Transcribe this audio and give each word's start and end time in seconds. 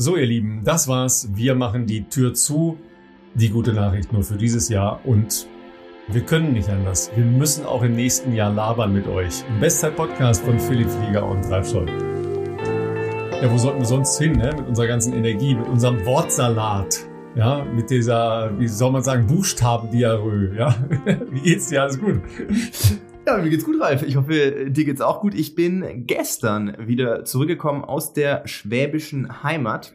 So, 0.00 0.16
ihr 0.16 0.26
Lieben, 0.26 0.60
das 0.62 0.86
war's. 0.86 1.28
Wir 1.34 1.56
machen 1.56 1.86
die 1.86 2.04
Tür 2.04 2.32
zu. 2.32 2.78
Die 3.34 3.48
gute 3.48 3.72
Nachricht 3.72 4.12
nur 4.12 4.22
für 4.22 4.36
dieses 4.36 4.68
Jahr 4.68 5.00
und 5.04 5.48
wir 6.06 6.20
können 6.20 6.52
nicht 6.52 6.68
anders. 6.68 7.10
Wir 7.16 7.24
müssen 7.24 7.66
auch 7.66 7.82
im 7.82 7.96
nächsten 7.96 8.32
Jahr 8.32 8.52
labern 8.52 8.92
mit 8.92 9.08
euch. 9.08 9.42
Im 9.48 9.58
Bestzeit-Podcast 9.58 10.44
von 10.44 10.60
Philipp 10.60 10.88
Flieger 10.88 11.26
und 11.28 11.42
Scholl. 11.66 11.88
Ja, 13.42 13.50
wo 13.50 13.58
sollten 13.58 13.80
wir 13.80 13.86
sonst 13.86 14.16
hin, 14.18 14.34
ne? 14.34 14.54
Mit 14.56 14.68
unserer 14.68 14.86
ganzen 14.86 15.14
Energie, 15.14 15.56
mit 15.56 15.66
unserem 15.66 16.06
Wortsalat. 16.06 17.04
Ja, 17.34 17.64
mit 17.64 17.90
dieser, 17.90 18.56
wie 18.56 18.68
soll 18.68 18.92
man 18.92 19.02
sagen, 19.02 19.26
Buchstabendiarö. 19.26 20.56
Ja, 20.56 20.76
wie 21.32 21.40
geht's 21.40 21.70
dir? 21.70 21.82
Alles 21.82 21.98
gut? 21.98 22.22
Ja, 23.28 23.36
mir 23.36 23.50
geht's 23.50 23.66
gut, 23.66 23.78
Ralf. 23.78 24.04
Ich 24.04 24.16
hoffe, 24.16 24.70
dir 24.70 24.86
geht's 24.86 25.02
auch 25.02 25.20
gut. 25.20 25.34
Ich 25.34 25.54
bin 25.54 26.06
gestern 26.06 26.88
wieder 26.88 27.26
zurückgekommen 27.26 27.84
aus 27.84 28.14
der 28.14 28.48
schwäbischen 28.48 29.42
Heimat. 29.42 29.92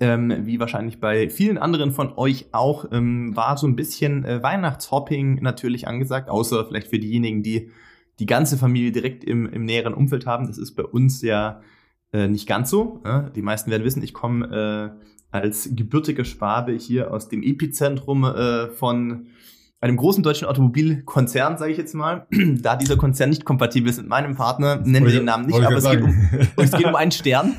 Ähm, 0.00 0.44
wie 0.44 0.58
wahrscheinlich 0.58 0.98
bei 0.98 1.30
vielen 1.30 1.56
anderen 1.56 1.92
von 1.92 2.18
euch 2.18 2.46
auch, 2.50 2.86
ähm, 2.90 3.36
war 3.36 3.56
so 3.56 3.68
ein 3.68 3.76
bisschen 3.76 4.24
äh, 4.24 4.42
Weihnachtshopping 4.42 5.40
natürlich 5.40 5.86
angesagt, 5.86 6.28
außer 6.30 6.66
vielleicht 6.66 6.88
für 6.88 6.98
diejenigen, 6.98 7.44
die 7.44 7.70
die 8.18 8.26
ganze 8.26 8.58
Familie 8.58 8.90
direkt 8.90 9.22
im, 9.22 9.46
im 9.46 9.64
näheren 9.64 9.94
Umfeld 9.94 10.26
haben. 10.26 10.48
Das 10.48 10.58
ist 10.58 10.74
bei 10.74 10.82
uns 10.82 11.22
ja 11.22 11.60
äh, 12.12 12.26
nicht 12.26 12.48
ganz 12.48 12.70
so. 12.70 13.00
Äh? 13.04 13.30
Die 13.36 13.42
meisten 13.42 13.70
werden 13.70 13.84
wissen, 13.84 14.02
ich 14.02 14.14
komme 14.14 14.96
äh, 15.00 15.06
als 15.30 15.70
gebürtiger 15.76 16.24
Schwabe 16.24 16.72
hier 16.72 17.12
aus 17.12 17.28
dem 17.28 17.44
Epizentrum 17.44 18.24
äh, 18.24 18.66
von 18.70 19.28
einem 19.80 19.96
großen 19.96 20.24
deutschen 20.24 20.48
Automobilkonzern, 20.48 21.56
sage 21.56 21.70
ich 21.70 21.78
jetzt 21.78 21.94
mal, 21.94 22.26
da 22.60 22.74
dieser 22.74 22.96
Konzern 22.96 23.30
nicht 23.30 23.44
kompatibel 23.44 23.88
ist 23.90 23.98
mit 23.98 24.08
meinem 24.08 24.34
Partner, 24.34 24.80
nennen 24.84 25.06
wir 25.06 25.12
den 25.12 25.24
Namen 25.24 25.46
nicht, 25.46 25.60
aber 25.60 25.76
es 25.76 25.88
geht, 25.88 26.02
um, 26.02 26.28
es 26.56 26.72
geht 26.72 26.86
um 26.86 26.96
einen 26.96 27.12
Stern. 27.12 27.54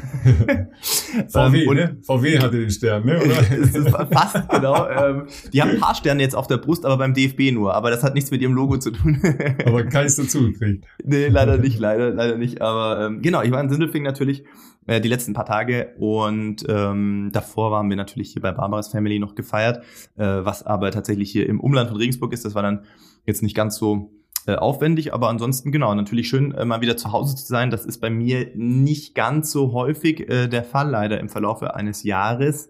VW, 1.30 1.64
ähm, 1.66 1.73
ne? 1.73 1.98
VW 2.04 2.40
hatte 2.40 2.59
den 2.59 2.70
Stern, 2.70 3.05
ne? 3.05 3.22
Oder? 3.22 4.08
fast, 4.12 4.50
genau. 4.50 4.90
Ähm, 4.90 5.28
die 5.53 5.61
haben 5.61 5.72
ein 5.72 5.80
paar 5.80 5.95
Sterne 5.95 6.22
jetzt 6.22 6.36
auf 6.36 6.48
der 6.48 6.58
Brust, 6.58 6.86
aber 6.86 6.98
beim 6.98 7.14
DFB 7.14 7.53
nur. 7.53 7.73
Aber 7.73 7.89
das 7.89 8.03
hat 8.03 8.16
nichts 8.16 8.31
mit 8.31 8.42
ihrem 8.42 8.54
Logo 8.54 8.78
zu 8.78 8.92
tun. 8.92 9.22
aber 9.66 9.86
keins 9.86 10.17
dazu 10.17 10.52
gekriegt. 10.52 10.86
Nee, 11.04 11.28
leider 11.28 11.58
nicht, 11.58 11.80
leider, 11.80 12.09
leider 12.09 12.38
nicht. 12.38 12.61
Aber 12.61 13.06
ähm, 13.06 13.22
genau, 13.22 13.44
ich 13.44 13.52
war 13.52 13.61
in 13.61 13.70
Sindelfing 13.70 14.04
natürlich 14.04 14.44
äh, 14.89 15.02
die 15.02 15.08
letzten 15.08 15.33
paar 15.33 15.45
Tage 15.45 15.94
und 16.00 16.66
ähm, 16.67 17.30
davor 17.31 17.70
waren 17.70 17.89
wir 17.89 17.95
natürlich 17.95 18.33
hier 18.33 18.42
bei 18.42 18.52
Barbaras 18.52 18.88
Family 18.88 19.20
noch 19.20 19.36
gefeiert, 19.36 19.83
äh, 20.17 20.26
was 20.26 20.66
aber 20.66 20.89
tatsächlich 20.89 21.31
hier 21.31 21.48
im 21.48 21.59
Umland 21.59 21.89
von 21.89 22.00
Regensburg 22.09 22.33
ist. 22.33 22.43
Das 22.43 22.55
war 22.55 22.63
dann 22.63 22.85
jetzt 23.25 23.43
nicht 23.43 23.55
ganz 23.55 23.77
so 23.77 24.11
äh, 24.47 24.55
aufwendig, 24.55 25.13
aber 25.13 25.29
ansonsten 25.29 25.71
genau, 25.71 25.93
natürlich 25.93 26.27
schön 26.27 26.53
äh, 26.53 26.65
mal 26.65 26.81
wieder 26.81 26.97
zu 26.97 27.11
Hause 27.11 27.35
zu 27.35 27.45
sein. 27.45 27.69
Das 27.69 27.85
ist 27.85 27.99
bei 27.99 28.09
mir 28.09 28.49
nicht 28.55 29.13
ganz 29.13 29.52
so 29.52 29.73
häufig 29.73 30.27
äh, 30.30 30.47
der 30.47 30.63
Fall, 30.63 30.89
leider 30.89 31.19
im 31.19 31.30
Verlaufe 31.30 31.75
eines 31.75 32.03
Jahres. 32.03 32.69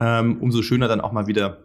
Ähm, 0.00 0.38
umso 0.40 0.62
schöner 0.62 0.86
dann 0.86 1.00
auch 1.00 1.12
mal 1.12 1.26
wieder 1.26 1.64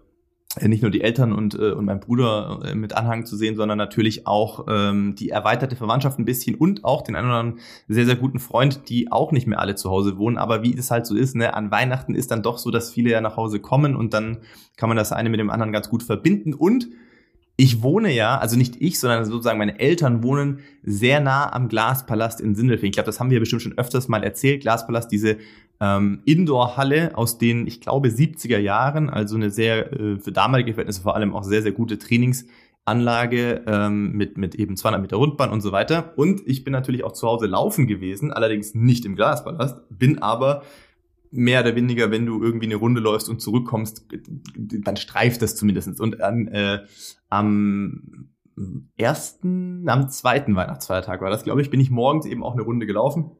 nicht 0.62 0.82
nur 0.82 0.92
die 0.92 1.02
Eltern 1.02 1.34
und, 1.34 1.56
äh, 1.56 1.72
und 1.72 1.86
mein 1.86 2.00
Bruder 2.00 2.74
mit 2.76 2.96
Anhang 2.96 3.26
zu 3.26 3.36
sehen, 3.36 3.56
sondern 3.56 3.78
natürlich 3.78 4.28
auch 4.28 4.66
ähm, 4.70 5.16
die 5.16 5.30
erweiterte 5.30 5.76
Verwandtschaft 5.76 6.20
ein 6.20 6.26
bisschen 6.26 6.56
und 6.56 6.84
auch 6.86 7.02
den 7.02 7.16
einen 7.16 7.28
oder 7.28 7.38
anderen 7.38 7.60
sehr, 7.88 8.06
sehr 8.06 8.16
guten 8.16 8.40
Freund, 8.40 8.88
die 8.88 9.12
auch 9.12 9.32
nicht 9.32 9.48
mehr 9.48 9.60
alle 9.60 9.76
zu 9.76 9.90
Hause 9.90 10.18
wohnen. 10.18 10.38
Aber 10.38 10.64
wie 10.64 10.78
es 10.78 10.92
halt 10.92 11.06
so 11.06 11.16
ist, 11.16 11.36
ne, 11.36 11.54
an 11.54 11.70
Weihnachten 11.70 12.16
ist 12.16 12.32
dann 12.32 12.44
doch 12.44 12.60
so, 12.60 12.72
dass 12.72 12.92
viele 12.92 13.10
ja 13.10 13.20
nach 13.20 13.36
Hause 13.36 13.60
kommen 13.60 13.96
und 13.96 14.14
dann 14.14 14.38
kann 14.78 14.90
man 14.90 14.98
das 14.98 15.12
eine 15.12 15.30
mit 15.30 15.40
dem 15.40 15.50
anderen 15.50 15.74
ganz 15.74 15.90
gut 15.90 16.04
verbinden. 16.04 16.54
Und 16.54 16.88
ich 17.56 17.84
wohne 17.84 18.12
ja, 18.12 18.38
also 18.40 18.58
nicht 18.58 18.78
ich, 18.82 19.00
sondern 19.00 19.26
sozusagen 19.26 19.60
meine 19.60 19.80
Eltern 19.80 20.24
wohnen 20.24 20.60
sehr 20.82 21.20
nah 21.20 21.54
am 21.54 21.68
Glaspalast 21.68 22.42
in 22.42 22.56
Sindelfingen. 22.56 22.90
Ich 22.90 22.96
glaube, 22.96 23.06
das 23.06 23.20
haben 23.20 23.30
wir 23.30 23.40
bestimmt 23.40 23.62
schon 23.62 23.78
öfters 23.78 24.08
mal 24.08 24.24
erzählt. 24.24 24.62
Glaspalast, 24.62 25.12
diese 25.12 25.38
ähm, 25.80 26.22
Indoor-Halle 26.26 27.16
aus 27.16 27.38
den, 27.38 27.68
ich 27.68 27.80
glaube, 27.80 28.10
70er 28.10 28.58
Jahren, 28.58 29.10
also 29.10 29.36
eine 29.36 29.52
sehr, 29.52 29.94
äh, 29.94 30.18
für 30.18 30.32
damalige 30.32 30.74
Verhältnisse 30.74 31.02
vor 31.02 31.16
allem 31.16 31.36
auch 31.36 31.44
sehr, 31.44 31.62
sehr 31.62 31.74
gute 31.74 32.00
Trainingsanlage 32.00 33.64
ähm, 33.68 34.14
mit, 34.14 34.36
mit 34.36 34.56
eben 34.56 34.76
200 34.76 35.02
Meter 35.02 35.18
Rundbahn 35.18 35.52
und 35.52 35.62
so 35.62 35.72
weiter. 35.72 36.14
Und 36.16 36.42
ich 36.48 36.64
bin 36.64 36.72
natürlich 36.72 37.04
auch 37.04 37.14
zu 37.14 37.28
Hause 37.28 37.46
laufen 37.46 37.86
gewesen, 37.86 38.34
allerdings 38.34 38.74
nicht 38.74 39.06
im 39.06 39.16
Glaspalast, 39.16 39.78
bin 39.90 40.20
aber 40.24 40.64
mehr 41.34 41.62
oder 41.62 41.76
weniger, 41.76 42.12
wenn 42.12 42.26
du 42.26 42.42
irgendwie 42.42 42.68
eine 42.68 42.76
Runde 42.76 43.02
läufst 43.02 43.28
und 43.28 43.42
zurückkommst, 43.42 44.06
dann 44.56 44.98
streift 44.98 45.42
das 45.42 45.56
zumindest. 45.56 46.00
Und 46.00 46.22
an, 46.22 46.48
äh, 46.48 46.82
am 47.34 48.30
ersten, 48.96 49.90
am 49.90 50.10
zweiten 50.10 50.56
Weihnachtsfeiertag 50.56 51.22
war 51.22 51.32
das, 51.32 51.44
glaube 51.44 51.62
ich, 51.62 51.72
bin 51.72 51.80
ich 51.80 51.90
morgens 51.90 52.26
eben 52.26 52.44
auch 52.44 52.54
eine 52.54 52.62
Runde 52.62 52.86
gelaufen 52.86 53.32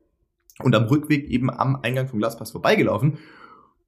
und 0.60 0.76
am 0.76 0.86
Rückweg 0.86 1.30
eben 1.30 1.52
am 1.52 1.76
Eingang 1.76 2.08
vom 2.08 2.20
Glaspass 2.20 2.52
vorbeigelaufen 2.52 3.20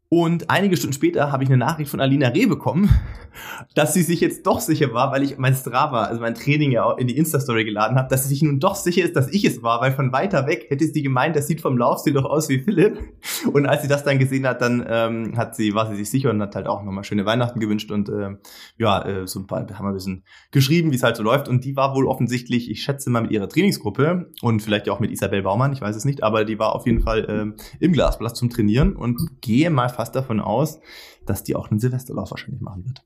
und 0.10 0.52
einige 0.52 0.78
Stunden 0.78 0.94
später 0.94 1.32
habe 1.32 1.44
ich 1.44 1.50
eine 1.50 1.58
Nachricht 1.58 1.90
von 1.90 2.00
Alina 2.00 2.28
Reh 2.28 2.46
bekommen, 2.46 2.90
dass 3.76 3.94
sie 3.94 4.04
sich 4.04 4.22
jetzt 4.22 4.46
doch 4.46 4.60
sicher 4.60 4.94
war, 4.94 5.12
weil 5.12 5.24
ich 5.24 5.38
mein 5.40 5.56
Strava, 5.56 6.04
also 6.04 6.22
mein 6.22 6.36
Training 6.36 6.72
ja 6.72 6.92
in 6.98 7.08
die 7.08 7.18
Insta-Story 7.18 7.66
geladen 7.66 7.98
habe, 7.98 8.08
dass 8.08 8.24
sie 8.24 8.30
sich 8.30 8.44
nun 8.44 8.60
doch 8.60 8.76
sicher 8.76 9.04
ist, 9.04 9.16
dass 9.16 9.30
ich 9.34 9.44
es 9.46 9.64
war, 9.64 9.82
weil 9.82 9.94
von 9.94 10.14
weiter 10.14 10.46
weg 10.46 10.68
hätte 10.70 10.86
sie 10.86 11.02
gemeint, 11.02 11.36
das 11.36 11.48
sieht 11.48 11.60
vom 11.60 11.78
Laufstil 11.78 12.14
doch 12.14 12.26
aus 12.26 12.50
wie 12.50 12.60
Philipp. 12.60 13.00
Und 13.52 13.66
als 13.66 13.82
sie 13.82 13.88
das 13.88 14.04
dann 14.04 14.20
gesehen 14.20 14.48
hat, 14.48 14.62
dann 14.62 14.86
ähm, 14.88 15.38
hat 15.38 15.56
sie, 15.56 15.74
war 15.74 15.90
sie 15.90 15.96
sich 15.96 16.10
sicher 16.10 16.30
und 16.30 16.42
hat 16.42 16.56
halt 16.56 16.68
auch 16.68 16.84
nochmal 16.84 17.04
schöne 17.04 17.26
Weihnachten 17.26 17.60
gewünscht 17.60 17.92
und 17.92 18.10
ähm, 18.10 18.40
ja, 18.78 19.04
äh, 19.06 19.28
so 19.28 19.40
ein 19.40 19.48
paar, 19.48 19.60
haben 19.60 19.86
wir 19.86 19.90
ein 19.90 19.94
bisschen 19.94 20.24
geschrieben, 20.52 20.92
wie 20.92 20.96
es 20.96 21.04
halt 21.04 21.16
so 21.16 21.24
läuft. 21.24 21.48
Und 21.48 21.64
die 21.64 21.76
war 21.76 21.96
wohl 21.96 22.08
offensichtlich, 22.08 22.70
ich 22.70 22.82
schätze 22.82 23.10
mal 23.10 23.22
mit 23.22 23.32
ihrer 23.32 23.48
Trainingsgruppe 23.48 24.32
und 24.42 24.62
vielleicht 24.62 24.90
auch 24.90 25.00
mit 25.00 25.12
Isabel 25.12 25.44
Baumann, 25.44 25.74
ich 25.74 25.82
weiß 25.82 25.96
es 25.96 26.06
nicht, 26.06 26.24
aber 26.24 26.46
die 26.46 26.60
war 26.60 26.74
auf 26.74 26.86
jeden 26.86 27.02
Fall 27.02 27.26
ähm, 27.30 27.56
im 27.80 27.94
Glasplatz 27.94 28.40
zum 28.40 28.50
Trainieren 28.50 28.96
und 28.96 29.20
gehe 29.42 29.70
mal 29.70 29.90
fast 29.90 30.05
davon 30.12 30.40
aus, 30.40 30.80
dass 31.26 31.44
die 31.44 31.56
auch 31.56 31.72
einen 31.72 31.80
Silvesterlauf 31.80 32.32
wahrscheinlich 32.32 32.62
machen 32.62 32.86
wird. 32.86 33.04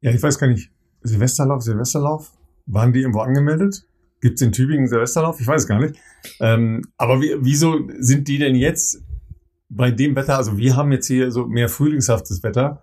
Ja, 0.00 0.10
ich 0.10 0.22
weiß 0.22 0.38
gar 0.38 0.48
nicht. 0.48 0.70
Silvesterlauf, 1.02 1.62
Silvesterlauf? 1.62 2.32
Waren 2.66 2.92
die 2.92 3.00
irgendwo 3.00 3.20
angemeldet? 3.20 3.86
Gibt 4.20 4.40
es 4.40 4.46
in 4.46 4.52
Tübingen 4.52 4.86
Silvesterlauf? 4.86 5.40
Ich 5.40 5.46
weiß 5.46 5.66
gar 5.66 5.80
nicht. 5.80 5.96
Ähm, 6.40 6.82
aber 6.96 7.20
wie, 7.20 7.34
wieso 7.40 7.78
sind 7.98 8.28
die 8.28 8.38
denn 8.38 8.54
jetzt 8.54 9.02
bei 9.68 9.90
dem 9.90 10.16
Wetter? 10.16 10.36
Also 10.36 10.56
wir 10.56 10.76
haben 10.76 10.92
jetzt 10.92 11.06
hier 11.06 11.30
so 11.30 11.46
mehr 11.46 11.68
frühlingshaftes 11.68 12.42
Wetter. 12.42 12.82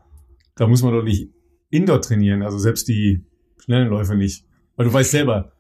Da 0.56 0.68
muss 0.68 0.84
man 0.84 0.94
doch 0.94 1.04
nicht 1.04 1.32
Indoor 1.72 2.02
trainieren. 2.02 2.44
Also 2.44 2.60
selbst 2.60 2.88
die 2.88 3.26
schnellen 3.58 3.90
Läufe 3.90 4.16
nicht. 4.16 4.46
Weil 4.76 4.86
du 4.86 4.94
weißt 4.94 5.12
selber, 5.12 5.52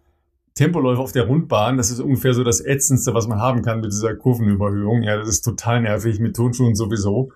Tempoläufe 0.55 1.01
auf 1.01 1.11
der 1.11 1.27
Rundbahn, 1.27 1.77
das 1.77 1.91
ist 1.91 1.99
ungefähr 1.99 2.33
so 2.33 2.43
das 2.43 2.63
Ätzendste, 2.63 3.13
was 3.13 3.27
man 3.27 3.39
haben 3.39 3.61
kann 3.61 3.79
mit 3.79 3.91
dieser 3.91 4.15
Kurvenüberhöhung. 4.15 5.03
Ja, 5.03 5.17
das 5.17 5.29
ist 5.29 5.41
total 5.41 5.81
nervig, 5.81 6.19
mit 6.19 6.35
Turnschuhen 6.35 6.75
sowieso. 6.75 7.31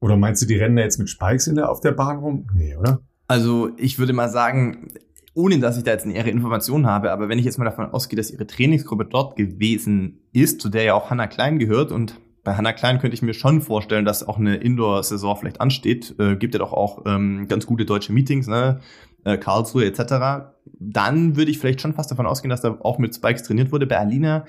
Oder 0.00 0.16
meinst 0.16 0.42
du, 0.42 0.46
die 0.46 0.56
rennen 0.56 0.76
da 0.76 0.82
jetzt 0.82 0.98
mit 0.98 1.08
Spikes 1.08 1.46
in 1.46 1.56
der, 1.56 1.70
auf 1.70 1.80
der 1.80 1.92
Bahn 1.92 2.18
rum? 2.18 2.46
Nee, 2.54 2.76
oder? 2.76 3.00
Also 3.26 3.70
ich 3.78 3.98
würde 3.98 4.12
mal 4.12 4.28
sagen, 4.28 4.92
ohne 5.34 5.58
dass 5.58 5.76
ich 5.76 5.82
da 5.82 5.92
jetzt 5.92 6.06
nähere 6.06 6.30
Informationen 6.30 6.86
habe, 6.86 7.10
aber 7.10 7.28
wenn 7.28 7.38
ich 7.38 7.44
jetzt 7.44 7.58
mal 7.58 7.64
davon 7.64 7.86
ausgehe, 7.86 8.16
dass 8.16 8.30
ihre 8.30 8.46
Trainingsgruppe 8.46 9.06
dort 9.06 9.36
gewesen 9.36 10.20
ist, 10.32 10.60
zu 10.60 10.68
der 10.68 10.84
ja 10.84 10.94
auch 10.94 11.10
Hannah 11.10 11.26
Klein 11.26 11.58
gehört 11.58 11.90
und 11.90 12.20
bei 12.44 12.54
Hannah 12.54 12.74
Klein 12.74 12.98
könnte 12.98 13.14
ich 13.14 13.22
mir 13.22 13.32
schon 13.32 13.62
vorstellen, 13.62 14.04
dass 14.04 14.26
auch 14.26 14.38
eine 14.38 14.56
Indoor-Saison 14.56 15.36
vielleicht 15.36 15.60
ansteht. 15.60 16.14
Äh, 16.18 16.36
gibt 16.36 16.54
ja 16.54 16.58
doch 16.58 16.74
auch 16.74 17.04
ähm, 17.06 17.48
ganz 17.48 17.64
gute 17.66 17.86
deutsche 17.86 18.12
Meetings, 18.12 18.46
ne? 18.46 18.80
Äh, 19.24 19.38
Karlsruhe 19.38 19.86
etc. 19.86 20.53
Dann 20.78 21.36
würde 21.36 21.50
ich 21.50 21.58
vielleicht 21.58 21.80
schon 21.80 21.94
fast 21.94 22.10
davon 22.10 22.26
ausgehen, 22.26 22.50
dass 22.50 22.60
da 22.60 22.78
auch 22.80 22.98
mit 22.98 23.14
Spikes 23.14 23.42
trainiert 23.42 23.72
wurde. 23.72 23.86
Bei 23.86 23.98
Alina 23.98 24.44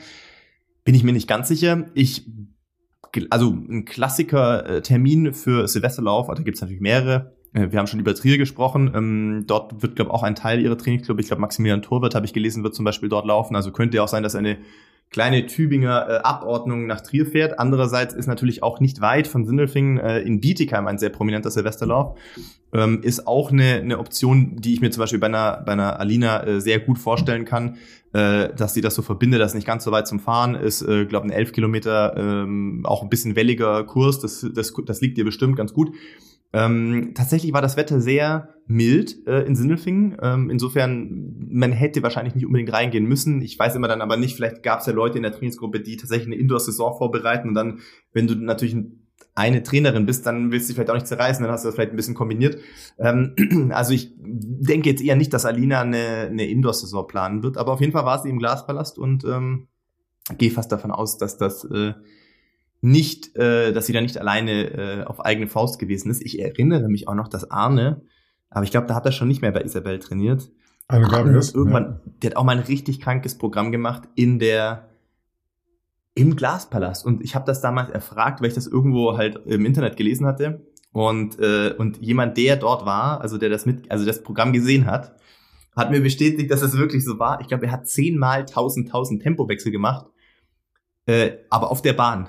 bin 0.83 0.95
ich 0.95 1.03
mir 1.03 1.13
nicht 1.13 1.27
ganz 1.27 1.47
sicher. 1.47 1.85
Ich 1.93 2.25
also 3.29 3.49
ein 3.51 3.85
Klassiker-Termin 3.85 5.33
für 5.33 5.69
Silvesterlauf, 5.69 6.29
also 6.29 6.41
da 6.41 6.43
gibt 6.43 6.55
es 6.55 6.61
natürlich 6.61 6.81
mehrere. 6.81 7.33
Äh, 7.53 7.71
wir 7.71 7.79
haben 7.79 7.87
schon 7.87 7.99
über 7.99 8.13
Trier 8.13 8.37
gesprochen. 8.37 8.91
Ähm, 8.93 9.43
dort 9.47 9.81
wird, 9.81 9.95
glaube 9.95 10.09
ich, 10.09 10.13
auch 10.13 10.23
ein 10.23 10.35
Teil 10.35 10.59
ihrer 10.59 10.77
Trainingsgruppe, 10.77 11.21
ich 11.21 11.27
glaube, 11.27 11.41
Maximilian 11.41 11.81
Torwart, 11.81 12.15
habe 12.15 12.25
ich 12.25 12.33
gelesen, 12.33 12.63
wird 12.63 12.75
zum 12.75 12.85
Beispiel 12.85 13.09
dort 13.09 13.25
laufen. 13.25 13.55
Also 13.55 13.71
könnte 13.71 13.97
ja 13.97 14.03
auch 14.03 14.07
sein, 14.07 14.23
dass 14.23 14.35
eine 14.35 14.57
kleine 15.11 15.45
Tübinger 15.45 16.07
äh, 16.09 16.13
Abordnung 16.23 16.87
nach 16.87 17.01
Trier 17.01 17.25
fährt. 17.25 17.59
Andererseits 17.59 18.13
ist 18.13 18.27
natürlich 18.27 18.63
auch 18.63 18.79
nicht 18.79 19.01
weit 19.01 19.27
von 19.27 19.45
Sindelfingen 19.45 19.97
äh, 19.97 20.19
in 20.19 20.41
Bietigheim 20.41 20.87
ein 20.87 20.97
sehr 20.97 21.09
prominenter 21.09 21.51
Silvesterlauf. 21.51 22.17
Ähm, 22.73 23.01
ist 23.01 23.25
auch 23.25 23.51
eine, 23.51 23.75
eine 23.75 23.99
Option, 23.99 24.57
die 24.57 24.73
ich 24.73 24.81
mir 24.81 24.91
zum 24.91 25.01
Beispiel 25.01 25.19
bei 25.19 25.27
einer, 25.27 25.63
bei 25.65 25.71
einer 25.71 25.99
Alina 25.99 26.45
äh, 26.45 26.59
sehr 26.59 26.79
gut 26.79 26.99
vorstellen 26.99 27.45
kann, 27.45 27.77
äh, 28.11 28.53
dass 28.53 28.73
sie 28.73 28.81
das 28.81 28.95
so 28.95 29.01
verbindet, 29.01 29.39
das 29.39 29.53
nicht 29.53 29.67
ganz 29.67 29.83
so 29.85 29.91
weit 29.91 30.07
zum 30.07 30.19
Fahren 30.19 30.55
ist, 30.55 30.81
äh, 30.81 31.05
glaube 31.05 31.27
ein 31.27 31.31
11 31.31 31.53
Kilometer, 31.53 32.15
ähm, 32.17 32.81
auch 32.85 33.01
ein 33.01 33.09
bisschen 33.09 33.35
welliger 33.35 33.83
Kurs, 33.85 34.19
das, 34.19 34.45
das, 34.53 34.73
das 34.85 35.01
liegt 35.01 35.17
dir 35.17 35.25
bestimmt 35.25 35.55
ganz 35.55 35.73
gut. 35.73 35.93
Ähm, 36.55 37.11
tatsächlich 37.15 37.51
war 37.51 37.61
das 37.61 37.75
Wetter 37.75 37.99
sehr 37.99 38.55
mild 38.65 39.27
äh, 39.27 39.41
in 39.41 39.57
Sindelfingen. 39.57 40.15
Ähm, 40.21 40.49
insofern, 40.49 41.35
man 41.49 41.73
hätte 41.73 42.01
wahrscheinlich 42.01 42.33
nicht 42.33 42.45
unbedingt 42.45 42.71
reingehen 42.71 43.05
müssen. 43.05 43.41
Ich 43.41 43.59
weiß 43.59 43.75
immer 43.75 43.89
dann 43.89 44.01
aber 44.01 44.15
nicht, 44.15 44.37
vielleicht 44.37 44.63
gab 44.63 44.79
es 44.79 44.85
ja 44.85 44.93
Leute 44.93 45.17
in 45.17 45.23
der 45.23 45.33
Trainingsgruppe, 45.33 45.81
die 45.81 45.97
tatsächlich 45.97 46.27
eine 46.27 46.37
Indoor-Saison 46.37 46.97
vorbereiten 46.97 47.49
und 47.49 47.55
dann, 47.55 47.81
wenn 48.13 48.25
du 48.25 48.35
natürlich 48.35 48.77
eine 49.35 49.63
Trainerin 49.63 50.05
bist, 50.05 50.25
dann 50.25 50.53
willst 50.53 50.67
du 50.67 50.71
dich 50.71 50.75
vielleicht 50.75 50.91
auch 50.91 50.95
nicht 50.95 51.07
zerreißen, 51.07 51.43
dann 51.43 51.51
hast 51.51 51.65
du 51.65 51.67
das 51.67 51.75
vielleicht 51.75 51.91
ein 51.91 51.97
bisschen 51.97 52.15
kombiniert. 52.15 52.57
Ähm, 52.99 53.35
also 53.73 53.91
ich 53.91 54.13
denke 54.17 54.89
jetzt 54.89 55.03
eher 55.03 55.17
nicht, 55.17 55.33
dass 55.33 55.45
Alina 55.45 55.81
eine, 55.81 56.27
eine 56.29 56.45
Indoor-Saison 56.45 57.05
planen 57.05 57.43
wird, 57.43 57.57
aber 57.57 57.73
auf 57.73 57.81
jeden 57.81 57.91
Fall 57.91 58.05
war 58.05 58.21
sie 58.23 58.29
im 58.29 58.39
Glaspalast 58.39 58.97
und 58.97 59.25
ähm, 59.25 59.67
gehe 60.37 60.51
fast 60.51 60.71
davon 60.71 60.91
aus, 60.91 61.17
dass 61.17 61.37
das 61.37 61.65
äh, 61.65 61.93
nicht, 62.81 63.35
äh, 63.35 63.73
dass 63.73 63.87
sie 63.87 63.93
da 63.93 64.01
nicht 64.01 64.17
alleine 64.17 65.01
äh, 65.01 65.03
auf 65.03 65.23
eigene 65.23 65.47
Faust 65.47 65.79
gewesen 65.79 66.11
ist. 66.11 66.23
Ich 66.23 66.39
erinnere 66.39 66.87
mich 66.87 67.07
auch 67.07 67.15
noch, 67.15 67.27
dass 67.27 67.49
Arne, 67.49 68.01
aber 68.49 68.63
ich 68.63 68.71
glaube, 68.71 68.87
da 68.87 68.95
hat 68.95 69.05
er 69.05 69.11
schon 69.11 69.27
nicht 69.27 69.41
mehr 69.41 69.51
bei 69.51 69.61
Isabel 69.61 69.99
trainiert. 69.99 70.51
Arne 70.87 71.07
Gabriels, 71.07 71.53
irgendwann, 71.53 71.83
ja. 71.83 72.11
der 72.21 72.29
hat 72.31 72.37
auch 72.37 72.43
mal 72.43 72.57
ein 72.57 72.63
richtig 72.63 73.01
krankes 73.01 73.37
Programm 73.37 73.71
gemacht 73.71 74.03
in 74.15 74.39
der 74.39 74.89
im 76.13 76.35
Glaspalast. 76.35 77.05
Und 77.05 77.23
ich 77.23 77.35
habe 77.35 77.45
das 77.45 77.59
damals 77.59 77.91
erfragt, 77.91 78.39
weil 78.39 78.47
ich 78.47 78.53
das 78.53 78.67
irgendwo 78.67 79.17
halt 79.17 79.41
im 79.45 79.65
Internet 79.65 79.97
gelesen 79.97 80.25
hatte. 80.25 80.65
Und, 80.93 81.37
äh, 81.39 81.73
und 81.77 81.97
jemand, 81.97 82.37
der 82.37 82.55
dort 82.55 82.85
war, 82.85 83.19
also 83.19 83.37
der 83.37 83.49
das 83.49 83.65
mit, 83.65 83.91
also 83.91 84.05
das 84.05 84.23
Programm 84.23 84.53
gesehen 84.53 84.85
hat, 84.85 85.17
hat 85.75 85.91
mir 85.91 85.99
bestätigt, 85.99 86.49
dass 86.49 86.61
es 86.61 86.77
wirklich 86.77 87.03
so 87.03 87.19
war. 87.19 87.41
Ich 87.41 87.47
glaube, 87.47 87.65
er 87.65 87.73
hat 87.73 87.89
zehnmal 87.89 88.41
1000, 88.41 88.87
1000 88.87 89.21
Tempowechsel 89.21 89.73
gemacht 89.73 90.05
äh, 91.07 91.31
aber 91.51 91.69
auf 91.69 91.81
der 91.81 91.93
Bahn. 91.93 92.27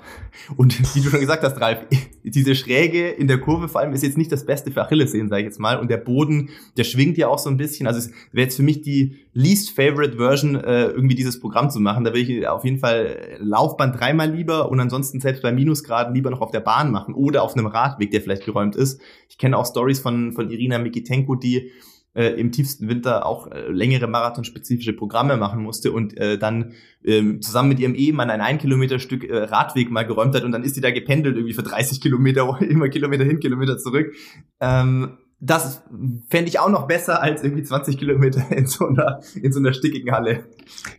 Und 0.55 0.77
wie 0.95 1.01
du 1.01 1.09
schon 1.09 1.19
gesagt 1.19 1.43
hast, 1.43 1.59
Ralf, 1.59 1.79
diese 2.23 2.55
Schräge 2.55 3.09
in 3.09 3.27
der 3.27 3.39
Kurve 3.39 3.67
vor 3.67 3.81
allem 3.81 3.93
ist 3.93 4.03
jetzt 4.03 4.17
nicht 4.17 4.31
das 4.31 4.45
Beste 4.45 4.71
für 4.71 4.81
Achilles 4.83 5.11
sehen, 5.11 5.29
sage 5.29 5.41
ich 5.41 5.45
jetzt 5.45 5.59
mal. 5.59 5.79
Und 5.79 5.89
der 5.89 5.97
Boden, 5.97 6.49
der 6.77 6.83
schwingt 6.83 7.17
ja 7.17 7.27
auch 7.27 7.39
so 7.39 7.49
ein 7.49 7.57
bisschen. 7.57 7.87
Also 7.87 7.99
es 7.99 8.11
wäre 8.31 8.45
jetzt 8.45 8.55
für 8.55 8.63
mich 8.63 8.81
die 8.81 9.17
least 9.33 9.71
favorite 9.71 10.17
Version, 10.17 10.55
äh, 10.55 10.87
irgendwie 10.87 11.15
dieses 11.15 11.39
Programm 11.39 11.69
zu 11.69 11.79
machen. 11.79 12.03
Da 12.03 12.13
will 12.13 12.29
ich 12.29 12.47
auf 12.47 12.65
jeden 12.65 12.77
Fall 12.77 13.37
Laufband 13.39 13.99
dreimal 13.99 14.31
lieber 14.31 14.69
und 14.69 14.79
ansonsten 14.79 15.19
selbst 15.19 15.41
bei 15.41 15.51
Minusgraden 15.51 16.13
lieber 16.13 16.29
noch 16.29 16.41
auf 16.41 16.51
der 16.51 16.59
Bahn 16.59 16.91
machen 16.91 17.15
oder 17.15 17.43
auf 17.43 17.55
einem 17.55 17.67
Radweg, 17.67 18.11
der 18.11 18.21
vielleicht 18.21 18.45
geräumt 18.45 18.75
ist. 18.75 19.01
Ich 19.29 19.37
kenne 19.37 19.57
auch 19.57 19.65
Stories 19.65 19.99
von, 19.99 20.33
von 20.33 20.51
Irina 20.51 20.77
Mikitenko, 20.77 21.35
die 21.35 21.71
äh, 22.17 22.29
im 22.39 22.51
tiefsten 22.51 22.89
Winter 22.89 23.25
auch 23.25 23.51
äh, 23.51 23.69
längere 23.69 24.07
marathonspezifische 24.07 24.93
Programme 24.93 25.37
machen 25.37 25.61
musste 25.61 25.91
und 25.91 26.17
äh, 26.17 26.39
dann 26.39 26.73
ähm, 27.05 27.41
zusammen 27.41 27.69
mit 27.69 27.79
ihrem 27.79 27.93
Ehemann 27.93 28.31
ein 28.31 28.41
ein 28.41 28.57
Kilometer 28.57 28.97
Stück 28.97 29.23
äh, 29.23 29.37
Radweg 29.37 29.91
mal 29.91 30.05
geräumt 30.05 30.35
hat 30.35 30.43
und 30.43 30.51
dann 30.51 30.63
ist 30.63 30.73
sie 30.73 30.81
da 30.81 30.89
gependelt 30.89 31.35
irgendwie 31.35 31.53
für 31.53 31.63
30 31.63 32.01
Kilometer, 32.01 32.59
immer 32.67 32.89
Kilometer 32.89 33.23
hin, 33.23 33.39
Kilometer 33.39 33.77
zurück. 33.77 34.13
Ähm, 34.59 35.19
das 35.39 35.83
fände 36.29 36.49
ich 36.49 36.57
auch 36.57 36.69
noch 36.69 36.87
besser 36.87 37.21
als 37.21 37.43
irgendwie 37.43 37.61
20 37.61 37.99
Kilometer 37.99 38.43
in 38.51 38.65
so 38.65 38.87
einer, 38.87 39.19
in 39.39 39.51
so 39.51 39.59
einer 39.59 39.73
stickigen 39.73 40.11
Halle. 40.11 40.45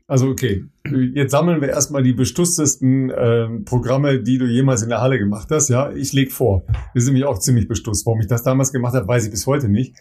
Also 0.06 0.28
okay, 0.28 0.66
jetzt 1.14 1.32
sammeln 1.32 1.60
wir 1.60 1.70
erstmal 1.70 2.04
die 2.04 2.12
bestusstesten 2.12 3.10
äh, 3.10 3.48
Programme, 3.64 4.22
die 4.22 4.38
du 4.38 4.46
jemals 4.46 4.82
in 4.82 4.88
der 4.90 5.00
Halle 5.00 5.18
gemacht 5.18 5.48
hast. 5.50 5.68
Ja, 5.68 5.90
ich 5.90 6.12
leg 6.12 6.30
vor. 6.30 6.62
Wir 6.92 7.02
sind 7.02 7.14
mich 7.14 7.24
auch 7.24 7.40
ziemlich 7.40 7.66
bestusst. 7.66 8.06
Warum 8.06 8.20
ich 8.20 8.28
das 8.28 8.44
damals 8.44 8.72
gemacht 8.72 8.94
habe, 8.94 9.08
weiß 9.08 9.24
ich 9.24 9.32
bis 9.32 9.48
heute 9.48 9.68
nicht. 9.68 9.96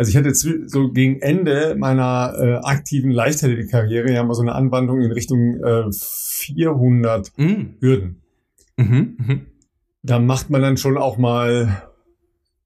Also 0.00 0.08
ich 0.08 0.16
hatte 0.16 0.34
so 0.34 0.92
gegen 0.92 1.20
Ende 1.20 1.76
meiner 1.78 2.32
äh, 2.40 2.54
aktiven 2.66 3.10
Leichtathletik-Karriere 3.10 4.10
ja 4.10 4.24
mal 4.24 4.32
so 4.32 4.40
eine 4.40 4.54
Anwandlung 4.54 5.02
in 5.02 5.12
Richtung 5.12 5.62
äh, 5.62 5.92
400 5.92 7.30
Mm. 7.36 7.76
Hürden. 7.80 8.22
Mhm. 8.78 9.16
Mhm. 9.18 9.40
Da 10.02 10.18
macht 10.18 10.48
man 10.48 10.62
dann 10.62 10.78
schon 10.78 10.96
auch 10.96 11.18
mal 11.18 11.82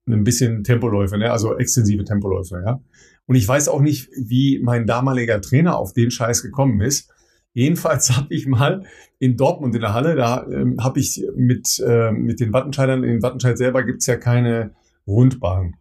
ein 0.06 0.22
bisschen 0.22 0.62
Tempoläufe, 0.62 1.18
ne? 1.18 1.32
also 1.32 1.58
extensive 1.58 2.04
Tempoläufe. 2.04 2.62
Ja? 2.64 2.80
Und 3.26 3.34
ich 3.34 3.48
weiß 3.48 3.66
auch 3.66 3.80
nicht, 3.80 4.10
wie 4.16 4.60
mein 4.62 4.86
damaliger 4.86 5.40
Trainer 5.40 5.76
auf 5.76 5.92
den 5.92 6.12
Scheiß 6.12 6.40
gekommen 6.40 6.80
ist. 6.82 7.10
Jedenfalls 7.52 8.10
habe 8.16 8.32
ich 8.32 8.46
mal 8.46 8.84
in 9.18 9.36
Dortmund 9.36 9.74
in 9.74 9.80
der 9.80 9.92
Halle, 9.92 10.14
da 10.14 10.46
ähm, 10.48 10.76
habe 10.80 11.00
ich 11.00 11.20
mit, 11.34 11.82
äh, 11.84 12.12
mit 12.12 12.38
den 12.38 12.52
Wattenscheidern, 12.52 13.02
in 13.02 13.22
Wattenscheid 13.22 13.58
selber 13.58 13.82
gibt's 13.82 14.06
ja 14.06 14.14
keine 14.14 14.76
Rundbahn. 15.04 15.74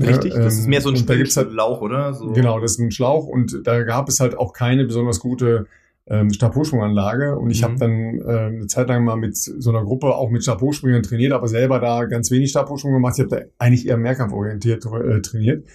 Richtig, 0.00 0.34
Ja, 0.34 0.40
das 0.42 0.54
ist 0.58 0.64
ähm, 0.64 0.70
mehr 0.70 0.80
so 0.82 0.90
ein 0.90 1.06
da 1.06 1.14
gibt's 1.16 1.36
halt- 1.36 1.52
Lauch, 1.52 1.80
oder? 1.80 2.12
So. 2.12 2.32
Genau, 2.32 2.60
das 2.60 2.72
ist 2.72 2.78
ein 2.80 2.90
Schlauch 2.90 3.26
und 3.26 3.60
da 3.64 3.82
gab 3.82 4.08
es 4.08 4.20
halt 4.20 4.36
auch 4.36 4.52
keine 4.52 4.84
besonders 4.84 5.20
gute 5.20 5.66
ähm, 6.08 6.30
Stabhochsprunganlage 6.32 7.36
und 7.36 7.50
ich 7.50 7.62
Mhm. 7.62 7.64
habe 7.64 7.74
dann 7.78 8.20
äh, 8.20 8.38
eine 8.56 8.66
Zeit 8.66 8.88
lang 8.88 9.04
mal 9.04 9.16
mit 9.16 9.36
so 9.36 9.70
einer 9.70 9.82
Gruppe 9.82 10.14
auch 10.14 10.30
mit 10.30 10.42
Stabhochspringern 10.42 11.02
trainiert, 11.02 11.32
aber 11.32 11.48
selber 11.48 11.80
da 11.80 12.04
ganz 12.04 12.30
wenig 12.30 12.50
Stabhochsprung 12.50 12.92
gemacht. 12.92 13.14
Ich 13.18 13.24
habe 13.24 13.36
da 13.36 13.42
eigentlich 13.58 13.88
eher 13.88 13.96
mehrkampforientiert 13.96 14.84
äh, 14.86 15.20
trainiert. 15.22 15.66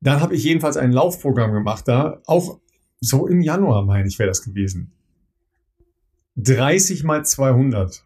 Dann 0.00 0.20
habe 0.20 0.34
ich 0.36 0.44
jedenfalls 0.44 0.76
ein 0.76 0.92
Laufprogramm 0.92 1.52
gemacht 1.52 1.88
da, 1.88 2.20
auch 2.26 2.60
so 3.00 3.26
im 3.26 3.40
Januar, 3.40 3.84
meine 3.84 4.06
ich, 4.06 4.18
wäre 4.18 4.28
das 4.28 4.42
gewesen. 4.44 4.92
30 6.36 7.04
mal 7.04 7.24
200. 7.24 8.03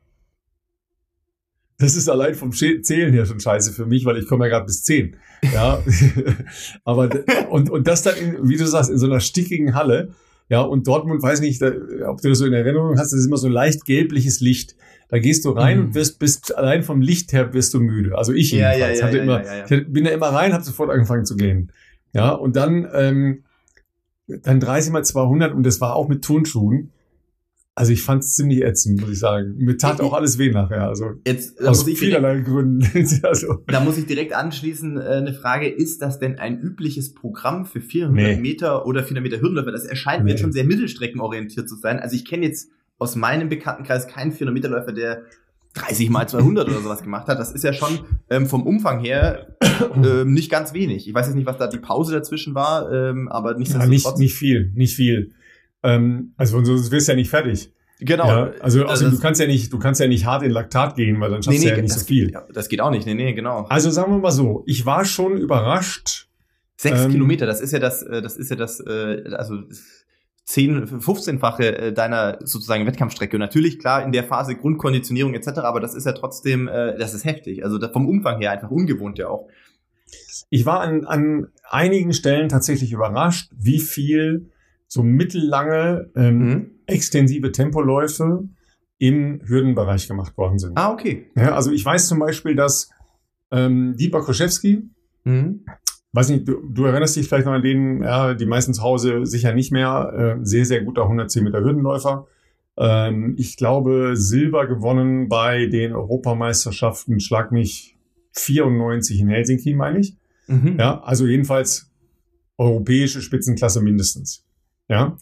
Das 1.79 1.95
ist 1.95 2.09
allein 2.09 2.35
vom 2.35 2.53
Zählen 2.53 3.13
her 3.13 3.25
schon 3.25 3.39
scheiße 3.41 3.73
für 3.73 3.87
mich, 3.87 4.05
weil 4.05 4.17
ich 4.19 4.27
komme 4.27 4.47
ja 4.47 4.51
gerade 4.51 4.67
bis 4.67 4.83
10. 4.83 5.15
Ja, 5.55 5.81
aber 6.85 7.09
und, 7.51 7.71
und 7.71 7.87
das 7.87 8.03
dann, 8.03 8.17
in, 8.17 8.49
wie 8.49 8.57
du 8.57 8.67
sagst, 8.67 8.91
in 8.91 8.99
so 8.99 9.07
einer 9.07 9.21
stickigen 9.21 9.75
Halle. 9.75 10.11
Ja, 10.49 10.63
und 10.63 10.87
Dortmund, 10.89 11.23
weiß 11.23 11.41
nicht, 11.41 11.61
da, 11.61 11.71
ob 12.09 12.21
du 12.23 12.31
das 12.31 12.39
so 12.39 12.47
in 12.47 12.53
Erinnerung 12.55 12.99
hast, 12.99 13.13
das 13.13 13.21
ist 13.21 13.27
immer 13.27 13.37
so 13.37 13.49
leicht 13.49 13.85
gelbliches 13.85 14.41
Licht. 14.41 14.77
Da 15.11 15.19
gehst 15.19 15.45
du 15.45 15.51
rein 15.51 15.79
Mhm. 15.79 15.85
und 15.87 15.95
wirst, 15.95 16.19
bist 16.19 16.57
allein 16.57 16.83
vom 16.83 17.01
Licht 17.01 17.33
her 17.33 17.53
wirst 17.55 17.75
du 17.75 17.81
müde. 17.81 18.17
Also 18.17 18.33
ich 18.33 18.51
Ja, 18.53 18.73
jedenfalls. 18.73 18.99
ja, 18.99 19.05
ja, 19.05 19.07
hatte 19.07 19.19
immer. 19.19 19.43
Ich 19.71 19.93
bin 19.93 20.05
da 20.05 20.11
immer 20.11 20.29
rein, 20.29 20.53
habe 20.55 20.65
sofort 20.65 20.91
angefangen 20.91 21.27
zu 21.27 21.37
gehen. 21.37 21.71
Ja, 22.15 22.31
und 22.33 22.57
dann, 22.57 22.89
ähm, 22.95 23.45
dann 24.27 24.59
30 24.59 24.91
mal 24.93 25.05
200 25.05 25.55
und 25.55 25.65
das 25.65 25.81
war 25.81 25.95
auch 25.95 26.09
mit 26.09 26.25
Turnschuhen. 26.25 26.91
Also 27.79 27.93
ich 27.93 28.03
fand 28.03 28.25
es 28.25 28.35
ziemlich 28.35 28.63
ätzend, 28.65 29.01
muss 29.01 29.11
ich 29.11 29.21
sagen. 29.21 29.55
Mir 29.57 29.77
tat 29.79 30.01
auch 30.01 30.13
alles 30.13 30.37
weh 30.37 30.51
nachher. 30.51 30.89
Also 30.89 31.13
Jetzt 31.25 31.61
da 31.61 31.71
aus 31.71 31.79
muss, 31.79 31.87
ich 31.89 31.99
direkt, 32.01 32.17
vielerlei 32.19 32.41
Gründen. 32.41 32.85
also, 33.23 33.63
da 33.69 33.79
muss 33.81 33.97
ich 33.99 34.07
direkt 34.07 34.33
anschließen, 34.33 34.97
äh, 34.97 35.01
eine 35.01 35.33
Frage, 35.33 35.69
ist 35.69 36.03
das 36.03 36.19
denn 36.19 36.41
ein 36.41 36.61
übliches 36.61 37.15
Programm 37.15 37.67
für 37.67 37.81
400 37.81 38.17
Nee. 38.17 38.37
Meter 38.41 38.85
oder 38.85 39.05
400 39.05 39.23
Meter 39.23 39.41
Hürdenläufer? 39.41 39.71
Das 39.71 39.85
erscheint 39.85 40.21
mir 40.21 40.25
Nee. 40.25 40.31
jetzt 40.33 40.41
schon 40.41 40.51
sehr 40.53 40.65
mittelstreckenorientiert 40.65 41.69
zu 41.69 41.77
sein. 41.77 42.01
Also 42.01 42.17
ich 42.17 42.25
kenne 42.25 42.47
jetzt 42.47 42.69
aus 42.99 43.15
meinem 43.15 43.49
Bekanntenkreis 43.49 44.09
keinen 44.09 44.33
400 44.33 44.55
Meter 44.55 44.69
Läufer, 44.71 44.93
der 44.93 45.23
30 45.75 46.11
mal 46.11 46.29
200 46.29 46.67
oder 46.69 46.81
sowas 46.81 47.03
gemacht 47.03 47.29
hat. 47.29 47.39
Das 47.39 47.53
ist 47.53 47.63
ja 47.63 47.73
schon 47.73 48.01
ähm, 48.31 48.47
vom 48.47 48.65
Umfang 48.67 48.99
her 49.05 49.55
ähm, 50.05 50.33
nicht 50.33 50.51
ganz 50.51 50.73
wenig. 50.75 51.07
Ich 51.07 51.15
weiß 51.15 51.27
jetzt 51.27 51.37
nicht, 51.37 51.47
was 51.47 51.59
da 51.59 51.69
die 51.69 51.79
Pause 51.79 52.13
dazwischen 52.13 52.57
war, 52.57 52.91
ähm, 52.93 53.29
aber 53.29 53.53
ja, 53.53 53.59
nichtsdestotrotz. 53.59 54.19
nicht, 54.19 54.19
nicht 54.19 54.35
viel, 54.35 54.73
nicht 54.75 54.97
viel. 54.97 55.33
Ähm, 55.83 56.35
also 56.37 56.63
sonst 56.65 56.91
wirst 56.91 57.09
du 57.09 57.13
ja 57.13 57.17
nicht 57.17 57.31
fertig. 57.31 57.73
genau. 58.01 58.27
Ja, 58.27 58.53
also, 58.61 58.85
Also 58.87 59.11
du 59.11 59.19
kannst 59.19 59.41
ja 59.41 59.47
nicht, 59.47 59.73
du 59.73 59.79
kannst 59.79 60.01
ja 60.01 60.07
nicht 60.09 60.27
hart 60.27 60.43
in 60.43 60.51
Laktat 60.51 60.97
gehen, 60.97 61.21
weil 61.21 61.31
dann 61.31 61.43
schaffst 61.43 61.63
du 61.63 61.69
ja 61.69 61.81
nicht 61.81 61.93
so 61.93 62.05
viel. 62.05 62.31
Ja, 62.33 62.45
das 62.53 62.69
geht 62.69 62.81
auch 62.81 62.91
nicht. 62.91 63.07
Nee, 63.07 63.15
nee, 63.15 63.33
genau. 63.33 63.65
Also 63.69 63.91
sagen 63.91 64.13
wir 64.13 64.19
mal 64.19 64.31
so, 64.31 64.65
ich 64.67 64.87
war 64.87 65.05
schon 65.05 65.37
überrascht. 65.37 66.29
Sechs 66.77 67.05
Ähm, 67.05 67.11
Kilometer, 67.11 67.47
das 67.47 67.61
ist 67.61 67.73
ja 67.73 67.81
das, 67.81 68.03
äh, 68.03 68.23
das 68.23 68.37
ist 68.37 68.51
ja 68.51 68.57
das, 68.57 68.79
äh, 68.81 69.25
also 69.33 69.57
10, 70.45 71.01
15-fache 71.01 71.65
äh, 71.65 71.93
deiner 71.93 72.39
sozusagen 72.41 72.87
Wettkampfstrecke. 72.87 73.37
Und 73.37 73.41
natürlich, 73.41 73.79
klar, 73.79 74.05
in 74.05 74.13
der 74.13 74.25
Phase 74.25 74.55
Grundkonditionierung 74.55 75.35
etc., 75.35 75.59
aber 75.59 75.81
das 75.81 75.95
ist 75.95 76.07
ja 76.07 76.13
trotzdem, 76.13 76.67
das 76.67 77.15
ist 77.15 77.25
heftig. 77.25 77.65
Also 77.65 77.79
vom 77.93 78.09
Umfang 78.09 78.41
her 78.41 78.53
einfach 78.53 78.71
ungewohnt 78.71 79.19
ja 79.19 79.29
auch. 79.29 79.49
Ich 80.51 80.65
war 80.65 80.81
an, 80.81 81.05
an 81.05 81.49
einigen 81.69 82.15
Stellen 82.15 82.49
tatsächlich 82.49 82.93
überrascht, 82.93 83.51
wie 83.55 83.81
viel 83.81 84.51
so 84.89 85.03
mittellange 85.03 86.11
ähm, 86.17 86.39
Mhm. 86.39 86.71
extensive 86.87 87.53
Tempoläufe 87.53 88.49
im 88.99 89.41
Hürdenbereich 89.47 90.09
gemacht 90.09 90.37
worden 90.37 90.59
sind. 90.59 90.73
Ah, 90.77 90.91
okay. 90.93 91.27
Ja, 91.37 91.55
also 91.55 91.71
ich 91.71 91.85
weiß 91.85 92.09
zum 92.09 92.19
Beispiel, 92.19 92.57
dass 92.57 92.91
ähm, 93.53 93.95
Dieper 93.97 94.21
Koschewski, 94.23 94.83
Mhm. 95.25 95.65
weiß 96.13 96.31
nicht, 96.31 96.49
du, 96.49 96.57
du 96.69 96.85
erinnerst 96.85 97.15
dich 97.17 97.29
vielleicht 97.29 97.47
noch 97.47 97.53
an 97.53 97.63
den, 97.63 98.03
ja, 98.03 98.35
die 98.35 98.47
meisten 98.47 98.75
zu 98.75 98.83
Hause 98.83 99.25
sicher 99.27 99.53
nicht 99.55 99.71
mehr, 99.73 100.37
äh, 100.41 100.45
sehr, 100.45 100.65
sehr 100.65 100.83
guter 100.83 101.05
110 101.05 101.45
Meter 101.45 101.61
Hürdenläufer. 101.61 102.27
Ähm, 102.79 103.35
ich 103.39 103.57
glaube, 103.57 104.13
Silber 104.17 104.67
gewonnen 104.67 105.29
bei 105.29 105.67
den 105.67 105.93
Europameisterschaften, 105.93 107.21
schlag 107.21 107.53
mich 107.53 107.97
94 108.33 109.21
in 109.21 109.29
Helsinki, 109.29 109.75
meine 109.75 109.99
ich. 110.01 110.17
Mhm. 110.47 110.77
Ja, 110.79 111.01
also 111.03 111.27
jedenfalls 111.27 111.91
europäische 112.57 113.21
Spitzenklasse 113.21 113.81
mindestens. 113.83 114.45
Ja. 114.89 115.17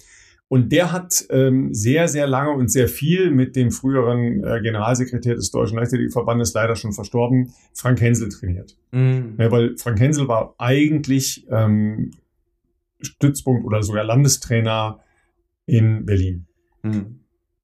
Und 0.48 0.70
der 0.70 0.92
hat 0.92 1.24
ähm, 1.30 1.74
sehr, 1.74 2.06
sehr 2.06 2.28
lange 2.28 2.52
und 2.52 2.70
sehr 2.70 2.88
viel 2.88 3.32
mit 3.32 3.56
dem 3.56 3.72
früheren 3.72 4.44
äh, 4.44 4.60
Generalsekretär 4.62 5.34
des 5.34 5.50
Deutschen 5.50 5.76
Leichtathletikverbandes, 5.76 6.54
leider 6.54 6.76
schon 6.76 6.92
verstorben, 6.92 7.52
Frank 7.74 8.00
Hensel 8.00 8.28
trainiert. 8.28 8.76
Mhm. 8.92 9.34
Ja, 9.38 9.50
weil 9.50 9.76
Frank 9.76 9.98
Hensel 9.98 10.28
war 10.28 10.54
eigentlich 10.58 11.46
ähm, 11.50 12.12
Stützpunkt 13.00 13.66
oder 13.66 13.82
sogar 13.82 14.04
Landestrainer 14.04 15.00
in 15.66 16.06
Berlin. 16.06 16.46
Mhm. 16.82 17.20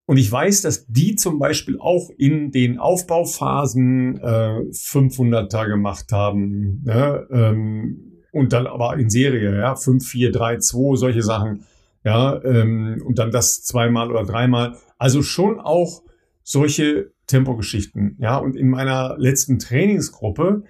Und 0.07 0.17
ich 0.17 0.31
weiß, 0.31 0.63
dass 0.63 0.87
die 0.89 1.15
zum 1.15 1.39
Beispiel 1.39 1.79
auch 1.79 2.11
in 2.19 2.51
den 2.51 2.79
Aufbauphasen 2.79 4.19
äh, 4.19 4.61
500er 4.73 5.69
gemacht 5.69 6.11
haben. 6.11 6.83
Ne? 6.85 7.27
Ähm, 7.31 8.21
und 8.33 8.53
dann 8.53 8.67
aber 8.67 8.97
in 8.97 9.09
Serie, 9.09 9.57
ja, 9.57 9.77
5, 9.77 10.05
4, 10.05 10.33
3, 10.33 10.59
2, 10.59 10.97
solche 10.97 11.23
Sachen. 11.23 11.65
Ja, 12.05 12.43
ähm, 12.45 13.03
und 13.05 13.19
dann 13.19 13.31
das 13.31 13.63
zweimal 13.63 14.11
oder 14.11 14.25
dreimal. 14.25 14.77
Also 14.99 15.23
schon 15.23 15.61
auch 15.61 16.03
solche 16.43 17.13
Tempogeschichten. 17.27 18.17
Ja, 18.19 18.37
und 18.37 18.57
in 18.57 18.69
meiner 18.69 19.17
letzten 19.19 19.59
Trainingsgruppe, 19.59 20.65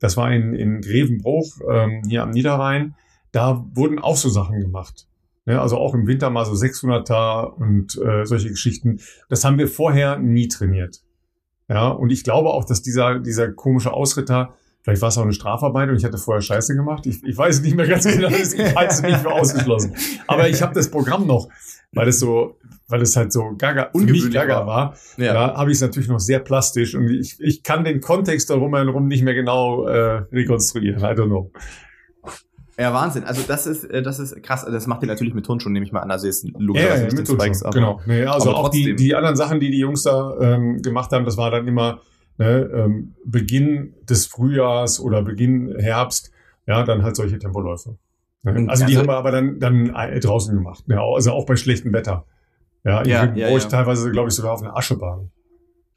das 0.00 0.16
war 0.16 0.32
in, 0.32 0.54
in 0.54 0.80
Grevenbruch, 0.80 1.58
ähm, 1.70 2.02
hier 2.08 2.22
am 2.22 2.30
Niederrhein, 2.30 2.94
da 3.32 3.66
wurden 3.74 3.98
auch 3.98 4.16
so 4.16 4.28
Sachen 4.28 4.60
gemacht. 4.60 5.06
Ne? 5.44 5.60
Also 5.60 5.76
auch 5.76 5.94
im 5.94 6.06
Winter 6.06 6.30
mal 6.30 6.44
so 6.44 6.52
600er 6.52 7.54
und 7.54 7.96
äh, 7.98 8.24
solche 8.24 8.48
Geschichten. 8.48 9.00
Das 9.28 9.44
haben 9.44 9.58
wir 9.58 9.68
vorher 9.68 10.18
nie 10.18 10.48
trainiert. 10.48 11.02
Ja, 11.68 11.88
und 11.88 12.10
ich 12.10 12.24
glaube 12.24 12.50
auch, 12.50 12.64
dass 12.64 12.80
dieser, 12.80 13.18
dieser 13.18 13.52
komische 13.52 13.92
Ausritter, 13.92 14.54
vielleicht 14.88 15.02
war 15.02 15.08
es 15.10 15.18
auch 15.18 15.22
eine 15.22 15.34
Strafarbeit 15.34 15.90
und 15.90 15.96
ich 15.96 16.04
hatte 16.04 16.16
vorher 16.16 16.40
Scheiße 16.40 16.74
gemacht. 16.74 17.04
Ich, 17.04 17.22
ich 17.22 17.36
weiß 17.36 17.60
nicht 17.60 17.76
mehr 17.76 17.86
ganz 17.86 18.04
genau, 18.04 18.28
ich 18.28 18.74
halte 18.74 18.94
es 18.94 19.02
nicht 19.02 19.18
für 19.18 19.30
ausgeschlossen. 19.30 19.94
Aber 20.26 20.48
ich 20.48 20.62
habe 20.62 20.74
das 20.74 20.90
Programm 20.90 21.26
noch, 21.26 21.48
weil 21.92 22.08
es 22.08 22.20
so, 22.20 22.56
weil 22.88 23.02
es 23.02 23.14
halt 23.14 23.30
so 23.30 23.54
gaga, 23.58 23.90
ungewöhnlich 23.92 24.32
gaga 24.32 24.66
war, 24.66 24.94
ja. 25.18 25.34
ja 25.34 25.54
habe 25.56 25.70
ich 25.70 25.76
es 25.76 25.82
natürlich 25.82 26.08
noch 26.08 26.20
sehr 26.20 26.38
plastisch 26.38 26.94
und 26.94 27.10
ich, 27.10 27.36
ich 27.38 27.62
kann 27.62 27.84
den 27.84 28.00
Kontext 28.00 28.48
darum 28.48 28.74
herum 28.74 29.08
nicht 29.08 29.22
mehr 29.22 29.34
genau 29.34 29.86
äh, 29.86 30.22
rekonstruieren. 30.32 31.00
I 31.00 31.14
don't 31.14 31.26
know. 31.26 31.52
Ja, 32.78 32.94
Wahnsinn. 32.94 33.24
Also 33.24 33.42
das 33.46 33.66
ist, 33.66 33.84
äh, 33.84 34.00
das 34.00 34.18
ist 34.20 34.42
krass. 34.42 34.64
Das 34.64 34.86
macht 34.86 35.02
ihr 35.02 35.08
natürlich 35.08 35.34
mit 35.34 35.44
Turnschuhen, 35.44 35.74
nehme 35.74 35.84
ich 35.84 35.92
mal 35.92 36.00
an. 36.00 36.10
Also 36.10 36.28
jetzt 36.28 36.46
logischerweise 36.56 37.02
ja, 37.02 37.08
ja, 37.10 37.14
mit 37.14 37.28
Spikes, 37.28 37.62
aber, 37.62 37.74
genau. 37.74 38.00
Nee, 38.06 38.24
also 38.24 38.52
auch 38.52 38.70
die, 38.70 38.96
die 38.96 39.14
anderen 39.14 39.36
Sachen, 39.36 39.60
die 39.60 39.70
die 39.70 39.80
Jungs 39.80 40.04
da 40.04 40.34
ähm, 40.40 40.80
gemacht 40.80 41.10
haben, 41.10 41.26
das 41.26 41.36
war 41.36 41.50
dann 41.50 41.66
immer 41.66 42.00
ne, 42.38 42.70
ähm, 42.72 43.14
Beginn 43.24 43.94
des 44.08 44.26
Frühjahrs 44.26 45.00
oder 45.00 45.22
Beginn 45.22 45.76
Herbst. 45.78 46.32
Ja, 46.66 46.82
dann 46.82 47.02
halt 47.02 47.16
solche 47.16 47.38
Tempoläufe. 47.38 47.96
Ne? 48.42 48.66
Also 48.68 48.84
die 48.84 48.92
also, 48.92 49.00
haben 49.00 49.08
wir 49.08 49.16
aber 49.16 49.30
dann, 49.30 49.58
dann 49.58 49.94
äh, 49.94 50.20
draußen 50.20 50.54
gemacht. 50.54 50.84
Ja, 50.86 51.02
also 51.02 51.32
auch 51.32 51.46
bei 51.46 51.56
schlechtem 51.56 51.92
Wetter. 51.92 52.24
Ja, 52.84 53.02
ich 53.02 53.08
ja, 53.08 53.32
ja, 53.34 53.48
ja. 53.48 53.58
teilweise, 53.58 54.10
glaube 54.10 54.28
ich, 54.28 54.34
sogar 54.34 54.52
auf 54.52 54.62
einer 54.62 54.76
Aschebahn. 54.76 55.30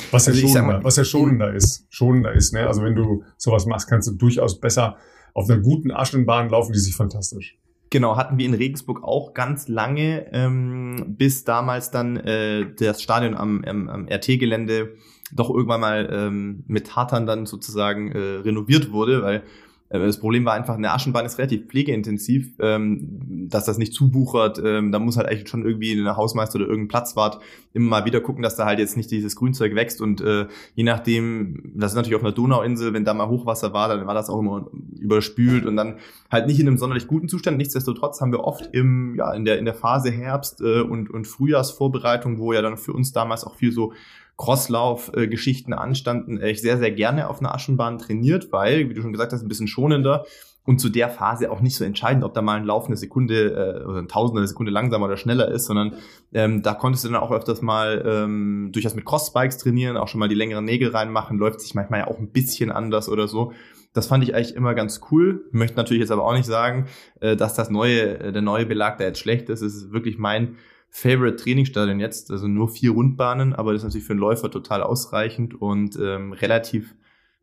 Was 0.10 0.26
ja, 0.26 0.34
also 0.34 0.48
schonender, 0.48 0.62
mal, 0.64 0.84
was 0.84 0.96
ja 0.96 1.04
schonender 1.04 1.54
ist. 1.54 1.86
Schonender 1.90 2.34
ist, 2.34 2.54
ne? 2.54 2.66
Also 2.68 2.84
wenn 2.84 2.96
du 2.96 3.24
sowas 3.38 3.66
machst, 3.66 3.88
kannst 3.88 4.08
du 4.08 4.14
durchaus 4.14 4.60
besser 4.60 4.98
auf 5.34 5.50
einer 5.50 5.62
guten 5.62 5.92
Aschenbahn 5.92 6.50
laufen 6.50 6.74
die 6.74 6.80
sich 6.80 6.96
fantastisch. 6.96 7.58
Genau, 7.90 8.16
hatten 8.16 8.38
wir 8.38 8.46
in 8.46 8.54
Regensburg 8.54 9.04
auch 9.04 9.34
ganz 9.34 9.68
lange, 9.68 10.28
ähm, 10.32 11.16
bis 11.18 11.44
damals 11.44 11.92
dann 11.92 12.18
äh, 12.18 12.74
das 12.74 13.02
Stadion 13.02 13.36
am, 13.36 13.64
am, 13.66 13.90
am 13.90 14.08
RT-Gelände 14.08 14.94
doch 15.34 15.50
irgendwann 15.50 15.82
mal 15.82 16.10
ähm, 16.12 16.64
mit 16.68 16.88
Tatern 16.88 17.26
dann 17.26 17.46
sozusagen 17.46 18.12
äh, 18.12 18.18
renoviert 18.18 18.92
wurde, 18.92 19.22
weil 19.22 19.44
äh, 19.92 20.00
das 20.00 20.20
Problem 20.20 20.46
war 20.46 20.54
einfach, 20.54 20.76
eine 20.76 20.92
Aschenbahn 20.92 21.26
ist 21.26 21.38
relativ 21.38 21.68
pflegeintensiv, 21.68 22.54
ähm, 22.60 23.48
dass 23.50 23.66
das 23.66 23.78
nicht 23.78 23.94
zubuchert. 23.94 24.62
Ähm, 24.64 24.92
da 24.92 25.00
muss 25.00 25.18
halt 25.18 25.28
eigentlich 25.28 25.50
schon 25.50 25.66
irgendwie 25.66 25.92
eine 25.92 26.16
Hausmeister 26.16 26.56
oder 26.56 26.68
irgendein 26.68 26.88
Platzwart 26.88 27.40
immer 27.74 27.90
mal 27.90 28.06
wieder 28.06 28.22
gucken, 28.22 28.42
dass 28.42 28.56
da 28.56 28.66
halt 28.66 28.80
jetzt 28.80 28.98
nicht 28.98 29.12
dieses 29.12 29.36
Grünzeug 29.36 29.76
wächst. 29.76 30.02
Und 30.02 30.22
äh, 30.22 30.48
je 30.76 30.84
nachdem, 30.84 31.74
das 31.76 31.92
ist 31.92 31.96
natürlich 31.96 32.16
auf 32.16 32.24
einer 32.24 32.32
Donauinsel, 32.32 32.94
wenn 32.94 33.06
da 33.06 33.14
mal 33.14 33.28
Hochwasser 33.28 33.74
war, 33.74 33.90
dann 33.90 34.08
war 34.08 34.14
das 34.14 34.30
auch 34.30 34.40
immer 34.40 34.68
überspült 35.00 35.66
und 35.66 35.76
dann 35.76 35.98
halt 36.30 36.48
nicht 36.48 36.60
in 36.60 36.68
einem 36.68 36.78
sonderlich 36.78 37.08
guten 37.08 37.28
Zustand. 37.28 37.58
Nichtsdestotrotz 37.58 38.22
haben 38.22 38.32
wir 38.32 38.42
oft 38.42 38.70
im, 38.74 39.16
ja, 39.16 39.34
in 39.34 39.46
der, 39.46 39.60
in 39.60 39.66
der 39.66 39.74
Phase 39.74 40.10
Herbst 40.10 40.62
äh, 40.62 40.82
und, 40.82 41.10
und 41.10 41.28
Frühjahrsvorbereitung, 41.28 42.40
wo 42.40 42.54
ja 42.54 42.62
dann 42.62 42.78
für 42.78 42.94
uns 42.94 43.12
damals 43.12 43.44
auch 43.44 43.56
viel 43.56 43.72
so 43.72 43.94
Crosslauf-Geschichten 44.42 45.74
anstanden, 45.74 46.40
äh, 46.40 46.50
ich 46.50 46.62
sehr, 46.62 46.80
sehr 46.80 46.92
gerne 46.92 47.30
auf 47.30 47.40
einer 47.40 47.54
Aschenbahn 47.54 48.00
trainiert, 48.00 48.52
weil, 48.52 48.90
wie 48.90 48.94
du 48.96 49.02
schon 49.02 49.12
gesagt 49.12 49.34
hast, 49.34 49.44
ein 49.44 49.48
bisschen 49.48 49.68
schonender 49.68 50.26
und 50.66 50.80
zu 50.80 50.90
der 50.90 51.10
Phase 51.10 51.52
auch 51.52 51.62
nicht 51.62 51.76
so 51.76 51.84
entscheidend, 51.84 52.24
ob 52.24 52.34
da 52.34 52.42
mal 52.42 52.58
ein 52.58 52.66
Lauf 52.66 52.88
eine 52.88 52.98
Sekunde 52.98 53.52
äh, 53.52 53.86
oder 53.86 54.00
ein 54.00 54.08
Tausender 54.08 54.40
eine 54.40 54.48
Sekunde 54.48 54.72
langsamer 54.72 55.06
oder 55.06 55.18
schneller 55.18 55.48
ist, 55.48 55.66
sondern 55.66 55.94
ähm, 56.34 56.64
da 56.64 56.74
konntest 56.74 57.04
du 57.04 57.10
dann 57.10 57.22
auch 57.22 57.32
öfters 57.32 57.62
mal 57.62 58.04
ähm, 58.04 58.70
durchaus 58.72 58.96
mit 58.96 59.06
Cross-Spikes 59.06 59.60
trainieren, 59.60 59.96
auch 59.96 60.08
schon 60.08 60.20
mal 60.20 60.30
die 60.30 60.36
längeren 60.36 60.66
Nägel 60.66 60.90
reinmachen, 60.90 61.38
läuft 61.38 61.62
sich 61.62 61.76
manchmal 61.76 62.00
ja 62.00 62.08
auch 62.08 62.18
ein 62.18 62.32
bisschen 62.32 62.72
anders 62.72 63.10
oder 63.10 63.28
so. 63.28 63.54
Das 63.94 64.08
fand 64.08 64.24
ich 64.24 64.34
eigentlich 64.34 64.56
immer 64.56 64.74
ganz 64.74 65.02
cool. 65.12 65.46
Möchte 65.52 65.78
natürlich 65.78 66.02
jetzt 66.02 66.12
aber 66.12 66.26
auch 66.26 66.34
nicht 66.34 66.46
sagen, 66.46 66.88
äh, 67.20 67.36
dass 67.36 67.54
das 67.54 67.70
neue, 67.70 68.20
äh, 68.20 68.32
der 68.32 68.42
neue 68.42 68.66
Belag 68.66 68.98
da 68.98 69.04
jetzt 69.04 69.20
schlecht 69.20 69.50
ist. 69.50 69.62
Es 69.62 69.76
ist 69.76 69.92
wirklich 69.92 70.18
mein 70.18 70.58
Favorite 70.94 71.38
Trainingsstadion 71.38 72.02
jetzt, 72.02 72.32
also 72.32 72.48
nur 72.48 72.68
vier 72.68 72.92
Rundbahnen, 72.92 73.54
aber 73.54 73.72
das 73.72 73.82
ist 73.82 73.86
natürlich 73.86 74.06
für 74.06 74.14
einen 74.14 74.20
Läufer 74.20 74.52
total 74.52 74.84
ausreichend 74.84 75.60
und 75.60 75.98
ähm, 75.98 76.34
relativ 76.34 76.96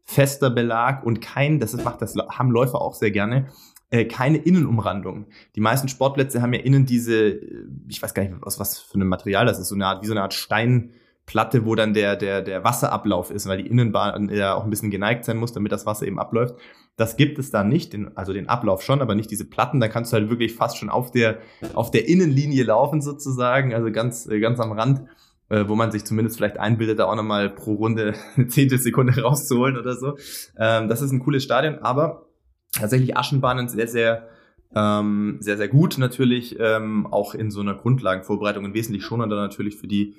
fester 0.04 0.50
Belag 0.50 1.02
und 1.04 1.22
kein, 1.22 1.58
das 1.58 1.74
macht 1.82 2.02
das 2.02 2.14
haben 2.14 2.50
Läufer 2.50 2.80
auch 2.80 2.94
sehr 2.94 3.10
gerne, 3.10 3.48
äh, 3.90 4.04
keine 4.04 4.36
Innenumrandung. 4.36 5.26
Die 5.56 5.60
meisten 5.60 5.88
Sportplätze 5.88 6.42
haben 6.42 6.52
ja 6.52 6.60
innen 6.60 6.84
diese, 6.84 7.28
äh, 7.28 7.64
ich 7.88 8.02
weiß 8.02 8.12
gar 8.12 8.22
nicht, 8.22 8.34
aus 8.42 8.60
was 8.60 8.78
für 8.78 8.94
einem 8.94 9.08
Material 9.08 9.46
das 9.46 9.58
ist, 9.58 9.68
so 9.68 9.74
eine 9.74 9.86
Art, 9.86 10.02
wie 10.02 10.06
so 10.06 10.12
eine 10.12 10.22
Art 10.22 10.34
Steinplatte, 10.34 11.64
wo 11.64 11.74
dann 11.74 11.94
der, 11.94 12.16
der, 12.16 12.42
der 12.42 12.64
Wasserablauf 12.64 13.30
ist, 13.30 13.48
weil 13.48 13.62
die 13.62 13.68
Innenbahn 13.68 14.28
ja 14.28 14.54
auch 14.54 14.64
ein 14.64 14.70
bisschen 14.70 14.90
geneigt 14.90 15.24
sein 15.24 15.38
muss, 15.38 15.54
damit 15.54 15.72
das 15.72 15.86
Wasser 15.86 16.06
eben 16.06 16.18
abläuft. 16.18 16.54
Das 16.98 17.16
gibt 17.16 17.38
es 17.38 17.52
da 17.52 17.62
nicht, 17.62 17.92
den, 17.92 18.16
also 18.16 18.32
den 18.32 18.48
Ablauf 18.48 18.82
schon, 18.82 19.00
aber 19.00 19.14
nicht 19.14 19.30
diese 19.30 19.44
Platten. 19.44 19.78
Da 19.78 19.86
kannst 19.86 20.12
du 20.12 20.16
halt 20.16 20.30
wirklich 20.30 20.56
fast 20.56 20.76
schon 20.76 20.90
auf 20.90 21.12
der, 21.12 21.38
auf 21.74 21.92
der 21.92 22.08
Innenlinie 22.08 22.64
laufen 22.64 23.00
sozusagen, 23.00 23.72
also 23.72 23.92
ganz, 23.92 24.26
äh, 24.26 24.40
ganz 24.40 24.58
am 24.58 24.72
Rand, 24.72 25.02
äh, 25.48 25.68
wo 25.68 25.76
man 25.76 25.92
sich 25.92 26.04
zumindest 26.04 26.36
vielleicht 26.36 26.58
einbildet, 26.58 26.98
da 26.98 27.04
auch 27.04 27.14
nochmal 27.14 27.50
pro 27.50 27.74
Runde 27.74 28.14
eine 28.36 28.48
Zehntelsekunde 28.48 29.22
rauszuholen 29.22 29.76
oder 29.76 29.94
so. 29.94 30.16
Ähm, 30.58 30.88
das 30.88 31.00
ist 31.00 31.12
ein 31.12 31.20
cooles 31.20 31.44
Stadion, 31.44 31.78
aber 31.78 32.26
tatsächlich 32.72 33.16
Aschenbahnen 33.16 33.68
sehr, 33.68 33.86
sehr, 33.86 34.28
ähm, 34.74 35.36
sehr, 35.38 35.56
sehr 35.56 35.68
gut 35.68 35.98
natürlich, 35.98 36.58
ähm, 36.58 37.06
auch 37.06 37.32
in 37.32 37.52
so 37.52 37.60
einer 37.60 37.74
Grundlagenvorbereitung 37.74 38.74
wesentlich 38.74 39.04
schonender 39.04 39.36
natürlich 39.36 39.76
für 39.76 39.86
die 39.86 40.16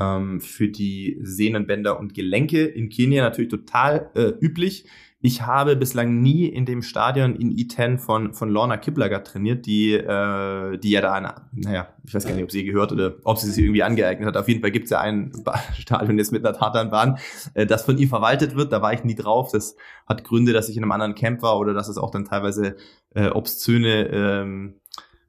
ähm, 0.00 0.40
für 0.40 0.68
die 0.68 1.18
Sehnenbänder 1.22 1.98
und 2.00 2.14
Gelenke. 2.14 2.64
In 2.64 2.88
Kenia 2.88 3.22
natürlich 3.22 3.50
total 3.50 4.10
äh, 4.14 4.32
üblich. 4.40 4.86
Ich 5.26 5.40
habe 5.40 5.74
bislang 5.74 6.20
nie 6.20 6.44
in 6.44 6.66
dem 6.66 6.82
Stadion 6.82 7.34
in 7.34 7.50
I10 7.50 7.96
von, 7.96 8.34
von 8.34 8.50
Lorna 8.50 8.76
Kiplager 8.76 9.24
trainiert, 9.24 9.64
die, 9.64 9.94
äh, 9.94 10.76
die 10.76 10.90
ja 10.90 11.00
da, 11.00 11.14
eine, 11.14 11.34
naja, 11.52 11.88
ich 12.06 12.12
weiß 12.12 12.26
gar 12.26 12.34
nicht, 12.34 12.44
ob 12.44 12.50
sie 12.50 12.62
gehört 12.62 12.92
oder 12.92 13.14
ob 13.24 13.38
sie 13.38 13.50
sich 13.50 13.64
irgendwie 13.64 13.82
angeeignet 13.82 14.28
hat. 14.28 14.36
Auf 14.36 14.48
jeden 14.48 14.60
Fall 14.60 14.70
gibt 14.70 14.84
es 14.84 14.90
ja 14.90 15.00
ein 15.00 15.32
Stadion 15.78 16.18
jetzt 16.18 16.30
mit 16.30 16.44
einer 16.44 16.54
Tatanbahn, 16.54 17.16
äh, 17.54 17.64
das 17.64 17.86
von 17.86 17.96
ihm 17.96 18.10
verwaltet 18.10 18.54
wird. 18.54 18.70
Da 18.70 18.82
war 18.82 18.92
ich 18.92 19.02
nie 19.02 19.14
drauf. 19.14 19.50
Das 19.50 19.76
hat 20.06 20.24
Gründe, 20.24 20.52
dass 20.52 20.68
ich 20.68 20.76
in 20.76 20.82
einem 20.82 20.92
anderen 20.92 21.14
Camp 21.14 21.40
war 21.40 21.58
oder 21.58 21.72
dass 21.72 21.88
es 21.88 21.96
auch 21.96 22.10
dann 22.10 22.26
teilweise 22.26 22.76
äh, 23.14 23.28
obszöne 23.28 24.08
ähm, 24.08 24.74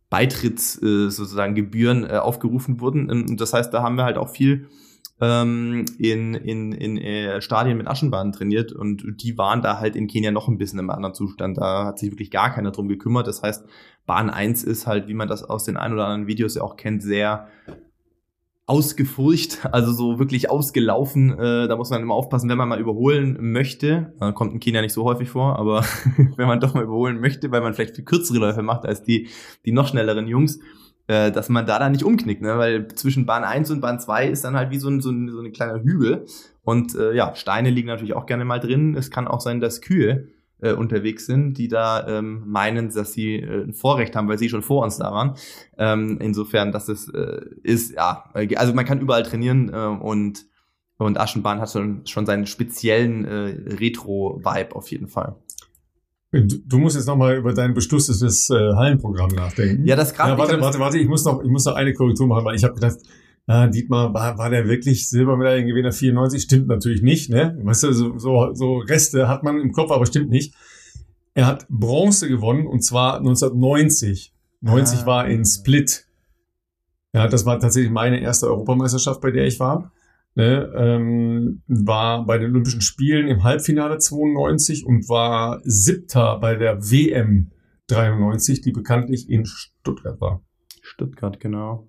Beitritts 0.09 0.75
äh, 0.83 1.09
sozusagen 1.09 1.55
Gebühren 1.55 2.03
äh, 2.03 2.17
aufgerufen 2.17 2.81
wurden. 2.81 3.09
Und 3.09 3.39
das 3.39 3.53
heißt, 3.53 3.73
da 3.73 3.81
haben 3.81 3.95
wir 3.95 4.03
halt 4.03 4.17
auch 4.17 4.27
viel 4.27 4.67
ähm, 5.21 5.85
in, 5.97 6.33
in, 6.33 6.71
in 6.73 6.97
äh, 6.97 7.41
Stadien 7.41 7.77
mit 7.77 7.87
Aschenbahnen 7.87 8.33
trainiert 8.33 8.73
und 8.73 9.03
die 9.23 9.37
waren 9.37 9.61
da 9.61 9.79
halt 9.79 9.95
in 9.95 10.07
Kenia 10.07 10.31
noch 10.31 10.47
ein 10.47 10.57
bisschen 10.57 10.79
im 10.79 10.89
anderen 10.89 11.15
Zustand. 11.15 11.57
Da 11.57 11.85
hat 11.85 11.99
sich 11.99 12.11
wirklich 12.11 12.31
gar 12.31 12.53
keiner 12.53 12.71
drum 12.71 12.87
gekümmert. 12.87 13.27
Das 13.27 13.41
heißt, 13.41 13.65
Bahn 14.05 14.29
1 14.29 14.63
ist 14.63 14.87
halt, 14.87 15.07
wie 15.07 15.13
man 15.13 15.27
das 15.27 15.43
aus 15.43 15.63
den 15.63 15.77
ein 15.77 15.93
oder 15.93 16.05
anderen 16.05 16.27
Videos 16.27 16.55
ja 16.55 16.63
auch 16.63 16.75
kennt, 16.75 17.01
sehr 17.01 17.47
ausgefurcht, 18.67 19.59
also 19.71 19.93
so 19.93 20.19
wirklich 20.19 20.49
ausgelaufen. 20.49 21.37
Äh, 21.37 21.67
da 21.67 21.75
muss 21.75 21.91
man 21.91 22.01
immer 22.01 22.15
aufpassen, 22.15 22.49
wenn 22.49 22.57
man 22.57 22.69
mal 22.69 22.79
überholen 22.79 23.37
möchte. 23.39 24.13
Äh, 24.19 24.33
kommt 24.33 24.53
in 24.53 24.59
Kenia 24.59 24.81
nicht 24.81 24.93
so 24.93 25.03
häufig 25.03 25.29
vor, 25.29 25.57
aber 25.57 25.85
wenn 26.35 26.47
man 26.47 26.59
doch 26.59 26.73
mal 26.73 26.83
überholen 26.83 27.19
möchte, 27.19 27.51
weil 27.51 27.61
man 27.61 27.73
vielleicht 27.73 27.95
viel 27.95 28.05
kürzere 28.05 28.39
Läufe 28.39 28.63
macht 28.63 28.85
als 28.85 29.03
die, 29.03 29.29
die 29.65 29.71
noch 29.71 29.87
schnelleren 29.87 30.27
Jungs, 30.27 30.59
äh, 31.07 31.31
dass 31.31 31.49
man 31.49 31.65
da 31.65 31.79
dann 31.79 31.91
nicht 31.91 32.03
umknickt, 32.03 32.41
ne? 32.41 32.57
weil 32.57 32.87
zwischen 32.89 33.25
Bahn 33.25 33.43
1 33.43 33.71
und 33.71 33.81
Bahn 33.81 33.99
2 33.99 34.27
ist 34.27 34.43
dann 34.43 34.55
halt 34.55 34.71
wie 34.71 34.79
so 34.79 34.89
ein, 34.89 35.01
so 35.01 35.11
ein, 35.11 35.29
so 35.29 35.39
ein 35.39 35.51
kleiner 35.51 35.81
Hügel. 35.81 36.25
Und 36.63 36.95
äh, 36.95 37.13
ja, 37.13 37.35
Steine 37.35 37.69
liegen 37.69 37.87
natürlich 37.87 38.15
auch 38.15 38.25
gerne 38.25 38.45
mal 38.45 38.59
drin. 38.59 38.95
Es 38.95 39.11
kann 39.11 39.27
auch 39.27 39.41
sein, 39.41 39.59
dass 39.59 39.81
Kühe 39.81 40.29
äh, 40.61 40.73
unterwegs 40.73 41.25
sind, 41.25 41.57
die 41.57 41.67
da 41.67 42.07
ähm, 42.07 42.43
meinen, 42.47 42.91
dass 42.91 43.13
sie 43.13 43.35
äh, 43.35 43.63
ein 43.63 43.73
Vorrecht 43.73 44.15
haben, 44.15 44.27
weil 44.27 44.39
sie 44.39 44.49
schon 44.49 44.63
vor 44.63 44.83
uns 44.83 44.97
da 44.97 45.11
waren. 45.11 45.35
Ähm, 45.77 46.17
insofern, 46.21 46.71
dass 46.71 46.89
es 46.89 47.07
äh, 47.09 47.41
ist, 47.61 47.93
ja, 47.93 48.31
also 48.55 48.73
man 48.73 48.85
kann 48.85 48.99
überall 48.99 49.23
trainieren 49.23 49.69
äh, 49.73 49.77
und 49.77 50.45
und 50.97 51.19
Aschenbahn 51.19 51.59
hat 51.59 51.71
schon, 51.71 52.05
schon 52.05 52.25
seinen 52.25 52.47
speziellen 52.47 53.25
äh, 53.25 53.73
Retro-Vibe 53.75 54.75
auf 54.75 54.89
jeden 54.91 55.07
Fall. 55.07 55.35
Du 56.31 56.79
musst 56.79 56.95
jetzt 56.95 57.05
nochmal 57.05 57.37
über 57.37 57.53
dein 57.53 57.73
bestusstes 57.73 58.49
äh, 58.49 58.53
Hallenprogramm 58.53 59.29
nachdenken. 59.29 59.85
Ja, 59.85 59.95
das 59.95 60.13
gerade. 60.13 60.31
Ja, 60.31 60.37
warte, 60.37 60.59
warte, 60.59 60.79
warte, 60.79 60.97
ich 60.97 61.07
muss 61.07 61.23
noch, 61.23 61.41
ich 61.41 61.49
muss 61.49 61.65
noch 61.65 61.75
eine 61.75 61.93
Korrektur 61.93 62.27
machen, 62.27 62.43
weil 62.43 62.55
ich 62.55 62.63
habe 62.63 62.73
gedacht, 62.73 62.97
na, 63.47 63.67
Dietmar, 63.67 64.13
war, 64.13 64.37
war 64.37 64.49
der 64.49 64.67
wirklich 64.67 65.07
Silbermedaillengewinner 65.07 65.91
94? 65.91 66.41
Stimmt 66.41 66.67
natürlich 66.67 67.03
nicht, 67.03 67.29
ne? 67.29 67.57
Weißt 67.63 67.83
du, 67.83 67.93
so, 67.93 68.17
so, 68.17 68.53
so 68.53 68.77
Reste 68.77 69.27
hat 69.27 69.43
man 69.43 69.59
im 69.59 69.71
Kopf, 69.71 69.91
aber 69.91 70.05
stimmt 70.05 70.29
nicht. 70.29 70.55
Er 71.35 71.45
hat 71.45 71.67
Bronze 71.69 72.27
gewonnen 72.27 72.65
und 72.65 72.83
zwar 72.83 73.17
1990. 73.17 74.33
90 74.61 74.99
ah. 74.99 75.05
war 75.05 75.27
in 75.27 75.45
Split. 75.45 76.07
Ja, 77.13 77.27
das 77.27 77.45
war 77.45 77.59
tatsächlich 77.59 77.91
meine 77.91 78.19
erste 78.19 78.47
Europameisterschaft, 78.47 79.21
bei 79.21 79.31
der 79.31 79.45
ich 79.45 79.59
war 79.59 79.91
ne, 80.35 80.71
ähm, 80.75 81.61
war 81.67 82.25
bei 82.25 82.37
den 82.37 82.51
Olympischen 82.51 82.81
Spielen 82.81 83.27
im 83.27 83.43
Halbfinale 83.43 83.97
92 83.97 84.85
und 84.85 85.09
war 85.09 85.61
siebter 85.63 86.39
bei 86.39 86.55
der 86.55 86.81
WM 86.91 87.51
93, 87.87 88.61
die 88.61 88.71
bekanntlich 88.71 89.29
in 89.29 89.45
Stuttgart 89.45 90.19
war. 90.21 90.43
Stuttgart, 90.81 91.39
genau. 91.39 91.87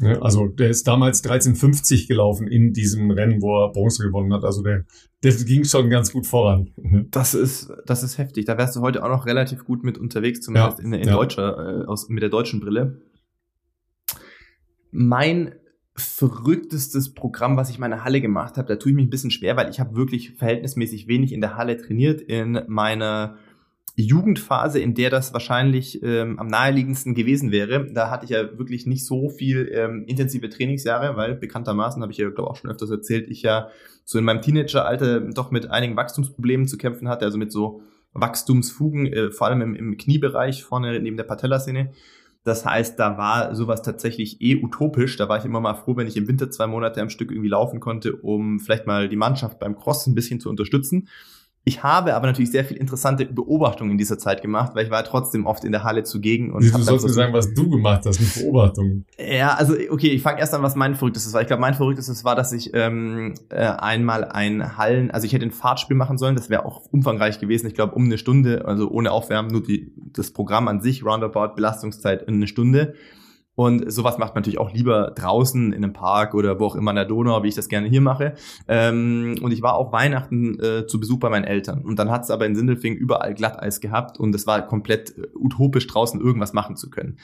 Ja, 0.00 0.20
also 0.20 0.46
der 0.46 0.68
ist 0.68 0.86
damals 0.86 1.24
13,50 1.24 2.06
gelaufen 2.06 2.48
in 2.48 2.74
diesem 2.74 3.10
Rennen, 3.10 3.40
wo 3.40 3.64
er 3.64 3.72
Bronze 3.72 4.02
gewonnen 4.02 4.32
hat. 4.34 4.44
Also 4.44 4.62
der, 4.62 4.84
der 5.22 5.32
ging 5.32 5.64
schon 5.64 5.88
ganz 5.88 6.12
gut 6.12 6.26
voran. 6.26 6.70
Das 7.10 7.34
ist, 7.34 7.72
das 7.86 8.02
ist 8.02 8.18
heftig. 8.18 8.44
Da 8.44 8.58
wärst 8.58 8.76
du 8.76 8.80
heute 8.80 9.02
auch 9.02 9.08
noch 9.08 9.24
relativ 9.24 9.64
gut 9.64 9.84
mit 9.84 9.96
unterwegs, 9.96 10.40
zumindest 10.40 10.78
ja, 10.78 10.84
in, 10.84 10.92
in 10.92 11.08
ja. 11.08 11.14
deutscher, 11.14 11.82
äh, 11.82 11.86
aus, 11.86 12.08
mit 12.08 12.22
der 12.22 12.28
deutschen 12.28 12.60
Brille. 12.60 13.00
Mein 14.90 15.54
verrücktestes 15.96 17.14
Programm, 17.14 17.56
was 17.56 17.70
ich 17.70 17.76
in 17.76 17.80
meiner 17.80 18.04
Halle 18.04 18.20
gemacht 18.20 18.56
habe, 18.56 18.68
da 18.68 18.76
tue 18.76 18.90
ich 18.90 18.96
mich 18.96 19.06
ein 19.06 19.10
bisschen 19.10 19.30
schwer, 19.30 19.56
weil 19.56 19.70
ich 19.70 19.80
habe 19.80 19.96
wirklich 19.96 20.32
verhältnismäßig 20.32 21.08
wenig 21.08 21.32
in 21.32 21.40
der 21.40 21.56
Halle 21.56 21.76
trainiert 21.76 22.20
in 22.20 22.60
meiner 22.66 23.36
Jugendphase, 23.98 24.78
in 24.78 24.94
der 24.94 25.08
das 25.08 25.32
wahrscheinlich 25.32 26.02
ähm, 26.02 26.38
am 26.38 26.48
naheliegendsten 26.48 27.14
gewesen 27.14 27.50
wäre. 27.50 27.90
Da 27.92 28.10
hatte 28.10 28.26
ich 28.26 28.30
ja 28.30 28.58
wirklich 28.58 28.86
nicht 28.86 29.06
so 29.06 29.30
viel 29.30 29.70
ähm, 29.72 30.04
intensive 30.06 30.50
Trainingsjahre, 30.50 31.16
weil 31.16 31.34
bekanntermaßen, 31.34 32.02
habe 32.02 32.12
ich 32.12 32.18
ja 32.18 32.28
glaube 32.28 32.50
auch 32.50 32.56
schon 32.56 32.70
öfters 32.70 32.90
erzählt, 32.90 33.30
ich 33.30 33.40
ja 33.40 33.68
so 34.04 34.18
in 34.18 34.24
meinem 34.24 34.42
Teenageralter 34.42 35.20
doch 35.20 35.50
mit 35.50 35.70
einigen 35.70 35.96
Wachstumsproblemen 35.96 36.68
zu 36.68 36.76
kämpfen 36.76 37.08
hatte, 37.08 37.24
also 37.24 37.38
mit 37.38 37.50
so 37.50 37.80
Wachstumsfugen, 38.12 39.06
äh, 39.06 39.30
vor 39.30 39.46
allem 39.46 39.62
im, 39.62 39.74
im 39.74 39.96
Kniebereich 39.96 40.62
vorne 40.62 41.00
neben 41.00 41.16
der 41.16 41.24
Patellasehne. 41.24 41.92
Das 42.46 42.64
heißt, 42.64 42.96
da 43.00 43.18
war 43.18 43.56
sowas 43.56 43.82
tatsächlich 43.82 44.40
eh 44.40 44.62
utopisch. 44.62 45.16
Da 45.16 45.28
war 45.28 45.36
ich 45.36 45.44
immer 45.44 45.60
mal 45.60 45.74
froh, 45.74 45.96
wenn 45.96 46.06
ich 46.06 46.16
im 46.16 46.28
Winter 46.28 46.48
zwei 46.48 46.68
Monate 46.68 47.02
am 47.02 47.10
Stück 47.10 47.32
irgendwie 47.32 47.48
laufen 47.48 47.80
konnte, 47.80 48.14
um 48.14 48.60
vielleicht 48.60 48.86
mal 48.86 49.08
die 49.08 49.16
Mannschaft 49.16 49.58
beim 49.58 49.76
Cross 49.76 50.06
ein 50.06 50.14
bisschen 50.14 50.38
zu 50.38 50.48
unterstützen. 50.48 51.08
Ich 51.68 51.82
habe 51.82 52.14
aber 52.14 52.28
natürlich 52.28 52.52
sehr 52.52 52.64
viel 52.64 52.76
interessante 52.76 53.26
Beobachtungen 53.26 53.90
in 53.90 53.98
dieser 53.98 54.18
Zeit 54.18 54.40
gemacht, 54.40 54.76
weil 54.76 54.84
ich 54.84 54.90
war 54.92 55.02
trotzdem 55.02 55.46
oft 55.46 55.64
in 55.64 55.72
der 55.72 55.82
Halle 55.82 56.04
zugegen. 56.04 56.52
Und 56.52 56.62
du 56.62 56.68
sollst 56.68 57.04
mir 57.04 57.12
sagen, 57.12 57.32
was 57.32 57.54
du 57.54 57.68
gemacht 57.68 58.02
hast 58.06 58.20
mit 58.20 58.32
Beobachtungen. 58.36 59.04
Ja, 59.18 59.54
also 59.54 59.74
okay, 59.90 60.10
ich 60.10 60.22
fange 60.22 60.38
erst 60.38 60.54
an, 60.54 60.62
was 60.62 60.76
mein 60.76 60.94
Verrücktestes 60.94 61.32
war. 61.32 61.40
Ich 61.40 61.48
glaube, 61.48 61.60
mein 61.60 61.74
Verrücktestes 61.74 62.22
war, 62.22 62.36
dass 62.36 62.52
ich 62.52 62.70
ähm, 62.72 63.34
äh, 63.48 63.64
einmal 63.64 64.26
ein 64.26 64.76
Hallen, 64.78 65.10
also 65.10 65.26
ich 65.26 65.32
hätte 65.32 65.44
ein 65.44 65.50
Fahrtspiel 65.50 65.96
machen 65.96 66.18
sollen, 66.18 66.36
das 66.36 66.50
wäre 66.50 66.64
auch 66.64 66.82
umfangreich 66.92 67.40
gewesen. 67.40 67.66
Ich 67.66 67.74
glaube, 67.74 67.96
um 67.96 68.04
eine 68.04 68.16
Stunde, 68.16 68.64
also 68.64 68.88
ohne 68.88 69.10
Aufwärmen, 69.10 69.50
nur 69.50 69.64
die, 69.64 69.92
das 70.12 70.30
Programm 70.30 70.68
an 70.68 70.80
sich, 70.80 71.04
Roundabout, 71.04 71.56
Belastungszeit 71.56 72.22
in 72.22 72.34
eine 72.34 72.46
Stunde. 72.46 72.94
Und 73.56 73.90
sowas 73.90 74.18
macht 74.18 74.34
man 74.34 74.42
natürlich 74.42 74.60
auch 74.60 74.72
lieber 74.72 75.12
draußen 75.16 75.72
in 75.72 75.82
einem 75.82 75.94
Park 75.94 76.34
oder 76.34 76.60
wo 76.60 76.66
auch 76.66 76.76
immer 76.76 76.90
an 76.90 76.96
der 76.96 77.06
Donau, 77.06 77.42
wie 77.42 77.48
ich 77.48 77.54
das 77.54 77.68
gerne 77.68 77.88
hier 77.88 78.02
mache. 78.02 78.34
Ähm, 78.68 79.36
und 79.40 79.50
ich 79.50 79.62
war 79.62 79.74
auch 79.74 79.92
Weihnachten 79.92 80.60
äh, 80.60 80.86
zu 80.86 81.00
Besuch 81.00 81.18
bei 81.18 81.30
meinen 81.30 81.44
Eltern. 81.44 81.80
Und 81.80 81.98
dann 81.98 82.10
hat 82.10 82.24
es 82.24 82.30
aber 82.30 82.44
in 82.44 82.54
Sindelfingen 82.54 82.98
überall 82.98 83.34
Glatteis 83.34 83.80
gehabt 83.80 84.20
und 84.20 84.34
es 84.34 84.46
war 84.46 84.60
komplett 84.66 85.16
äh, 85.16 85.28
utopisch 85.34 85.86
draußen 85.86 86.20
irgendwas 86.20 86.52
machen 86.52 86.76
zu 86.76 86.90
können. 86.90 87.18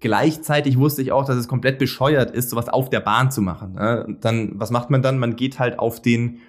Gleichzeitig 0.00 0.78
wusste 0.78 1.02
ich 1.02 1.12
auch, 1.12 1.26
dass 1.26 1.36
es 1.36 1.46
komplett 1.46 1.78
bescheuert 1.78 2.30
ist, 2.30 2.48
sowas 2.48 2.70
auf 2.70 2.88
der 2.88 3.00
Bahn 3.00 3.30
zu 3.30 3.42
machen. 3.42 3.74
Ne? 3.74 4.16
Dann, 4.22 4.52
was 4.54 4.70
macht 4.70 4.88
man 4.88 5.02
dann? 5.02 5.18
Man 5.18 5.36
geht 5.36 5.58
halt 5.58 5.78
auf 5.78 6.00
den 6.00 6.40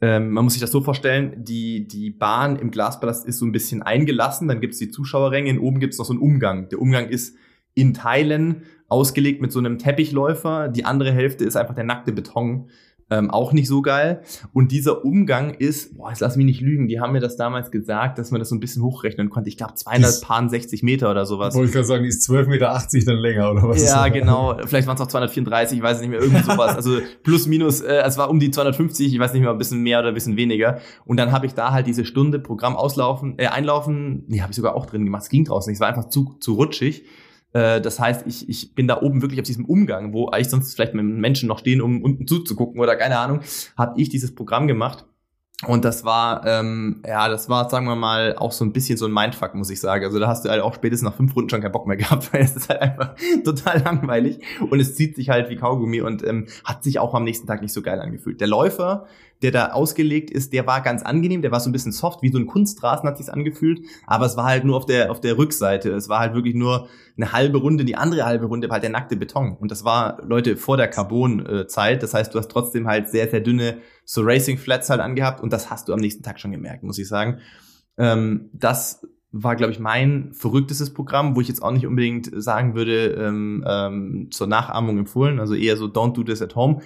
ähm, 0.00 0.32
man 0.32 0.42
muss 0.42 0.54
sich 0.54 0.60
das 0.60 0.72
so 0.72 0.80
vorstellen, 0.80 1.44
die, 1.44 1.86
die 1.86 2.10
Bahn 2.10 2.56
im 2.56 2.72
Glaspalast 2.72 3.24
ist 3.24 3.38
so 3.38 3.46
ein 3.46 3.52
bisschen 3.52 3.82
eingelassen, 3.82 4.48
dann 4.48 4.60
gibt 4.60 4.72
es 4.72 4.80
die 4.80 4.90
Zuschauerränge, 4.90 5.52
und 5.52 5.60
oben 5.60 5.78
gibt 5.78 5.92
es 5.92 5.98
noch 6.00 6.06
so 6.06 6.12
einen 6.12 6.20
Umgang. 6.20 6.68
Der 6.70 6.80
Umgang 6.80 7.08
ist 7.08 7.36
in 7.74 7.94
Teilen 7.94 8.62
ausgelegt 8.88 9.40
mit 9.40 9.52
so 9.52 9.58
einem 9.58 9.78
Teppichläufer. 9.78 10.68
Die 10.68 10.84
andere 10.84 11.12
Hälfte 11.12 11.44
ist 11.44 11.56
einfach 11.56 11.74
der 11.74 11.84
nackte 11.84 12.12
Beton. 12.12 12.68
Ähm, 13.10 13.30
auch 13.30 13.52
nicht 13.52 13.68
so 13.68 13.82
geil. 13.82 14.22
Und 14.54 14.72
dieser 14.72 15.04
Umgang 15.04 15.52
ist, 15.52 15.98
boah, 15.98 16.08
jetzt 16.08 16.20
lass 16.20 16.36
mich 16.36 16.46
nicht 16.46 16.62
lügen, 16.62 16.88
die 16.88 16.98
haben 16.98 17.12
mir 17.12 17.20
das 17.20 17.36
damals 17.36 17.70
gesagt, 17.70 18.18
dass 18.18 18.30
man 18.30 18.38
das 18.38 18.48
so 18.48 18.54
ein 18.54 18.60
bisschen 18.60 18.82
hochrechnen 18.82 19.28
konnte. 19.28 19.50
Ich 19.50 19.58
glaube 19.58 19.74
260 19.74 20.82
Meter 20.82 21.10
oder 21.10 21.26
sowas. 21.26 21.54
Wollte 21.54 21.66
ich 21.66 21.72
gerade 21.74 21.86
sagen, 21.86 22.04
die 22.04 22.08
ist 22.08 22.26
12,80 22.26 22.48
Meter 22.48 22.80
dann 23.04 23.18
länger 23.18 23.50
oder 23.50 23.68
was? 23.68 23.84
Ja, 23.84 24.08
genau. 24.08 24.56
Vielleicht 24.64 24.86
waren 24.86 24.94
es 24.94 25.02
auch 25.02 25.08
234, 25.08 25.76
ich 25.76 25.82
weiß 25.82 26.00
nicht 26.00 26.08
mehr, 26.08 26.20
irgendwie 26.20 26.42
sowas. 26.42 26.74
Also 26.74 27.00
plus, 27.22 27.46
minus, 27.46 27.82
äh, 27.82 28.02
es 28.02 28.16
war 28.16 28.30
um 28.30 28.40
die 28.40 28.50
250, 28.50 29.12
ich 29.12 29.20
weiß 29.20 29.34
nicht 29.34 29.42
mehr, 29.42 29.50
ein 29.50 29.58
bisschen 29.58 29.82
mehr 29.82 29.98
oder 29.98 30.08
ein 30.08 30.14
bisschen 30.14 30.38
weniger. 30.38 30.78
Und 31.04 31.18
dann 31.18 31.32
habe 31.32 31.44
ich 31.44 31.52
da 31.52 31.72
halt 31.72 31.86
diese 31.86 32.06
Stunde 32.06 32.38
Programm 32.38 32.76
auslaufen, 32.76 33.34
äh, 33.36 33.48
einlaufen, 33.48 34.24
nee, 34.28 34.40
habe 34.40 34.52
ich 34.52 34.56
sogar 34.56 34.74
auch 34.74 34.86
drin 34.86 35.04
gemacht. 35.04 35.24
Es 35.24 35.28
ging 35.28 35.44
draußen 35.44 35.70
nicht, 35.70 35.76
es 35.76 35.80
war 35.80 35.88
einfach 35.88 36.08
zu, 36.08 36.36
zu 36.40 36.54
rutschig. 36.54 37.04
Äh, 37.52 37.80
das 37.80 38.00
heißt, 38.00 38.26
ich, 38.26 38.48
ich 38.48 38.74
bin 38.74 38.88
da 38.88 39.00
oben 39.00 39.22
wirklich 39.22 39.40
auf 39.40 39.46
diesem 39.46 39.64
Umgang, 39.64 40.12
wo 40.12 40.28
eigentlich 40.28 40.48
sonst 40.48 40.74
vielleicht 40.74 40.94
mit 40.94 41.04
Menschen 41.04 41.48
noch 41.48 41.58
stehen, 41.58 41.80
um 41.80 42.02
unten 42.02 42.26
zuzugucken 42.26 42.80
oder 42.80 42.96
keine 42.96 43.18
Ahnung, 43.18 43.40
habe 43.76 44.00
ich 44.00 44.08
dieses 44.08 44.34
Programm 44.34 44.66
gemacht. 44.66 45.04
Und 45.66 45.84
das 45.84 46.04
war, 46.04 46.44
ähm, 46.44 47.02
ja, 47.06 47.28
das 47.28 47.48
war, 47.48 47.70
sagen 47.70 47.86
wir 47.86 47.94
mal, 47.94 48.34
auch 48.36 48.50
so 48.50 48.64
ein 48.64 48.72
bisschen 48.72 48.98
so 48.98 49.06
ein 49.06 49.12
Mindfuck, 49.12 49.54
muss 49.54 49.70
ich 49.70 49.80
sagen. 49.80 50.04
Also 50.04 50.18
da 50.18 50.26
hast 50.26 50.44
du 50.44 50.48
halt 50.48 50.60
auch 50.60 50.74
spätestens 50.74 51.08
nach 51.08 51.16
fünf 51.16 51.36
Runden 51.36 51.50
schon 51.50 51.60
keinen 51.60 51.70
Bock 51.70 51.86
mehr 51.86 51.96
gehabt, 51.98 52.32
weil 52.32 52.42
es 52.42 52.56
ist 52.56 52.68
halt 52.68 52.80
einfach 52.80 53.14
total 53.44 53.80
langweilig 53.80 54.40
und 54.70 54.80
es 54.80 54.96
zieht 54.96 55.14
sich 55.14 55.28
halt 55.30 55.50
wie 55.50 55.56
Kaugummi 55.56 56.00
und 56.00 56.26
ähm, 56.26 56.46
hat 56.64 56.82
sich 56.82 56.98
auch 56.98 57.14
am 57.14 57.22
nächsten 57.22 57.46
Tag 57.46 57.62
nicht 57.62 57.72
so 57.72 57.80
geil 57.80 58.00
angefühlt. 58.00 58.40
Der 58.40 58.48
Läufer, 58.48 59.06
der 59.42 59.50
da 59.50 59.72
ausgelegt 59.72 60.30
ist, 60.30 60.52
der 60.52 60.66
war 60.66 60.80
ganz 60.80 61.02
angenehm, 61.02 61.42
der 61.42 61.50
war 61.50 61.60
so 61.60 61.68
ein 61.68 61.72
bisschen 61.72 61.92
soft, 61.92 62.22
wie 62.22 62.30
so 62.30 62.38
ein 62.38 62.46
Kunstrasen 62.46 63.08
hat 63.08 63.16
sich's 63.16 63.28
angefühlt, 63.28 63.80
aber 64.06 64.26
es 64.26 64.36
war 64.36 64.46
halt 64.46 64.64
nur 64.64 64.76
auf 64.76 64.86
der 64.86 65.10
auf 65.10 65.20
der 65.20 65.38
Rückseite, 65.38 65.90
es 65.90 66.08
war 66.08 66.20
halt 66.20 66.34
wirklich 66.34 66.54
nur 66.54 66.88
eine 67.16 67.32
halbe 67.32 67.58
Runde, 67.58 67.84
die 67.84 67.96
andere 67.96 68.24
halbe 68.24 68.46
Runde 68.46 68.68
war 68.68 68.74
halt 68.74 68.84
der 68.84 68.90
nackte 68.90 69.16
Beton. 69.16 69.56
Und 69.60 69.70
das 69.70 69.84
war 69.84 70.22
Leute 70.24 70.56
vor 70.56 70.76
der 70.76 70.88
Carbon 70.88 71.66
Zeit, 71.68 72.02
das 72.02 72.14
heißt, 72.14 72.34
du 72.34 72.38
hast 72.38 72.50
trotzdem 72.50 72.86
halt 72.86 73.08
sehr 73.08 73.28
sehr 73.28 73.40
dünne 73.40 73.78
so 74.04 74.22
Racing 74.22 74.58
Flats 74.58 74.90
halt 74.90 75.00
angehabt. 75.00 75.40
Und 75.40 75.52
das 75.52 75.70
hast 75.70 75.88
du 75.88 75.92
am 75.92 76.00
nächsten 76.00 76.22
Tag 76.22 76.40
schon 76.40 76.52
gemerkt, 76.52 76.82
muss 76.82 76.98
ich 76.98 77.08
sagen. 77.08 77.38
Ähm, 77.98 78.50
das 78.52 79.06
war, 79.32 79.56
glaube 79.56 79.72
ich, 79.72 79.78
mein 79.78 80.32
verrücktestes 80.34 80.92
Programm, 80.92 81.34
wo 81.34 81.40
ich 81.40 81.48
jetzt 81.48 81.62
auch 81.62 81.70
nicht 81.70 81.86
unbedingt 81.86 82.30
sagen 82.34 82.74
würde, 82.74 83.14
ähm, 83.14 83.64
ähm, 83.66 84.28
zur 84.30 84.46
Nachahmung 84.46 84.98
empfohlen, 84.98 85.40
also 85.40 85.54
eher 85.54 85.76
so 85.76 85.86
don't 85.86 86.12
do 86.12 86.22
this 86.22 86.42
at 86.42 86.54
home. 86.54 86.82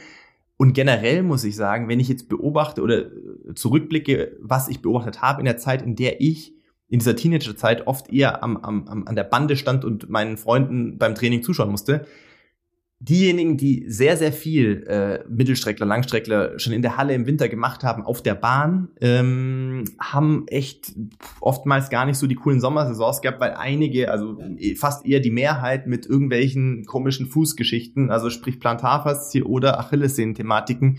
Und 0.57 0.73
generell 0.73 1.23
muss 1.23 1.45
ich 1.45 1.55
sagen, 1.55 1.89
wenn 1.89 2.01
ich 2.01 2.09
jetzt 2.09 2.29
beobachte 2.29 2.83
oder 2.83 3.11
zurückblicke, 3.55 4.37
was 4.41 4.69
ich 4.69 4.81
beobachtet 4.81 5.21
habe 5.21 5.41
in 5.41 5.45
der 5.45 5.59
Zeit, 5.59 5.83
in 5.83 5.97
der 5.97 6.21
ich 6.21 6.55
in 6.89 7.01
dieser 7.01 7.17
Teenagerzeit 7.17 7.87
oft 7.87 8.13
eher 8.13 8.43
am, 8.43 8.57
am, 8.59 8.89
am, 8.89 9.07
an 9.07 9.17
der 9.17 9.25
Bande 9.25 9.57
stand 9.57 9.85
und 9.85 10.09
meinen 10.09 10.37
Freunden 10.37 10.99
beim 10.99 11.15
Training 11.15 11.43
zuschauen 11.43 11.71
musste, 11.71 12.07
diejenigen, 12.99 13.59
die 13.59 13.85
sehr, 13.89 14.17
sehr 14.17 14.33
viel 14.33 14.85
äh, 14.89 15.23
Mittelstreckler, 15.29 15.85
Langstreckler 15.85 16.59
schon 16.59 16.73
in 16.73 16.81
der 16.81 16.97
Halle 16.97 17.15
im 17.15 17.27
Winter 17.27 17.49
gemacht 17.49 17.85
haben, 17.85 18.03
auf 18.03 18.23
der 18.23 18.35
Bahn, 18.35 18.89
ähm, 19.01 19.85
haben 20.01 20.47
echt 20.49 20.95
oftmals 21.41 21.91
gar 21.91 22.07
nicht 22.07 22.17
so 22.17 22.27
die 22.27 22.37
coolen 22.37 22.61
Sommersaisons 22.61 23.21
gehabt, 23.21 23.41
weil 23.41 23.53
einige, 23.53 24.11
also 24.11 24.39
fast 24.77 25.05
eher 25.05 25.21
die 25.21 25.31
Mehrheit 25.31 25.87
mit 25.87 26.07
irgendwelchen 26.07 26.87
komischen 26.87 27.27
Fußgeschichten, 27.27 28.11
also 28.11 28.31
sprich 28.31 28.61
Plantarfaszie 28.61 29.43
oder 29.43 29.79
Achillessehnen-Thematiken, 29.79 30.99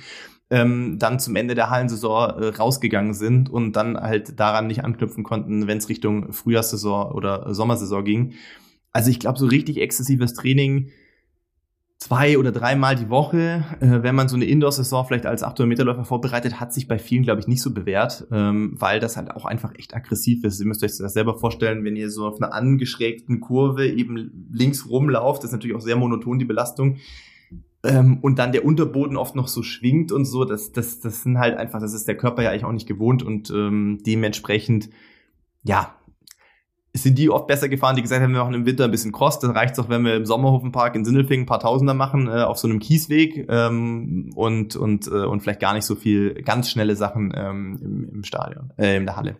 ähm, 0.50 0.98
dann 1.00 1.20
zum 1.20 1.36
Ende 1.36 1.56
der 1.56 1.72
Hallensaison 1.72 2.42
äh, 2.42 2.46
rausgegangen 2.50 3.16
sind 3.16 3.50
und 3.50 3.74
dann 3.76 3.98
halt 3.98 4.40
daran 4.40 4.68
nicht 4.68 4.84
anknüpfen 4.84 5.24
konnten, 5.24 5.68
wenn 5.68 5.80
es 5.80 5.90
Richtung 5.90 6.32
Frühjahrssaison 6.32 7.12
oder 7.12 7.54
Sommersaison 7.54 8.04
ging. 8.04 8.34
Also 8.94 9.10
ich 9.10 9.20
glaube, 9.20 9.40
so 9.40 9.48
richtig 9.48 9.82
exzessives 9.82 10.34
Training 10.34 10.92
zwei 12.00 12.38
oder 12.38 12.52
dreimal 12.52 12.96
die 12.96 13.10
Woche, 13.10 13.66
äh, 13.80 14.04
wenn 14.04 14.16
man 14.16 14.30
so 14.30 14.36
eine 14.36 14.46
Indoor-Saison 14.46 15.06
vielleicht 15.06 15.26
als 15.26 15.44
800-Meter-Läufer 15.44 16.06
vorbereitet, 16.06 16.60
hat 16.60 16.74
sich 16.74 16.88
bei 16.88 17.00
vielen, 17.00 17.24
glaube 17.24 17.42
ich, 17.42 17.48
nicht 17.48 17.62
so 17.62 17.74
bewährt, 17.74 18.28
ähm, 18.32 18.76
weil 18.78 19.00
das 19.00 19.18
halt 19.18 19.32
auch 19.32 19.46
einfach 19.46 19.74
echt 19.76 19.96
aggressiv 19.96 20.44
ist. 20.44 20.60
Ihr 20.60 20.68
müsst 20.68 20.84
euch 20.84 20.96
das 20.98 21.14
selber 21.14 21.40
vorstellen, 21.40 21.84
wenn 21.84 21.96
ihr 21.96 22.10
so 22.12 22.28
auf 22.28 22.40
einer 22.40 22.54
angeschrägten 22.54 23.40
Kurve 23.40 23.88
eben 23.88 24.48
links 24.52 24.88
rumlauft, 24.90 25.44
das 25.44 25.50
ist 25.50 25.54
natürlich 25.54 25.76
auch 25.76 25.82
sehr 25.82 25.96
monoton 25.96 26.38
die 26.40 26.46
Belastung. 26.46 26.98
Ähm, 27.84 28.20
und 28.22 28.38
dann 28.38 28.52
der 28.52 28.66
Unterboden 28.66 29.18
oft 29.18 29.36
noch 29.36 29.48
so 29.48 29.64
schwingt 29.64 30.12
und 30.12 30.26
so, 30.26 30.46
das, 30.46 30.72
das, 30.72 31.00
das 31.00 31.24
sind 31.24 31.40
halt 31.40 31.58
einfach, 31.58 31.80
das 31.80 31.94
ist 31.94 32.08
der 32.08 32.18
Körper 32.18 32.44
ja 32.44 32.52
eigentlich 32.52 32.66
auch 32.66 32.72
nicht 32.72 32.88
gewohnt 32.88 33.24
und 33.24 33.50
ähm, 33.50 34.00
dementsprechend, 34.06 34.90
ja, 35.64 35.97
sind 36.94 37.18
die 37.18 37.30
oft 37.30 37.48
besser 37.48 37.70
gefahren, 37.70 37.96
die 37.96 38.02
gesagt 38.02 38.22
haben, 38.22 38.34
wir 38.34 38.40
machen 38.40 38.54
im 38.54 38.66
Winter 38.66 38.86
ein 38.86 38.92
bisschen 38.92 39.12
Cross. 39.12 39.40
Dann 39.40 39.52
reicht's 39.52 39.78
auch, 39.80 39.90
wenn 39.90 40.04
wir 40.04 40.16
im 40.16 40.26
Sommerhofenpark 40.26 40.96
in 40.96 41.06
Sindelfingen 41.06 41.44
ein 41.44 41.48
paar 41.48 41.60
Tausender 41.60 41.94
machen, 41.94 42.28
äh, 42.28 42.42
auf 42.42 42.58
so 42.58 42.68
einem 42.68 42.80
Kiesweg 42.80 43.46
ähm, 43.50 44.32
und, 44.36 44.76
und, 44.76 45.08
äh, 45.08 45.26
und 45.26 45.42
vielleicht 45.42 45.60
gar 45.60 45.74
nicht 45.74 45.86
so 45.86 45.96
viel 45.96 46.34
ganz 46.44 46.70
schnelle 46.70 46.96
Sachen 46.96 47.34
ähm, 47.36 47.80
im, 47.82 48.10
im 48.16 48.24
Stadion, 48.24 48.72
äh, 48.78 48.98
in 48.98 49.06
der 49.06 49.16
Halle. 49.16 49.38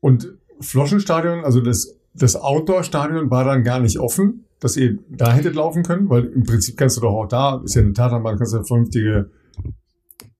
Und 0.00 0.28
Floschenstadion, 0.60 1.44
also 1.44 1.60
das, 1.60 1.98
das 2.14 2.36
Outdoor-Stadion 2.36 3.30
war 3.30 3.44
dann 3.44 3.64
gar 3.64 3.80
nicht 3.80 3.98
offen, 3.98 4.44
dass 4.60 4.76
ihr 4.76 4.98
da 5.08 5.32
hättet 5.32 5.54
laufen 5.54 5.82
können, 5.82 6.08
weil 6.08 6.24
im 6.26 6.44
Prinzip 6.44 6.76
kannst 6.76 6.96
du 6.96 7.00
doch 7.00 7.12
auch 7.12 7.26
da, 7.26 7.60
ist 7.64 7.74
ja 7.74 7.82
eine 7.82 7.92
Tatanbahn, 7.92 8.36
kannst 8.36 8.52
du 8.52 8.58
ja 8.58 8.64
vernünftige 8.64 9.30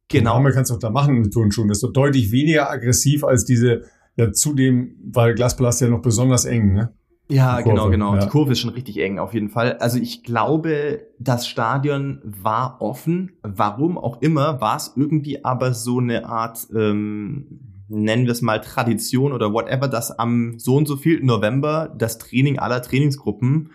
Genau. 0.08 0.32
Programme 0.32 0.52
kannst 0.52 0.70
du 0.70 0.74
auch 0.74 0.78
da 0.78 0.90
machen 0.90 1.20
mit 1.20 1.32
Turnschuhen. 1.32 1.68
Das 1.68 1.78
ist 1.78 1.82
doch 1.82 1.92
deutlich 1.92 2.30
weniger 2.30 2.70
aggressiv 2.70 3.24
als 3.24 3.44
diese 3.44 3.82
ja, 4.16 4.33
zudem 4.33 4.96
war 5.05 5.27
der 5.27 5.35
Glaspalast 5.35 5.81
ja 5.81 5.88
noch 5.88 6.03
besonders 6.03 6.44
eng, 6.44 6.72
ne? 6.72 6.92
Ja, 7.29 7.62
genau, 7.62 7.88
genau. 7.88 8.14
Ja. 8.14 8.20
Die 8.20 8.29
Kurve 8.29 8.53
ist 8.53 8.61
schon 8.61 8.70
richtig 8.70 8.98
eng, 8.98 9.18
auf 9.18 9.33
jeden 9.33 9.48
Fall. 9.48 9.79
Also 9.79 9.98
ich 9.98 10.22
glaube, 10.22 11.07
das 11.18 11.46
Stadion 11.46 12.20
war 12.22 12.83
offen. 12.83 13.33
Warum 13.42 13.96
auch 13.96 14.20
immer, 14.20 14.61
war 14.61 14.77
es 14.77 14.92
irgendwie 14.94 15.42
aber 15.44 15.72
so 15.72 16.00
eine 16.00 16.27
Art, 16.27 16.66
ähm, 16.74 17.61
nennen 17.88 18.27
wir 18.27 18.33
es 18.33 18.42
mal 18.42 18.61
Tradition 18.61 19.33
oder 19.33 19.53
whatever, 19.55 19.88
dass 19.88 20.11
am 20.18 20.59
so 20.59 20.77
und 20.77 20.87
so 20.87 20.96
viel 20.96 21.24
November 21.24 21.94
das 21.96 22.18
Training 22.18 22.59
aller 22.59 22.83
Trainingsgruppen 22.83 23.70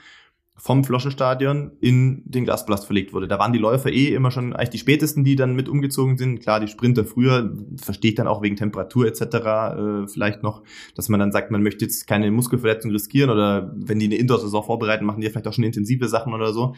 vom 0.62 0.84
Floschenstadion 0.84 1.72
in 1.80 2.22
den 2.26 2.43
Glaspalast 2.43 2.86
verlegt 2.86 3.13
wurde. 3.13 3.30
Da 3.30 3.39
waren 3.39 3.54
die 3.54 3.60
Läufer 3.60 3.91
eh 3.91 4.13
immer 4.13 4.30
schon 4.30 4.54
eigentlich 4.54 4.69
die 4.72 4.78
spätesten, 4.80 5.24
die 5.24 5.38
dann 5.38 5.56
mit 5.56 5.69
umgezogen 5.69 6.17
sind. 6.17 6.41
Klar, 6.41 6.60
die 6.60 6.67
Sprinter 6.67 7.06
früher, 7.06 7.56
verstehe 7.82 8.12
ich 8.12 8.15
dann 8.15 8.28
auch 8.28 8.41
wegen 8.41 8.58
Temperatur 8.58 9.08
etc. 9.08 9.22
Äh, 9.24 10.08
vielleicht 10.08 10.43
noch, 10.43 10.63
dass 10.95 11.08
man 11.08 11.22
dann 11.22 11.32
sagt, 11.32 11.50
man 11.50 11.63
möchte 11.63 11.86
jetzt 11.86 12.08
keine 12.08 12.30
Muskelverletzung 12.30 12.91
riskieren 12.91 13.30
oder 13.30 13.74
wenn 13.74 14.00
die 14.00 14.08
eine 14.08 14.17
Indoor-Saison 14.17 14.63
vorbereiten, 14.63 15.06
machen 15.06 15.22
die 15.22 15.30
vielleicht 15.30 15.48
auch 15.48 15.54
schon 15.54 15.63
intensive 15.63 16.10
Sachen 16.10 16.34
oder 16.34 16.52
so. 16.52 16.76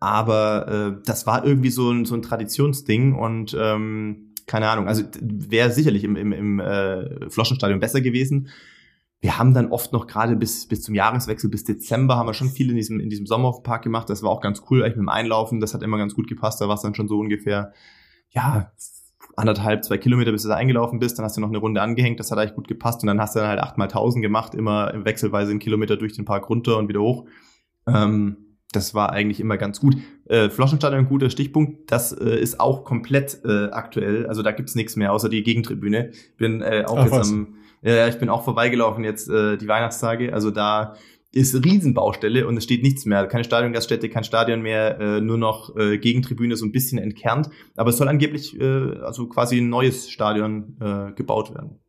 Aber 0.00 0.68
äh, 0.68 1.02
das 1.06 1.26
war 1.26 1.46
irgendwie 1.46 1.70
so 1.70 1.90
ein, 1.90 2.04
so 2.04 2.14
ein 2.14 2.22
Traditionsding 2.22 3.14
und 3.14 3.56
ähm, 3.58 4.34
keine 4.46 4.68
Ahnung, 4.68 4.86
also 4.86 5.02
wäre 5.22 5.70
sicherlich 5.70 6.04
im, 6.04 6.16
im, 6.16 6.32
im 6.32 6.60
äh, 6.60 7.30
Floschenstadion 7.30 7.80
besser 7.80 8.02
gewesen 8.02 8.50
wir 9.24 9.38
haben 9.38 9.54
dann 9.54 9.72
oft 9.72 9.90
noch 9.94 10.06
gerade 10.06 10.36
bis, 10.36 10.66
bis 10.66 10.82
zum 10.82 10.94
Jahreswechsel, 10.94 11.48
bis 11.48 11.64
Dezember, 11.64 12.16
haben 12.18 12.26
wir 12.26 12.34
schon 12.34 12.50
viel 12.50 12.68
in 12.68 12.76
diesem, 12.76 13.00
in 13.00 13.08
diesem 13.08 13.24
Sommerpark 13.24 13.82
gemacht. 13.82 14.10
Das 14.10 14.22
war 14.22 14.28
auch 14.28 14.42
ganz 14.42 14.64
cool, 14.68 14.82
eigentlich 14.82 14.96
mit 14.96 15.04
dem 15.04 15.08
Einlaufen. 15.08 15.60
Das 15.60 15.72
hat 15.72 15.82
immer 15.82 15.96
ganz 15.96 16.14
gut 16.14 16.28
gepasst. 16.28 16.60
Da 16.60 16.68
war 16.68 16.74
es 16.74 16.82
dann 16.82 16.94
schon 16.94 17.08
so 17.08 17.18
ungefähr, 17.18 17.72
ja, 18.28 18.70
anderthalb, 19.34 19.82
zwei 19.82 19.96
Kilometer, 19.96 20.30
bis 20.30 20.42
du 20.42 20.50
da 20.50 20.56
eingelaufen 20.56 20.98
bist. 20.98 21.16
Dann 21.16 21.24
hast 21.24 21.38
du 21.38 21.40
noch 21.40 21.48
eine 21.48 21.56
Runde 21.56 21.80
angehängt. 21.80 22.20
Das 22.20 22.30
hat 22.30 22.38
eigentlich 22.38 22.54
gut 22.54 22.68
gepasst. 22.68 23.02
Und 23.02 23.06
dann 23.06 23.18
hast 23.18 23.34
du 23.34 23.40
dann 23.40 23.48
halt 23.48 23.60
achtmal 23.60 23.88
tausend 23.88 24.20
gemacht, 24.20 24.54
immer 24.54 24.92
wechselweise 25.06 25.52
einen 25.52 25.58
Kilometer 25.58 25.96
durch 25.96 26.12
den 26.12 26.26
Park 26.26 26.50
runter 26.50 26.76
und 26.76 26.88
wieder 26.88 27.00
hoch. 27.00 27.24
Ähm, 27.86 28.58
das 28.72 28.92
war 28.92 29.10
eigentlich 29.10 29.40
immer 29.40 29.56
ganz 29.56 29.80
gut. 29.80 29.96
Äh, 30.26 30.50
Floschenstadion, 30.50 31.06
ein 31.06 31.08
guter 31.08 31.30
Stichpunkt. 31.30 31.90
Das 31.90 32.12
äh, 32.12 32.38
ist 32.38 32.60
auch 32.60 32.84
komplett 32.84 33.40
äh, 33.46 33.70
aktuell. 33.70 34.26
Also 34.26 34.42
da 34.42 34.52
gibt's 34.52 34.74
nichts 34.74 34.96
mehr, 34.96 35.14
außer 35.14 35.30
die 35.30 35.42
Gegentribüne. 35.42 36.10
Bin 36.36 36.60
äh, 36.60 36.84
auch 36.86 36.98
Ach, 36.98 37.04
jetzt 37.04 37.12
was? 37.12 37.30
am 37.30 37.54
ja, 37.92 38.08
ich 38.08 38.18
bin 38.18 38.28
auch 38.28 38.44
vorbeigelaufen 38.44 39.04
jetzt 39.04 39.28
äh, 39.28 39.56
die 39.56 39.68
Weihnachtstage. 39.68 40.32
Also 40.32 40.50
da 40.50 40.94
ist 41.32 41.64
Riesenbaustelle 41.64 42.46
und 42.46 42.56
es 42.56 42.64
steht 42.64 42.82
nichts 42.82 43.04
mehr. 43.06 43.26
Keine 43.26 43.44
Stadiongaststätte, 43.44 44.08
kein 44.08 44.24
Stadion 44.24 44.62
mehr, 44.62 45.00
äh, 45.00 45.20
nur 45.20 45.36
noch 45.36 45.76
äh, 45.76 45.98
Gegentribüne 45.98 46.56
so 46.56 46.64
ein 46.64 46.72
bisschen 46.72 46.98
entkernt. 46.98 47.50
Aber 47.76 47.90
es 47.90 47.96
soll 47.96 48.08
angeblich 48.08 48.58
äh, 48.58 48.98
also 49.02 49.26
quasi 49.26 49.58
ein 49.58 49.68
neues 49.68 50.08
Stadion 50.08 50.76
äh, 50.80 51.12
gebaut 51.12 51.54
werden. 51.54 51.80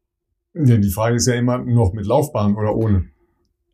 Ja, 0.54 0.78
die 0.78 0.90
Frage 0.90 1.18
ist 1.18 1.28
ja 1.28 1.36
immer 1.36 1.60
noch 1.60 1.94
mit 1.94 2.06
Laufbahn 2.06 2.56
oder 2.56 2.76
ohne. 2.76 3.10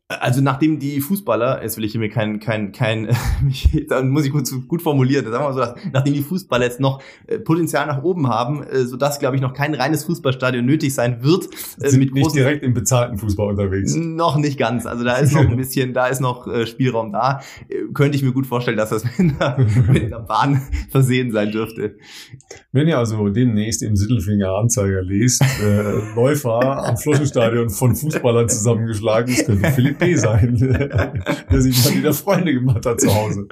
Also 0.08 0.40
nachdem 0.40 0.78
die 0.78 1.00
Fußballer, 1.00 1.62
jetzt 1.62 1.76
will 1.76 1.84
ich 1.84 1.96
mir 1.96 2.08
kein, 2.08 2.40
kein, 2.40 2.72
kein, 2.72 3.08
dann 3.88 4.10
muss 4.10 4.24
ich 4.24 4.32
gut, 4.32 4.48
gut 4.68 4.82
formulieren, 4.82 5.24
sagen 5.24 5.44
wir 5.44 5.48
mal 5.48 5.54
so, 5.54 5.60
dass, 5.60 5.74
nachdem 5.92 6.14
die 6.14 6.22
Fußballer 6.22 6.64
jetzt 6.64 6.80
noch 6.80 7.02
äh, 7.26 7.38
Potenzial 7.38 7.86
nach 7.86 8.02
oben 8.02 8.28
haben, 8.28 8.62
äh, 8.62 8.84
sodass, 8.84 9.18
glaube 9.18 9.36
ich, 9.36 9.42
noch 9.42 9.54
kein 9.54 9.74
reines 9.74 10.04
Fußballstadion 10.04 10.64
nötig 10.64 10.94
sein 10.94 11.22
wird. 11.22 11.48
Äh, 11.80 11.90
Sind 11.90 12.00
mit 12.00 12.14
nicht 12.14 12.34
direkt 12.34 12.62
im 12.62 12.74
bezahlten 12.74 13.18
Fußball 13.18 13.50
unterwegs. 13.50 13.94
Noch 13.94 14.36
nicht 14.36 14.58
ganz. 14.58 14.86
Also 14.86 15.04
da 15.04 15.16
ist 15.16 15.32
noch 15.32 15.48
ein 15.48 15.56
bisschen, 15.56 15.94
da 15.94 16.06
ist 16.06 16.20
noch 16.20 16.46
Spielraum 16.66 17.12
da. 17.12 17.40
Könnte 17.94 18.16
ich 18.16 18.22
mir 18.22 18.32
gut 18.32 18.46
vorstellen, 18.46 18.76
dass 18.76 18.90
das 18.90 19.04
mit 19.18 19.40
einer, 19.40 19.58
mit 19.90 20.04
einer 20.04 20.20
Bahn 20.20 20.62
versehen 20.90 21.32
sein 21.32 21.50
dürfte. 21.50 21.96
Wenn 22.72 22.88
ihr 22.88 22.98
also 22.98 23.28
demnächst 23.28 23.82
im 23.82 23.96
Sittelfinger 23.96 24.54
Anzeiger 24.56 25.02
lest, 25.02 25.42
äh, 25.62 26.14
Läufer 26.14 26.86
am 26.86 26.96
Fluschenstadion 26.96 27.70
von 27.70 27.94
Fußballern 27.94 28.48
zusammengeschlagen, 28.48 29.34
das 29.34 29.46
könnte 29.46 29.70
Philipp 29.70 30.01
Sein, 30.16 30.56
der 31.50 31.60
sich 31.60 31.84
mal 31.84 31.94
wieder 31.96 32.12
Freunde 32.12 32.52
gemacht 32.52 32.84
hat 32.86 33.00
zu 33.00 33.14
Hause. 33.14 33.48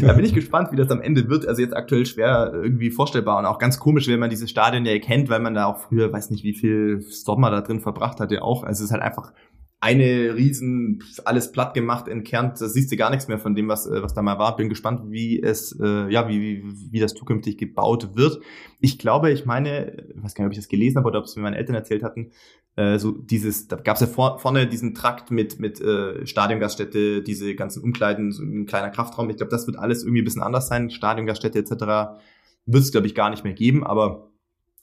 Da 0.00 0.12
bin 0.12 0.24
ich 0.24 0.34
gespannt, 0.34 0.72
wie 0.72 0.76
das 0.76 0.90
am 0.90 1.00
Ende 1.00 1.28
wird. 1.28 1.46
Also 1.46 1.62
jetzt 1.62 1.74
aktuell 1.74 2.06
schwer 2.06 2.52
irgendwie 2.54 2.90
vorstellbar 2.90 3.38
und 3.38 3.46
auch 3.46 3.58
ganz 3.58 3.78
komisch, 3.78 4.08
wenn 4.08 4.20
man 4.20 4.30
dieses 4.30 4.50
Stadion 4.50 4.84
ja 4.84 4.98
kennt, 4.98 5.28
weil 5.28 5.40
man 5.40 5.54
da 5.54 5.66
auch 5.66 5.78
früher, 5.78 6.12
weiß 6.12 6.30
nicht, 6.30 6.44
wie 6.44 6.54
viel 6.54 7.00
Sommer 7.00 7.50
da 7.50 7.60
drin 7.60 7.80
verbracht 7.80 8.20
hat, 8.20 8.30
ja 8.30 8.42
auch. 8.42 8.64
Also 8.64 8.84
es 8.84 8.90
ist 8.90 8.92
halt 8.92 9.02
einfach 9.02 9.32
eine 9.80 10.34
riesen, 10.34 11.04
alles 11.24 11.52
platt 11.52 11.72
gemacht, 11.72 12.08
entkernt, 12.08 12.60
da 12.60 12.68
siehst 12.68 12.90
du 12.90 12.96
gar 12.96 13.10
nichts 13.10 13.28
mehr 13.28 13.38
von 13.38 13.54
dem, 13.54 13.68
was, 13.68 13.86
äh, 13.86 14.02
was 14.02 14.12
da 14.12 14.22
mal 14.22 14.38
war. 14.38 14.56
Bin 14.56 14.68
gespannt, 14.68 15.02
wie 15.10 15.40
es, 15.40 15.78
äh, 15.80 16.10
ja, 16.10 16.28
wie, 16.28 16.40
wie, 16.40 16.64
wie 16.90 16.98
das 16.98 17.14
zukünftig 17.14 17.58
gebaut 17.58 18.16
wird. 18.16 18.40
Ich 18.80 18.98
glaube, 18.98 19.30
ich 19.30 19.46
meine, 19.46 20.08
ich 20.14 20.22
weiß 20.22 20.34
gar 20.34 20.44
nicht, 20.44 20.48
ob 20.48 20.52
ich 20.52 20.58
das 20.58 20.68
gelesen 20.68 20.98
habe 20.98 21.06
oder 21.06 21.20
ob 21.20 21.26
es 21.26 21.36
mir 21.36 21.42
meine 21.42 21.56
Eltern 21.56 21.76
erzählt 21.76 22.02
hatten, 22.02 22.32
äh, 22.78 23.00
so 23.00 23.10
dieses, 23.10 23.66
da 23.66 23.74
gab 23.74 23.96
es 23.96 24.02
ja 24.02 24.06
vor, 24.06 24.38
vorne 24.38 24.68
diesen 24.68 24.94
Trakt 24.94 25.32
mit, 25.32 25.58
mit 25.58 25.80
äh, 25.80 26.24
Stadiongaststätte, 26.24 27.22
diese 27.22 27.56
ganzen 27.56 27.82
Umkleiden, 27.82 28.30
so 28.30 28.44
ein 28.44 28.66
kleiner 28.66 28.90
Kraftraum. 28.90 29.28
Ich 29.30 29.36
glaube, 29.36 29.50
das 29.50 29.66
wird 29.66 29.76
alles 29.76 30.04
irgendwie 30.04 30.22
ein 30.22 30.24
bisschen 30.24 30.42
anders 30.42 30.68
sein. 30.68 30.88
Stadiongaststätte 30.88 31.58
etc. 31.58 32.20
wird 32.66 32.84
es, 32.84 32.92
glaube 32.92 33.08
ich, 33.08 33.16
gar 33.16 33.30
nicht 33.30 33.42
mehr 33.42 33.52
geben, 33.52 33.84
aber 33.84 34.28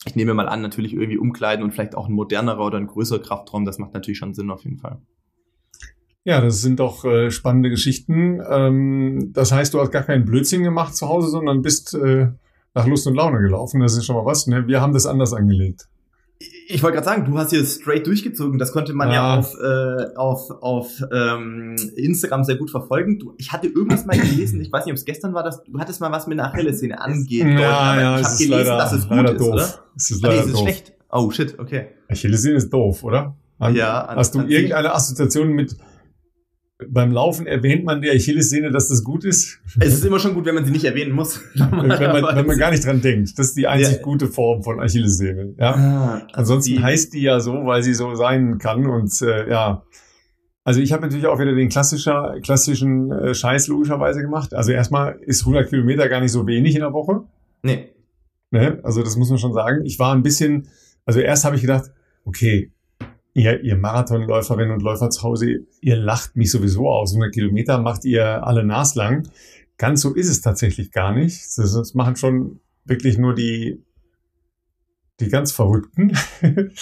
ich 0.04 0.14
nehme 0.14 0.34
mal 0.34 0.46
an, 0.46 0.60
natürlich 0.60 0.92
irgendwie 0.92 1.16
umkleiden 1.16 1.64
und 1.64 1.72
vielleicht 1.72 1.94
auch 1.94 2.06
ein 2.06 2.12
modernerer 2.12 2.66
oder 2.66 2.76
ein 2.76 2.86
größerer 2.86 3.20
Kraftraum, 3.20 3.64
das 3.64 3.78
macht 3.78 3.94
natürlich 3.94 4.18
schon 4.18 4.34
Sinn 4.34 4.50
auf 4.50 4.64
jeden 4.64 4.76
Fall. 4.76 4.98
Ja, 6.22 6.42
das 6.42 6.60
sind 6.60 6.80
doch 6.80 7.02
äh, 7.06 7.30
spannende 7.30 7.70
Geschichten. 7.70 8.42
Ähm, 8.46 9.30
das 9.32 9.52
heißt, 9.52 9.72
du 9.72 9.80
hast 9.80 9.90
gar 9.90 10.02
keinen 10.02 10.26
Blödsinn 10.26 10.64
gemacht 10.64 10.94
zu 10.94 11.08
Hause, 11.08 11.28
sondern 11.28 11.62
bist 11.62 11.94
äh, 11.94 12.28
nach 12.74 12.86
Lust 12.86 13.06
und 13.06 13.14
Laune 13.14 13.40
gelaufen. 13.40 13.80
Das 13.80 13.96
ist 13.96 14.04
schon 14.04 14.16
mal 14.16 14.26
was. 14.26 14.46
Ne? 14.48 14.66
Wir 14.66 14.82
haben 14.82 14.92
das 14.92 15.06
anders 15.06 15.32
angelegt 15.32 15.88
ich 16.68 16.82
wollte 16.82 16.96
gerade 16.96 17.04
sagen, 17.04 17.24
du 17.24 17.38
hast 17.38 17.50
hier 17.50 17.64
straight 17.64 18.06
durchgezogen. 18.06 18.58
Das 18.58 18.72
konnte 18.72 18.92
man 18.92 19.08
ja, 19.08 19.14
ja 19.14 19.38
auf, 19.38 19.54
äh, 19.54 20.16
auf, 20.16 20.50
auf 20.62 21.02
ähm, 21.12 21.76
Instagram 21.96 22.44
sehr 22.44 22.56
gut 22.56 22.70
verfolgen. 22.70 23.18
Du, 23.18 23.34
ich 23.38 23.52
hatte 23.52 23.68
irgendwas 23.68 24.04
mal 24.04 24.18
gelesen, 24.18 24.60
ich 24.60 24.72
weiß 24.72 24.84
nicht, 24.84 24.92
ob 24.92 24.98
es 24.98 25.04
gestern 25.04 25.32
war, 25.34 25.44
dass 25.44 25.62
du 25.62 25.78
hattest 25.78 26.00
mal 26.00 26.10
was 26.10 26.26
mit 26.26 26.38
einer 26.38 26.52
Achillessehne 26.52 27.00
angeht. 27.00 27.46
Ja, 27.46 28.00
ja, 28.00 28.20
ich 28.20 28.26
habe 28.26 28.36
gelesen, 28.36 28.50
leider, 28.50 28.78
dass 28.78 28.92
es 28.92 29.08
gut 29.08 29.30
ist, 29.30 29.40
doof. 29.40 29.52
oder? 29.52 29.74
Es 29.96 30.10
ist 30.10 30.22
leider 30.22 30.34
ah, 30.34 30.38
nee, 30.38 30.46
es 30.46 30.54
ist 30.54 30.60
schlecht. 30.60 30.92
Oh 31.10 31.30
shit, 31.30 31.58
okay. 31.58 31.86
Achillessehne 32.08 32.56
ist 32.56 32.70
doof, 32.70 33.04
oder? 33.04 33.36
An, 33.58 33.74
ja. 33.74 34.04
An, 34.04 34.16
hast 34.16 34.34
du 34.34 34.40
irgendeine 34.42 34.92
Assoziation 34.92 35.48
mit 35.48 35.76
beim 36.88 37.10
Laufen 37.10 37.46
erwähnt 37.46 37.84
man 37.84 38.02
der 38.02 38.12
Achillessehne, 38.12 38.70
dass 38.70 38.88
das 38.88 39.02
gut 39.02 39.24
ist? 39.24 39.60
Es 39.80 39.94
ist 39.94 40.04
immer 40.04 40.18
schon 40.18 40.34
gut, 40.34 40.44
wenn 40.44 40.54
man 40.54 40.64
sie 40.64 40.70
nicht 40.70 40.84
erwähnen 40.84 41.12
muss. 41.12 41.40
wenn, 41.54 41.70
man, 41.70 42.36
wenn 42.36 42.46
man 42.46 42.58
gar 42.58 42.70
nicht 42.70 42.84
dran 42.84 43.00
denkt. 43.00 43.38
Das 43.38 43.48
ist 43.48 43.56
die 43.56 43.66
einzig 43.66 43.96
ja. 43.96 44.02
gute 44.02 44.26
Form 44.26 44.62
von 44.62 44.80
Achillessehne. 44.80 45.54
Ja? 45.58 45.74
Ah, 45.74 46.12
also 46.32 46.54
Ansonsten 46.54 46.74
die, 46.74 46.82
heißt 46.82 47.14
die 47.14 47.22
ja 47.22 47.40
so, 47.40 47.64
weil 47.64 47.82
sie 47.82 47.94
so 47.94 48.14
sein 48.14 48.58
kann. 48.58 48.86
Und 48.86 49.10
äh, 49.22 49.48
ja, 49.48 49.84
also 50.64 50.80
ich 50.80 50.92
habe 50.92 51.02
natürlich 51.02 51.26
auch 51.26 51.38
wieder 51.38 51.54
den 51.54 51.70
klassischer, 51.70 52.34
klassischen 52.42 53.10
äh, 53.10 53.34
Scheiß 53.34 53.68
logischerweise 53.68 54.20
gemacht. 54.20 54.52
Also 54.52 54.72
erstmal 54.72 55.18
ist 55.24 55.42
100 55.42 55.70
Kilometer 55.70 56.08
gar 56.08 56.20
nicht 56.20 56.32
so 56.32 56.46
wenig 56.46 56.74
in 56.74 56.82
der 56.82 56.92
Woche. 56.92 57.22
Nee. 57.62 57.88
Ne? 58.50 58.80
Also 58.82 59.02
das 59.02 59.16
muss 59.16 59.30
man 59.30 59.38
schon 59.38 59.54
sagen. 59.54 59.84
Ich 59.86 59.98
war 59.98 60.14
ein 60.14 60.22
bisschen, 60.22 60.68
also 61.06 61.20
erst 61.20 61.46
habe 61.46 61.56
ich 61.56 61.62
gedacht, 61.62 61.90
okay, 62.24 62.72
ihr, 63.36 63.62
ihr 63.62 63.76
Marathonläuferinnen 63.76 64.72
und 64.72 64.82
Läufer 64.82 65.10
zu 65.10 65.22
Hause, 65.22 65.66
ihr 65.80 65.96
lacht 65.96 66.36
mich 66.36 66.50
sowieso 66.50 66.88
aus. 66.88 67.12
100 67.12 67.32
Kilometer 67.34 67.78
macht 67.78 68.04
ihr 68.06 68.46
alle 68.46 68.64
naslang. 68.64 69.28
Ganz 69.76 70.00
so 70.00 70.14
ist 70.14 70.30
es 70.30 70.40
tatsächlich 70.40 70.90
gar 70.90 71.12
nicht. 71.12 71.44
Das, 71.58 71.74
das 71.74 71.94
machen 71.94 72.16
schon 72.16 72.60
wirklich 72.86 73.18
nur 73.18 73.34
die, 73.34 73.84
die 75.20 75.28
ganz 75.28 75.52
Verrückten. 75.52 76.16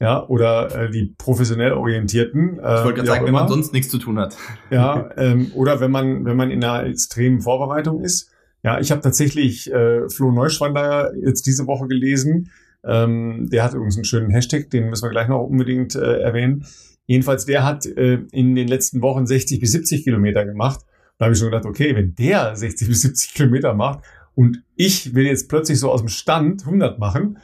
ja, 0.00 0.26
oder 0.26 0.74
äh, 0.74 0.90
die 0.90 1.14
professionell 1.18 1.72
Orientierten. 1.72 2.58
Äh, 2.58 2.78
ich 2.78 2.84
wollte 2.84 2.94
gerade 2.94 3.08
sagen, 3.08 3.26
wenn 3.26 3.34
man 3.34 3.48
sonst 3.48 3.74
nichts 3.74 3.90
zu 3.90 3.98
tun 3.98 4.18
hat. 4.18 4.34
ja, 4.70 5.10
ähm, 5.18 5.52
oder 5.54 5.80
wenn 5.80 5.90
man, 5.90 6.24
wenn 6.24 6.38
man 6.38 6.50
in 6.50 6.64
einer 6.64 6.86
extremen 6.86 7.42
Vorbereitung 7.42 8.02
ist. 8.02 8.30
Ja, 8.62 8.80
ich 8.80 8.90
habe 8.90 9.02
tatsächlich 9.02 9.70
äh, 9.70 10.08
Flo 10.08 10.32
Neuschwander 10.32 11.12
jetzt 11.22 11.46
diese 11.46 11.66
Woche 11.66 11.86
gelesen, 11.86 12.50
ähm, 12.88 13.48
der 13.50 13.64
hat 13.64 13.74
übrigens 13.74 13.96
einen 13.96 14.04
schönen 14.04 14.30
Hashtag, 14.30 14.70
den 14.70 14.88
müssen 14.88 15.04
wir 15.04 15.10
gleich 15.10 15.28
noch 15.28 15.44
unbedingt 15.44 15.94
äh, 15.94 16.20
erwähnen. 16.20 16.66
Jedenfalls, 17.06 17.46
der 17.46 17.64
hat 17.64 17.86
äh, 17.86 18.20
in 18.32 18.54
den 18.54 18.68
letzten 18.68 19.02
Wochen 19.02 19.26
60 19.26 19.60
bis 19.60 19.72
70 19.72 20.04
Kilometer 20.04 20.44
gemacht. 20.44 20.80
Da 21.18 21.26
habe 21.26 21.32
ich 21.32 21.38
schon 21.38 21.50
gedacht, 21.50 21.66
okay, 21.66 21.94
wenn 21.94 22.14
der 22.14 22.54
60 22.54 22.88
bis 22.88 23.02
70 23.02 23.34
Kilometer 23.34 23.74
macht 23.74 24.00
und 24.34 24.62
ich 24.76 25.14
will 25.14 25.26
jetzt 25.26 25.48
plötzlich 25.48 25.78
so 25.78 25.90
aus 25.90 26.00
dem 26.00 26.08
Stand 26.08 26.64
100 26.64 26.98
machen, 26.98 27.38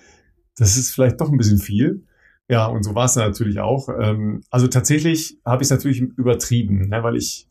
das 0.57 0.77
ist 0.77 0.93
vielleicht 0.93 1.21
doch 1.21 1.31
ein 1.31 1.39
bisschen 1.39 1.59
viel. 1.59 2.05
Ja, 2.49 2.67
und 2.67 2.83
so 2.83 2.95
war 2.95 3.07
es 3.07 3.17
natürlich 3.17 3.61
auch. 3.61 3.89
Ähm, 3.89 4.43
also 4.51 4.69
tatsächlich 4.69 5.39
habe 5.45 5.63
ich 5.63 5.67
es 5.67 5.71
natürlich 5.71 6.01
übertrieben, 6.01 6.89
ne, 6.89 7.03
weil 7.03 7.17
ich 7.17 7.49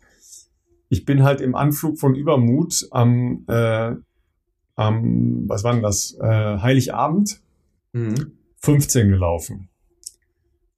ich 0.93 1.05
bin 1.05 1.23
halt 1.23 1.41
im 1.41 1.55
Anflug 1.55 1.97
von 1.97 2.13
Übermut 2.13 2.87
am, 2.91 3.45
äh, 3.47 3.95
am 4.75 5.49
was 5.49 5.63
war 5.63 5.73
denn 5.73 5.81
das, 5.81 6.15
äh, 6.21 6.57
Heiligabend 6.59 7.41
mhm. 7.93 8.33
15 8.61 9.09
gelaufen. 9.09 9.69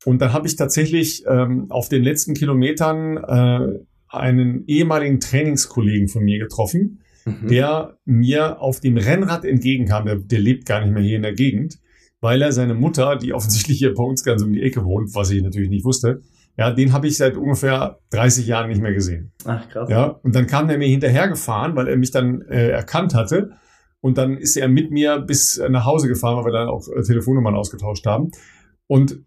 Und 0.05 0.21
dann 0.21 0.33
habe 0.33 0.47
ich 0.47 0.55
tatsächlich 0.55 1.23
ähm, 1.27 1.65
auf 1.69 1.89
den 1.89 2.03
letzten 2.03 2.35
Kilometern 2.35 3.17
äh, 3.17 3.79
einen 4.07 4.65
ehemaligen 4.67 5.19
Trainingskollegen 5.19 6.07
von 6.07 6.23
mir 6.23 6.39
getroffen, 6.39 7.01
mhm. 7.25 7.47
der 7.47 7.97
mir 8.05 8.61
auf 8.61 8.79
dem 8.79 8.97
Rennrad 8.97 9.45
entgegenkam. 9.45 10.05
Der, 10.05 10.17
der 10.17 10.39
lebt 10.39 10.67
gar 10.67 10.81
nicht 10.81 10.93
mehr 10.93 11.01
hier 11.01 11.15
in 11.15 11.23
der 11.23 11.33
Gegend, 11.33 11.79
weil 12.21 12.41
er 12.41 12.51
seine 12.51 12.75
Mutter, 12.75 13.15
die 13.15 13.33
offensichtlich 13.33 13.79
hier 13.79 13.93
bei 13.95 14.03
uns 14.03 14.23
ganz 14.23 14.43
um 14.43 14.53
die 14.53 14.61
Ecke 14.61 14.85
wohnt, 14.85 15.15
was 15.15 15.31
ich 15.31 15.41
natürlich 15.41 15.69
nicht 15.69 15.85
wusste, 15.85 16.21
ja, 16.57 16.71
den 16.71 16.93
habe 16.93 17.07
ich 17.07 17.17
seit 17.17 17.35
ungefähr 17.35 17.99
30 18.11 18.47
Jahren 18.47 18.69
nicht 18.69 18.81
mehr 18.81 18.93
gesehen. 18.93 19.33
Ach 19.43 19.67
krass. 19.67 19.89
Ja, 19.89 20.05
und 20.05 20.35
dann 20.35 20.47
kam 20.47 20.69
er 20.69 20.77
mir 20.77 20.87
hinterhergefahren, 20.87 21.75
weil 21.75 21.87
er 21.89 21.97
mich 21.97 22.11
dann 22.11 22.43
äh, 22.43 22.69
erkannt 22.69 23.13
hatte 23.13 23.51
und 24.05 24.19
dann 24.19 24.37
ist 24.37 24.55
er 24.55 24.67
mit 24.67 24.91
mir 24.91 25.17
bis 25.17 25.59
nach 25.67 25.83
Hause 25.83 26.07
gefahren, 26.07 26.37
weil 26.37 26.45
wir 26.45 26.51
dann 26.51 26.67
auch 26.67 26.87
äh, 26.89 27.01
Telefonnummern 27.01 27.55
ausgetauscht 27.55 28.05
haben. 28.05 28.29
Und 28.85 29.19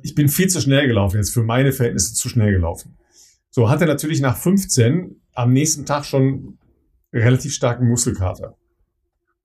ich 0.00 0.14
bin 0.14 0.30
viel 0.30 0.48
zu 0.48 0.62
schnell 0.62 0.86
gelaufen, 0.86 1.18
jetzt 1.18 1.34
für 1.34 1.42
meine 1.42 1.72
Verhältnisse 1.72 2.14
zu 2.14 2.30
schnell 2.30 2.50
gelaufen. 2.52 2.96
So 3.50 3.68
hat 3.68 3.82
er 3.82 3.86
natürlich 3.86 4.22
nach 4.22 4.38
15, 4.38 5.20
am 5.34 5.52
nächsten 5.52 5.84
Tag 5.84 6.06
schon 6.06 6.56
relativ 7.12 7.52
starken 7.52 7.86
Muskelkater. 7.86 8.56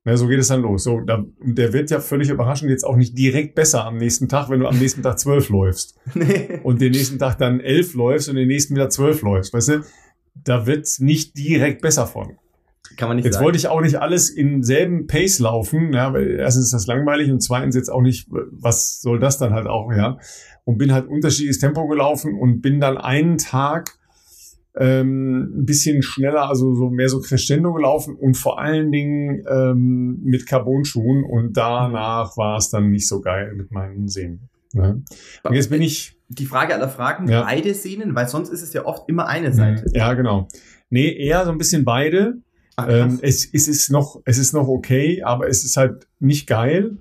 Ja, 0.06 0.16
so 0.16 0.30
geht 0.30 0.40
es 0.40 0.48
dann 0.48 0.62
los. 0.62 0.86
So, 0.86 1.02
da, 1.02 1.26
der 1.42 1.74
wird 1.74 1.92
ja 1.92 2.00
völlig 2.00 2.30
überraschend 2.30 2.72
jetzt 2.72 2.86
auch 2.86 2.96
nicht 2.96 3.18
direkt 3.18 3.56
besser 3.56 3.84
am 3.84 3.98
nächsten 3.98 4.30
Tag, 4.30 4.50
wenn 4.50 4.62
du 4.62 4.68
am 4.68 4.80
nächsten 4.80 5.04
Tag 5.04 5.20
zwölf 5.20 5.50
läufst. 5.50 6.00
Nee. 6.14 6.62
Und 6.64 6.80
den 6.80 6.94
nächsten 6.94 7.20
Tag 7.20 7.38
dann 7.38 7.60
elf 7.60 7.96
läufst 7.96 8.30
und 8.30 8.38
den 8.38 8.48
nächsten 8.48 8.76
wieder 8.76 8.90
zwölf 8.90 9.24
läufst. 9.24 9.54
Weißt 9.54 9.68
du, 9.68 9.84
da 10.36 10.66
wird 10.66 10.88
nicht 11.00 11.38
direkt 11.38 11.82
besser 11.82 12.08
von. 12.08 12.38
Kann 12.98 13.08
man 13.10 13.16
nicht 13.18 13.26
Jetzt 13.26 13.36
sagen. 13.36 13.46
wollte 13.46 13.58
ich 13.58 13.68
auch 13.68 13.82
nicht 13.82 13.96
alles 14.02 14.30
im 14.30 14.64
selben 14.64 15.08
Pace 15.08 15.40
laufen, 15.40 15.94
ja, 15.94 16.14
weil 16.14 16.32
erstens 16.40 16.66
ist 16.66 16.74
das 16.74 16.88
langweilig 16.88 17.32
und 17.32 17.42
zweitens 17.42 17.76
jetzt 17.76 17.90
auch 17.90 18.02
nicht, 18.02 18.28
was 18.30 19.02
soll 19.02 19.20
das 19.20 19.38
dann 19.38 19.54
halt 19.54 19.68
auch, 19.68 19.92
ja. 19.94 20.18
Und 20.66 20.78
bin 20.78 20.94
halt 20.94 21.08
unterschiedliches 21.08 21.60
Tempo 21.60 21.88
gelaufen 21.88 22.36
und 22.40 22.62
bin 22.62 22.80
dann 22.80 22.98
einen 22.98 23.38
Tag 23.38 23.98
ähm, 24.76 25.60
ein 25.62 25.66
bisschen 25.66 26.02
schneller, 26.02 26.48
also 26.50 26.74
so 26.74 26.90
mehr 26.90 27.10
so 27.10 27.20
Crescendo 27.20 27.74
gelaufen 27.74 28.16
und 28.16 28.36
vor 28.36 28.60
allen 28.60 28.92
Dingen 28.92 29.44
ähm, 29.48 30.20
mit 30.24 30.48
Carbon-Schuhen 30.48 31.24
und 31.24 31.56
danach 31.58 32.38
war 32.38 32.58
es 32.58 32.70
dann 32.70 32.90
nicht 32.90 33.08
so 33.08 33.22
geil 33.22 33.54
mit 33.56 33.72
meinen 33.72 34.08
Sehnen. 34.08 34.50
Ne? 34.74 35.04
Und 35.44 35.54
jetzt 35.54 35.70
bin 35.70 35.82
ich 35.84 36.18
Die 36.30 36.48
Frage 36.48 36.74
aller 36.74 36.90
Fragen, 36.90 37.28
Ja. 37.28 37.44
beide 37.44 37.74
Sehnen, 37.76 38.16
weil 38.16 38.28
sonst 38.28 38.50
ist 38.50 38.64
es 38.64 38.74
ja 38.74 38.86
oft 38.86 39.08
immer 39.08 39.28
eine 39.28 39.54
Seite. 39.54 39.86
ja 39.94 40.14
genau. 40.16 40.48
Nee, 40.90 41.12
eher 41.16 41.46
so 41.46 41.52
ein 41.52 41.58
bisschen 41.60 41.84
beide. 41.86 42.38
Ach, 42.76 42.88
Ähm, 42.90 43.20
es, 43.22 43.48
es 43.52 43.68
ist 43.68 43.92
noch, 43.92 44.22
es 44.26 44.38
ist 44.38 44.54
noch 44.54 44.68
okay, 44.68 45.22
aber 45.24 45.48
es 45.48 45.64
ist 45.64 45.78
halt 45.78 46.08
nicht 46.20 46.48
geil. 46.48 46.98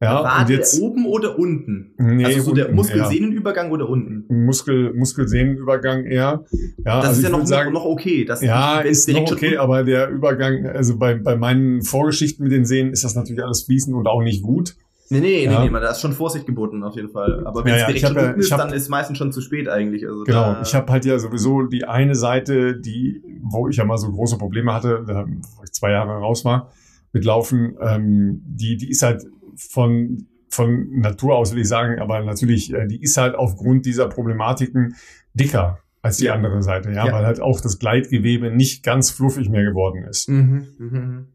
Ja, 0.00 0.22
War 0.22 0.40
und 0.40 0.48
der 0.50 0.56
jetzt 0.58 0.78
oben 0.78 1.06
oder 1.06 1.38
unten? 1.38 1.94
Nee, 1.96 2.26
also 2.26 2.42
so 2.42 2.52
der 2.52 2.66
unten, 2.66 2.76
Muskelsehnenübergang 2.76 3.70
oder 3.70 3.88
unten? 3.88 4.44
Muskel, 4.44 4.92
Muskelsehnenübergang 4.92 6.04
eher. 6.04 6.44
Ja, 6.84 7.00
Das 7.00 7.06
also 7.06 7.20
ist 7.20 7.24
ja 7.24 7.30
noch, 7.30 7.46
sagen, 7.46 7.72
noch 7.72 7.86
okay. 7.86 8.26
Das 8.26 8.42
ja, 8.42 8.82
es 8.82 9.08
ist 9.08 9.14
noch 9.14 9.32
okay, 9.32 9.56
aber 9.56 9.84
der 9.84 10.10
Übergang, 10.10 10.66
also 10.66 10.98
bei, 10.98 11.14
bei 11.14 11.36
meinen 11.36 11.80
Vorgeschichten 11.80 12.42
mit 12.42 12.52
den 12.52 12.66
Sehnen 12.66 12.92
ist 12.92 13.04
das 13.04 13.14
natürlich 13.14 13.42
alles 13.42 13.62
fließend 13.62 13.96
und 13.96 14.06
auch 14.06 14.22
nicht 14.22 14.42
gut. 14.42 14.76
Nee, 15.08 15.20
nee, 15.20 15.44
Ja. 15.44 15.60
nee, 15.62 15.70
nee, 15.70 15.80
da 15.80 15.90
ist 15.90 16.00
schon 16.00 16.12
Vorsicht 16.12 16.46
geboten 16.46 16.82
auf 16.82 16.96
jeden 16.96 17.10
Fall. 17.10 17.46
Aber 17.46 17.64
wenn 17.64 17.70
Ja, 17.70 17.74
es 17.76 17.80
ja, 17.82 17.86
direkt 17.88 18.04
hab 18.06 18.12
schon 18.12 18.22
ja- 18.22 18.30
ist, 18.32 18.52
hab- 18.52 18.58
dann 18.58 18.72
ist 18.72 18.88
meistens 18.88 19.18
schon 19.18 19.32
zu 19.32 19.40
spät 19.40 19.68
eigentlich. 19.68 20.06
Also 20.06 20.24
Genau. 20.24 20.60
Ich 20.62 20.74
habe 20.74 20.90
halt 20.92 21.04
ja 21.04 21.18
sowieso 21.18 21.62
die 21.62 21.84
eine 21.84 22.14
Seite, 22.14 22.78
die, 22.78 23.22
wo 23.42 23.68
ich 23.68 23.76
ja 23.76 23.84
mal 23.84 23.98
so 23.98 24.10
große 24.10 24.36
Probleme 24.38 24.72
hatte, 24.72 25.04
da, 25.06 25.24
wo 25.26 25.62
ich 25.64 25.72
zwei 25.72 25.92
Jahre 25.92 26.12
raus 26.18 26.44
war 26.44 26.72
mit 27.12 27.24
Laufen, 27.24 27.76
ähm, 27.80 28.42
die, 28.44 28.76
die 28.76 28.90
ist 28.90 29.02
halt 29.02 29.24
von, 29.56 30.26
von 30.50 31.00
Natur 31.00 31.36
aus, 31.36 31.52
will 31.54 31.60
ich 31.60 31.68
sagen, 31.68 31.98
aber 32.00 32.22
natürlich, 32.24 32.72
äh, 32.74 32.86
die 32.86 33.00
ist 33.00 33.16
halt 33.16 33.34
aufgrund 33.36 33.86
dieser 33.86 34.08
Problematiken 34.08 34.96
dicker 35.34 35.78
als 36.02 36.18
die 36.18 36.26
Ja. 36.26 36.34
andere 36.34 36.62
Seite, 36.62 36.90
ja, 36.90 37.06
Ja. 37.06 37.12
weil 37.12 37.24
halt 37.26 37.40
auch 37.40 37.60
das 37.60 37.78
Gleitgewebe 37.78 38.50
nicht 38.50 38.82
ganz 38.82 39.10
fluffig 39.10 39.48
mehr 39.48 39.64
geworden 39.64 40.04
ist. 40.04 40.28
Mhm, 40.28 40.66
mhm. 40.78 41.26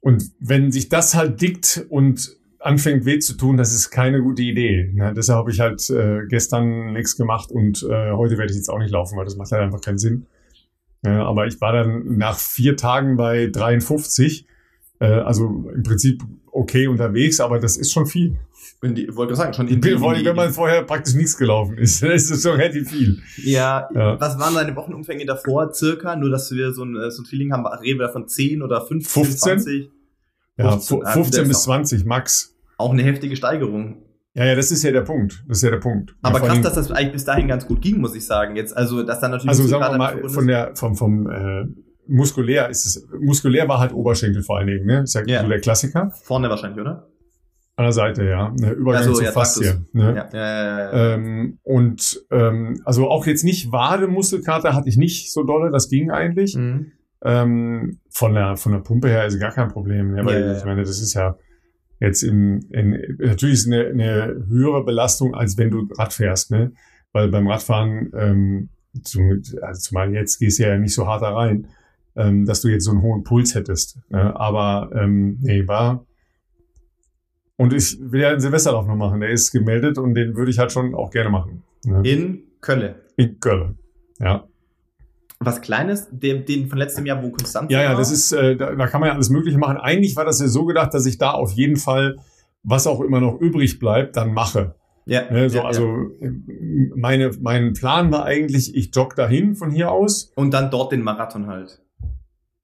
Und 0.00 0.24
wenn 0.40 0.72
sich 0.72 0.88
das 0.88 1.14
halt 1.14 1.40
dickt 1.42 1.86
und 1.90 2.36
anfängt 2.60 3.04
weh 3.06 3.18
zu 3.18 3.34
tun, 3.36 3.56
das 3.56 3.72
ist 3.74 3.90
keine 3.90 4.22
gute 4.22 4.42
Idee. 4.42 4.90
Ne? 4.94 5.12
Deshalb 5.16 5.38
habe 5.38 5.50
ich 5.50 5.60
halt 5.60 5.88
äh, 5.90 6.26
gestern 6.28 6.92
nichts 6.92 7.16
gemacht 7.16 7.50
und 7.50 7.82
äh, 7.82 8.12
heute 8.12 8.36
werde 8.38 8.50
ich 8.52 8.56
jetzt 8.56 8.68
auch 8.68 8.78
nicht 8.78 8.90
laufen, 8.90 9.16
weil 9.16 9.24
das 9.24 9.36
macht 9.36 9.50
halt 9.52 9.62
einfach 9.62 9.80
keinen 9.80 9.98
Sinn. 9.98 10.26
Ja, 11.04 11.24
aber 11.24 11.46
ich 11.46 11.60
war 11.60 11.72
dann 11.72 12.18
nach 12.18 12.38
vier 12.38 12.76
Tagen 12.76 13.16
bei 13.16 13.46
53, 13.46 14.46
äh, 15.00 15.06
also 15.06 15.70
im 15.74 15.82
Prinzip 15.82 16.22
okay 16.52 16.86
unterwegs, 16.88 17.40
aber 17.40 17.58
das 17.58 17.76
ist 17.78 17.92
schon 17.92 18.06
viel. 18.06 18.36
In 18.82 18.94
die, 18.94 19.14
wollte 19.16 19.34
sagen, 19.36 19.52
schon 19.54 19.68
in 19.68 19.80
die, 19.80 19.96
vor 19.96 20.12
allem, 20.12 20.24
wenn 20.24 20.36
man 20.36 20.52
vorher 20.52 20.82
praktisch 20.82 21.14
nichts 21.14 21.36
gelaufen 21.38 21.78
ist, 21.78 22.02
dann 22.02 22.10
ist 22.10 22.30
das 22.30 22.42
schon 22.42 22.56
relativ 22.56 22.90
viel. 22.90 23.18
ja, 23.42 23.88
Ja. 23.94 24.20
was 24.20 24.38
waren 24.38 24.54
deine 24.54 24.76
Wochenumfänge 24.76 25.24
davor 25.24 25.72
circa? 25.72 26.16
Nur, 26.16 26.28
dass 26.30 26.50
wir 26.52 26.72
so 26.72 26.84
ein, 26.84 26.94
äh, 26.96 27.10
so 27.10 27.22
ein 27.22 27.26
Feeling 27.26 27.52
haben, 27.52 27.66
reden 27.66 27.98
wir 28.00 28.10
von 28.10 28.28
10 28.28 28.60
oder 28.62 28.82
15, 28.84 29.24
15? 29.24 29.38
20? 29.60 29.90
Ja, 30.58 30.70
15, 30.72 30.98
fu- 30.98 31.02
ah, 31.04 31.12
15 31.12 31.38
das 31.40 31.48
bis 31.48 31.56
ist 31.58 31.62
20 31.64 32.04
max. 32.04 32.49
Auch 32.80 32.92
eine 32.92 33.02
heftige 33.02 33.36
Steigerung. 33.36 34.02
Ja, 34.34 34.44
ja, 34.44 34.54
das 34.54 34.70
ist 34.70 34.82
ja 34.82 34.92
der 34.92 35.02
Punkt. 35.02 35.44
Das 35.48 35.58
ist 35.58 35.62
ja 35.64 35.70
der 35.70 35.78
Punkt. 35.78 36.14
Aber 36.22 36.38
ja, 36.40 36.46
krass, 36.46 36.60
dass 36.62 36.74
das 36.74 36.90
eigentlich 36.92 37.12
bis 37.12 37.24
dahin 37.24 37.48
ganz 37.48 37.66
gut 37.66 37.82
ging, 37.82 38.00
muss 38.00 38.14
ich 38.14 38.24
sagen. 38.24 38.54
Jetzt, 38.56 38.76
also, 38.76 39.02
dass 39.02 39.20
dann 39.20 39.32
natürlich 39.32 39.48
Also 39.50 39.66
sagen 39.66 39.92
wir 39.92 39.98
mal, 39.98 40.28
von 40.28 40.46
der, 40.46 40.72
vom, 40.76 40.94
vom 40.94 41.28
äh, 41.30 41.64
muskulär 42.06 42.68
ist 42.68 42.86
es, 42.86 43.08
muskulär 43.20 43.68
war 43.68 43.80
halt 43.80 43.92
Oberschenkel 43.92 44.42
vor 44.42 44.58
allen 44.58 44.68
Dingen, 44.68 44.86
ne? 44.86 45.02
Ist 45.02 45.14
ja, 45.14 45.22
Ja. 45.26 45.42
so 45.42 45.48
der 45.48 45.60
Klassiker. 45.60 46.12
vorne 46.22 46.48
wahrscheinlich, 46.48 46.80
oder? 46.80 47.08
An 47.76 47.84
der 47.86 47.92
Seite, 47.92 48.24
ja. 48.24 48.52
Ne, 48.60 48.72
Übergang 48.72 49.02
Also, 49.02 49.14
zu 49.14 49.24
ja, 49.24 49.32
Faszie. 49.32 49.84
Ne? 49.92 50.28
Ja, 50.32 50.38
ja. 50.38 51.14
Ähm, 51.14 51.58
und 51.62 52.20
ähm, 52.30 52.80
also 52.84 53.08
auch 53.08 53.26
jetzt 53.26 53.42
nicht 53.42 53.72
Wademuskelkater 53.72 54.74
hatte 54.74 54.88
ich 54.88 54.96
nicht 54.96 55.32
so 55.32 55.44
dolle, 55.44 55.70
das 55.70 55.88
ging 55.88 56.10
eigentlich. 56.10 56.54
Mhm. 56.56 56.92
Ähm, 57.22 57.98
von 58.10 58.34
der 58.34 58.56
von 58.56 58.72
der 58.72 58.80
Pumpe 58.80 59.08
her 59.08 59.26
ist 59.26 59.38
gar 59.40 59.52
kein 59.52 59.68
Problem. 59.68 60.12
Ne? 60.12 60.24
Weil 60.24 60.56
ich 60.56 60.64
meine, 60.64 60.82
das 60.82 61.00
ist 61.00 61.14
ja 61.14 61.36
jetzt 62.00 62.22
in, 62.22 62.62
in 62.70 62.98
natürlich 63.18 63.54
ist 63.54 63.66
eine, 63.66 63.86
eine 63.86 64.44
höhere 64.48 64.84
Belastung, 64.84 65.34
als 65.34 65.56
wenn 65.58 65.70
du 65.70 65.86
Rad 65.96 66.12
fährst, 66.12 66.50
ne? 66.50 66.72
Weil 67.12 67.28
beim 67.28 67.46
Radfahren, 67.46 68.10
ähm, 68.14 68.68
zum, 69.02 69.42
also 69.62 69.80
zumal 69.80 70.12
jetzt 70.12 70.38
gehst 70.38 70.58
du 70.58 70.64
ja 70.64 70.78
nicht 70.78 70.94
so 70.94 71.06
hart 71.06 71.22
da 71.22 71.34
rein, 71.34 71.68
ähm, 72.16 72.46
dass 72.46 72.62
du 72.62 72.68
jetzt 72.68 72.84
so 72.84 72.90
einen 72.90 73.02
hohen 73.02 73.24
Puls 73.24 73.54
hättest. 73.54 73.98
Ne? 74.08 74.34
Aber 74.38 74.90
ähm, 74.94 75.38
nee, 75.40 75.66
war. 75.66 76.06
Und 77.56 77.72
ich 77.72 77.98
will 78.00 78.22
ja 78.22 78.30
einen 78.30 78.40
Silvesterlauf 78.40 78.86
noch 78.86 78.96
machen. 78.96 79.20
Der 79.20 79.30
ist 79.30 79.52
gemeldet 79.52 79.98
und 79.98 80.14
den 80.14 80.34
würde 80.34 80.50
ich 80.50 80.58
halt 80.58 80.72
schon 80.72 80.94
auch 80.94 81.10
gerne 81.10 81.30
machen. 81.30 81.62
Ne? 81.84 82.02
In 82.04 82.42
Kölle. 82.60 83.02
In 83.16 83.38
Köln. 83.38 83.78
Ja. 84.18 84.46
Was 85.42 85.62
Kleines, 85.62 86.06
den, 86.10 86.44
den 86.44 86.68
von 86.68 86.76
letztem 86.78 87.06
Jahr, 87.06 87.22
wo 87.22 87.30
Konstanz 87.30 87.72
Ja, 87.72 87.82
ja, 87.82 87.90
war? 87.90 87.96
das 87.96 88.12
ist, 88.12 88.30
äh, 88.32 88.56
da, 88.56 88.74
da 88.74 88.86
kann 88.86 89.00
man 89.00 89.08
ja 89.08 89.14
alles 89.14 89.30
Mögliche 89.30 89.56
machen. 89.56 89.78
Eigentlich 89.78 90.14
war 90.14 90.26
das 90.26 90.38
ja 90.38 90.48
so 90.48 90.66
gedacht, 90.66 90.92
dass 90.92 91.06
ich 91.06 91.16
da 91.16 91.30
auf 91.30 91.52
jeden 91.52 91.76
Fall, 91.76 92.16
was 92.62 92.86
auch 92.86 93.00
immer 93.00 93.20
noch 93.20 93.40
übrig 93.40 93.78
bleibt, 93.78 94.16
dann 94.16 94.34
mache. 94.34 94.74
Ja, 95.06 95.30
Ne, 95.30 95.48
so, 95.48 95.58
ja, 95.58 95.64
also 95.64 95.86
ja. 96.20 96.28
meine, 96.94 97.30
mein 97.40 97.72
Plan 97.72 98.12
war 98.12 98.26
eigentlich, 98.26 98.74
ich 98.76 98.94
jogge 98.94 99.16
dahin 99.16 99.54
von 99.56 99.70
hier 99.70 99.90
aus. 99.90 100.30
Und 100.36 100.52
dann 100.52 100.70
dort 100.70 100.92
den 100.92 101.00
Marathon 101.00 101.46
halt. 101.46 101.80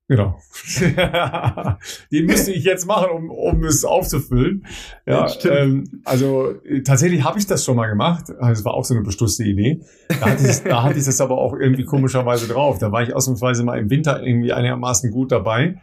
Genau. 0.08 0.38
Den 2.12 2.26
müsste 2.26 2.52
ich 2.52 2.62
jetzt 2.62 2.86
machen, 2.86 3.10
um, 3.10 3.30
um 3.30 3.64
es 3.64 3.84
aufzufüllen. 3.84 4.64
Ja, 5.04 5.28
ähm, 5.44 6.02
also 6.04 6.52
äh, 6.64 6.82
tatsächlich 6.82 7.24
habe 7.24 7.40
ich 7.40 7.46
das 7.46 7.64
schon 7.64 7.76
mal 7.76 7.88
gemacht. 7.88 8.30
Also, 8.38 8.60
Es 8.60 8.64
war 8.64 8.74
auch 8.74 8.84
so 8.84 8.94
eine 8.94 9.02
bestutzte 9.02 9.42
Idee. 9.42 9.80
Da 10.08 10.30
hatte, 10.30 10.46
ich, 10.46 10.62
da 10.62 10.84
hatte 10.84 10.98
ich 10.98 11.04
das 11.04 11.20
aber 11.20 11.38
auch 11.38 11.54
irgendwie 11.54 11.84
komischerweise 11.84 12.46
drauf. 12.46 12.78
Da 12.78 12.92
war 12.92 13.02
ich 13.02 13.14
ausnahmsweise 13.14 13.64
mal 13.64 13.80
im 13.80 13.90
Winter 13.90 14.22
irgendwie 14.22 14.52
einigermaßen 14.52 15.10
gut 15.10 15.32
dabei. 15.32 15.80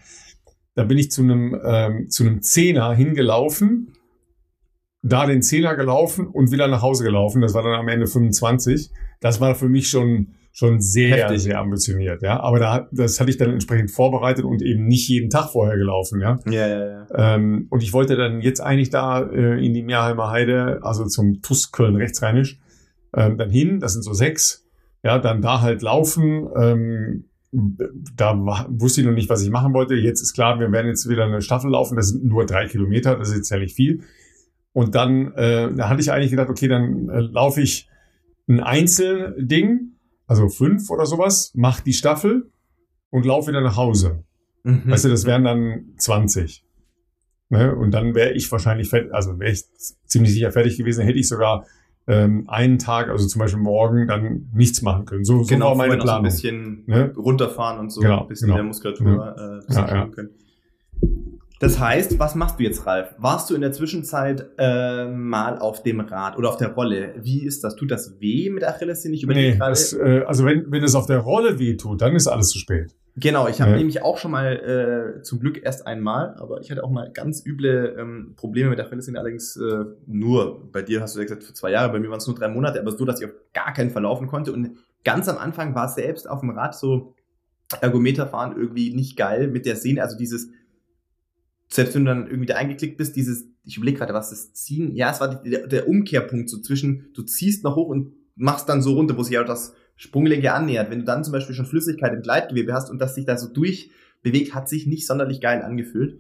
Da 0.76 0.86
bin 0.86 0.98
ich 0.98 1.12
zu 1.12 1.22
einem 1.22 1.60
ähm, 1.64 2.10
zu 2.10 2.24
einem 2.24 2.42
Zehner 2.42 2.94
hingelaufen, 2.94 3.94
da 5.02 5.26
den 5.26 5.42
Zehner 5.42 5.76
gelaufen 5.76 6.28
und 6.28 6.50
wieder 6.52 6.70
nach 6.70 6.82
Hause 6.82 7.04
gelaufen. 7.04 7.42
Das 7.42 7.54
war 7.54 7.62
dann 7.62 7.74
am 7.74 7.90
Ende 7.90 8.08
25. 8.08 8.90
Das 9.20 9.42
war 9.42 9.54
für 9.54 9.68
mich 9.68 9.90
schon 9.90 10.34
schon 10.56 10.80
sehr 10.80 11.18
Heftig. 11.18 11.42
sehr 11.42 11.60
ambitioniert, 11.60 12.22
ja. 12.22 12.40
Aber 12.40 12.60
da 12.60 12.88
das 12.92 13.20
hatte 13.20 13.32
ich 13.32 13.38
dann 13.38 13.50
entsprechend 13.50 13.90
vorbereitet 13.90 14.46
und 14.46 14.62
eben 14.62 14.86
nicht 14.86 15.10
jeden 15.10 15.32
Tag 15.32 15.50
vorher 15.50 15.78
gelaufen, 15.78 16.22
ja. 16.22 16.40
Ja, 16.46 16.68
ja, 16.68 16.88
ja. 16.88 17.36
Ähm, 17.36 17.66
und 17.72 17.82
ich 17.82 17.92
wollte 17.92 18.16
dann 18.16 18.40
jetzt 18.40 18.62
eigentlich 18.62 18.92
da 18.92 19.24
äh, 19.24 19.66
in 19.66 19.74
die 19.74 19.82
Meerheimer 19.82 20.30
Heide, 20.30 20.80
also 20.84 21.06
zum 21.06 21.42
TUS 21.42 21.72
Köln 21.72 21.96
rechtsrheinisch, 21.96 22.60
ähm, 23.16 23.40
dann 23.40 23.50
hin. 23.50 23.80
Das 23.80 23.94
sind 23.94 24.04
so 24.04 24.14
sechs. 24.14 24.64
Ja, 25.04 25.18
dann 25.18 25.42
da 25.42 25.62
halt 25.62 25.82
laufen. 25.82 26.48
Ähm, 26.56 27.26
da 27.52 28.36
wusste 28.70 29.02
ich 29.02 29.08
noch 29.08 29.14
nicht, 29.14 29.30
was 29.30 29.42
ich 29.42 29.50
machen 29.50 29.74
wollte. 29.74 29.96
Jetzt 29.96 30.22
ist 30.22 30.34
klar, 30.34 30.60
wir 30.60 30.72
werden 30.72 30.88
jetzt 30.88 31.10
wieder 31.10 31.26
eine 31.26 31.42
Staffel 31.42 31.72
laufen. 31.72 31.96
Das 31.96 32.10
sind 32.10 32.24
nur 32.26 32.46
drei 32.46 32.68
Kilometer. 32.68 33.16
Das 33.16 33.30
ist 33.30 33.36
jetzt 33.36 33.50
ja 33.50 33.58
nicht 33.58 33.76
viel. 33.76 34.04
Und 34.72 34.94
dann, 34.94 35.34
äh, 35.34 35.74
da 35.74 35.90
hatte 35.90 36.02
ich 36.02 36.12
eigentlich 36.12 36.32
gedacht, 36.32 36.50
okay, 36.50 36.68
dann 36.68 37.10
äh, 37.10 37.20
laufe 37.20 37.62
ich 37.62 37.90
ein 38.48 38.60
Einzelding, 38.60 39.93
also 40.34 40.50
fünf 40.50 40.90
oder 40.90 41.06
sowas, 41.06 41.52
mach 41.56 41.80
die 41.82 41.94
Staffel 41.94 42.50
und 43.10 43.26
laufe 43.26 43.50
wieder 43.50 43.62
nach 43.62 43.78
Hause. 43.78 44.24
Mhm. 44.64 44.84
Weißt 44.90 45.06
du, 45.06 45.10
das 45.10 45.26
wären 45.26 45.44
dann 45.44 45.94
20. 45.98 46.64
Ne? 47.50 47.76
Und 47.76 47.92
dann 47.92 48.16
wäre 48.16 48.34
ich 48.34 48.52
wahrscheinlich 48.52 48.90
fertig, 48.90 49.14
also 49.14 49.40
wäre 49.40 49.52
ich 49.52 49.64
ziemlich 50.06 50.34
sicher 50.34 50.52
fertig 50.52 50.78
gewesen, 50.78 51.04
hätte 51.06 51.20
ich 51.20 51.28
sogar 51.28 51.66
ähm, 52.08 52.46
einen 52.50 52.80
Tag, 52.80 53.10
also 53.10 53.28
zum 53.28 53.40
Beispiel 53.40 53.62
morgen, 53.62 54.08
dann 54.08 54.50
nichts 54.54 54.82
machen 54.82 55.06
können. 55.06 55.24
So, 55.24 55.44
so 55.44 55.46
genau, 55.46 55.70
war 55.70 55.76
meine 55.76 55.98
noch 55.98 56.06
so 56.06 56.12
ein 56.12 56.22
Planung. 56.22 56.24
bisschen 56.24 56.84
Ne? 56.88 57.14
runterfahren 57.16 57.80
und 57.80 57.90
so, 57.92 58.02
Genau, 58.02 58.22
ein 58.24 58.28
bisschen 58.28 58.48
genau. 58.48 58.56
der 58.58 58.64
Muskulatur 58.66 59.08
äh, 59.38 59.42
ein 59.42 59.60
bisschen 59.68 59.88
Ja, 59.88 59.96
ja. 59.96 60.08
können. 60.08 60.30
Das 61.64 61.80
heißt, 61.80 62.20
was 62.20 62.36
machst 62.36 62.60
du 62.60 62.64
jetzt, 62.64 62.86
Ralf? 62.86 63.16
Warst 63.20 63.50
du 63.50 63.56
in 63.56 63.62
der 63.62 63.72
Zwischenzeit 63.72 64.50
äh, 64.58 65.06
mal 65.08 65.58
auf 65.60 65.82
dem 65.82 66.02
Rad 66.02 66.38
oder 66.38 66.50
auf 66.50 66.58
der 66.58 66.74
Rolle? 66.74 67.14
Wie 67.22 67.46
ist 67.46 67.64
das? 67.64 67.78
Tut 67.78 67.90
das 67.90 68.20
weh 68.20 68.50
mit 68.50 68.64
der 68.64 68.76
Achillessehne? 68.76 69.16
Ich 69.16 69.24
überlege 69.24 69.52
Nee, 69.54 69.58
gerade. 69.58 69.72
das, 69.72 69.94
äh, 69.94 70.24
also 70.28 70.44
wenn, 70.44 70.70
wenn 70.74 70.84
es 70.84 70.94
auf 70.94 71.06
der 71.06 71.20
Rolle 71.20 71.60
weh 71.60 71.78
tut, 71.78 72.02
dann 72.02 72.16
ist 72.18 72.28
alles 72.28 72.50
zu 72.50 72.60
spät. 72.60 72.94
Genau, 73.16 73.48
ich 73.48 73.62
habe 73.62 73.72
Ja. 73.72 73.78
nämlich 73.78 74.02
auch 74.02 74.18
schon 74.18 74.32
mal, 74.32 75.16
äh, 75.20 75.22
zum 75.22 75.40
Glück 75.40 75.64
erst 75.64 75.88
einmal, 75.88 76.36
aber 76.38 76.60
ich 76.60 76.70
hatte 76.70 76.84
auch 76.84 76.90
mal 76.92 77.10
ganz 77.14 77.46
üble 77.46 77.96
ähm, 77.98 78.34
Probleme 78.36 78.70
mit 78.70 78.78
der 78.80 78.88
Achillessehne, 78.88 79.18
allerdings 79.18 79.56
äh, 79.56 79.86
nur, 80.06 80.70
bei 80.70 80.82
dir 80.82 81.00
hast 81.00 81.16
du 81.16 81.20
ja 81.20 81.24
gesagt, 81.26 81.46
für 81.46 81.54
zwei 81.54 81.72
Jahre, 81.72 81.94
bei 81.94 82.00
mir 82.02 82.10
waren 82.10 82.18
es 82.18 82.28
nur 82.28 82.36
drei 82.36 82.50
Monate, 82.50 82.82
aber 82.82 82.92
so, 82.92 83.06
dass 83.06 83.22
ich 83.22 83.28
auf 83.28 83.34
gar 83.54 83.72
keinen 83.72 83.90
verlaufen 83.92 84.28
konnte. 84.28 84.52
Und 84.52 84.72
ganz 85.06 85.30
am 85.30 85.38
Anfang 85.38 85.76
war 85.76 85.86
es 85.86 85.96
selbst 85.96 86.30
auf 86.30 86.42
dem 86.42 86.50
Rad 86.50 86.76
so, 86.76 87.14
Ergometerfahren 87.80 88.58
irgendwie 88.58 88.94
nicht 88.94 89.16
geil 89.16 89.48
mit 89.48 89.66
der 89.66 89.78
Sehne, 89.78 90.02
also 90.04 90.18
dieses, 90.18 90.50
selbst 91.74 91.96
wenn 91.96 92.06
du 92.06 92.12
dann 92.12 92.28
irgendwie 92.28 92.46
da 92.46 92.56
eingeklickt 92.56 92.98
bist, 92.98 93.16
dieses, 93.16 93.48
ich 93.64 93.78
überlege 93.78 93.98
gerade, 93.98 94.14
was 94.14 94.30
das 94.30 94.54
Ziehen, 94.54 94.96
ja, 94.96 95.10
es 95.12 95.20
war 95.20 95.42
die, 95.42 95.50
der, 95.50 95.68
der, 95.68 95.88
Umkehrpunkt 95.88 96.48
so 96.50 96.60
zwischen, 96.60 97.08
du 97.16 97.24
ziehst 97.24 97.64
noch 97.64 97.76
hoch 97.76 97.88
und 97.88 98.14
machst 98.36 98.70
dann 98.70 98.84
so 98.84 98.94
runter, 98.94 99.18
wo 99.18 99.24
sich 99.24 99.40
auch 99.40 99.46
das 99.46 99.74
Sprunggelenke 99.96 100.54
annähert. 100.54 100.92
Wenn 100.92 101.00
du 101.00 101.06
dann 101.06 101.24
zum 101.24 101.34
Beispiel 101.34 101.56
schon 101.56 101.66
Flüssigkeit 101.66 102.14
im 102.14 102.22
Gleitgewebe 102.22 102.74
hast 102.74 102.92
und 102.92 103.00
das 103.00 103.16
sich 103.16 103.26
da 103.26 103.38
so 103.38 103.48
durchbewegt, 103.48 104.54
hat 104.54 104.70
sich 104.70 104.86
nicht 104.86 105.08
sonderlich 105.08 105.42
geil 105.42 105.64
angefühlt. 105.64 106.20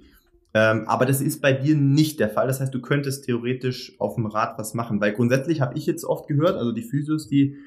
Ähm, 0.55 0.87
aber 0.87 1.05
das 1.05 1.21
ist 1.21 1.41
bei 1.41 1.53
dir 1.53 1.75
nicht 1.75 2.19
der 2.19 2.29
Fall. 2.29 2.47
Das 2.47 2.59
heißt, 2.59 2.73
du 2.73 2.81
könntest 2.81 3.25
theoretisch 3.25 3.99
auf 3.99 4.15
dem 4.15 4.25
Rad 4.25 4.57
was 4.57 4.73
machen, 4.73 5.01
weil 5.01 5.13
grundsätzlich 5.13 5.61
habe 5.61 5.77
ich 5.77 5.85
jetzt 5.85 6.03
oft 6.03 6.27
gehört, 6.27 6.57
also 6.57 6.71
die 6.71 6.83
Physios, 6.83 7.27
die 7.27 7.57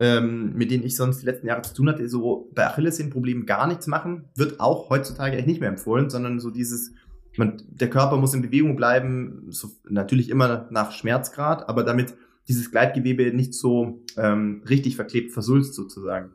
ähm, 0.00 0.52
mit 0.54 0.70
denen 0.70 0.84
ich 0.84 0.96
sonst 0.96 1.22
die 1.22 1.26
letzten 1.26 1.46
Jahre 1.46 1.62
zu 1.62 1.74
tun 1.74 1.88
hatte, 1.88 2.08
so 2.08 2.50
bei 2.54 2.66
Achillessehnenproblemen 2.66 3.46
gar 3.46 3.66
nichts 3.66 3.86
machen, 3.86 4.24
wird 4.34 4.58
auch 4.58 4.90
heutzutage 4.90 5.36
eigentlich 5.36 5.46
nicht 5.46 5.60
mehr 5.60 5.68
empfohlen, 5.68 6.10
sondern 6.10 6.40
so 6.40 6.50
dieses, 6.50 6.92
man, 7.38 7.62
der 7.68 7.90
Körper 7.90 8.16
muss 8.16 8.34
in 8.34 8.42
Bewegung 8.42 8.76
bleiben, 8.76 9.46
so, 9.48 9.68
natürlich 9.88 10.30
immer 10.30 10.68
nach 10.70 10.92
Schmerzgrad, 10.92 11.68
aber 11.68 11.82
damit 11.82 12.14
dieses 12.48 12.70
Gleitgewebe 12.70 13.34
nicht 13.34 13.54
so 13.54 14.02
ähm, 14.16 14.62
richtig 14.68 14.96
verklebt 14.96 15.32
versulzt 15.32 15.74
sozusagen. 15.74 16.30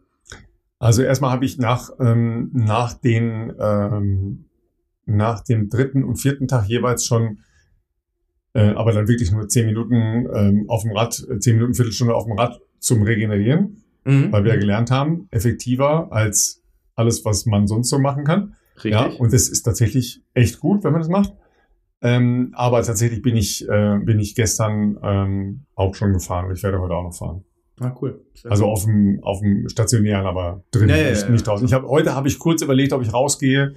Also 0.79 1.01
erstmal 1.01 1.31
habe 1.31 1.45
ich 1.45 1.57
nach, 1.57 1.91
ähm, 1.99 2.51
nach 2.53 2.93
den 2.93 3.53
ähm, 3.59 4.45
nach 5.09 5.41
dem 5.41 5.69
dritten 5.69 6.03
und 6.03 6.17
vierten 6.17 6.47
Tag 6.47 6.67
jeweils 6.67 7.05
schon, 7.05 7.39
äh, 8.53 8.69
aber 8.69 8.93
dann 8.93 9.07
wirklich 9.07 9.31
nur 9.31 9.47
zehn 9.47 9.65
Minuten 9.65 10.27
ähm, 10.33 10.65
auf 10.67 10.83
dem 10.83 10.91
Rad, 10.91 11.25
äh, 11.29 11.39
zehn 11.39 11.55
Minuten, 11.55 11.73
Viertelstunde 11.73 12.15
auf 12.15 12.25
dem 12.25 12.38
Rad 12.38 12.62
zum 12.79 13.01
Regenerieren, 13.01 13.83
mhm. 14.05 14.31
weil 14.31 14.43
wir 14.43 14.53
ja 14.53 14.59
gelernt 14.59 14.91
haben, 14.91 15.27
effektiver 15.31 16.12
als 16.12 16.62
alles, 16.95 17.25
was 17.25 17.45
man 17.45 17.67
sonst 17.67 17.89
so 17.89 17.99
machen 17.99 18.23
kann. 18.23 18.55
Richtig. 18.83 18.93
Ja, 18.93 19.05
und 19.05 19.33
das 19.33 19.49
ist 19.49 19.63
tatsächlich 19.63 20.21
echt 20.33 20.59
gut, 20.59 20.83
wenn 20.83 20.91
man 20.91 21.01
das 21.01 21.09
macht. 21.09 21.33
Ähm, 22.01 22.51
aber 22.53 22.81
tatsächlich 22.81 23.21
bin 23.21 23.35
ich, 23.35 23.67
äh, 23.67 23.99
bin 23.99 24.19
ich 24.19 24.35
gestern 24.35 24.97
ähm, 25.03 25.65
auch 25.75 25.95
schon 25.95 26.13
gefahren. 26.13 26.49
Ich 26.53 26.63
werde 26.63 26.79
heute 26.79 26.93
auch 26.93 27.03
noch 27.03 27.15
fahren. 27.15 27.43
Ah, 27.79 27.95
cool. 28.01 28.25
Sehr 28.33 28.51
also 28.51 28.65
auf 28.65 28.85
dem, 28.85 29.19
auf 29.23 29.39
dem 29.39 29.67
stationären, 29.69 30.25
aber 30.25 30.63
drin, 30.71 30.89
ja, 30.89 30.97
ja, 30.97 31.09
nicht, 31.09 31.23
ja, 31.23 31.29
nicht 31.29 31.47
draußen. 31.47 31.65
Ich 31.65 31.73
hab, 31.73 31.83
heute 31.83 32.15
habe 32.15 32.27
ich 32.27 32.39
kurz 32.39 32.61
überlegt, 32.61 32.93
ob 32.93 33.01
ich 33.01 33.13
rausgehe, 33.13 33.73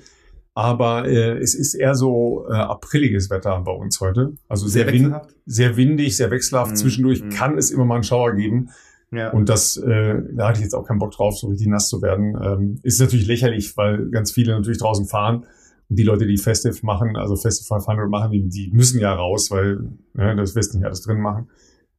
aber 0.54 1.06
äh, 1.06 1.38
es 1.38 1.54
ist 1.54 1.74
eher 1.74 1.94
so 1.94 2.46
äh, 2.48 2.54
apriliges 2.54 3.30
Wetter 3.30 3.60
bei 3.60 3.72
uns 3.72 4.00
heute. 4.00 4.34
Also 4.48 4.66
sehr, 4.66 4.84
sehr, 4.84 4.92
wind, 4.92 5.16
sehr 5.46 5.76
windig, 5.76 6.16
sehr 6.16 6.30
wechselhaft. 6.30 6.72
Mhm. 6.72 6.76
Zwischendurch 6.76 7.22
mhm. 7.22 7.30
kann 7.30 7.58
es 7.58 7.70
immer 7.70 7.84
mal 7.84 7.94
einen 7.96 8.04
Schauer 8.04 8.32
geben. 8.32 8.70
Ja. 9.12 9.31
Und 9.31 9.48
das, 9.48 9.77
äh, 9.77 10.22
da 10.33 10.48
hatte 10.48 10.59
ich 10.59 10.64
jetzt 10.64 10.75
auch 10.75 10.87
keinen 10.87 10.98
Bock 10.98 11.12
drauf, 11.12 11.37
so 11.37 11.48
richtig 11.48 11.68
nass 11.68 11.88
zu 11.88 12.01
werden. 12.01 12.37
Ähm, 12.42 12.79
ist 12.83 13.01
natürlich 13.01 13.27
lächerlich, 13.27 13.77
weil 13.77 14.09
ganz 14.11 14.33
viele 14.33 14.55
natürlich 14.55 14.79
draußen 14.79 15.07
fahren. 15.07 15.46
Und 15.88 15.98
die 15.98 16.05
Leute, 16.05 16.27
die 16.27 16.38
Festive 16.38 16.79
machen, 16.83 17.16
also 17.16 17.37
Festival 17.37 17.81
500 17.81 18.09
machen, 18.09 18.33
die, 18.33 18.48
die 18.48 18.70
müssen 18.72 19.01
ja 19.01 19.12
raus, 19.12 19.51
weil 19.51 19.81
ne, 20.14 20.35
das 20.37 20.55
wirst 20.55 20.75
nicht 20.75 20.85
alles 20.85 21.03
drin 21.03 21.20
machen. 21.20 21.51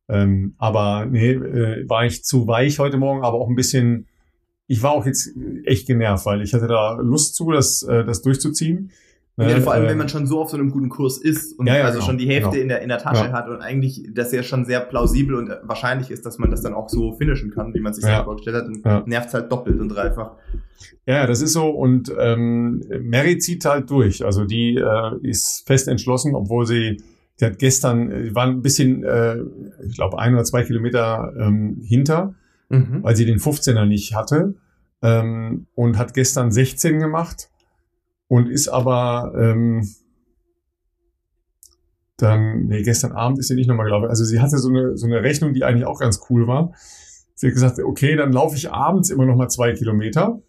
Ähm, 0.09 0.55
aber 0.57 1.05
nee, 1.05 1.31
äh, 1.31 1.87
war 1.87 2.05
ich 2.05 2.23
zu 2.23 2.47
weich 2.47 2.79
heute 2.79 2.97
Morgen, 2.97 3.23
aber 3.23 3.37
auch 3.37 3.47
ein 3.47 3.55
bisschen 3.55 4.07
ich 4.67 4.81
war 4.81 4.91
auch 4.91 5.05
jetzt 5.05 5.29
echt 5.65 5.87
genervt, 5.87 6.25
weil 6.25 6.41
ich 6.41 6.53
hatte 6.53 6.67
da 6.67 6.93
Lust 6.93 7.35
zu, 7.35 7.51
das, 7.51 7.83
äh, 7.83 8.03
das 8.05 8.21
durchzuziehen. 8.21 8.91
Ja, 9.37 9.47
äh, 9.47 9.61
vor 9.61 9.73
allem, 9.73 9.87
wenn 9.87 9.97
man 9.97 10.09
schon 10.09 10.27
so 10.27 10.41
auf 10.41 10.51
so 10.51 10.57
einem 10.57 10.69
guten 10.69 10.89
Kurs 10.89 11.17
ist 11.17 11.57
und 11.57 11.65
ja, 11.65 11.77
ja, 11.77 11.85
also 11.85 11.97
genau, 11.97 12.05
schon 12.05 12.17
die 12.19 12.27
Hälfte 12.27 12.51
genau. 12.51 12.61
in, 12.61 12.67
der, 12.69 12.81
in 12.81 12.89
der 12.89 12.99
Tasche 12.99 13.31
hat 13.31 13.49
und 13.49 13.61
eigentlich 13.61 14.09
das 14.13 14.31
ja 14.31 14.43
schon 14.43 14.65
sehr 14.65 14.79
plausibel 14.81 15.35
und 15.35 15.49
wahrscheinlich 15.63 16.11
ist, 16.11 16.25
dass 16.25 16.37
man 16.37 16.51
das 16.51 16.61
dann 16.61 16.75
auch 16.75 16.87
so 16.87 17.13
finishen 17.13 17.49
kann, 17.49 17.73
wie 17.73 17.79
man 17.79 17.93
sich 17.93 18.05
ja. 18.05 18.23
vorgestellt 18.23 18.57
hat, 18.57 18.67
und 18.67 19.07
nervt 19.07 19.33
halt 19.33 19.51
doppelt 19.51 19.79
und 19.79 19.89
dreifach. 19.89 20.33
Ja, 21.07 21.25
das 21.25 21.41
ist 21.41 21.53
so 21.53 21.69
und 21.69 22.13
ähm, 22.19 22.83
Mary 23.01 23.39
zieht 23.39 23.65
halt 23.65 23.89
durch. 23.89 24.23
Also 24.23 24.45
die 24.45 24.75
äh, 24.75 25.27
ist 25.27 25.63
fest 25.65 25.87
entschlossen, 25.87 26.35
obwohl 26.35 26.67
sie, 26.67 27.01
die 27.39 27.45
hat 27.45 27.57
gestern, 27.57 28.09
die 28.09 28.35
war 28.35 28.45
ein 28.45 28.61
bisschen, 28.61 29.03
äh, 29.03 29.37
ich 29.87 29.95
glaube, 29.95 30.19
ein 30.19 30.35
oder 30.35 30.43
zwei 30.43 30.63
Kilometer 30.63 31.33
ähm, 31.39 31.81
hinter 31.83 32.35
mhm. 32.73 33.03
weil 33.03 33.15
sie 33.15 33.25
den 33.25 33.39
15er 33.39 33.85
nicht 33.85 34.15
hatte 34.15 34.55
ähm, 35.01 35.67
und 35.75 35.97
hat 35.97 36.13
gestern 36.13 36.51
16 36.51 36.99
gemacht 36.99 37.49
und 38.27 38.49
ist 38.49 38.67
aber 38.67 39.33
ähm, 39.37 39.87
dann, 42.17 42.67
nee, 42.67 42.83
gestern 42.83 43.11
Abend 43.11 43.39
ist 43.39 43.47
sie 43.47 43.55
nicht 43.55 43.67
nochmal 43.67 43.85
gelaufen. 43.85 44.07
Also 44.07 44.23
sie 44.23 44.39
hatte 44.39 44.57
so 44.57 44.69
eine, 44.69 44.97
so 44.97 45.05
eine 45.05 45.21
Rechnung, 45.23 45.53
die 45.53 45.63
eigentlich 45.63 45.85
auch 45.85 45.99
ganz 45.99 46.21
cool 46.29 46.47
war. 46.47 46.73
Sie 47.35 47.47
hat 47.47 47.53
gesagt, 47.53 47.79
okay, 47.79 48.15
dann 48.15 48.31
laufe 48.31 48.55
ich 48.55 48.71
abends 48.71 49.09
immer 49.09 49.25
noch 49.25 49.35
mal 49.35 49.49
zwei 49.49 49.73
Kilometer 49.73 50.41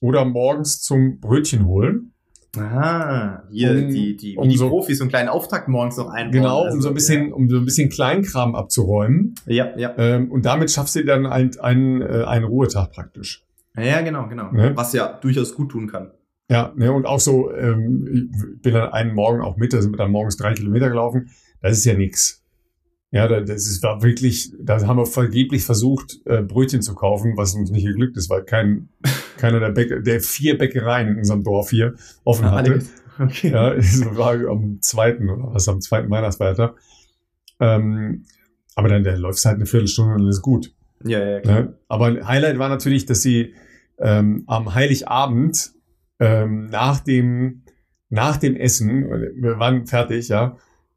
oder 0.00 0.24
morgens 0.24 0.80
zum 0.80 1.20
Brötchen 1.20 1.66
holen. 1.66 2.12
Ah, 2.56 3.44
hier 3.52 3.70
um, 3.70 3.88
die, 3.90 4.16
die, 4.16 4.36
um 4.36 4.48
die 4.48 4.56
so, 4.56 4.68
Profis 4.68 4.98
so 4.98 5.04
einen 5.04 5.10
kleinen 5.10 5.28
Auftakt 5.28 5.68
morgens 5.68 5.96
noch 5.96 6.08
einbauen. 6.08 6.32
Genau, 6.32 6.60
um 6.62 6.66
also, 6.66 6.80
so 6.80 6.88
ein 6.88 6.94
bisschen, 6.94 7.28
ja. 7.28 7.34
um 7.34 7.48
so 7.48 7.58
ein 7.58 7.64
bisschen 7.64 7.90
Kleinkram 7.90 8.56
abzuräumen. 8.56 9.34
Ja, 9.46 9.76
ja. 9.76 9.94
Ähm, 9.98 10.32
und 10.32 10.46
damit 10.46 10.70
schaffst 10.70 10.96
du 10.96 11.04
dann 11.04 11.26
einen, 11.26 11.58
einen, 11.60 12.02
äh, 12.02 12.24
einen 12.24 12.44
Ruhetag 12.44 12.92
praktisch. 12.92 13.44
Ja, 13.76 14.00
genau, 14.00 14.26
genau. 14.26 14.50
Ne? 14.50 14.72
Was 14.74 14.92
ja 14.92 15.12
durchaus 15.20 15.54
gut 15.54 15.70
tun 15.70 15.86
kann. 15.86 16.10
Ja, 16.50 16.72
ne, 16.74 16.92
und 16.92 17.06
auch 17.06 17.20
so, 17.20 17.54
ähm, 17.54 18.08
ich 18.12 18.60
bin 18.60 18.74
dann 18.74 18.90
einen 18.90 19.14
Morgen 19.14 19.40
auch 19.40 19.56
mit, 19.56 19.72
da 19.72 19.80
sind 19.80 19.92
wir 19.92 19.98
dann 19.98 20.10
morgens 20.10 20.36
drei 20.36 20.52
Kilometer 20.52 20.88
gelaufen. 20.88 21.30
Das 21.62 21.78
ist 21.78 21.84
ja 21.84 21.94
nix. 21.94 22.42
Ja, 23.12 23.28
das 23.28 23.68
ist, 23.68 23.84
war 23.84 24.02
wirklich, 24.02 24.52
da 24.60 24.84
haben 24.84 24.96
wir 24.96 25.06
vergeblich 25.06 25.64
versucht, 25.64 26.18
äh, 26.24 26.42
Brötchen 26.42 26.82
zu 26.82 26.96
kaufen, 26.96 27.36
was 27.36 27.54
uns 27.54 27.70
nicht 27.70 27.86
geglückt 27.86 28.16
ist, 28.16 28.30
weil 28.30 28.42
kein, 28.42 28.88
keiner 29.36 29.60
der, 29.60 29.70
Bäcker, 29.70 30.00
der 30.00 30.20
vier 30.20 30.58
Bäckereien 30.58 31.08
in 31.10 31.18
unserem 31.18 31.44
Dorf 31.44 31.70
hier 31.70 31.94
offen 32.24 32.46
ah, 32.46 32.56
hatte. 32.56 32.82
Okay. 33.20 33.50
Ja, 33.50 33.74
das 33.74 34.04
war 34.16 34.34
am 34.48 34.78
zweiten 34.80 35.30
oder 35.30 35.54
was, 35.54 35.68
am 35.68 35.80
zweiten 35.80 36.10
Weihnachtsfeiertag. 36.10 36.74
Ähm, 37.60 38.24
aber 38.74 38.88
dann, 38.88 39.04
der 39.04 39.18
läuft 39.18 39.44
halt 39.44 39.56
eine 39.56 39.66
Viertelstunde 39.66 40.14
und 40.14 40.28
ist 40.28 40.42
gut. 40.42 40.74
Ja, 41.04 41.24
ja, 41.24 41.40
klar. 41.40 41.60
Ja, 41.60 41.72
aber 41.86 42.26
Highlight 42.26 42.58
war 42.58 42.68
natürlich, 42.68 43.06
dass 43.06 43.22
sie 43.22 43.54
ähm, 43.98 44.42
am 44.48 44.74
Heiligabend 44.74 45.74
ähm, 46.20 46.66
nach 46.66 47.00
dem 47.00 47.62
nach 48.10 48.36
dem 48.36 48.56
Essen, 48.56 49.04
wir 49.36 49.58
waren 49.58 49.86
fertig, 49.86 50.28
ja, 50.28 50.56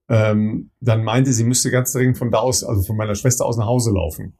ähm, 0.09 0.71
dann 0.81 1.03
meinte, 1.03 1.31
sie 1.31 1.43
müsste 1.43 1.71
ganz 1.71 1.93
dringend 1.93 2.17
von 2.17 2.31
da 2.31 2.39
aus, 2.39 2.63
also 2.63 2.81
von 2.81 2.97
meiner 2.97 3.15
Schwester 3.15 3.45
aus 3.45 3.55
nach 3.55 3.67
Hause 3.67 3.91
laufen. 3.93 4.33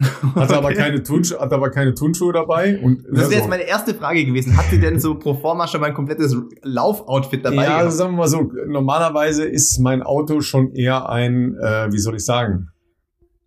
Hatte 0.00 0.36
okay. 0.36 0.54
aber 0.54 0.74
keine 0.74 1.02
Turnschuhe, 1.02 1.40
hatte 1.40 1.56
aber 1.56 1.70
keine 1.70 1.92
Turnschuhe 1.92 2.32
dabei. 2.32 2.78
Und, 2.78 3.04
das 3.04 3.18
wäre 3.18 3.24
so. 3.24 3.32
jetzt 3.32 3.48
meine 3.48 3.64
erste 3.64 3.94
Frage 3.94 4.24
gewesen. 4.24 4.56
Hat 4.56 4.66
sie 4.70 4.78
denn 4.78 5.00
so 5.00 5.18
pro 5.18 5.34
forma 5.34 5.66
schon 5.66 5.80
mal 5.80 5.88
ein 5.88 5.94
komplettes 5.94 6.36
Laufoutfit 6.62 7.44
dabei? 7.44 7.64
Ja, 7.64 7.78
also 7.78 7.96
sagen 7.96 8.12
wir 8.12 8.18
mal 8.18 8.28
so, 8.28 8.52
normalerweise 8.68 9.44
ist 9.44 9.80
mein 9.80 10.04
Auto 10.04 10.40
schon 10.40 10.72
eher 10.72 11.08
ein, 11.08 11.56
äh, 11.56 11.90
wie 11.90 11.98
soll 11.98 12.14
ich 12.14 12.24
sagen, 12.24 12.68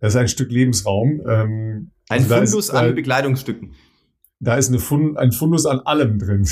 das 0.00 0.12
ist 0.12 0.20
ein 0.20 0.28
Stück 0.28 0.50
Lebensraum. 0.50 1.22
Ähm, 1.26 1.90
ein 2.10 2.22
also 2.22 2.34
Fundus 2.34 2.54
ist, 2.54 2.70
an 2.70 2.90
äh, 2.90 2.92
Bekleidungsstücken 2.92 3.72
da 4.42 4.56
ist 4.56 4.76
Fund, 4.80 5.16
ein 5.18 5.30
Fundus 5.30 5.66
an 5.66 5.78
allem 5.80 6.18
drin. 6.18 6.44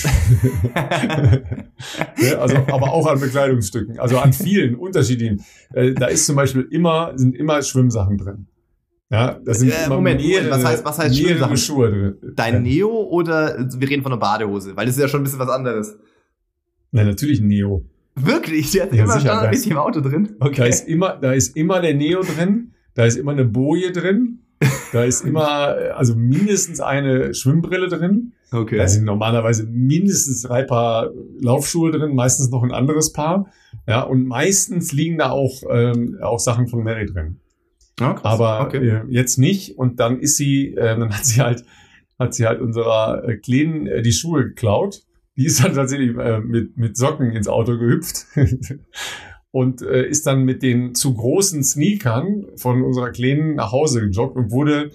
ja, 2.22 2.38
also, 2.38 2.57
aber 2.57 2.92
auch 2.92 3.07
an 3.09 3.18
Bekleidungsstücken, 3.18 3.98
also 3.98 4.18
an 4.18 4.33
vielen 4.33 4.76
unterschiedlichen. 4.76 5.44
Äh, 5.74 5.94
da 5.94 6.07
ist 6.07 6.24
zum 6.24 6.37
Beispiel 6.37 6.68
immer, 6.70 7.12
sind 7.16 7.35
immer 7.35 7.61
Schwimmsachen 7.62 8.16
drin. 8.16 8.46
Ja, 9.11 9.40
das 9.44 9.59
sind 9.59 9.70
äh, 9.70 9.87
immer 9.87 9.96
Moment, 9.96 10.20
mehrere, 10.20 10.50
was 10.50 10.64
heißt, 10.64 10.85
was 10.85 11.00
heißt 11.00 11.18
Schwimmsachen? 11.18 11.57
Schuhe 11.57 11.90
drin. 11.90 12.14
Dein 12.37 12.62
Neo 12.62 12.88
oder 12.88 13.59
wir 13.59 13.90
reden 13.90 14.05
von 14.05 14.12
einer 14.12 14.20
Badehose? 14.20 14.76
Weil 14.76 14.87
das 14.87 14.94
ist 14.94 15.03
ja 15.03 15.09
schon 15.09 15.22
ein 15.22 15.24
bisschen 15.24 15.40
was 15.40 15.50
anderes. 15.50 15.98
Nein, 16.92 17.09
natürlich 17.09 17.40
ein 17.40 17.48
Neo. 17.48 17.85
Wirklich? 18.14 18.70
Der 18.70 18.85
hat 18.85 18.92
ja, 18.92 19.03
immer 19.03 19.14
sicher, 19.14 19.20
standardmäßig 19.33 19.72
im 19.72 19.79
Auto 19.79 20.00
drin? 20.00 20.37
Okay. 20.38 20.61
Da 20.61 20.66
ist 20.66 20.87
immer, 20.87 21.16
da 21.16 21.33
ist 21.33 21.57
immer 21.57 21.81
der 21.81 21.94
Neo 21.94 22.22
drin. 22.22 22.72
Da 22.94 23.05
ist 23.05 23.16
immer 23.16 23.33
eine 23.33 23.44
Boje 23.44 23.90
drin. 23.90 24.39
Da 24.92 25.05
ist 25.05 25.25
immer, 25.25 25.94
also 25.96 26.16
mindestens 26.16 26.81
eine 26.81 27.33
Schwimmbrille 27.33 27.88
drin. 27.88 28.33
Okay. 28.53 28.77
Da 28.77 28.88
sind 28.88 29.05
normalerweise 29.05 29.64
mindestens 29.64 30.42
drei 30.42 30.64
Paar 30.64 31.11
Laufschuhe 31.40 31.92
drin, 31.92 32.14
meistens 32.14 32.51
noch 32.51 32.62
ein 32.64 32.73
anderes 32.73 33.12
Paar. 33.12 33.46
Ja, 33.87 34.03
und 34.03 34.27
meistens 34.27 34.92
liegen 34.92 35.18
da 35.18 35.31
auch, 35.31 35.62
ähm, 35.70 36.18
auch 36.20 36.40
Sachen 36.40 36.66
von 36.66 36.83
Mary 36.83 37.07
drin. 37.07 37.38
Oh, 38.01 38.14
krass. 38.14 38.20
Aber 38.25 38.61
okay. 38.62 38.88
äh, 38.88 39.03
jetzt 39.09 39.38
nicht. 39.38 39.79
Und 39.79 40.01
dann 40.01 40.18
ist 40.18 40.37
sie, 40.37 40.75
äh, 40.75 40.99
dann 40.99 41.14
hat 41.14 41.25
sie 41.25 41.40
halt, 41.40 41.64
hat 42.18 42.35
sie 42.35 42.46
halt 42.46 42.61
unserer 42.61 43.23
äh, 43.29 43.37
Kleinen 43.37 43.87
äh, 43.87 44.03
die 44.03 44.12
Schuhe 44.12 44.45
geklaut. 44.45 45.03
Die 45.37 45.47
ist 45.47 45.62
dann 45.62 45.74
tatsächlich 45.74 46.16
äh, 46.16 46.41
mit, 46.41 46.76
mit 46.76 46.97
Socken 46.97 47.30
ins 47.30 47.49
Auto 47.49 47.78
gehüpft. 47.78 48.26
und 49.53 49.82
äh, 49.82 50.07
ist 50.07 50.26
dann 50.26 50.44
mit 50.44 50.62
den 50.62 50.94
zu 50.94 51.14
großen 51.14 51.62
Sneakern 51.62 52.46
von 52.57 52.82
unserer 52.82 53.11
Kleinen 53.11 53.57
nach 53.57 53.72
Hause 53.72 54.01
gejoggt 54.01 54.36
und 54.36 54.51
wurde 54.51 54.90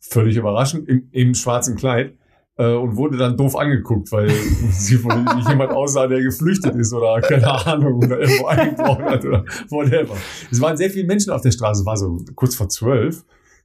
völlig 0.00 0.36
überraschend 0.36 0.88
im, 0.88 1.08
im 1.12 1.34
schwarzen 1.34 1.76
Kleid 1.76 2.14
äh, 2.56 2.72
und 2.72 2.96
wurde 2.96 3.18
dann 3.18 3.36
doof 3.36 3.56
angeguckt, 3.56 4.10
weil 4.12 4.30
sie 4.70 5.02
wohl 5.04 5.22
nicht 5.36 5.48
jemand 5.48 5.72
aussah, 5.72 6.06
der 6.06 6.22
geflüchtet 6.22 6.74
ist 6.74 6.92
oder 6.92 7.20
keine 7.20 7.50
Ahnung 7.66 7.96
oder 7.96 8.20
irgendwo 8.20 8.46
eingebrochen 8.46 9.04
hat 9.04 9.24
oder 9.24 9.44
whatever. 9.68 10.16
Es 10.50 10.60
waren 10.60 10.76
sehr 10.76 10.90
viele 10.90 11.06
Menschen 11.06 11.30
auf 11.32 11.42
der 11.42 11.50
Straße, 11.50 11.80
es 11.80 11.86
war 11.86 11.96
so 11.96 12.18
kurz 12.34 12.54
vor 12.54 12.68
zwölf. 12.68 13.24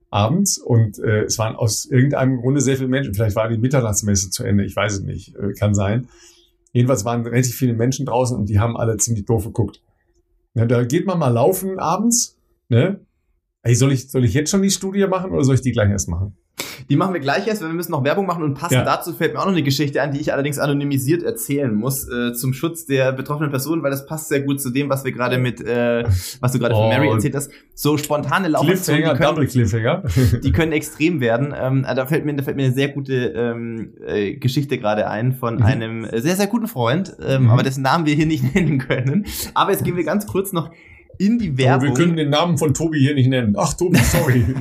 abends 0.09 0.57
und 0.57 0.99
äh, 0.99 1.23
es 1.23 1.37
waren 1.37 1.55
aus 1.55 1.85
irgendeinem 1.85 2.37
Grunde 2.37 2.61
sehr 2.61 2.77
viele 2.77 2.87
Menschen. 2.89 3.13
Vielleicht 3.13 3.35
war 3.35 3.49
die 3.49 3.57
Mitternachtsmesse 3.57 4.29
zu 4.29 4.43
Ende, 4.43 4.63
ich 4.63 4.75
weiß 4.75 4.93
es 4.93 5.01
nicht, 5.01 5.35
äh, 5.35 5.53
kann 5.53 5.73
sein. 5.73 6.07
Jedenfalls 6.71 7.05
waren 7.05 7.25
relativ 7.25 7.55
viele 7.55 7.73
Menschen 7.73 8.05
draußen 8.05 8.37
und 8.37 8.47
die 8.47 8.59
haben 8.59 8.77
alle 8.77 8.97
ziemlich 8.97 9.25
doof 9.25 9.45
geguckt. 9.45 9.81
Ja, 10.57 10.65
da 10.65 10.83
geht 10.83 11.05
man 11.05 11.19
mal 11.19 11.29
laufen 11.29 11.77
abends, 11.77 12.35
ne? 12.67 12.99
Ey, 13.61 13.75
soll 13.75 13.91
ich, 13.91 14.09
soll 14.09 14.25
ich 14.25 14.33
jetzt 14.33 14.49
schon 14.49 14.63
die 14.63 14.71
Studie 14.71 15.05
machen 15.05 15.31
oder 15.31 15.43
soll 15.43 15.53
ich 15.53 15.61
die 15.61 15.71
gleich 15.71 15.91
erst 15.91 16.09
machen? 16.09 16.35
Die 16.89 16.95
machen 16.95 17.13
wir 17.13 17.19
gleich 17.19 17.47
erst, 17.47 17.61
weil 17.61 17.69
wir 17.69 17.75
müssen 17.75 17.91
noch 17.91 18.03
Werbung 18.03 18.25
machen 18.25 18.43
und 18.43 18.53
passend 18.53 18.79
ja. 18.79 18.83
dazu 18.85 19.13
fällt 19.13 19.33
mir 19.33 19.39
auch 19.39 19.45
noch 19.45 19.51
eine 19.51 19.63
Geschichte 19.63 20.01
an, 20.01 20.11
die 20.11 20.19
ich 20.19 20.31
allerdings 20.31 20.57
anonymisiert 20.57 21.21
erzählen 21.23 21.73
muss 21.73 22.07
äh, 22.07 22.33
zum 22.33 22.53
Schutz 22.53 22.85
der 22.85 23.11
betroffenen 23.11 23.49
Personen, 23.49 23.83
weil 23.83 23.91
das 23.91 24.05
passt 24.05 24.29
sehr 24.29 24.41
gut 24.41 24.61
zu 24.61 24.69
dem, 24.69 24.89
was 24.89 25.03
wir 25.03 25.11
gerade 25.11 25.37
mit, 25.37 25.61
äh, 25.61 26.03
was 26.39 26.53
du 26.53 26.59
gerade 26.59 26.75
oh, 26.75 26.81
von 26.81 26.89
Mary 26.89 27.09
erzählt 27.09 27.35
hast. 27.35 27.51
So 27.73 27.97
spontane 27.97 28.47
Laufaktionen, 28.47 29.03
die 29.03 29.17
können, 29.17 30.41
die 30.43 30.51
können 30.51 30.71
extrem 30.71 31.19
werden. 31.19 31.53
Ähm, 31.57 31.83
da 31.83 32.05
fällt 32.05 32.25
mir, 32.25 32.35
da 32.35 32.43
fällt 32.43 32.57
mir 32.57 32.63
eine 32.63 32.73
sehr 32.73 32.89
gute 32.89 33.13
ähm, 33.13 33.93
äh, 34.05 34.33
Geschichte 34.35 34.77
gerade 34.77 35.09
ein 35.09 35.33
von 35.33 35.57
mhm. 35.57 35.63
einem 35.63 36.07
sehr 36.13 36.35
sehr 36.35 36.47
guten 36.47 36.67
Freund, 36.67 37.15
ähm, 37.25 37.43
mhm. 37.43 37.49
aber 37.49 37.63
dessen 37.63 37.81
Namen 37.83 38.05
wir 38.05 38.15
hier 38.15 38.25
nicht 38.25 38.55
nennen 38.55 38.77
können. 38.79 39.25
Aber 39.53 39.71
jetzt 39.71 39.83
gehen 39.83 39.97
wir 39.97 40.03
ganz 40.03 40.25
kurz 40.25 40.53
noch 40.53 40.71
in 41.17 41.39
die 41.39 41.57
Werbung. 41.57 41.89
Aber 41.89 41.97
wir 41.97 42.05
können 42.05 42.15
den 42.15 42.29
Namen 42.29 42.57
von 42.57 42.73
Tobi 42.73 42.99
hier 42.99 43.13
nicht 43.15 43.29
nennen. 43.29 43.55
Ach, 43.57 43.73
Tobi, 43.73 43.97
sorry. 43.99 44.43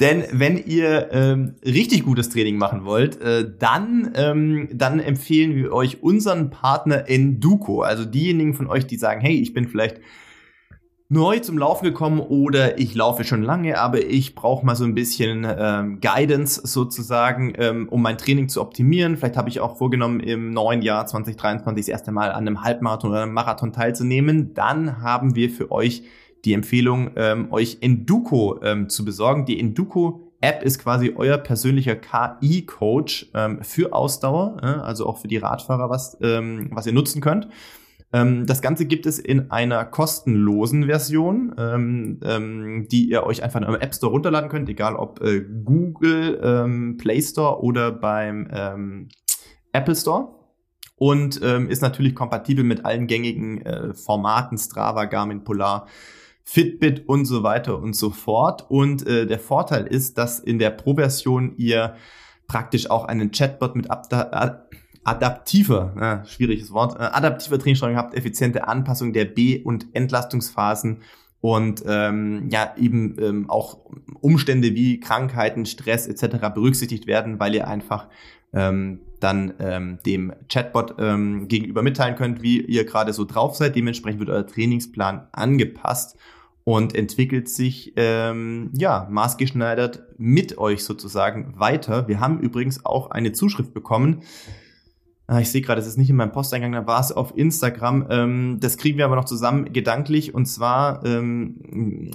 Denn 0.00 0.24
wenn 0.30 0.64
ihr 0.64 1.08
ähm, 1.12 1.54
richtig 1.64 2.04
gutes 2.04 2.28
Training 2.28 2.56
machen 2.56 2.84
wollt, 2.84 3.20
äh, 3.20 3.50
dann, 3.58 4.12
ähm, 4.14 4.68
dann 4.72 5.00
empfehlen 5.00 5.56
wir 5.56 5.72
euch 5.72 6.02
unseren 6.02 6.50
Partner 6.50 7.08
Enduko. 7.08 7.82
Also 7.82 8.04
diejenigen 8.04 8.54
von 8.54 8.68
euch, 8.68 8.86
die 8.86 8.96
sagen, 8.96 9.20
hey, 9.20 9.40
ich 9.40 9.54
bin 9.54 9.66
vielleicht 9.66 10.00
neu 11.10 11.38
zum 11.38 11.56
Laufen 11.56 11.84
gekommen 11.86 12.20
oder 12.20 12.78
ich 12.78 12.94
laufe 12.94 13.24
schon 13.24 13.42
lange, 13.42 13.80
aber 13.80 14.04
ich 14.04 14.34
brauche 14.34 14.64
mal 14.64 14.76
so 14.76 14.84
ein 14.84 14.94
bisschen 14.94 15.46
ähm, 15.48 16.00
Guidance 16.00 16.60
sozusagen, 16.64 17.54
ähm, 17.56 17.88
um 17.88 18.02
mein 18.02 18.18
Training 18.18 18.50
zu 18.50 18.60
optimieren. 18.60 19.16
Vielleicht 19.16 19.38
habe 19.38 19.48
ich 19.48 19.60
auch 19.60 19.78
vorgenommen, 19.78 20.20
im 20.20 20.50
neuen 20.52 20.82
Jahr 20.82 21.06
2023 21.06 21.86
das 21.86 21.88
erste 21.88 22.12
Mal 22.12 22.30
an 22.30 22.46
einem 22.46 22.62
Halbmarathon 22.62 23.10
oder 23.10 23.22
einem 23.22 23.32
Marathon 23.32 23.72
teilzunehmen. 23.72 24.52
Dann 24.52 25.00
haben 25.00 25.34
wir 25.34 25.48
für 25.48 25.70
euch 25.70 26.02
die 26.44 26.52
Empfehlung, 26.52 27.12
ähm, 27.16 27.50
euch 27.52 27.78
Enduko 27.80 28.60
ähm, 28.62 28.90
zu 28.90 29.04
besorgen. 29.06 29.46
Die 29.46 29.58
Enduko 29.58 30.28
App 30.40 30.62
ist 30.62 30.78
quasi 30.78 31.14
euer 31.16 31.38
persönlicher 31.38 31.96
KI-Coach 31.96 33.30
ähm, 33.34 33.62
für 33.62 33.94
Ausdauer, 33.94 34.58
äh, 34.62 34.66
also 34.66 35.06
auch 35.06 35.18
für 35.18 35.26
die 35.26 35.38
Radfahrer, 35.38 35.88
was, 35.88 36.18
ähm, 36.20 36.68
was 36.70 36.86
ihr 36.86 36.92
nutzen 36.92 37.22
könnt. 37.22 37.48
Ähm, 38.12 38.46
das 38.46 38.62
Ganze 38.62 38.86
gibt 38.86 39.06
es 39.06 39.18
in 39.18 39.50
einer 39.50 39.84
kostenlosen 39.84 40.86
Version, 40.86 41.54
ähm, 41.58 42.20
ähm, 42.24 42.88
die 42.90 43.08
ihr 43.10 43.24
euch 43.24 43.42
einfach 43.42 43.60
in 43.60 43.66
eurem 43.66 43.80
App 43.80 43.94
Store 43.94 44.12
runterladen 44.12 44.48
könnt, 44.48 44.68
egal 44.68 44.96
ob 44.96 45.22
äh, 45.22 45.40
Google 45.40 46.40
ähm, 46.42 46.96
Play 46.96 47.20
Store 47.20 47.62
oder 47.62 47.92
beim 47.92 48.48
ähm, 48.50 49.08
Apple 49.72 49.96
Store. 49.96 50.34
Und 50.96 51.40
ähm, 51.44 51.68
ist 51.68 51.80
natürlich 51.80 52.16
kompatibel 52.16 52.64
mit 52.64 52.84
allen 52.84 53.06
gängigen 53.06 53.62
äh, 53.62 53.94
Formaten, 53.94 54.58
Strava, 54.58 55.04
Garmin, 55.04 55.44
Polar, 55.44 55.86
Fitbit 56.42 57.08
und 57.08 57.24
so 57.24 57.42
weiter 57.44 57.78
und 57.78 57.94
so 57.94 58.10
fort. 58.10 58.68
Und 58.68 59.06
äh, 59.06 59.26
der 59.26 59.38
Vorteil 59.38 59.86
ist, 59.86 60.18
dass 60.18 60.40
in 60.40 60.58
der 60.58 60.70
Pro-Version 60.70 61.54
ihr 61.56 61.94
praktisch 62.48 62.90
auch 62.90 63.04
einen 63.04 63.30
Chatbot 63.30 63.76
mit 63.76 63.90
Abda 63.90 64.66
adaptiver, 65.08 66.22
äh, 66.24 66.28
schwieriges 66.28 66.72
Wort, 66.72 66.94
äh, 66.98 67.04
adaptiver 67.04 67.58
Trainingssteuerung 67.58 67.96
habt, 67.96 68.14
effiziente 68.14 68.68
Anpassung 68.68 69.12
der 69.12 69.24
B- 69.24 69.62
und 69.62 69.86
Entlastungsphasen 69.94 71.02
und 71.40 71.82
ähm, 71.86 72.48
ja 72.50 72.74
eben 72.76 73.16
ähm, 73.20 73.50
auch 73.50 73.78
Umstände 74.20 74.74
wie 74.74 75.00
Krankheiten, 75.00 75.66
Stress 75.66 76.06
etc. 76.06 76.48
berücksichtigt 76.54 77.06
werden, 77.06 77.38
weil 77.38 77.54
ihr 77.54 77.68
einfach 77.68 78.08
ähm, 78.52 79.00
dann 79.20 79.54
ähm, 79.60 79.98
dem 80.04 80.32
Chatbot 80.48 80.96
ähm, 80.98 81.48
gegenüber 81.48 81.82
mitteilen 81.82 82.16
könnt, 82.16 82.42
wie 82.42 82.60
ihr 82.60 82.84
gerade 82.84 83.12
so 83.12 83.24
drauf 83.24 83.56
seid. 83.56 83.76
Dementsprechend 83.76 84.20
wird 84.20 84.30
euer 84.30 84.46
Trainingsplan 84.46 85.28
angepasst 85.32 86.16
und 86.64 86.94
entwickelt 86.94 87.48
sich 87.48 87.94
ähm, 87.96 88.70
ja 88.76 89.06
maßgeschneidert 89.10 90.02
mit 90.18 90.58
euch 90.58 90.84
sozusagen 90.84 91.58
weiter. 91.58 92.08
Wir 92.08 92.20
haben 92.20 92.40
übrigens 92.40 92.84
auch 92.84 93.10
eine 93.10 93.32
Zuschrift 93.32 93.72
bekommen 93.72 94.22
ich 95.36 95.50
sehe 95.50 95.60
gerade, 95.60 95.78
es 95.78 95.86
ist 95.86 95.98
nicht 95.98 96.08
in 96.08 96.16
meinem 96.16 96.32
Posteingang, 96.32 96.72
da 96.72 96.86
war 96.86 97.00
es 97.00 97.12
auf 97.12 97.36
Instagram. 97.36 98.06
Ähm, 98.08 98.56
das 98.60 98.78
kriegen 98.78 98.96
wir 98.96 99.04
aber 99.04 99.16
noch 99.16 99.26
zusammen 99.26 99.74
gedanklich. 99.74 100.34
Und 100.34 100.46
zwar, 100.46 101.04
ähm, 101.04 101.56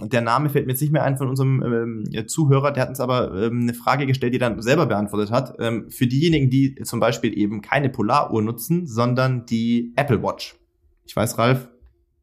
der 0.02 0.22
Name 0.22 0.50
fällt 0.50 0.66
mir 0.66 0.72
jetzt 0.72 0.82
nicht 0.82 0.92
mehr 0.92 1.04
ein 1.04 1.18
von 1.18 1.30
unserem 1.30 1.62
ähm, 1.62 2.28
Zuhörer, 2.28 2.72
der 2.72 2.82
hat 2.82 2.90
uns 2.90 3.00
aber 3.00 3.32
eine 3.32 3.76
Frage 3.76 4.08
gestellt, 4.08 4.34
die 4.34 4.40
er 4.40 4.50
dann 4.50 4.62
selber 4.64 4.88
beantwortet 4.88 5.30
hat. 5.30 5.56
Für 5.90 6.08
diejenigen, 6.08 6.50
die 6.50 6.76
zum 6.84 7.00
Beispiel 7.00 7.38
eben 7.38 7.62
keine 7.62 7.90
Polaruhr 7.90 8.42
nutzen, 8.42 8.88
sondern 8.88 9.46
die 9.46 9.94
Apple 9.96 10.24
Watch. 10.24 10.56
Ich 11.06 11.16
weiß, 11.16 11.38
Ralf, 11.38 11.70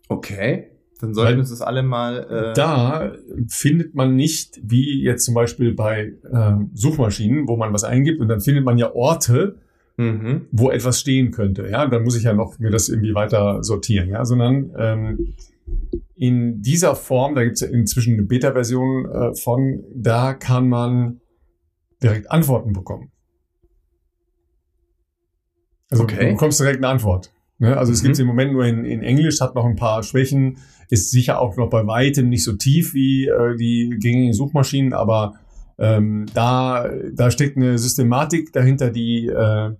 Okay. 0.08 0.73
Dann 1.00 1.14
sollten 1.14 1.34
wir 1.34 1.40
uns 1.40 1.50
das 1.50 1.62
alle 1.62 1.84
mal. 1.84 2.52
Äh 2.52 2.54
da 2.54 3.12
findet 3.48 3.94
man 3.94 4.16
nicht, 4.16 4.60
wie 4.64 5.04
jetzt 5.04 5.26
zum 5.26 5.34
Beispiel 5.34 5.74
bei 5.74 6.14
äh, 6.32 6.54
Suchmaschinen, 6.74 7.48
wo 7.48 7.58
man 7.58 7.74
was 7.74 7.84
eingibt 7.84 8.22
und 8.22 8.28
dann 8.30 8.40
findet 8.40 8.64
man 8.64 8.78
ja 8.78 8.94
Orte, 8.94 9.58
mhm. 9.98 10.48
wo 10.52 10.70
etwas 10.70 11.00
stehen 11.00 11.32
könnte. 11.32 11.68
Ja, 11.68 11.88
dann 11.88 12.04
muss 12.04 12.16
ich 12.16 12.24
ja 12.24 12.34
noch 12.34 12.58
mir 12.60 12.70
das 12.70 12.90
irgendwie 12.90 13.14
weiter 13.14 13.64
sortieren. 13.64 14.10
Ja, 14.10 14.24
sondern 14.24 14.72
ähm, 14.78 15.34
in 16.16 16.62
dieser 16.62 16.96
Form, 16.96 17.36
da 17.36 17.44
gibt 17.44 17.56
es 17.56 17.62
ja 17.62 17.68
inzwischen 17.68 18.14
eine 18.14 18.24
Beta-Version 18.24 19.06
äh, 19.06 19.36
von, 19.36 19.84
da 19.94 20.34
kann 20.34 20.70
man 20.70 21.20
direkt 22.02 22.32
Antworten 22.32 22.74
bekommen. 22.74 23.12
Also 25.90 26.04
okay. 26.04 26.26
du 26.26 26.32
bekommst 26.32 26.60
direkt 26.60 26.78
eine 26.78 26.88
Antwort. 26.88 27.33
Ne? 27.60 27.78
Also 27.78 27.92
mhm. 27.92 27.94
es 27.94 28.02
gibt 28.04 28.14
es 28.14 28.20
im 28.20 28.28
Moment 28.28 28.54
nur 28.54 28.66
in, 28.66 28.86
in 28.86 29.02
Englisch, 29.02 29.42
hat 29.42 29.56
noch 29.56 29.66
ein 29.66 29.76
paar 29.76 30.04
Schwächen 30.04 30.58
ist 30.90 31.10
sicher 31.10 31.42
auch 31.42 31.58
noch 31.58 31.70
bei 31.70 31.86
weitem 31.88 32.30
nicht 32.30 32.44
so 32.44 32.54
tief 32.54 32.94
wie 32.94 33.26
äh, 33.28 33.56
die 33.58 33.98
gängigen 34.00 34.34
Suchmaschinen, 34.34 34.94
aber 34.94 35.34
ähm, 35.80 36.28
da, 36.34 36.88
da 37.14 37.32
steckt 37.32 37.58
eine 37.58 37.80
Systematik 37.80 38.54
dahinter, 38.54 38.92
die, 38.92 39.28
äh, 39.28 39.72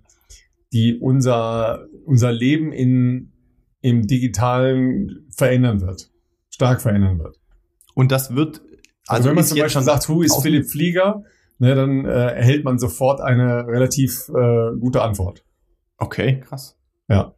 die 0.72 0.98
unser, 0.98 1.86
unser 2.04 2.32
Leben 2.32 2.72
in, 2.72 3.32
im 3.80 4.06
Digitalen 4.06 5.28
verändern 5.30 5.80
wird, 5.82 6.10
stark 6.50 6.80
verändern 6.80 7.20
wird. 7.20 7.38
Und 7.94 8.10
das 8.10 8.34
wird 8.34 8.60
Also, 9.06 9.28
also 9.28 9.28
wenn 9.28 9.36
man 9.36 9.44
zum 9.44 9.58
Beispiel 9.58 9.82
sagt, 9.82 10.08
who 10.08 10.22
ist 10.22 10.42
Philipp 10.42 10.68
Flieger, 10.68 11.22
ne, 11.58 11.76
dann 11.76 12.06
äh, 12.06 12.10
erhält 12.10 12.64
man 12.64 12.78
sofort 12.78 13.20
eine 13.20 13.68
relativ 13.68 14.28
äh, 14.30 14.76
gute 14.80 15.02
Antwort. 15.02 15.44
Okay, 15.98 16.40
krass. 16.40 16.76
Ja. 17.08 17.34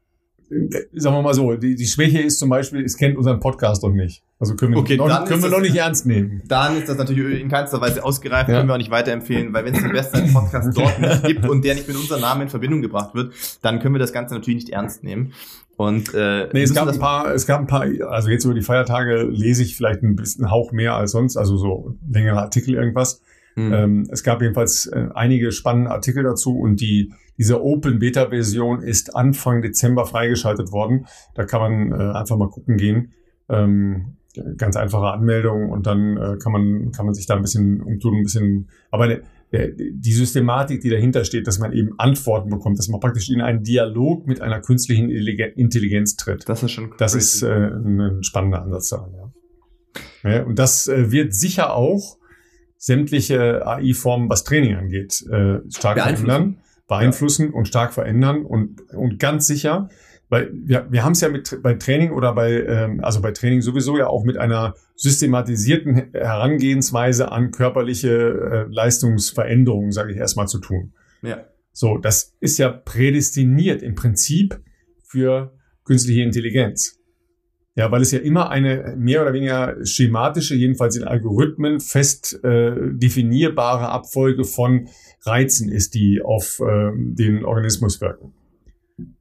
Sagen 0.48 1.16
wir 1.16 1.22
mal 1.22 1.34
so, 1.34 1.54
die, 1.56 1.74
die 1.74 1.86
Schwäche 1.86 2.20
ist 2.20 2.38
zum 2.38 2.48
Beispiel, 2.48 2.84
es 2.84 2.96
kennt 2.96 3.16
unseren 3.16 3.40
Podcast 3.40 3.82
noch 3.82 3.90
nicht. 3.90 4.22
Also 4.38 4.54
können 4.54 4.74
wir, 4.74 4.78
okay, 4.78 4.96
noch, 4.96 5.24
können 5.24 5.42
wir 5.42 5.48
noch 5.48 5.60
nicht 5.60 5.74
ernst 5.74 6.06
nehmen. 6.06 6.42
Dann 6.46 6.76
ist 6.78 6.88
das 6.88 6.98
natürlich 6.98 7.40
in 7.40 7.48
keinster 7.48 7.80
Weise 7.80 8.04
ausgereift, 8.04 8.48
ja. 8.48 8.56
können 8.56 8.68
wir 8.68 8.74
auch 8.74 8.78
nicht 8.78 8.90
weiterempfehlen, 8.90 9.52
weil 9.52 9.64
wenn 9.64 9.74
es 9.74 9.82
den 9.82 9.92
besten 9.92 10.32
Podcast 10.32 10.76
dort 10.76 10.98
nicht 11.00 11.24
gibt 11.24 11.48
und 11.48 11.64
der 11.64 11.74
nicht 11.74 11.88
mit 11.88 11.96
unserem 11.96 12.20
Namen 12.20 12.42
in 12.42 12.48
Verbindung 12.48 12.82
gebracht 12.82 13.14
wird, 13.14 13.32
dann 13.62 13.80
können 13.80 13.94
wir 13.94 13.98
das 13.98 14.12
Ganze 14.12 14.34
natürlich 14.34 14.64
nicht 14.64 14.68
ernst 14.68 15.02
nehmen. 15.02 15.32
Und 15.76 16.14
äh, 16.14 16.48
nee, 16.52 16.62
es 16.62 16.74
gab 16.74 16.88
ein 16.88 16.98
paar, 16.98 17.34
es 17.34 17.46
gab 17.46 17.60
ein 17.60 17.66
paar, 17.66 17.86
also 18.08 18.30
jetzt 18.30 18.44
über 18.44 18.54
die 18.54 18.62
Feiertage 18.62 19.24
lese 19.24 19.62
ich 19.62 19.76
vielleicht 19.76 20.02
ein 20.02 20.16
bisschen 20.16 20.50
Hauch 20.50 20.72
mehr 20.72 20.94
als 20.94 21.10
sonst, 21.12 21.36
also 21.36 21.56
so 21.56 21.96
längere 22.08 22.40
Artikel 22.40 22.74
irgendwas. 22.74 23.20
Mhm. 23.56 23.72
Ähm, 23.72 24.08
es 24.10 24.22
gab 24.22 24.42
jedenfalls 24.42 24.86
äh, 24.86 25.08
einige 25.14 25.50
spannende 25.50 25.90
Artikel 25.90 26.22
dazu 26.22 26.58
und 26.58 26.80
die 26.80 27.12
diese 27.38 27.62
Open 27.62 27.98
Beta 27.98 28.28
Version 28.28 28.82
ist 28.82 29.14
Anfang 29.14 29.62
Dezember 29.62 30.06
freigeschaltet 30.06 30.72
worden. 30.72 31.06
Da 31.34 31.44
kann 31.44 31.60
man 31.60 31.92
äh, 31.92 32.16
einfach 32.16 32.36
mal 32.36 32.48
gucken 32.48 32.76
gehen. 32.76 33.12
Ähm, 33.48 34.16
ganz 34.56 34.76
einfache 34.76 35.06
Anmeldung 35.06 35.70
und 35.70 35.86
dann 35.86 36.16
äh, 36.16 36.36
kann 36.38 36.52
man 36.52 36.92
kann 36.92 37.06
man 37.06 37.14
sich 37.14 37.26
da 37.26 37.36
ein 37.36 37.42
bisschen 37.42 37.80
umtun, 37.80 38.16
ein 38.16 38.22
bisschen. 38.22 38.68
Aber 38.90 39.06
der, 39.06 39.20
der, 39.52 39.70
die 39.70 40.12
Systematik, 40.12 40.80
die 40.80 40.90
dahinter 40.90 41.24
steht, 41.24 41.46
dass 41.46 41.58
man 41.58 41.72
eben 41.72 41.98
Antworten 41.98 42.50
bekommt, 42.50 42.78
dass 42.78 42.88
man 42.88 43.00
praktisch 43.00 43.30
in 43.30 43.40
einen 43.40 43.62
Dialog 43.62 44.26
mit 44.26 44.40
einer 44.40 44.60
künstlichen 44.60 45.10
Intelligenz 45.10 46.16
tritt. 46.16 46.48
Das 46.48 46.62
ist 46.62 46.72
schon. 46.72 46.90
Crazy. 46.90 46.98
Das 46.98 47.14
ist 47.14 47.42
äh, 47.42 47.48
ein 47.48 48.22
spannender 48.22 48.62
Ansatz 48.62 48.90
daran. 48.90 49.12
Ja. 50.24 50.30
ja 50.30 50.42
und 50.44 50.58
das 50.58 50.88
äh, 50.88 51.10
wird 51.10 51.34
sicher 51.34 51.74
auch 51.74 52.18
sämtliche 52.78 53.66
AI-Formen, 53.66 54.28
was 54.28 54.44
Training 54.44 54.76
angeht, 54.76 55.24
äh, 55.30 55.60
stark 55.70 55.98
verändern, 55.98 56.58
beeinflussen 56.88 57.52
und 57.52 57.66
stark 57.66 57.92
verändern 57.92 58.44
und, 58.44 58.92
und 58.92 59.18
ganz 59.18 59.46
sicher, 59.46 59.88
weil 60.28 60.50
wir, 60.52 60.86
wir 60.90 61.04
haben 61.04 61.12
es 61.12 61.20
ja 61.20 61.28
mit 61.28 61.60
bei 61.62 61.74
Training 61.74 62.10
oder 62.10 62.34
bei, 62.34 62.64
ähm, 62.64 63.00
also 63.02 63.20
bei 63.20 63.32
Training 63.32 63.60
sowieso 63.60 63.96
ja 63.96 64.08
auch 64.08 64.24
mit 64.24 64.36
einer 64.36 64.74
systematisierten 64.96 66.12
Herangehensweise 66.12 67.30
an 67.30 67.50
körperliche 67.50 68.10
äh, 68.68 68.72
Leistungsveränderungen, 68.72 69.92
sage 69.92 70.12
ich 70.12 70.18
erstmal, 70.18 70.48
zu 70.48 70.58
tun. 70.58 70.92
Ja. 71.22 71.44
So, 71.72 71.98
das 71.98 72.34
ist 72.40 72.58
ja 72.58 72.70
prädestiniert 72.70 73.82
im 73.82 73.94
Prinzip 73.94 74.60
für 75.04 75.52
künstliche 75.84 76.22
Intelligenz. 76.22 76.98
Ja, 77.76 77.92
weil 77.92 78.00
es 78.00 78.10
ja 78.10 78.20
immer 78.20 78.50
eine 78.50 78.94
mehr 78.96 79.20
oder 79.20 79.34
weniger 79.34 79.76
schematische, 79.84 80.54
jedenfalls 80.54 80.96
in 80.96 81.04
Algorithmen 81.04 81.78
fest 81.78 82.42
äh, 82.42 82.72
definierbare 82.92 83.90
Abfolge 83.90 84.44
von 84.44 84.88
Reizen 85.26 85.70
ist, 85.70 85.94
die 85.94 86.22
auf 86.22 86.58
äh, 86.60 86.92
den 86.96 87.44
Organismus 87.44 88.00
wirken. 88.00 88.32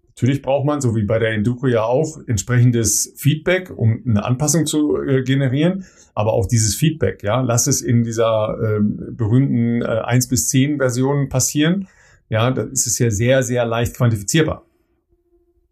Natürlich 0.08 0.42
braucht 0.42 0.66
man, 0.66 0.80
so 0.80 0.96
wie 0.96 1.04
bei 1.04 1.20
der 1.20 1.32
Enduko 1.32 1.68
ja 1.68 1.84
auch, 1.84 2.18
entsprechendes 2.28 3.14
Feedback, 3.18 3.70
um 3.76 4.02
eine 4.08 4.24
Anpassung 4.24 4.66
zu 4.66 4.96
äh, 5.02 5.24
generieren. 5.24 5.84
Aber 6.14 6.32
auch 6.32 6.48
dieses 6.48 6.76
Feedback, 6.76 7.24
ja, 7.24 7.42
lass 7.42 7.68
es 7.68 7.82
in 7.82 8.04
dieser 8.06 8.58
ähm, 8.64 8.98
berühmten 9.12 9.82
äh, 9.82 9.86
1 9.86 10.30
bis 10.30 10.48
10 10.48 10.78
Version 10.78 11.28
passieren. 11.28 11.90
Ja, 12.30 12.50
dann 12.52 12.72
ist 12.72 12.88
es 12.88 12.98
ja 13.00 13.12
sehr, 13.12 13.44
sehr 13.44 13.66
leicht 13.66 13.98
quantifizierbar. 13.98 14.66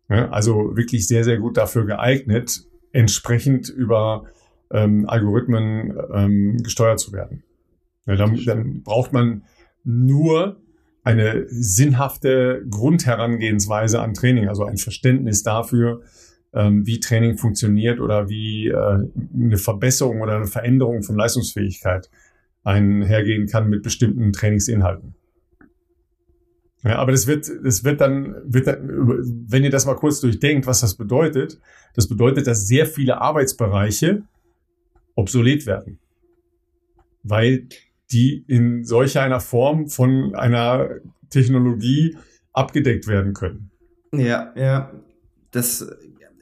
Ja, 0.10 0.30
also 0.32 0.76
wirklich 0.76 1.08
sehr, 1.08 1.24
sehr 1.24 1.38
gut 1.38 1.56
dafür 1.56 1.86
geeignet, 1.86 2.66
entsprechend 2.94 3.70
über 3.70 4.26
ähm, 4.72 5.08
Algorithmen 5.10 5.98
ähm, 6.14 6.58
gesteuert 6.64 7.00
zu 7.00 7.12
werden. 7.12 7.44
Ja, 8.06 8.16
dann, 8.16 8.39
dann 8.46 8.84
braucht 8.84 9.12
man 9.12 9.44
nur 9.84 10.58
eine 11.04 11.46
sinnhafte 11.50 12.66
Grundherangehensweise 12.70 14.02
an 14.02 14.14
Training, 14.14 14.48
also 14.48 14.64
ein 14.64 14.78
Verständnis 14.78 15.44
dafür, 15.44 16.02
ähm, 16.54 16.86
wie 16.86 17.00
Training 17.00 17.38
funktioniert 17.38 18.00
oder 18.00 18.30
wie 18.30 18.68
äh, 18.68 19.00
eine 19.34 19.58
Verbesserung 19.58 20.22
oder 20.22 20.38
eine 20.38 20.48
Veränderung 20.48 21.04
von 21.04 21.18
Leistungsfähigkeit 21.18 22.10
einhergehen 22.64 23.48
kann 23.48 23.70
mit 23.70 23.84
bestimmten 23.84 24.32
Trainingsinhalten. 24.32 25.16
Ja, 26.84 26.98
aber 26.98 27.12
das 27.14 27.28
wird, 27.28 27.50
das 27.64 27.84
wird 27.84 28.02
dann, 28.02 28.36
wird 28.46 28.68
dann, 28.68 28.90
wenn 29.48 29.64
ihr 29.64 29.70
das 29.70 29.86
mal 29.86 29.96
kurz 29.96 30.20
durchdenkt, 30.20 30.68
was 30.68 30.82
das 30.82 30.96
bedeutet, 30.96 31.60
das 31.96 32.08
bedeutet, 32.08 32.46
dass 32.48 32.68
sehr 32.68 32.86
viele 32.86 33.22
Arbeitsbereiche 33.22 34.24
obsolet 35.16 35.66
werden. 35.66 36.00
Weil 37.24 37.68
die 38.12 38.44
in 38.48 38.84
solch 38.84 39.18
einer 39.18 39.40
Form 39.40 39.88
von 39.88 40.36
einer 40.36 40.90
Technologie 41.30 42.18
abgedeckt 42.52 43.08
werden 43.08 43.34
können. 43.34 43.72
Ja, 44.12 44.54
ja. 44.56 44.92
Das 45.52 45.88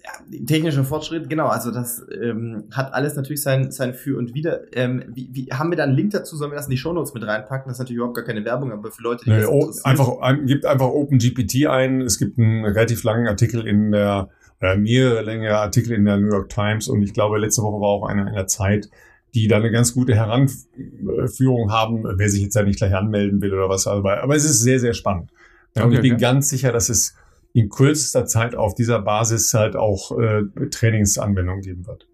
ja, 0.03 0.45
technischer 0.45 0.83
Fortschritt, 0.83 1.29
genau, 1.29 1.47
also 1.47 1.71
das 1.71 2.03
ähm, 2.21 2.63
hat 2.71 2.93
alles 2.93 3.15
natürlich 3.15 3.43
sein, 3.43 3.71
sein 3.71 3.93
Für 3.93 4.17
und 4.17 4.33
Wider. 4.33 4.61
Ähm, 4.73 5.03
wie, 5.13 5.29
wie, 5.31 5.47
haben 5.51 5.69
wir 5.69 5.77
da 5.77 5.83
einen 5.83 5.93
Link 5.93 6.11
dazu? 6.11 6.35
Sollen 6.35 6.51
wir 6.51 6.55
das 6.55 6.65
in 6.65 6.71
die 6.71 6.77
Shownotes 6.77 7.13
mit 7.13 7.25
reinpacken? 7.25 7.65
Das 7.67 7.75
ist 7.75 7.79
natürlich 7.79 7.97
überhaupt 7.97 8.15
gar 8.15 8.25
keine 8.25 8.43
Werbung, 8.43 8.71
aber 8.71 8.91
für 8.91 9.03
Leute, 9.03 9.25
die 9.25 9.31
nee, 9.31 9.41
das 9.41 9.49
oh, 9.49 9.71
einfach, 9.83 10.19
ein, 10.21 10.45
gibt 10.47 10.65
einfach 10.65 10.87
OpenGPT 10.87 11.67
ein. 11.67 12.01
Es 12.01 12.17
gibt 12.17 12.39
einen 12.39 12.65
relativ 12.65 13.03
langen 13.03 13.27
Artikel 13.27 13.67
in 13.67 13.91
der, 13.91 14.29
oder 14.59 14.75
mehrere 14.75 15.21
längere 15.21 15.57
Artikel 15.57 15.93
in 15.93 16.05
der 16.05 16.17
New 16.17 16.31
York 16.31 16.49
Times 16.49 16.87
und 16.87 17.03
ich 17.03 17.13
glaube, 17.13 17.37
letzte 17.37 17.61
Woche 17.61 17.79
war 17.79 17.89
auch 17.89 18.07
einer 18.07 18.27
in 18.27 18.33
der 18.33 18.47
Zeit, 18.47 18.89
die 19.35 19.47
da 19.47 19.57
eine 19.57 19.71
ganz 19.71 19.93
gute 19.93 20.15
Heranführung 20.15 21.71
haben, 21.71 22.03
wer 22.03 22.29
sich 22.29 22.41
jetzt 22.41 22.55
da 22.55 22.63
nicht 22.63 22.79
gleich 22.79 22.93
anmelden 22.93 23.41
will 23.41 23.53
oder 23.53 23.69
was. 23.69 23.87
Aber, 23.87 24.21
aber 24.23 24.35
es 24.35 24.45
ist 24.45 24.61
sehr, 24.61 24.79
sehr 24.79 24.93
spannend. 24.93 25.29
Ja, 25.75 25.83
okay, 25.83 25.87
und 25.87 25.93
ich 25.93 26.01
bin 26.01 26.13
okay. 26.13 26.21
ganz 26.21 26.49
sicher, 26.49 26.71
dass 26.71 26.89
es 26.89 27.15
in 27.53 27.69
kürzester 27.69 28.25
Zeit 28.25 28.55
auf 28.55 28.75
dieser 28.75 29.01
Basis 29.01 29.53
halt 29.53 29.75
auch 29.75 30.17
äh, 30.17 30.43
Trainingsanwendungen 30.69 31.61
geben 31.61 31.85
wird. 31.85 32.07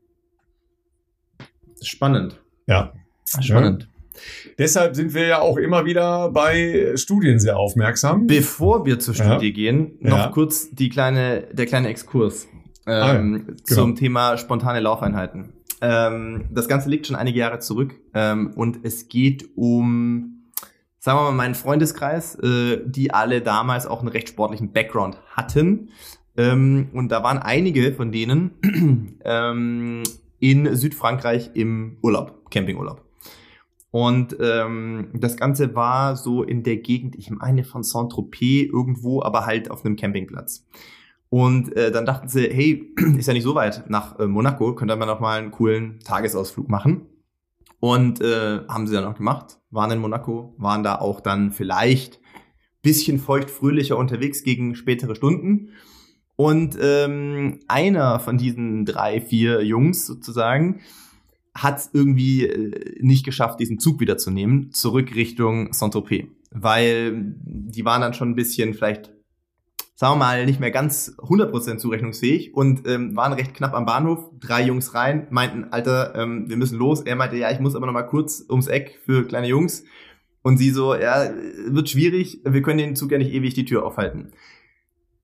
Spannend. 1.81 2.41
Ja. 2.65 2.93
Spannend. 3.39 3.83
Ja. 3.83 3.89
Deshalb 4.57 4.95
sind 4.95 5.13
wir 5.13 5.27
ja 5.27 5.39
auch 5.39 5.57
immer 5.57 5.85
wieder 5.85 6.31
bei 6.31 6.93
Studien 6.95 7.39
sehr 7.39 7.57
aufmerksam. 7.57 8.25
Bevor 8.25 8.85
wir 8.85 8.99
zur 8.99 9.13
Studie 9.13 9.49
ja. 9.49 9.53
gehen, 9.53 9.91
noch 9.99 10.17
ja. 10.17 10.27
kurz 10.29 10.71
die 10.71 10.89
kleine, 10.89 11.47
der 11.51 11.67
kleine 11.67 11.89
Exkurs 11.89 12.47
ähm, 12.87 12.93
ah, 13.03 13.13
genau. 13.13 13.53
zum 13.63 13.95
Thema 13.95 14.37
spontane 14.37 14.79
Laufeinheiten. 14.79 15.53
Ähm, 15.81 16.45
das 16.51 16.67
Ganze 16.67 16.89
liegt 16.89 17.05
schon 17.05 17.15
einige 17.15 17.37
Jahre 17.39 17.59
zurück 17.59 17.93
ähm, 18.15 18.53
und 18.55 18.79
es 18.83 19.07
geht 19.07 19.49
um 19.55 20.36
sagen 21.07 21.19
wir 21.19 21.23
mal, 21.23 21.31
meinen 21.31 21.55
Freundeskreis, 21.55 22.35
äh, 22.35 22.81
die 22.85 23.13
alle 23.13 23.41
damals 23.41 23.87
auch 23.87 24.01
einen 24.01 24.09
recht 24.09 24.27
sportlichen 24.27 24.73
Background 24.73 25.17
hatten. 25.31 25.87
Ähm, 26.35 26.89
und 26.91 27.13
da 27.13 27.23
waren 27.23 27.37
einige 27.37 27.93
von 27.93 28.11
denen 28.11 28.51
ähm, 29.23 30.03
in 30.39 30.75
Südfrankreich 30.75 31.51
im 31.53 31.95
Urlaub, 32.01 32.51
Campingurlaub. 32.51 33.05
Und 33.89 34.35
ähm, 34.41 35.11
das 35.13 35.37
Ganze 35.37 35.73
war 35.75 36.17
so 36.17 36.43
in 36.43 36.63
der 36.63 36.75
Gegend, 36.75 37.15
ich 37.15 37.31
meine 37.31 37.63
von 37.63 37.83
Saint-Tropez 37.83 38.69
irgendwo, 38.69 39.23
aber 39.23 39.45
halt 39.45 39.71
auf 39.71 39.85
einem 39.85 39.95
Campingplatz. 39.95 40.65
Und 41.29 41.73
äh, 41.77 41.89
dann 41.89 42.05
dachten 42.05 42.27
sie, 42.27 42.49
hey, 42.49 42.93
ist 43.17 43.27
ja 43.27 43.33
nicht 43.33 43.43
so 43.43 43.55
weit 43.55 43.89
nach 43.89 44.19
äh, 44.19 44.27
Monaco, 44.27 44.75
könnte 44.75 44.97
man 44.97 45.07
noch 45.07 45.21
mal 45.21 45.39
einen 45.39 45.51
coolen 45.51 46.01
Tagesausflug 46.01 46.67
machen. 46.67 47.03
Und 47.79 48.21
äh, 48.21 48.61
haben 48.67 48.87
sie 48.87 48.93
dann 48.93 49.05
auch 49.05 49.15
gemacht, 49.15 49.59
waren 49.69 49.91
in 49.91 49.99
Monaco, 49.99 50.55
waren 50.57 50.83
da 50.83 50.95
auch 50.95 51.21
dann 51.21 51.51
vielleicht 51.51 52.19
bisschen 52.81 53.19
feuchtfröhlicher 53.19 53.97
unterwegs 53.97 54.43
gegen 54.43 54.75
spätere 54.75 55.15
Stunden. 55.15 55.69
Und 56.35 56.77
ähm, 56.79 57.59
einer 57.67 58.19
von 58.19 58.37
diesen 58.37 58.85
drei, 58.85 59.19
vier 59.19 59.63
Jungs 59.63 60.05
sozusagen 60.05 60.81
hat 61.53 61.79
es 61.79 61.89
irgendwie 61.91 62.45
äh, 62.45 62.95
nicht 63.01 63.25
geschafft, 63.25 63.59
diesen 63.59 63.79
Zug 63.79 63.99
wiederzunehmen, 63.99 64.71
zurück 64.71 65.15
Richtung 65.15 65.73
Saint-Tropez. 65.73 66.27
Weil 66.51 67.35
die 67.43 67.83
waren 67.83 68.01
dann 68.01 68.13
schon 68.13 68.29
ein 68.29 68.35
bisschen 68.35 68.73
vielleicht 68.73 69.11
sagen 69.99 70.13
wir 70.13 70.25
mal, 70.25 70.45
nicht 70.45 70.59
mehr 70.59 70.69
ganz 70.69 71.15
100% 71.17 71.79
zurechnungsfähig 71.79 72.53
und 72.53 72.87
ähm, 72.87 73.15
waren 73.15 73.33
recht 73.33 73.55
knapp 73.55 73.73
am 73.73 73.87
Bahnhof. 73.87 74.29
Drei 74.39 74.61
Jungs 74.61 74.93
rein, 74.93 75.25
meinten, 75.31 75.65
Alter, 75.71 76.13
ähm, 76.13 76.47
wir 76.47 76.55
müssen 76.55 76.77
los. 76.77 77.01
Er 77.01 77.15
meinte, 77.15 77.35
ja, 77.35 77.49
ich 77.49 77.59
muss 77.59 77.75
aber 77.75 77.87
noch 77.87 77.93
mal 77.93 78.03
kurz 78.03 78.45
ums 78.47 78.67
Eck 78.67 78.99
für 79.03 79.25
kleine 79.25 79.47
Jungs. 79.47 79.85
Und 80.43 80.57
sie 80.57 80.69
so, 80.69 80.93
ja, 80.93 81.31
wird 81.65 81.89
schwierig, 81.89 82.41
wir 82.45 82.61
können 82.61 82.77
den 82.77 82.95
Zug 82.95 83.11
ja 83.11 83.17
nicht 83.17 83.33
ewig 83.33 83.55
die 83.55 83.65
Tür 83.65 83.83
aufhalten. 83.83 84.33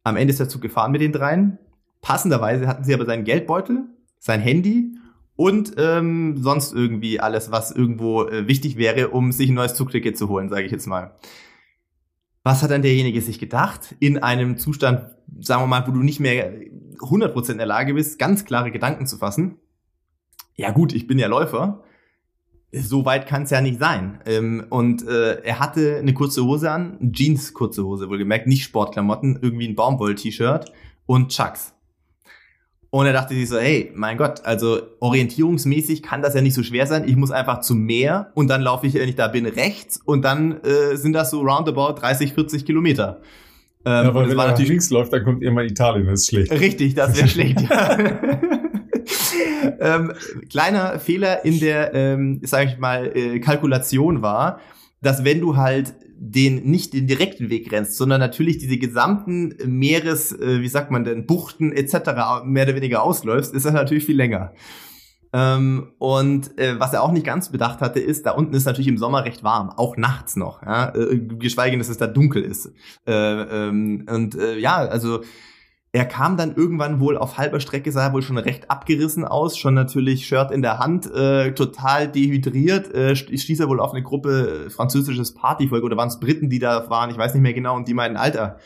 Am 0.03 0.17
Ende 0.17 0.31
ist 0.31 0.39
der 0.39 0.49
Zug 0.49 0.63
gefahren 0.63 0.91
mit 0.91 1.01
den 1.01 1.11
dreien. 1.11 1.59
Passenderweise 2.01 2.65
hatten 2.67 2.83
sie 2.83 2.95
aber 2.95 3.05
seinen 3.05 3.25
Geldbeutel, 3.25 3.83
sein 4.17 4.41
Handy 4.41 4.95
und 5.35 5.73
ähm, 5.77 6.37
sonst 6.41 6.73
irgendwie 6.73 7.19
alles, 7.19 7.51
was 7.51 7.71
irgendwo 7.71 8.23
äh, 8.23 8.47
wichtig 8.47 8.77
wäre, 8.77 9.09
um 9.09 9.31
sich 9.31 9.49
ein 9.49 9.55
neues 9.55 9.75
Zugticket 9.75 10.17
zu 10.17 10.29
holen, 10.29 10.49
sage 10.49 10.65
ich 10.65 10.71
jetzt 10.71 10.87
mal. 10.87 11.15
Was 12.43 12.61
hat 12.61 12.71
dann 12.71 12.81
derjenige 12.81 13.21
sich 13.21 13.39
gedacht? 13.39 13.95
In 13.99 14.17
einem 14.17 14.57
Zustand, 14.57 15.15
sagen 15.39 15.63
wir 15.63 15.67
mal, 15.67 15.87
wo 15.87 15.91
du 15.91 16.03
nicht 16.03 16.19
mehr 16.19 16.53
100% 16.97 17.51
in 17.51 17.57
der 17.57 17.65
Lage 17.65 17.93
bist, 17.93 18.19
ganz 18.19 18.43
klare 18.43 18.71
Gedanken 18.71 19.07
zu 19.07 19.17
fassen. 19.17 19.55
Ja 20.55 20.71
gut, 20.71 20.93
ich 20.93 21.07
bin 21.07 21.17
ja 21.17 21.27
Läufer. 21.27 21.83
so 22.71 23.05
weit 23.05 23.27
kann 23.27 23.43
es 23.43 23.49
ja 23.49 23.61
nicht 23.61 23.79
sein. 23.79 24.19
Ähm, 24.25 24.65
und 24.69 25.07
äh, 25.07 25.41
er 25.41 25.59
hatte 25.59 25.97
eine 25.97 26.13
kurze 26.13 26.43
Hose 26.43 26.69
an, 26.69 27.11
Jeans 27.13 27.53
kurze 27.53 27.83
Hose, 27.85 28.09
wohlgemerkt, 28.09 28.47
nicht 28.47 28.63
Sportklamotten, 28.63 29.39
irgendwie 29.41 29.67
ein 29.67 29.75
Baumwoll-T-Shirt 29.75 30.71
und 31.05 31.29
Chucks. 31.29 31.73
Und 32.93 33.07
er 33.07 33.13
dachte 33.13 33.33
sich 33.33 33.49
so, 33.49 33.57
hey, 33.57 33.91
mein 33.95 34.17
Gott, 34.17 34.45
also 34.45 34.79
orientierungsmäßig 34.99 36.03
kann 36.03 36.21
das 36.21 36.35
ja 36.35 36.41
nicht 36.41 36.53
so 36.53 36.61
schwer 36.61 36.85
sein. 36.85 37.07
Ich 37.07 37.15
muss 37.15 37.31
einfach 37.31 37.61
zum 37.61 37.79
Meer 37.79 38.29
und 38.35 38.49
dann 38.49 38.61
laufe 38.61 38.85
ich, 38.85 38.93
wenn 38.93 39.09
ich 39.09 39.15
da 39.15 39.29
bin, 39.29 39.47
rechts 39.47 39.99
und 40.05 40.21
dann 40.23 40.61
äh, 40.61 40.95
sind 40.95 41.13
das 41.13 41.31
so 41.31 41.41
roundabout 41.41 41.93
30, 41.93 42.33
40 42.33 42.67
Kilometer. 42.67 43.19
Ähm, 43.83 44.05
ja, 44.05 44.13
weil 44.13 44.29
wenn 44.29 44.37
er 44.37 44.45
natürlich 44.49 44.69
links 44.69 44.91
läuft, 44.91 45.11
dann 45.11 45.23
kommt 45.23 45.41
irgendwann 45.41 45.65
Italien, 45.65 46.05
das 46.05 46.19
ist 46.19 46.27
schlecht. 46.27 46.51
Richtig, 46.51 46.93
das 46.93 47.17
wäre 47.17 47.27
schlecht, 47.29 47.61
ja. 47.61 47.97
ähm, 49.79 50.13
kleiner 50.51 50.99
Fehler 50.99 51.43
in 51.45 51.59
der, 51.59 51.95
ähm, 51.95 52.41
sage 52.43 52.69
ich 52.69 52.77
mal, 52.77 53.11
äh, 53.17 53.39
Kalkulation 53.39 54.21
war, 54.21 54.59
dass 55.01 55.23
wenn 55.23 55.41
du 55.41 55.57
halt 55.57 55.95
den 56.25 56.63
nicht 56.63 56.93
den 56.93 57.05
direkten 57.05 57.49
Weg 57.49 57.71
rennst, 57.71 57.97
sondern 57.97 58.21
natürlich 58.21 58.57
diese 58.57 58.77
gesamten 58.77 59.55
Meeres, 59.65 60.31
äh, 60.31 60.61
wie 60.61 60.69
sagt 60.69 60.89
man 60.89 61.03
denn, 61.03 61.25
Buchten 61.25 61.73
etc. 61.73 62.45
mehr 62.45 62.63
oder 62.63 62.75
weniger 62.75 63.03
ausläufst, 63.03 63.53
ist 63.53 63.65
das 63.65 63.73
natürlich 63.73 64.05
viel 64.05 64.15
länger. 64.15 64.53
Ähm, 65.33 65.91
und 65.97 66.57
äh, 66.57 66.79
was 66.79 66.93
er 66.93 67.03
auch 67.03 67.11
nicht 67.11 67.25
ganz 67.25 67.49
bedacht 67.49 67.81
hatte, 67.81 67.99
ist, 67.99 68.25
da 68.25 68.31
unten 68.31 68.53
ist 68.53 68.65
natürlich 68.65 68.87
im 68.87 68.97
Sommer 68.97 69.25
recht 69.25 69.43
warm, 69.43 69.69
auch 69.69 69.97
nachts 69.97 70.37
noch, 70.37 70.61
ja, 70.61 70.95
äh, 70.95 71.17
geschweige 71.17 71.71
denn, 71.71 71.79
dass 71.79 71.89
es 71.89 71.97
da 71.97 72.07
dunkel 72.07 72.43
ist. 72.43 72.71
Äh, 73.05 73.11
ähm, 73.11 74.05
und 74.09 74.35
äh, 74.35 74.57
ja, 74.59 74.77
also 74.77 75.23
er 75.95 76.05
kam 76.05 76.37
dann 76.37 76.55
irgendwann 76.55 76.99
wohl 76.99 77.17
auf 77.19 77.37
halber 77.37 77.59
Strecke, 77.59 77.91
sah 77.91 78.07
er 78.07 78.13
wohl 78.13 78.23
schon 78.23 78.39
recht 78.39 78.71
abgerissen 78.71 79.25
aus, 79.25 79.55
schon 79.55 79.75
natürlich 79.75 80.25
Shirt 80.25 80.49
in 80.49 80.63
der 80.63 80.79
Hand, 80.79 81.05
äh, 81.13 81.53
total 81.53 82.07
dehydriert, 82.07 82.91
äh, 82.95 83.15
stieß 83.15 83.59
er 83.59 83.69
wohl 83.69 83.79
auf 83.79 83.91
eine 83.91 84.01
Gruppe 84.01 84.65
äh, 84.65 84.69
französisches 84.71 85.35
Partyvolk 85.35 85.83
oder 85.83 85.95
waren 85.95 86.07
es 86.07 86.19
Briten, 86.19 86.49
die 86.49 86.57
da 86.57 86.89
waren, 86.89 87.11
ich 87.11 87.17
weiß 87.17 87.35
nicht 87.35 87.43
mehr 87.43 87.53
genau, 87.53 87.75
und 87.75 87.87
die 87.87 87.93
meinten, 87.93 88.17
Alter, 88.17 88.57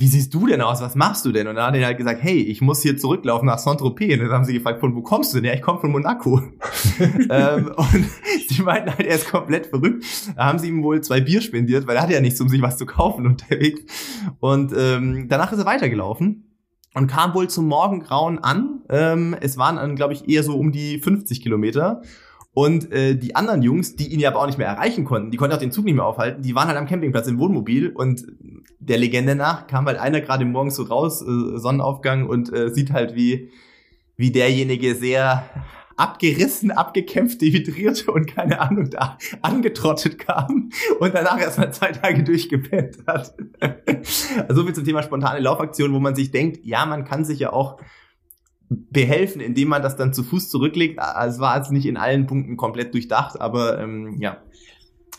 wie 0.00 0.06
siehst 0.06 0.32
du 0.32 0.46
denn 0.46 0.62
aus? 0.62 0.80
Was 0.80 0.94
machst 0.94 1.26
du 1.26 1.30
denn? 1.30 1.46
Und 1.46 1.56
dann 1.56 1.66
hat 1.66 1.74
er 1.74 1.84
halt 1.84 1.98
gesagt, 1.98 2.22
hey, 2.22 2.38
ich 2.38 2.62
muss 2.62 2.80
hier 2.80 2.96
zurücklaufen 2.96 3.46
nach 3.46 3.58
Saint-Tropez. 3.58 4.14
Und 4.14 4.20
dann 4.20 4.32
haben 4.32 4.44
sie 4.46 4.54
gefragt, 4.54 4.80
von 4.80 4.96
wo 4.96 5.02
kommst 5.02 5.34
du 5.34 5.36
denn? 5.36 5.44
Ja, 5.44 5.52
ich 5.52 5.60
komme 5.60 5.78
von 5.78 5.90
Monaco. 5.90 6.40
ähm, 7.30 7.70
und 7.76 8.06
sie 8.48 8.62
meinten 8.62 8.96
halt, 8.96 9.06
er 9.06 9.16
ist 9.16 9.30
komplett 9.30 9.66
verrückt. 9.66 10.02
Da 10.36 10.46
haben 10.46 10.58
sie 10.58 10.68
ihm 10.68 10.82
wohl 10.82 11.02
zwei 11.02 11.20
Bier 11.20 11.42
spendiert, 11.42 11.86
weil 11.86 11.96
er 11.96 12.02
hatte 12.02 12.14
ja 12.14 12.22
nichts, 12.22 12.40
um 12.40 12.48
sich 12.48 12.62
was 12.62 12.78
zu 12.78 12.86
kaufen 12.86 13.26
unterwegs. 13.26 13.82
Und 14.40 14.72
ähm, 14.74 15.26
danach 15.28 15.52
ist 15.52 15.58
er 15.58 15.66
weitergelaufen 15.66 16.50
und 16.94 17.06
kam 17.06 17.34
wohl 17.34 17.48
zum 17.48 17.68
Morgengrauen 17.68 18.38
an. 18.38 18.80
Ähm, 18.88 19.36
es 19.38 19.58
waren 19.58 19.76
dann, 19.76 19.96
glaube 19.96 20.14
ich, 20.14 20.30
eher 20.30 20.42
so 20.42 20.56
um 20.56 20.72
die 20.72 20.98
50 20.98 21.42
Kilometer. 21.42 22.00
Und 22.52 22.90
äh, 22.92 23.14
die 23.14 23.36
anderen 23.36 23.62
Jungs, 23.62 23.94
die 23.94 24.12
ihn 24.12 24.18
ja 24.18 24.30
aber 24.30 24.40
auch 24.40 24.46
nicht 24.46 24.58
mehr 24.58 24.66
erreichen 24.66 25.04
konnten, 25.04 25.30
die 25.30 25.36
konnten 25.36 25.54
auch 25.54 25.60
den 25.60 25.70
Zug 25.70 25.84
nicht 25.84 25.94
mehr 25.94 26.04
aufhalten, 26.04 26.42
die 26.42 26.54
waren 26.54 26.66
halt 26.66 26.78
am 26.78 26.86
Campingplatz 26.86 27.28
im 27.28 27.38
Wohnmobil 27.38 27.90
und 27.90 28.26
der 28.80 28.98
Legende 28.98 29.36
nach 29.36 29.68
kam 29.68 29.86
halt 29.86 29.98
einer 29.98 30.20
gerade 30.20 30.44
morgens 30.44 30.74
so 30.74 30.82
raus, 30.82 31.22
äh, 31.22 31.58
Sonnenaufgang 31.58 32.28
und 32.28 32.52
äh, 32.52 32.70
sieht 32.70 32.92
halt 32.92 33.14
wie, 33.14 33.50
wie 34.16 34.32
derjenige 34.32 34.96
sehr 34.96 35.44
abgerissen, 35.96 36.70
abgekämpft, 36.70 37.42
dehydriert 37.42 38.08
und 38.08 38.26
keine 38.26 38.60
Ahnung, 38.60 38.90
da 38.90 39.18
angetrottet 39.42 40.18
kam 40.18 40.70
und 40.98 41.14
danach 41.14 41.38
erstmal 41.38 41.72
zwei 41.72 41.92
Tage 41.92 42.24
durchgepennt 42.24 42.98
hat. 43.06 43.34
also 44.48 44.54
so 44.54 44.64
viel 44.64 44.74
zum 44.74 44.84
Thema 44.84 45.02
spontane 45.02 45.40
Laufaktion, 45.40 45.92
wo 45.92 46.00
man 46.00 46.16
sich 46.16 46.30
denkt, 46.30 46.64
ja, 46.64 46.86
man 46.86 47.04
kann 47.04 47.24
sich 47.24 47.38
ja 47.38 47.52
auch 47.52 47.78
behelfen, 48.70 49.40
indem 49.40 49.68
man 49.68 49.82
das 49.82 49.96
dann 49.96 50.12
zu 50.12 50.22
Fuß 50.22 50.48
zurücklegt. 50.48 51.00
Es 51.26 51.40
war 51.40 51.56
jetzt 51.58 51.72
nicht 51.72 51.86
in 51.86 51.96
allen 51.96 52.26
Punkten 52.26 52.56
komplett 52.56 52.94
durchdacht, 52.94 53.40
aber 53.40 53.80
ähm, 53.80 54.16
ja, 54.20 54.38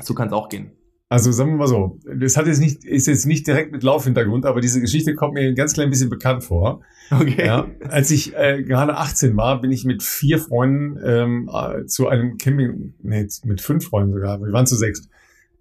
so 0.01 0.13
kann 0.13 0.27
es 0.27 0.33
auch 0.33 0.49
gehen. 0.49 0.71
Also 1.09 1.33
sagen 1.33 1.51
wir 1.51 1.57
mal 1.57 1.67
so, 1.67 1.99
das 2.05 2.37
hat 2.37 2.47
jetzt 2.47 2.61
nicht, 2.61 2.85
ist 2.85 3.05
jetzt 3.05 3.25
nicht 3.25 3.45
direkt 3.45 3.73
mit 3.73 3.83
Laufhintergrund, 3.83 4.45
aber 4.45 4.61
diese 4.61 4.79
Geschichte 4.79 5.13
kommt 5.13 5.33
mir 5.33 5.41
ein 5.41 5.55
ganz 5.55 5.73
klein 5.73 5.89
bisschen 5.89 6.09
bekannt 6.09 6.45
vor. 6.45 6.81
Okay. 7.11 7.45
Ja, 7.45 7.67
als 7.89 8.09
ich 8.11 8.33
äh, 8.37 8.63
gerade 8.63 8.95
18 8.95 9.35
war, 9.35 9.59
bin 9.59 9.73
ich 9.73 9.83
mit 9.83 10.01
vier 10.01 10.39
Freunden 10.39 10.97
ähm, 11.03 11.49
äh, 11.53 11.85
zu 11.85 12.07
einem 12.07 12.37
Camping, 12.37 12.93
nee, 13.01 13.27
mit 13.43 13.59
fünf 13.59 13.87
Freunden 13.87 14.13
sogar, 14.13 14.39
wir 14.39 14.53
waren 14.53 14.65
zu 14.65 14.77
sechs, 14.77 15.09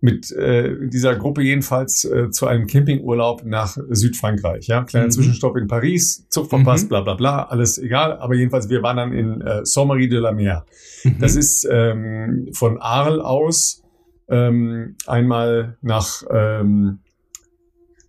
mit 0.00 0.32
äh, 0.32 0.88
dieser 0.88 1.14
Gruppe 1.16 1.42
jedenfalls 1.42 2.04
äh, 2.04 2.30
zu 2.30 2.46
einem 2.46 2.66
Campingurlaub 2.66 3.44
nach 3.44 3.76
Südfrankreich. 3.90 4.66
Ja, 4.66 4.84
kleiner 4.84 5.06
mhm. 5.06 5.10
Zwischenstopp 5.10 5.56
in 5.56 5.66
Paris, 5.66 6.26
Zug 6.30 6.48
verpasst, 6.48 6.84
mhm. 6.84 6.88
bla 6.88 7.00
bla 7.02 7.14
bla, 7.14 7.42
alles 7.44 7.78
egal. 7.78 8.18
Aber 8.18 8.34
jedenfalls, 8.34 8.68
wir 8.68 8.82
waren 8.82 8.96
dann 8.96 9.12
in 9.12 9.40
äh, 9.42 9.64
Sommery 9.64 10.08
de 10.08 10.18
la 10.18 10.32
Mer. 10.32 10.64
Mhm. 11.04 11.18
Das 11.20 11.36
ist 11.36 11.68
ähm, 11.70 12.48
von 12.52 12.80
Arles 12.80 13.20
aus 13.20 13.82
ähm, 14.28 14.96
einmal 15.06 15.76
nach 15.82 16.22
ähm, 16.30 17.00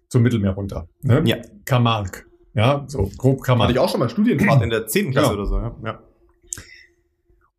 zum 0.08 0.24
Mittelmeer 0.24 0.52
runter. 0.52 0.88
Ne? 1.02 1.22
Ja. 1.26 1.38
Camargue. 1.66 2.24
Ja, 2.54 2.84
so 2.88 3.10
grob 3.18 3.42
Camargue. 3.44 3.64
Hatte 3.64 3.74
ich 3.74 3.80
auch 3.80 3.89
schon 3.89 4.00
mal 4.00 4.10
Studienfahrt 4.10 4.62
in 4.62 4.70
der 4.70 4.88
10. 4.88 5.12
Klasse 5.12 5.28
ja. 5.28 5.34
oder 5.34 5.46
so. 5.46 5.58
Ja. 5.58 5.76
ja. 5.84 6.00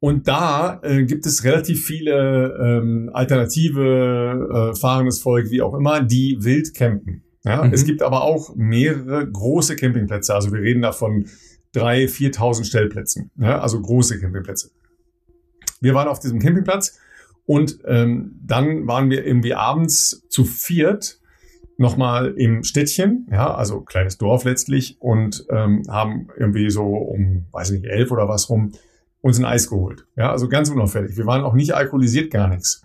Und 0.02 0.26
da 0.26 0.80
äh, 0.82 1.04
gibt 1.04 1.26
es 1.26 1.44
relativ 1.44 1.86
viele 1.86 2.58
ähm, 2.60 3.08
alternative 3.12 4.72
äh, 4.72 4.76
fahrendes 4.76 5.22
Volk, 5.22 5.48
wie 5.52 5.62
auch 5.62 5.74
immer, 5.74 6.02
die 6.02 6.38
wild 6.40 6.74
campen. 6.74 7.22
Ja? 7.44 7.62
Mhm. 7.62 7.72
Es 7.72 7.84
gibt 7.84 8.02
aber 8.02 8.24
auch 8.24 8.52
mehrere 8.56 9.30
große 9.30 9.76
Campingplätze. 9.76 10.34
Also 10.34 10.52
wir 10.52 10.60
reden 10.60 10.82
da 10.82 10.90
von 10.90 11.26
drei, 11.70 12.06
4.000 12.06 12.64
Stellplätzen. 12.64 13.30
Ja? 13.38 13.60
Also 13.60 13.80
große 13.80 14.18
Campingplätze. 14.18 14.72
Wir 15.80 15.94
waren 15.94 16.08
auf 16.08 16.18
diesem 16.18 16.40
Campingplatz 16.40 16.98
und 17.46 17.78
ähm, 17.84 18.40
dann 18.44 18.88
waren 18.88 19.08
wir 19.08 19.24
irgendwie 19.24 19.54
abends 19.54 20.26
zu 20.28 20.44
viert 20.44 21.20
nochmal 21.76 22.34
im 22.36 22.64
Städtchen, 22.64 23.28
ja, 23.30 23.54
also 23.54 23.82
kleines 23.82 24.18
Dorf 24.18 24.44
letztlich, 24.44 24.96
und 25.00 25.46
ähm, 25.48 25.84
haben 25.88 26.28
irgendwie 26.36 26.70
so 26.70 26.86
um, 26.86 27.46
weiß 27.52 27.70
nicht, 27.70 27.84
elf 27.84 28.10
oder 28.10 28.28
was 28.28 28.50
rum, 28.50 28.72
uns 29.22 29.38
ein 29.38 29.46
Eis 29.46 29.70
geholt. 29.70 30.06
Ja, 30.16 30.30
also 30.30 30.48
ganz 30.48 30.68
unauffällig. 30.68 31.16
Wir 31.16 31.26
waren 31.26 31.42
auch 31.42 31.54
nicht 31.54 31.74
alkoholisiert, 31.74 32.30
gar 32.30 32.48
nichts. 32.48 32.82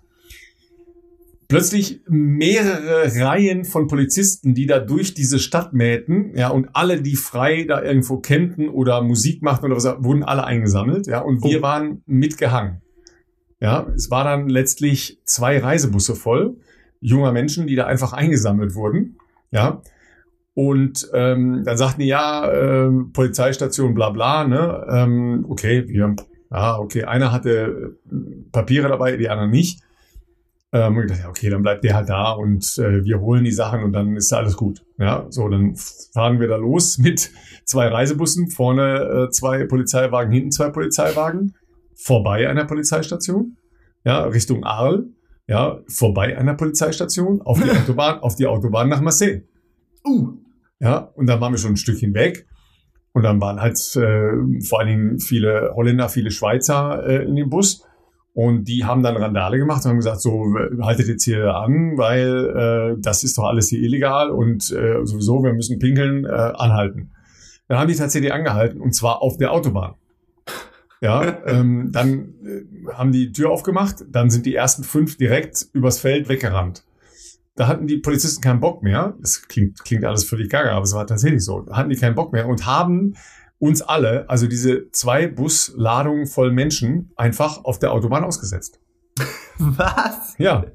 Plötzlich 1.48 2.02
mehrere 2.06 3.10
Reihen 3.20 3.64
von 3.64 3.88
Polizisten, 3.88 4.54
die 4.54 4.66
da 4.66 4.80
durch 4.80 5.14
diese 5.14 5.38
Stadt 5.38 5.72
mähten, 5.72 6.34
ja, 6.36 6.48
und 6.48 6.68
alle, 6.74 7.00
die 7.02 7.16
frei 7.16 7.64
da 7.64 7.82
irgendwo 7.82 8.18
campten 8.18 8.68
oder 8.68 9.02
Musik 9.02 9.42
machten 9.42 9.66
oder 9.66 9.76
was, 9.76 9.84
wurden 9.84 10.22
alle 10.22 10.44
eingesammelt, 10.44 11.06
ja, 11.06 11.20
und 11.20 11.42
wir 11.42 11.60
oh. 11.60 11.62
waren 11.62 12.02
mitgehangen. 12.06 12.82
Ja, 13.60 13.86
es 13.94 14.10
war 14.10 14.24
dann 14.24 14.48
letztlich 14.48 15.20
zwei 15.24 15.58
Reisebusse 15.58 16.14
voll 16.14 16.56
junger 17.00 17.32
Menschen, 17.32 17.66
die 17.66 17.76
da 17.76 17.86
einfach 17.86 18.12
eingesammelt 18.12 18.74
wurden. 18.74 19.16
Ja. 19.50 19.82
Und 20.58 21.08
ähm, 21.14 21.62
dann 21.64 21.76
sagten 21.76 22.00
die, 22.00 22.08
ja, 22.08 22.50
äh, 22.50 22.90
Polizeistation, 23.12 23.94
bla 23.94 24.10
bla, 24.10 24.42
ne? 24.42 24.84
Ähm, 24.90 25.46
okay, 25.48 25.86
wir, 25.86 26.16
ja, 26.50 26.80
okay, 26.80 27.04
einer 27.04 27.30
hatte 27.30 27.94
äh, 28.10 28.50
Papiere 28.50 28.88
dabei, 28.88 29.16
die 29.16 29.28
anderen 29.28 29.52
nicht. 29.52 29.80
Ähm, 30.72 30.96
und 30.96 31.04
ich 31.04 31.12
dachte, 31.12 31.28
okay, 31.28 31.48
dann 31.48 31.62
bleibt 31.62 31.84
der 31.84 31.94
halt 31.94 32.08
da 32.08 32.32
und 32.32 32.76
äh, 32.78 33.04
wir 33.04 33.20
holen 33.20 33.44
die 33.44 33.52
Sachen 33.52 33.84
und 33.84 33.92
dann 33.92 34.16
ist 34.16 34.32
alles 34.32 34.56
gut. 34.56 34.84
Ja, 34.98 35.26
so, 35.28 35.48
dann 35.48 35.76
fahren 35.76 36.40
wir 36.40 36.48
da 36.48 36.56
los 36.56 36.98
mit 37.04 37.30
zwei 37.64 37.86
Reisebussen, 37.86 38.50
vorne 38.50 39.28
äh, 39.28 39.30
zwei 39.30 39.64
Polizeiwagen, 39.64 40.32
hinten 40.32 40.50
zwei 40.50 40.70
Polizeiwagen 40.70 41.54
vorbei 41.94 42.48
einer 42.48 42.64
Polizeistation, 42.64 43.56
ja, 44.04 44.24
Richtung 44.24 44.64
Arl, 44.64 45.06
ja, 45.46 45.78
vorbei 45.86 46.36
einer 46.36 46.54
Polizeistation, 46.54 47.42
auf 47.42 47.62
die 47.62 47.70
Autobahn, 47.80 48.18
auf 48.18 48.34
die 48.34 48.48
Autobahn 48.48 48.88
nach 48.88 49.00
Marseille. 49.00 49.42
Uh. 50.04 50.47
Ja, 50.80 50.98
und 51.14 51.26
dann 51.26 51.40
waren 51.40 51.52
wir 51.52 51.58
schon 51.58 51.72
ein 51.72 51.76
Stückchen 51.76 52.14
weg. 52.14 52.46
Und 53.12 53.22
dann 53.22 53.40
waren 53.40 53.60
halt 53.60 53.78
äh, 53.96 54.62
vor 54.62 54.80
allen 54.80 54.88
Dingen 54.88 55.18
viele 55.18 55.72
Holländer, 55.74 56.08
viele 56.08 56.30
Schweizer 56.30 57.04
äh, 57.06 57.24
in 57.24 57.34
dem 57.34 57.50
Bus. 57.50 57.84
Und 58.32 58.68
die 58.68 58.84
haben 58.84 59.02
dann 59.02 59.16
Randale 59.16 59.58
gemacht 59.58 59.84
und 59.84 59.90
haben 59.90 59.96
gesagt, 59.96 60.20
so 60.20 60.54
haltet 60.80 61.08
jetzt 61.08 61.24
hier 61.24 61.56
an, 61.56 61.96
weil 61.96 62.94
äh, 62.96 63.00
das 63.00 63.24
ist 63.24 63.36
doch 63.36 63.44
alles 63.44 63.68
hier 63.68 63.80
illegal 63.80 64.30
und 64.30 64.70
äh, 64.70 65.04
sowieso, 65.04 65.42
wir 65.42 65.52
müssen 65.52 65.80
pinkeln, 65.80 66.24
äh, 66.24 66.28
anhalten. 66.28 67.10
Dann 67.66 67.78
haben 67.78 67.88
die 67.88 67.96
tatsächlich 67.96 68.32
angehalten 68.32 68.80
und 68.80 68.94
zwar 68.94 69.22
auf 69.22 69.38
der 69.38 69.50
Autobahn. 69.50 69.94
Ja, 71.00 71.38
ähm, 71.46 71.90
dann 71.90 72.34
äh, 72.44 72.92
haben 72.92 73.10
die 73.10 73.32
Tür 73.32 73.50
aufgemacht, 73.50 74.04
dann 74.08 74.30
sind 74.30 74.46
die 74.46 74.54
ersten 74.54 74.84
fünf 74.84 75.16
direkt 75.16 75.66
übers 75.72 75.98
Feld 75.98 76.28
weggerannt. 76.28 76.84
Da 77.58 77.66
hatten 77.66 77.88
die 77.88 77.96
Polizisten 77.96 78.40
keinen 78.40 78.60
Bock 78.60 78.84
mehr. 78.84 79.14
Das 79.20 79.48
klingt, 79.48 79.82
klingt 79.82 80.04
alles 80.04 80.22
völlig 80.22 80.48
gaga, 80.48 80.70
aber 80.70 80.84
es 80.84 80.94
war 80.94 81.08
tatsächlich 81.08 81.44
so. 81.44 81.62
Da 81.62 81.76
hatten 81.76 81.90
die 81.90 81.96
keinen 81.96 82.14
Bock 82.14 82.32
mehr 82.32 82.46
und 82.46 82.66
haben 82.66 83.14
uns 83.58 83.82
alle, 83.82 84.30
also 84.30 84.46
diese 84.46 84.92
zwei 84.92 85.26
Busladungen 85.26 86.28
voll 86.28 86.52
Menschen, 86.52 87.10
einfach 87.16 87.64
auf 87.64 87.80
der 87.80 87.92
Autobahn 87.92 88.22
ausgesetzt. 88.22 88.78
Was? 89.58 90.36
Ja. 90.38 90.66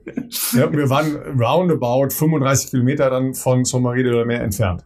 ja 0.52 0.74
wir 0.74 0.90
waren 0.90 1.16
roundabout 1.40 2.10
35 2.10 2.72
Kilometer 2.72 3.10
dann 3.10 3.34
von 3.34 3.64
Sommaride 3.64 4.10
oder 4.10 4.26
mehr 4.26 4.42
entfernt. 4.42 4.84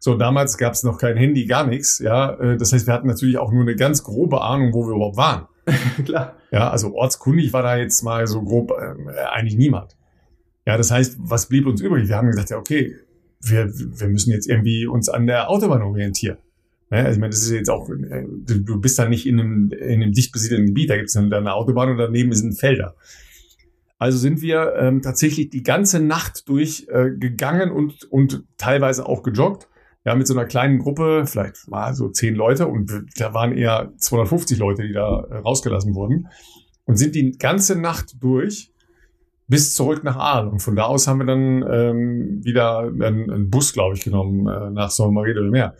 So, 0.00 0.16
damals 0.16 0.58
gab 0.58 0.72
es 0.72 0.82
noch 0.82 0.98
kein 0.98 1.16
Handy, 1.16 1.46
gar 1.46 1.68
nichts. 1.68 2.00
Ja, 2.00 2.34
äh, 2.34 2.56
das 2.56 2.72
heißt, 2.72 2.88
wir 2.88 2.94
hatten 2.94 3.06
natürlich 3.06 3.38
auch 3.38 3.52
nur 3.52 3.62
eine 3.62 3.76
ganz 3.76 4.02
grobe 4.02 4.40
Ahnung, 4.40 4.74
wo 4.74 4.88
wir 4.88 4.96
überhaupt 4.96 5.16
waren. 5.16 5.46
Klar. 6.04 6.34
Ja, 6.50 6.68
also 6.68 6.96
ortskundig 6.96 7.52
war 7.52 7.62
da 7.62 7.76
jetzt 7.76 8.02
mal 8.02 8.26
so 8.26 8.42
grob 8.42 8.72
äh, 8.72 9.20
eigentlich 9.32 9.56
niemand. 9.56 9.96
Ja, 10.66 10.76
das 10.76 10.90
heißt, 10.90 11.16
was 11.20 11.48
blieb 11.48 11.66
uns 11.66 11.80
übrig? 11.80 12.08
Wir 12.08 12.16
haben 12.16 12.26
gesagt, 12.26 12.50
ja, 12.50 12.58
okay, 12.58 12.96
wir, 13.40 13.72
wir 13.72 14.08
müssen 14.08 14.32
jetzt 14.32 14.48
irgendwie 14.48 14.86
uns 14.86 15.08
an 15.08 15.26
der 15.26 15.48
Autobahn 15.48 15.82
orientieren. 15.82 16.38
Ja, 16.90 16.98
also 16.98 17.12
ich 17.12 17.18
meine, 17.18 17.30
das 17.30 17.42
ist 17.42 17.50
jetzt 17.50 17.70
auch, 17.70 17.88
äh, 17.88 18.24
du 18.46 18.80
bist 18.80 18.98
da 18.98 19.08
nicht 19.08 19.26
in 19.26 19.40
einem, 19.40 19.70
in 19.72 20.02
einem 20.02 20.12
dicht 20.12 20.32
besiedelten 20.32 20.66
Gebiet, 20.66 20.90
da 20.90 20.96
gibt 20.96 21.08
es 21.08 21.16
eine 21.16 21.54
Autobahn 21.54 21.90
und 21.90 21.98
daneben 21.98 22.32
sind 22.32 22.58
Felder. 22.58 22.94
Also 23.98 24.18
sind 24.18 24.42
wir 24.42 24.74
ähm, 24.76 25.02
tatsächlich 25.02 25.50
die 25.50 25.62
ganze 25.62 26.00
Nacht 26.00 26.48
durch 26.48 26.86
äh, 26.90 27.10
gegangen 27.10 27.70
und, 27.70 28.04
und 28.04 28.44
teilweise 28.58 29.06
auch 29.06 29.22
gejoggt. 29.22 29.68
Ja, 30.04 30.14
mit 30.14 30.28
so 30.28 30.34
einer 30.34 30.44
kleinen 30.44 30.78
Gruppe, 30.78 31.24
vielleicht 31.26 31.66
mal 31.66 31.92
so 31.94 32.08
zehn 32.08 32.36
Leute 32.36 32.68
und 32.68 32.92
da 33.16 33.34
waren 33.34 33.56
eher 33.56 33.92
250 33.96 34.56
Leute, 34.58 34.86
die 34.86 34.92
da 34.92 35.24
äh, 35.30 35.38
rausgelassen 35.38 35.96
wurden 35.96 36.28
und 36.84 36.96
sind 36.96 37.16
die 37.16 37.32
ganze 37.32 37.76
Nacht 37.76 38.22
durch 38.22 38.72
bis 39.48 39.74
zurück 39.74 40.04
nach 40.04 40.16
Aal. 40.16 40.48
Und 40.48 40.60
von 40.60 40.76
da 40.76 40.84
aus 40.84 41.06
haben 41.06 41.18
wir 41.18 41.26
dann 41.26 41.64
ähm, 41.70 42.44
wieder 42.44 42.80
einen, 42.80 43.30
einen 43.30 43.50
Bus, 43.50 43.72
glaube 43.72 43.94
ich, 43.94 44.04
genommen 44.04 44.46
äh, 44.46 44.70
nach 44.70 44.90
Saint-Marie 44.90 45.34
de 45.34 45.50
Mer. 45.50 45.74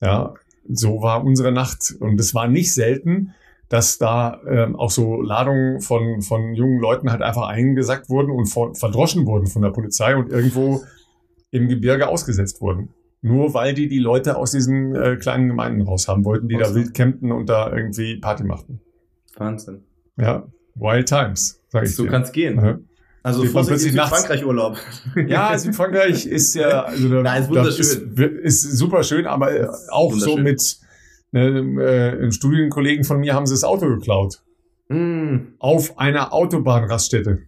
Ja, 0.00 0.34
so 0.68 1.02
war 1.02 1.24
unsere 1.24 1.52
Nacht. 1.52 1.94
Und 2.00 2.18
es 2.20 2.34
war 2.34 2.48
nicht 2.48 2.74
selten, 2.74 3.34
dass 3.68 3.98
da 3.98 4.40
ähm, 4.46 4.76
auch 4.76 4.90
so 4.90 5.20
Ladungen 5.20 5.80
von, 5.80 6.22
von 6.22 6.54
jungen 6.54 6.80
Leuten 6.80 7.10
halt 7.10 7.22
einfach 7.22 7.48
eingesackt 7.48 8.08
wurden 8.08 8.30
und 8.30 8.46
vor, 8.46 8.74
verdroschen 8.74 9.26
wurden 9.26 9.46
von 9.46 9.62
der 9.62 9.70
Polizei 9.70 10.16
und 10.16 10.30
irgendwo 10.30 10.82
im 11.50 11.68
Gebirge 11.68 12.08
ausgesetzt 12.08 12.60
wurden. 12.60 12.90
Nur 13.22 13.54
weil 13.54 13.72
die 13.72 13.88
die 13.88 14.00
Leute 14.00 14.36
aus 14.36 14.50
diesen 14.50 14.94
äh, 14.94 15.16
kleinen 15.16 15.48
Gemeinden 15.48 15.82
raus 15.82 16.08
haben 16.08 16.24
wollten, 16.24 16.48
die 16.48 16.56
awesome. 16.56 16.74
da 16.74 16.80
wild 16.80 16.94
campten 16.94 17.32
und 17.32 17.48
da 17.48 17.72
irgendwie 17.74 18.16
Party 18.16 18.44
machten. 18.44 18.80
Wahnsinn. 19.36 19.82
Ja, 20.16 20.46
wild 20.74 21.08
times, 21.08 21.62
sag 21.68 21.84
ich 21.84 21.94
So 21.94 22.04
kann 22.06 22.22
es 22.22 22.32
gehen. 22.32 22.56
Ja. 22.62 22.78
Also 23.24 23.46
vorsichtig 23.46 23.92
Südfrankreich 23.92 24.44
Urlaub. 24.44 24.76
Ja, 25.26 25.56
Südfrankreich 25.56 26.26
ist 26.26 26.54
ja, 26.54 26.82
also 26.82 27.08
da, 27.08 27.22
Nein, 27.22 27.42
ist 27.42 27.48
wunderschön. 27.48 28.14
Ist, 28.42 28.64
ist 28.64 28.76
super 28.76 29.02
schön, 29.02 29.26
aber 29.26 29.74
auch 29.90 30.12
so 30.12 30.36
mit 30.36 30.76
ne, 31.32 31.42
äh, 31.82 32.10
einem 32.18 32.32
Studienkollegen 32.32 33.02
von 33.02 33.20
mir 33.20 33.32
haben 33.32 33.46
sie 33.46 33.54
das 33.54 33.64
Auto 33.64 33.86
geklaut. 33.86 34.42
Mm. 34.88 35.54
Auf 35.58 35.98
einer 35.98 36.34
Autobahnraststätte. 36.34 37.38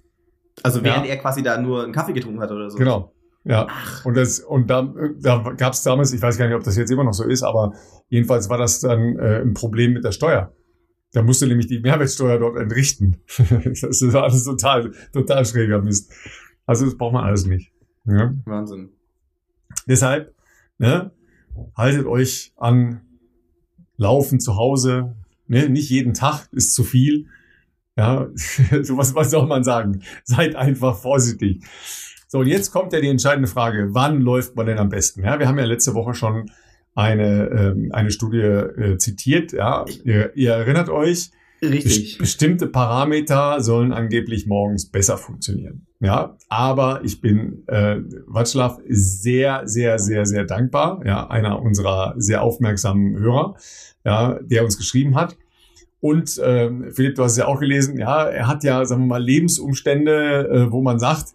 Also 0.62 0.82
während 0.82 1.04
ja. 1.04 1.12
er 1.12 1.18
quasi 1.18 1.42
da 1.42 1.60
nur 1.60 1.84
einen 1.84 1.92
Kaffee 1.92 2.14
getrunken 2.14 2.40
hat 2.40 2.50
oder 2.50 2.70
so. 2.70 2.78
Genau. 2.78 3.12
Ja. 3.44 3.66
Ach. 3.68 4.06
Und 4.06 4.16
das 4.16 4.40
und 4.40 4.70
da, 4.70 4.90
da 5.20 5.52
gab 5.58 5.74
es 5.74 5.82
damals, 5.82 6.10
ich 6.14 6.22
weiß 6.22 6.38
gar 6.38 6.46
nicht, 6.46 6.56
ob 6.56 6.64
das 6.64 6.78
jetzt 6.78 6.90
immer 6.90 7.04
noch 7.04 7.12
so 7.12 7.24
ist, 7.24 7.42
aber 7.42 7.74
jedenfalls 8.08 8.48
war 8.48 8.56
das 8.56 8.80
dann 8.80 9.18
äh, 9.18 9.42
ein 9.42 9.52
Problem 9.52 9.92
mit 9.92 10.04
der 10.04 10.12
Steuer. 10.12 10.54
Da 11.16 11.22
musste 11.22 11.46
nämlich 11.46 11.66
die 11.66 11.78
Mehrwertsteuer 11.78 12.38
dort 12.38 12.58
entrichten. 12.58 13.16
das 13.38 14.02
ist 14.02 14.14
alles 14.14 14.44
total, 14.44 14.92
total 15.14 15.46
schräger 15.46 15.80
Mist. 15.80 16.12
Also 16.66 16.84
das 16.84 16.94
braucht 16.94 17.14
man 17.14 17.24
alles 17.24 17.46
nicht. 17.46 17.72
Ja? 18.04 18.34
Wahnsinn. 18.44 18.90
Deshalb, 19.86 20.34
ne, 20.76 21.10
haltet 21.74 22.04
euch 22.04 22.52
an 22.58 23.00
Laufen 23.96 24.40
zu 24.40 24.56
Hause. 24.56 25.16
Ne? 25.46 25.70
Nicht 25.70 25.88
jeden 25.88 26.12
Tag 26.12 26.48
ist 26.52 26.74
zu 26.74 26.84
viel. 26.84 27.28
Ja, 27.96 28.28
so 28.82 28.98
was, 28.98 29.14
was 29.14 29.30
soll 29.30 29.46
man 29.46 29.64
sagen? 29.64 30.02
Seid 30.22 30.54
einfach 30.54 30.98
vorsichtig. 30.98 31.64
So, 32.28 32.40
und 32.40 32.46
jetzt 32.46 32.72
kommt 32.72 32.92
ja 32.92 33.00
die 33.00 33.08
entscheidende 33.08 33.48
Frage. 33.48 33.94
Wann 33.94 34.20
läuft 34.20 34.54
man 34.54 34.66
denn 34.66 34.76
am 34.76 34.90
besten? 34.90 35.22
Ja, 35.22 35.38
wir 35.38 35.48
haben 35.48 35.58
ja 35.58 35.64
letzte 35.64 35.94
Woche 35.94 36.12
schon 36.12 36.50
eine, 36.96 37.48
ähm, 37.50 37.90
eine 37.92 38.10
Studie 38.10 38.38
äh, 38.38 38.98
zitiert. 38.98 39.52
Ja, 39.52 39.84
ihr, 40.04 40.34
ihr 40.34 40.52
erinnert 40.52 40.88
euch, 40.88 41.30
Richtig. 41.62 42.18
Bestimmte 42.18 42.66
Parameter 42.66 43.60
sollen 43.62 43.92
angeblich 43.92 44.46
morgens 44.46 44.90
besser 44.90 45.16
funktionieren. 45.16 45.86
Ja, 46.00 46.36
aber 46.48 47.00
ich 47.02 47.20
bin 47.22 47.66
äh, 47.66 47.96
Watschlaw 48.26 48.78
sehr, 48.88 49.62
sehr, 49.64 49.98
sehr, 49.98 50.26
sehr 50.26 50.44
dankbar. 50.44 51.00
Ja, 51.06 51.28
einer 51.28 51.62
unserer 51.62 52.14
sehr 52.18 52.42
aufmerksamen 52.42 53.18
Hörer, 53.18 53.56
ja, 54.04 54.38
der 54.42 54.64
uns 54.64 54.76
geschrieben 54.76 55.16
hat. 55.16 55.36
Und 56.00 56.36
äh, 56.38 56.92
Philipp, 56.92 57.14
du 57.14 57.24
hast 57.24 57.32
es 57.32 57.38
ja 57.38 57.46
auch 57.46 57.58
gelesen. 57.58 57.98
Ja, 57.98 58.24
er 58.24 58.48
hat 58.48 58.62
ja, 58.62 58.84
sagen 58.84 59.02
wir 59.02 59.06
mal, 59.06 59.22
Lebensumstände, 59.22 60.48
äh, 60.48 60.72
wo 60.72 60.82
man 60.82 60.98
sagt, 60.98 61.34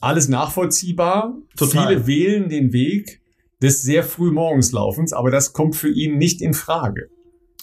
alles 0.00 0.28
nachvollziehbar. 0.28 1.34
Total. 1.56 1.88
Viele 1.88 2.06
wählen 2.06 2.48
den 2.48 2.72
Weg, 2.72 3.20
des 3.62 3.82
sehr 3.82 4.02
früh 4.02 4.30
morgens 4.30 4.72
Laufens, 4.72 5.12
aber 5.12 5.30
das 5.30 5.52
kommt 5.52 5.76
für 5.76 5.88
ihn 5.88 6.18
nicht 6.18 6.42
in 6.42 6.54
Frage. 6.54 7.08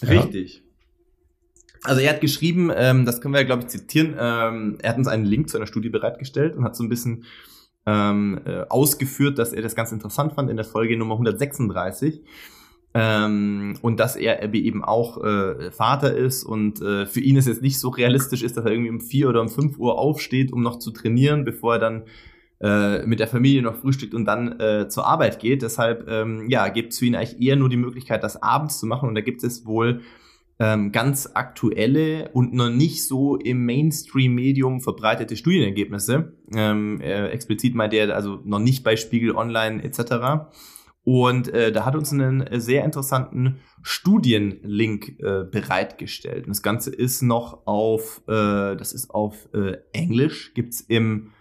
Richtig. 0.02 0.62
Also 1.82 2.00
er 2.00 2.14
hat 2.14 2.20
geschrieben, 2.20 2.70
ähm, 2.74 3.04
das 3.04 3.20
können 3.20 3.34
wir 3.34 3.40
ja, 3.40 3.46
glaube 3.46 3.62
ich, 3.62 3.68
zitieren, 3.68 4.16
ähm, 4.18 4.78
er 4.80 4.90
hat 4.90 4.98
uns 4.98 5.06
einen 5.06 5.24
Link 5.24 5.50
zu 5.50 5.58
einer 5.58 5.66
Studie 5.66 5.90
bereitgestellt 5.90 6.56
und 6.56 6.64
hat 6.64 6.74
so 6.74 6.82
ein 6.82 6.88
bisschen 6.88 7.24
ähm, 7.86 8.40
äh, 8.46 8.62
ausgeführt, 8.68 9.38
dass 9.38 9.52
er 9.52 9.62
das 9.62 9.74
ganz 9.74 9.92
interessant 9.92 10.32
fand 10.32 10.50
in 10.50 10.56
der 10.56 10.64
Folge 10.64 10.96
Nummer 10.96 11.14
136. 11.14 12.22
Ähm, 12.96 13.76
und 13.82 13.98
dass 13.98 14.14
er 14.14 14.54
eben 14.54 14.84
auch 14.84 15.22
äh, 15.22 15.72
Vater 15.72 16.14
ist 16.14 16.44
und 16.44 16.80
äh, 16.80 17.06
für 17.06 17.20
ihn 17.20 17.36
es 17.36 17.46
jetzt 17.46 17.60
nicht 17.60 17.80
so 17.80 17.88
realistisch 17.88 18.44
ist, 18.44 18.56
dass 18.56 18.64
er 18.64 18.70
irgendwie 18.70 18.90
um 18.90 19.00
vier 19.00 19.28
oder 19.28 19.40
um 19.40 19.48
fünf 19.48 19.78
Uhr 19.78 19.98
aufsteht, 19.98 20.52
um 20.52 20.62
noch 20.62 20.78
zu 20.78 20.92
trainieren, 20.92 21.44
bevor 21.44 21.74
er 21.74 21.78
dann 21.80 22.04
äh, 22.64 23.04
mit 23.04 23.20
der 23.20 23.28
Familie 23.28 23.60
noch 23.60 23.76
frühstückt 23.76 24.14
und 24.14 24.24
dann 24.24 24.58
äh, 24.58 24.88
zur 24.88 25.06
Arbeit 25.06 25.38
geht. 25.38 25.60
Deshalb 25.60 26.08
ähm, 26.08 26.48
ja, 26.48 26.68
gibt 26.68 26.94
es 26.94 26.98
für 26.98 27.04
ihn 27.04 27.14
eigentlich 27.14 27.38
eher 27.42 27.56
nur 27.56 27.68
die 27.68 27.76
Möglichkeit, 27.76 28.24
das 28.24 28.42
abends 28.42 28.80
zu 28.80 28.86
machen. 28.86 29.06
Und 29.06 29.14
da 29.14 29.20
gibt 29.20 29.44
es 29.44 29.66
wohl 29.66 30.00
ähm, 30.58 30.90
ganz 30.90 31.28
aktuelle 31.34 32.30
und 32.32 32.54
noch 32.54 32.70
nicht 32.70 33.06
so 33.06 33.36
im 33.36 33.66
Mainstream-Medium 33.66 34.80
verbreitete 34.80 35.36
Studienergebnisse. 35.36 36.32
Ähm, 36.54 37.02
äh, 37.02 37.28
explizit 37.28 37.74
meint 37.74 37.92
er 37.92 38.14
also 38.14 38.40
noch 38.44 38.60
nicht 38.60 38.82
bei 38.82 38.96
Spiegel 38.96 39.36
Online 39.36 39.84
etc. 39.84 40.46
Und 41.02 41.48
äh, 41.48 41.70
da 41.70 41.84
hat 41.84 41.96
uns 41.96 42.12
einen 42.12 42.48
sehr 42.60 42.82
interessanten 42.82 43.58
Studienlink 43.82 45.20
äh, 45.20 45.44
bereitgestellt. 45.44 46.46
Und 46.46 46.56
das 46.56 46.62
Ganze 46.62 46.94
ist 46.94 47.20
noch 47.20 47.66
auf, 47.66 48.22
äh, 48.26 48.74
das 48.74 48.94
ist 48.94 49.10
auf 49.10 49.50
äh, 49.52 49.76
Englisch, 49.92 50.54
gibt's 50.54 50.80
im 50.80 51.33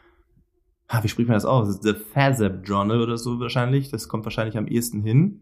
ah, 0.94 1.04
wie 1.04 1.08
spricht 1.08 1.28
man 1.28 1.36
das 1.36 1.46
aus? 1.46 1.80
The 1.82 1.94
FASEP 1.94 2.68
Journal 2.68 3.02
oder 3.02 3.18
so 3.18 3.40
wahrscheinlich. 3.40 3.90
Das 3.90 4.08
kommt 4.08 4.26
wahrscheinlich 4.26 4.58
am 4.58 4.68
ehesten 4.68 5.02
hin. 5.02 5.42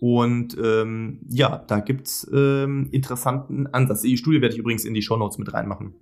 Und 0.00 0.56
ähm, 0.62 1.20
ja, 1.28 1.64
da 1.68 1.80
gibt's 1.80 2.28
ähm, 2.32 2.88
interessanten 2.90 3.66
Ansatz. 3.66 4.02
Die 4.02 4.16
Studie 4.16 4.40
werde 4.40 4.54
ich 4.54 4.60
übrigens 4.60 4.84
in 4.84 4.94
die 4.94 5.02
Show 5.02 5.16
Notes 5.16 5.38
mit 5.38 5.52
reinmachen. 5.52 5.94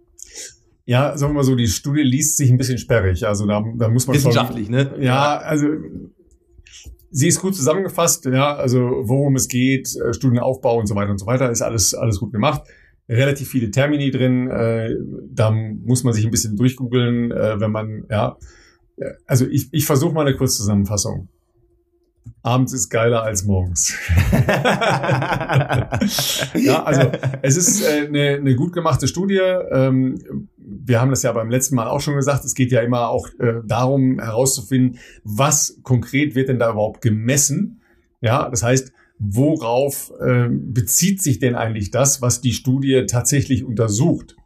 Ja, 0.85 1.17
sagen 1.17 1.33
wir 1.33 1.39
mal 1.39 1.43
so, 1.43 1.57
die 1.57 1.67
Studie 1.67 2.03
liest 2.03 2.37
sich 2.37 2.49
ein 2.49 2.59
bisschen 2.59 2.79
sperrig. 2.79 3.27
Also 3.27 3.47
da, 3.47 3.65
da 3.77 3.89
muss 3.89 4.07
man 4.07 4.15
Wissenschaftlich, 4.15 4.67
schon, 4.67 4.77
ne? 4.77 4.95
Ja, 5.01 5.39
also 5.39 5.67
sie 7.11 7.27
ist 7.27 7.41
gut 7.41 7.57
zusammengefasst, 7.57 8.27
ja, 8.27 8.55
also 8.55 8.79
worum 9.03 9.35
es 9.35 9.49
geht, 9.49 9.89
äh, 9.97 10.15
Studienaufbau 10.15 10.79
und 10.79 10.87
so 10.87 10.95
weiter 10.95 11.11
und 11.11 11.19
so 11.19 11.27
weiter, 11.27 11.51
ist 11.51 11.63
alles, 11.63 11.93
alles 11.95 12.21
gut 12.21 12.33
gemacht. 12.33 12.63
Relativ 13.09 13.49
viele 13.49 13.71
Termini 13.71 14.11
drin, 14.13 14.49
äh, 14.49 14.95
da 15.29 15.51
muss 15.51 16.05
man 16.05 16.13
sich 16.13 16.25
ein 16.25 16.31
bisschen 16.31 16.57
durchgoogeln, 16.57 17.33
äh, 17.33 17.59
wenn 17.59 17.73
man, 17.73 18.05
ja, 18.11 18.37
also 19.27 19.47
ich, 19.47 19.69
ich 19.73 19.87
versuche 19.87 20.13
mal 20.15 20.27
eine 20.27 20.37
Kurzzusammenfassung. 20.37 21.29
Abends 22.43 22.73
ist 22.73 22.91
geiler 22.91 23.23
als 23.25 23.45
morgens. 23.45 23.93
ja, 26.55 26.85
also 26.85 27.11
es 27.43 27.57
ist 27.57 27.83
äh, 27.83 28.07
eine, 28.07 28.37
eine 28.37 28.55
gut 28.55 28.73
gemachte 28.73 29.09
Studie. 29.09 29.41
Ähm, 29.73 30.49
wir 30.57 31.01
haben 31.01 31.11
das 31.11 31.25
ja 31.25 31.33
beim 31.33 31.51
letzten 31.51 31.75
Mal 31.75 31.89
auch 31.89 32.01
schon 32.01 32.15
gesagt. 32.15 32.45
Es 32.45 32.55
geht 32.55 32.71
ja 32.71 32.83
immer 32.83 33.09
auch 33.09 33.29
äh, 33.41 33.63
darum 33.65 34.21
herauszufinden, 34.21 35.01
was 35.25 35.81
konkret 35.83 36.37
wird 36.37 36.49
denn 36.49 36.61
da 36.61 36.71
überhaupt 36.71 37.01
gemessen. 37.01 37.81
Ja, 38.21 38.49
das 38.49 38.63
heißt, 38.63 38.93
worauf 39.19 40.13
äh, 40.21 40.49
bezieht 40.49 41.23
sich 41.23 41.41
denn 41.41 41.57
eigentlich 41.57 41.91
das, 41.91 42.23
was 42.23 42.41
die 42.41 42.53
Studie 42.53 43.07
tatsächlich 43.09 43.65
untersucht? 43.65 44.37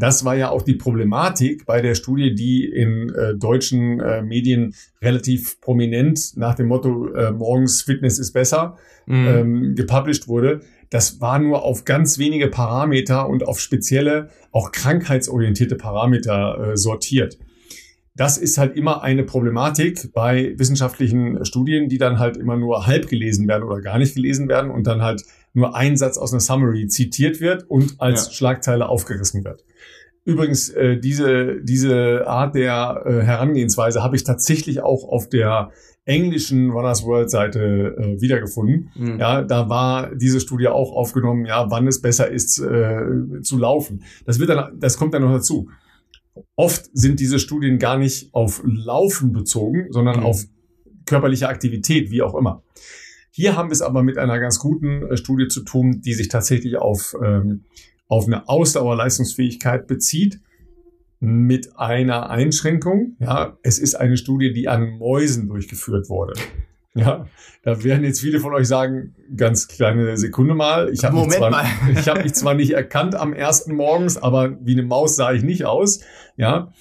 Das 0.00 0.24
war 0.24 0.34
ja 0.34 0.48
auch 0.48 0.62
die 0.62 0.76
Problematik 0.76 1.66
bei 1.66 1.82
der 1.82 1.94
Studie, 1.94 2.34
die 2.34 2.64
in 2.64 3.10
äh, 3.10 3.34
deutschen 3.34 4.00
äh, 4.00 4.22
Medien 4.22 4.74
relativ 5.02 5.60
prominent 5.60 6.36
nach 6.36 6.54
dem 6.54 6.68
Motto 6.68 7.12
äh, 7.12 7.30
morgens 7.32 7.82
Fitness 7.82 8.18
ist 8.18 8.32
besser 8.32 8.78
mhm. 9.04 9.26
ähm, 9.28 9.74
gepublished 9.74 10.26
wurde. 10.26 10.60
Das 10.88 11.20
war 11.20 11.38
nur 11.38 11.64
auf 11.64 11.84
ganz 11.84 12.18
wenige 12.18 12.48
Parameter 12.48 13.28
und 13.28 13.46
auf 13.46 13.60
spezielle, 13.60 14.30
auch 14.52 14.72
krankheitsorientierte 14.72 15.76
Parameter 15.76 16.72
äh, 16.72 16.76
sortiert. 16.78 17.38
Das 18.16 18.38
ist 18.38 18.56
halt 18.56 18.76
immer 18.76 19.02
eine 19.02 19.22
Problematik 19.22 20.12
bei 20.14 20.54
wissenschaftlichen 20.56 21.44
Studien, 21.44 21.88
die 21.90 21.98
dann 21.98 22.18
halt 22.18 22.38
immer 22.38 22.56
nur 22.56 22.86
halb 22.86 23.06
gelesen 23.08 23.48
werden 23.48 23.64
oder 23.64 23.82
gar 23.82 23.98
nicht 23.98 24.14
gelesen 24.14 24.48
werden 24.48 24.70
und 24.70 24.86
dann 24.86 25.02
halt 25.02 25.24
nur 25.52 25.74
ein 25.74 25.96
Satz 25.96 26.18
aus 26.18 26.32
einer 26.32 26.40
Summary 26.40 26.86
zitiert 26.86 27.40
wird 27.40 27.64
und 27.68 28.00
als 28.00 28.26
ja. 28.26 28.32
Schlagzeile 28.32 28.88
aufgerissen 28.88 29.44
wird. 29.44 29.64
Übrigens, 30.24 30.68
äh, 30.68 30.98
diese, 30.98 31.60
diese 31.62 32.26
Art 32.26 32.54
der 32.54 33.02
äh, 33.06 33.22
Herangehensweise 33.22 34.02
habe 34.02 34.16
ich 34.16 34.24
tatsächlich 34.24 34.82
auch 34.82 35.04
auf 35.08 35.28
der 35.28 35.70
englischen 36.04 36.70
Runners 36.70 37.04
World 37.04 37.30
Seite 37.30 37.96
äh, 37.98 38.20
wiedergefunden. 38.20 38.90
Mhm. 38.96 39.18
Ja, 39.18 39.42
da 39.42 39.68
war 39.68 40.14
diese 40.14 40.40
Studie 40.40 40.68
auch 40.68 40.92
aufgenommen, 40.92 41.44
ja, 41.46 41.70
wann 41.70 41.86
es 41.86 42.00
besser 42.00 42.30
ist 42.30 42.58
äh, 42.58 43.42
zu 43.42 43.58
laufen. 43.58 44.02
Das 44.26 44.38
wird 44.38 44.50
dann, 44.50 44.78
das 44.78 44.98
kommt 44.98 45.14
dann 45.14 45.22
noch 45.22 45.32
dazu. 45.32 45.68
Oft 46.56 46.90
sind 46.92 47.20
diese 47.20 47.38
Studien 47.38 47.78
gar 47.78 47.96
nicht 47.96 48.34
auf 48.34 48.62
Laufen 48.64 49.32
bezogen, 49.32 49.86
sondern 49.90 50.20
mhm. 50.20 50.26
auf 50.26 50.44
körperliche 51.06 51.48
Aktivität, 51.48 52.10
wie 52.10 52.22
auch 52.22 52.34
immer. 52.34 52.62
Hier 53.30 53.56
haben 53.56 53.68
wir 53.68 53.74
es 53.74 53.82
aber 53.82 54.02
mit 54.02 54.18
einer 54.18 54.38
ganz 54.40 54.58
guten 54.58 55.06
äh, 55.06 55.16
Studie 55.16 55.48
zu 55.48 55.62
tun, 55.62 56.00
die 56.00 56.14
sich 56.14 56.28
tatsächlich 56.28 56.76
auf, 56.76 57.14
ähm, 57.22 57.64
auf 58.08 58.26
eine 58.26 58.48
Ausdauerleistungsfähigkeit 58.48 59.86
bezieht 59.86 60.40
mit 61.20 61.76
einer 61.78 62.30
Einschränkung. 62.30 63.16
Ja, 63.20 63.58
es 63.62 63.78
ist 63.78 63.94
eine 63.94 64.16
Studie, 64.16 64.52
die 64.52 64.68
an 64.68 64.98
Mäusen 64.98 65.48
durchgeführt 65.48 66.08
wurde. 66.08 66.32
Ja, 66.94 67.28
da 67.62 67.84
werden 67.84 68.04
jetzt 68.04 68.20
viele 68.20 68.40
von 68.40 68.52
euch 68.52 68.66
sagen, 68.66 69.14
ganz 69.36 69.68
kleine 69.68 70.16
Sekunde 70.16 70.54
mal. 70.54 70.90
Ich 70.92 71.04
habe 71.04 71.24
mich, 71.24 71.30
zwar, 71.30 71.64
ich 71.92 72.08
hab 72.08 72.22
mich 72.22 72.34
zwar 72.34 72.54
nicht 72.54 72.72
erkannt 72.72 73.14
am 73.14 73.32
ersten 73.32 73.74
Morgens, 73.74 74.16
aber 74.16 74.58
wie 74.64 74.72
eine 74.72 74.82
Maus 74.82 75.14
sah 75.14 75.32
ich 75.32 75.44
nicht 75.44 75.66
aus. 75.66 76.00
Ja, 76.36 76.72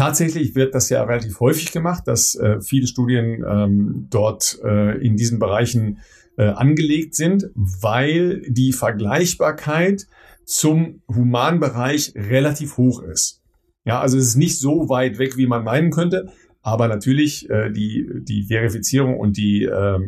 tatsächlich 0.00 0.54
wird 0.54 0.74
das 0.74 0.88
ja 0.88 1.02
relativ 1.04 1.40
häufig 1.40 1.72
gemacht, 1.72 2.04
dass 2.06 2.34
äh, 2.34 2.62
viele 2.62 2.86
Studien 2.86 3.44
ähm, 3.46 4.06
dort 4.08 4.58
äh, 4.64 4.96
in 4.96 5.14
diesen 5.16 5.38
Bereichen 5.38 5.98
äh, 6.38 6.44
angelegt 6.44 7.14
sind, 7.14 7.50
weil 7.54 8.40
die 8.48 8.72
Vergleichbarkeit 8.72 10.06
zum 10.46 11.02
Humanbereich 11.06 12.14
relativ 12.16 12.78
hoch 12.78 13.02
ist. 13.02 13.42
Ja, 13.84 14.00
also 14.00 14.16
es 14.16 14.28
ist 14.28 14.36
nicht 14.36 14.58
so 14.58 14.88
weit 14.88 15.18
weg, 15.18 15.36
wie 15.36 15.46
man 15.46 15.64
meinen 15.64 15.90
könnte, 15.90 16.32
aber 16.62 16.88
natürlich 16.88 17.50
äh, 17.50 17.70
die, 17.70 18.08
die 18.22 18.44
Verifizierung 18.44 19.18
und 19.18 19.36
die, 19.36 19.64
äh, 19.64 19.98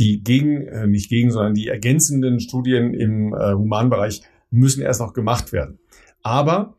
die 0.00 0.24
gegen, 0.24 0.66
äh, 0.66 0.88
nicht 0.88 1.08
gegen, 1.08 1.30
sondern 1.30 1.54
die 1.54 1.68
ergänzenden 1.68 2.40
Studien 2.40 2.92
im 2.92 3.32
äh, 3.32 3.52
Humanbereich 3.52 4.22
müssen 4.50 4.82
erst 4.82 5.00
noch 5.00 5.12
gemacht 5.12 5.52
werden. 5.52 5.78
Aber 6.24 6.74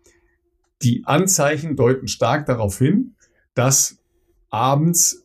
die 0.81 1.03
Anzeichen 1.05 1.75
deuten 1.75 2.07
stark 2.07 2.45
darauf 2.45 2.77
hin, 2.77 3.15
dass 3.53 3.99
abends 4.49 5.23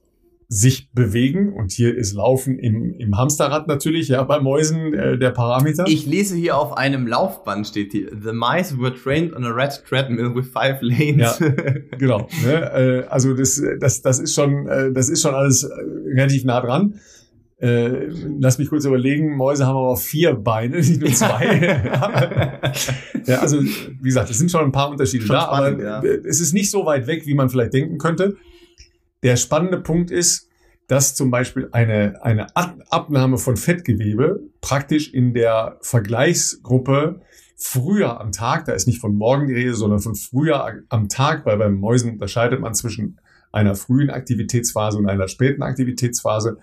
sich 0.50 0.90
bewegen 0.92 1.52
und 1.52 1.72
hier 1.72 1.94
ist 1.94 2.14
Laufen 2.14 2.58
im, 2.58 2.94
im 2.94 3.18
Hamsterrad 3.18 3.68
natürlich, 3.68 4.08
ja, 4.08 4.22
bei 4.22 4.40
Mäusen 4.40 4.94
äh, 4.94 5.18
der 5.18 5.30
Parameter. 5.30 5.84
Ich 5.86 6.06
lese 6.06 6.36
hier 6.36 6.56
auf 6.56 6.78
einem 6.78 7.06
Laufband 7.06 7.66
steht 7.66 7.92
hier, 7.92 8.08
the 8.10 8.32
mice 8.32 8.78
were 8.78 8.94
trained 8.94 9.34
on 9.34 9.44
a 9.44 9.50
red 9.50 9.82
treadmill 9.86 10.34
with 10.34 10.46
five 10.46 10.80
lanes. 10.80 11.38
Ja, 11.38 11.48
genau. 11.98 12.28
Ne? 12.42 13.04
Äh, 13.04 13.06
also 13.08 13.34
das, 13.34 13.62
das, 13.78 14.00
das 14.00 14.18
ist 14.20 14.34
schon, 14.34 14.66
äh, 14.68 14.90
das 14.90 15.10
ist 15.10 15.20
schon 15.20 15.34
alles 15.34 15.64
äh, 15.64 15.68
relativ 16.14 16.44
nah 16.44 16.62
dran. 16.62 16.94
Äh, 17.60 18.06
lass 18.38 18.58
mich 18.58 18.68
kurz 18.68 18.84
überlegen, 18.84 19.36
Mäuse 19.36 19.66
haben 19.66 19.76
aber 19.76 19.96
vier 19.96 20.34
Beine, 20.34 20.76
nicht 20.76 21.00
nur 21.00 21.12
zwei. 21.12 21.80
ja, 23.26 23.38
also 23.38 23.60
wie 23.60 24.02
gesagt, 24.02 24.30
es 24.30 24.38
sind 24.38 24.50
schon 24.50 24.64
ein 24.64 24.72
paar 24.72 24.90
Unterschiede 24.90 25.26
schon 25.26 25.34
da, 25.34 25.42
spannend, 25.42 25.82
aber 25.82 26.06
ja. 26.06 26.20
es 26.24 26.40
ist 26.40 26.52
nicht 26.52 26.70
so 26.70 26.86
weit 26.86 27.06
weg, 27.08 27.26
wie 27.26 27.34
man 27.34 27.48
vielleicht 27.48 27.74
denken 27.74 27.98
könnte. 27.98 28.36
Der 29.24 29.36
spannende 29.36 29.80
Punkt 29.80 30.12
ist, 30.12 30.48
dass 30.86 31.14
zum 31.14 31.30
Beispiel 31.30 31.68
eine, 31.72 32.24
eine 32.24 32.46
Abnahme 32.56 33.38
von 33.38 33.56
Fettgewebe 33.56 34.40
praktisch 34.60 35.12
in 35.12 35.34
der 35.34 35.78
Vergleichsgruppe 35.82 37.20
früher 37.56 38.20
am 38.20 38.30
Tag, 38.30 38.66
da 38.66 38.72
ist 38.72 38.86
nicht 38.86 39.00
von 39.00 39.16
morgen 39.16 39.48
die 39.48 39.54
Rede, 39.54 39.74
sondern 39.74 39.98
von 39.98 40.14
früher 40.14 40.80
am 40.88 41.08
Tag, 41.08 41.44
weil 41.44 41.58
beim 41.58 41.74
Mäusen 41.74 42.12
unterscheidet 42.12 42.60
man 42.60 42.74
zwischen 42.74 43.18
einer 43.50 43.74
frühen 43.74 44.10
Aktivitätsphase 44.10 44.96
und 44.96 45.08
einer 45.08 45.26
späten 45.28 45.62
Aktivitätsphase. 45.62 46.58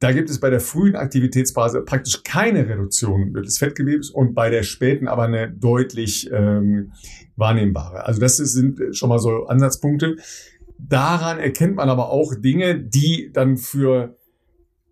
Da 0.00 0.12
gibt 0.12 0.30
es 0.30 0.40
bei 0.40 0.48
der 0.48 0.60
frühen 0.60 0.96
Aktivitätsphase 0.96 1.82
praktisch 1.82 2.22
keine 2.24 2.66
Reduktion 2.66 3.34
des 3.34 3.58
Fettgewebes 3.58 4.10
und 4.10 4.34
bei 4.34 4.48
der 4.48 4.62
späten 4.62 5.08
aber 5.08 5.24
eine 5.24 5.50
deutlich 5.50 6.30
ähm, 6.32 6.92
wahrnehmbare. 7.36 8.06
Also 8.06 8.18
das 8.18 8.38
sind 8.38 8.80
schon 8.96 9.10
mal 9.10 9.18
so 9.18 9.46
Ansatzpunkte. 9.46 10.16
Daran 10.78 11.38
erkennt 11.38 11.76
man 11.76 11.90
aber 11.90 12.08
auch 12.08 12.34
Dinge, 12.34 12.80
die 12.80 13.30
dann 13.30 13.58
für 13.58 14.16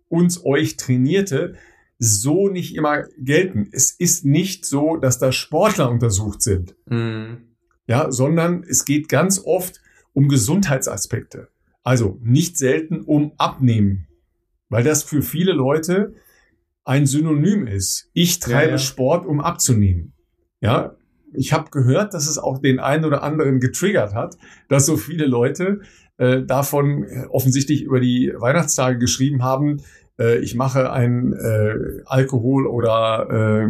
uns, 0.09 0.45
euch 0.45 0.77
Trainierte, 0.77 1.55
so 1.97 2.47
nicht 2.47 2.75
immer 2.75 3.05
gelten. 3.17 3.67
Es 3.71 3.91
ist 3.91 4.25
nicht 4.25 4.63
so, 4.63 4.97
dass 4.97 5.17
da 5.17 5.31
Sportler 5.31 5.89
untersucht 5.89 6.43
sind. 6.43 6.75
Mhm. 6.85 7.55
Ja, 7.87 8.11
sondern 8.11 8.63
es 8.63 8.85
geht 8.85 9.09
ganz 9.09 9.41
oft 9.43 9.81
um 10.13 10.27
Gesundheitsaspekte. 10.27 11.49
Also 11.83 12.19
nicht 12.21 12.59
selten 12.59 13.01
um 13.01 13.33
Abnehmen. 13.37 14.05
Weil 14.69 14.83
das 14.83 15.03
für 15.03 15.21
viele 15.21 15.51
Leute 15.51 16.13
ein 16.85 17.05
Synonym 17.05 17.67
ist. 17.67 18.09
Ich 18.13 18.39
treibe 18.39 18.65
ja, 18.65 18.71
ja. 18.71 18.77
Sport, 18.77 19.25
um 19.25 19.41
abzunehmen. 19.41 20.13
Ja, 20.61 20.95
ich 21.33 21.53
habe 21.53 21.69
gehört, 21.69 22.13
dass 22.13 22.27
es 22.27 22.37
auch 22.37 22.59
den 22.59 22.79
einen 22.79 23.05
oder 23.05 23.23
anderen 23.23 23.59
getriggert 23.59 24.13
hat, 24.13 24.37
dass 24.67 24.85
so 24.85 24.97
viele 24.97 25.25
Leute 25.25 25.81
äh, 26.17 26.41
davon 26.41 27.05
offensichtlich 27.29 27.83
über 27.83 27.99
die 27.99 28.33
Weihnachtstage 28.35 28.97
geschrieben 28.97 29.43
haben, 29.43 29.81
äh, 30.19 30.39
ich 30.39 30.55
mache 30.55 30.91
ein 30.91 31.33
äh, 31.33 32.01
Alkohol 32.05 32.67
oder 32.67 33.27
äh, 33.29 33.67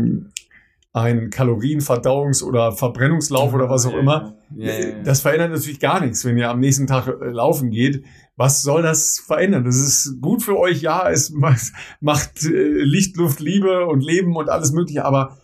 ein 0.91 1.29
Kalorienverdauungs- 1.29 2.43
oder 2.43 2.71
Verbrennungslauf 2.71 3.53
oder 3.53 3.69
was 3.69 3.85
auch 3.85 3.93
immer. 3.93 4.35
Yeah. 4.57 5.03
Das 5.03 5.21
verändert 5.21 5.51
natürlich 5.51 5.79
gar 5.79 6.01
nichts, 6.01 6.25
wenn 6.25 6.37
ihr 6.37 6.49
am 6.49 6.59
nächsten 6.59 6.87
Tag 6.87 7.07
äh, 7.07 7.25
laufen 7.25 7.69
geht. 7.69 8.03
Was 8.39 8.61
soll 8.61 8.83
das 8.83 9.19
verändern? 9.19 9.65
Das 9.65 9.75
ist 9.75 10.21
gut 10.21 10.43
für 10.43 10.57
euch, 10.57 10.81
ja, 10.81 11.09
es 11.09 11.29
macht, 11.29 12.45
äh, 12.45 12.83
Licht, 12.83 13.17
Luft, 13.17 13.41
Liebe 13.41 13.85
und 13.85 14.01
Leben 14.01 14.37
und 14.37 14.49
alles 14.49 14.71
Mögliche, 14.71 15.03
aber 15.03 15.37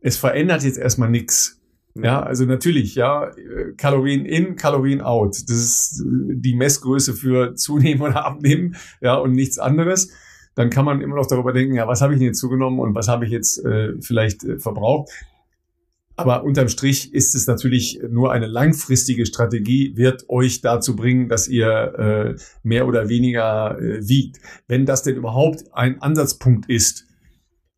es 0.00 0.16
verändert 0.16 0.62
jetzt 0.62 0.78
erstmal 0.78 1.10
nichts. 1.10 1.60
Ja, 1.96 2.22
also 2.22 2.44
natürlich, 2.44 2.94
ja, 2.94 3.32
Kalorien 3.76 4.24
in, 4.24 4.54
Kalorien 4.54 5.00
out. 5.00 5.34
Das 5.48 5.56
ist 5.56 6.04
die 6.06 6.54
Messgröße 6.54 7.14
für 7.14 7.56
zunehmen 7.56 8.02
oder 8.02 8.24
abnehmen, 8.24 8.76
ja, 9.00 9.16
und 9.16 9.32
nichts 9.32 9.58
anderes. 9.58 10.12
Dann 10.54 10.70
kann 10.70 10.84
man 10.84 11.00
immer 11.00 11.16
noch 11.16 11.26
darüber 11.26 11.52
denken, 11.52 11.74
ja, 11.74 11.88
was 11.88 12.02
habe 12.02 12.12
ich 12.12 12.20
denn 12.20 12.28
jetzt 12.28 12.38
zugenommen 12.38 12.78
und 12.78 12.94
was 12.94 13.08
habe 13.08 13.24
ich 13.24 13.32
jetzt 13.32 13.64
äh, 13.64 13.94
vielleicht 14.00 14.44
äh, 14.44 14.60
verbraucht. 14.60 15.10
Aber 16.18 16.42
unterm 16.42 16.68
Strich 16.68 17.14
ist 17.14 17.34
es 17.34 17.46
natürlich 17.46 18.00
nur 18.08 18.32
eine 18.32 18.46
langfristige 18.46 19.24
Strategie, 19.24 19.96
wird 19.96 20.28
euch 20.28 20.60
dazu 20.60 20.96
bringen, 20.96 21.28
dass 21.28 21.46
ihr 21.46 21.68
äh, 21.68 22.42
mehr 22.62 22.88
oder 22.88 23.08
weniger 23.08 23.78
äh, 23.80 24.06
wiegt. 24.06 24.38
Wenn 24.66 24.84
das 24.84 25.04
denn 25.04 25.16
überhaupt 25.16 25.64
ein 25.72 26.02
Ansatzpunkt 26.02 26.68
ist, 26.68 27.04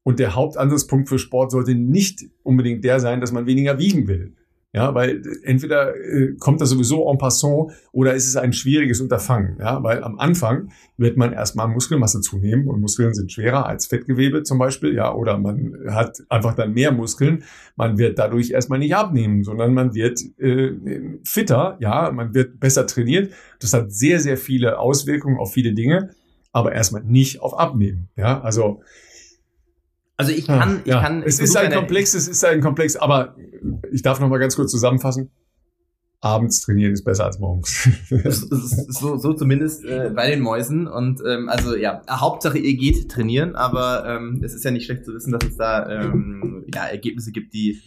und 0.02 0.18
der 0.18 0.34
Hauptansatzpunkt 0.34 1.08
für 1.08 1.18
Sport 1.18 1.50
sollte 1.50 1.74
nicht 1.74 2.24
unbedingt 2.42 2.84
der 2.84 3.00
sein, 3.00 3.20
dass 3.20 3.32
man 3.32 3.46
weniger 3.46 3.78
wiegen 3.78 4.08
will. 4.08 4.34
Ja, 4.72 4.94
weil 4.94 5.20
entweder 5.42 5.96
äh, 5.96 6.36
kommt 6.38 6.60
das 6.60 6.70
sowieso 6.70 7.10
en 7.10 7.18
passant 7.18 7.72
oder 7.90 8.14
ist 8.14 8.28
es 8.28 8.36
ein 8.36 8.52
schwieriges 8.52 9.00
Unterfangen. 9.00 9.56
Ja, 9.58 9.82
weil 9.82 10.04
am 10.04 10.20
Anfang 10.20 10.70
wird 10.96 11.16
man 11.16 11.32
erstmal 11.32 11.66
Muskelmasse 11.66 12.20
zunehmen 12.20 12.68
und 12.68 12.80
Muskeln 12.80 13.12
sind 13.12 13.32
schwerer 13.32 13.66
als 13.66 13.86
Fettgewebe 13.86 14.44
zum 14.44 14.58
Beispiel. 14.58 14.94
Ja, 14.94 15.12
oder 15.12 15.38
man 15.38 15.74
hat 15.88 16.22
einfach 16.28 16.54
dann 16.54 16.72
mehr 16.72 16.92
Muskeln. 16.92 17.42
Man 17.74 17.98
wird 17.98 18.20
dadurch 18.20 18.52
erstmal 18.52 18.78
nicht 18.78 18.94
abnehmen, 18.94 19.42
sondern 19.42 19.74
man 19.74 19.92
wird 19.94 20.20
äh, 20.38 20.70
fitter. 21.24 21.76
Ja, 21.80 22.12
man 22.12 22.32
wird 22.32 22.60
besser 22.60 22.86
trainiert. 22.86 23.32
Das 23.58 23.72
hat 23.72 23.92
sehr, 23.92 24.20
sehr 24.20 24.36
viele 24.36 24.78
Auswirkungen 24.78 25.38
auf 25.38 25.52
viele 25.52 25.74
Dinge, 25.74 26.10
aber 26.52 26.72
erstmal 26.72 27.02
nicht 27.02 27.40
auf 27.42 27.58
Abnehmen. 27.58 28.08
Ja, 28.16 28.40
also 28.40 28.82
also 30.20 30.32
ich 30.32 30.46
kann, 30.46 30.76
ah, 30.76 30.80
ich 30.84 30.90
ja. 30.90 31.00
kann. 31.00 31.22
Es 31.22 31.40
ist 31.40 31.56
ein 31.56 31.72
Komplex, 31.72 32.14
es 32.14 32.28
ist 32.28 32.44
ein 32.44 32.60
Komplex, 32.60 32.96
aber 32.96 33.36
ich 33.90 34.02
darf 34.02 34.20
noch 34.20 34.28
mal 34.28 34.38
ganz 34.38 34.54
kurz 34.54 34.70
zusammenfassen. 34.70 35.30
Abends 36.22 36.60
trainieren 36.60 36.92
ist 36.92 37.04
besser 37.04 37.24
als 37.24 37.38
morgens. 37.38 37.88
so, 38.90 39.16
so 39.16 39.32
zumindest 39.32 39.86
äh, 39.86 40.10
bei 40.14 40.30
den 40.30 40.40
Mäusen. 40.40 40.86
Und 40.86 41.22
ähm, 41.26 41.48
also 41.48 41.74
ja, 41.74 42.02
Hauptsache 42.10 42.58
ihr 42.58 42.76
geht 42.76 43.10
trainieren, 43.10 43.56
aber 43.56 44.04
ähm, 44.06 44.42
es 44.44 44.52
ist 44.52 44.62
ja 44.62 44.70
nicht 44.70 44.84
schlecht 44.84 45.06
zu 45.06 45.14
wissen, 45.14 45.32
dass 45.32 45.42
es 45.44 45.56
da 45.56 45.88
ähm, 45.88 46.66
ja, 46.74 46.84
Ergebnisse 46.84 47.32
gibt, 47.32 47.54
die 47.54 47.80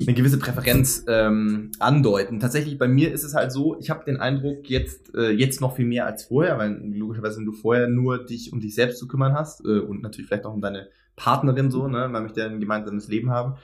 eine 0.00 0.14
gewisse 0.14 0.38
Präferenz 0.38 1.04
ähm, 1.08 1.72
andeuten. 1.78 2.40
Tatsächlich 2.40 2.78
bei 2.78 2.88
mir 2.88 3.12
ist 3.12 3.24
es 3.24 3.34
halt 3.34 3.52
so, 3.52 3.78
ich 3.78 3.90
habe 3.90 4.04
den 4.04 4.16
Eindruck, 4.16 4.70
jetzt, 4.70 5.14
äh, 5.14 5.30
jetzt 5.32 5.60
noch 5.60 5.76
viel 5.76 5.86
mehr 5.86 6.06
als 6.06 6.24
vorher, 6.24 6.56
weil 6.56 6.80
logischerweise, 6.94 7.38
wenn 7.38 7.46
du 7.46 7.52
vorher 7.52 7.88
nur 7.88 8.24
dich 8.24 8.52
um 8.52 8.60
dich 8.60 8.74
selbst 8.74 8.98
zu 8.98 9.08
kümmern 9.08 9.34
hast 9.34 9.64
äh, 9.66 9.80
und 9.80 10.02
natürlich 10.02 10.28
vielleicht 10.28 10.46
auch 10.46 10.54
um 10.54 10.62
deine 10.62 10.88
Partnerin 11.18 11.70
so, 11.70 11.88
ne? 11.88 12.08
Man 12.08 12.22
möchte 12.22 12.44
ein 12.44 12.60
gemeinsames 12.60 13.08
Leben 13.08 13.30
haben. 13.30 13.56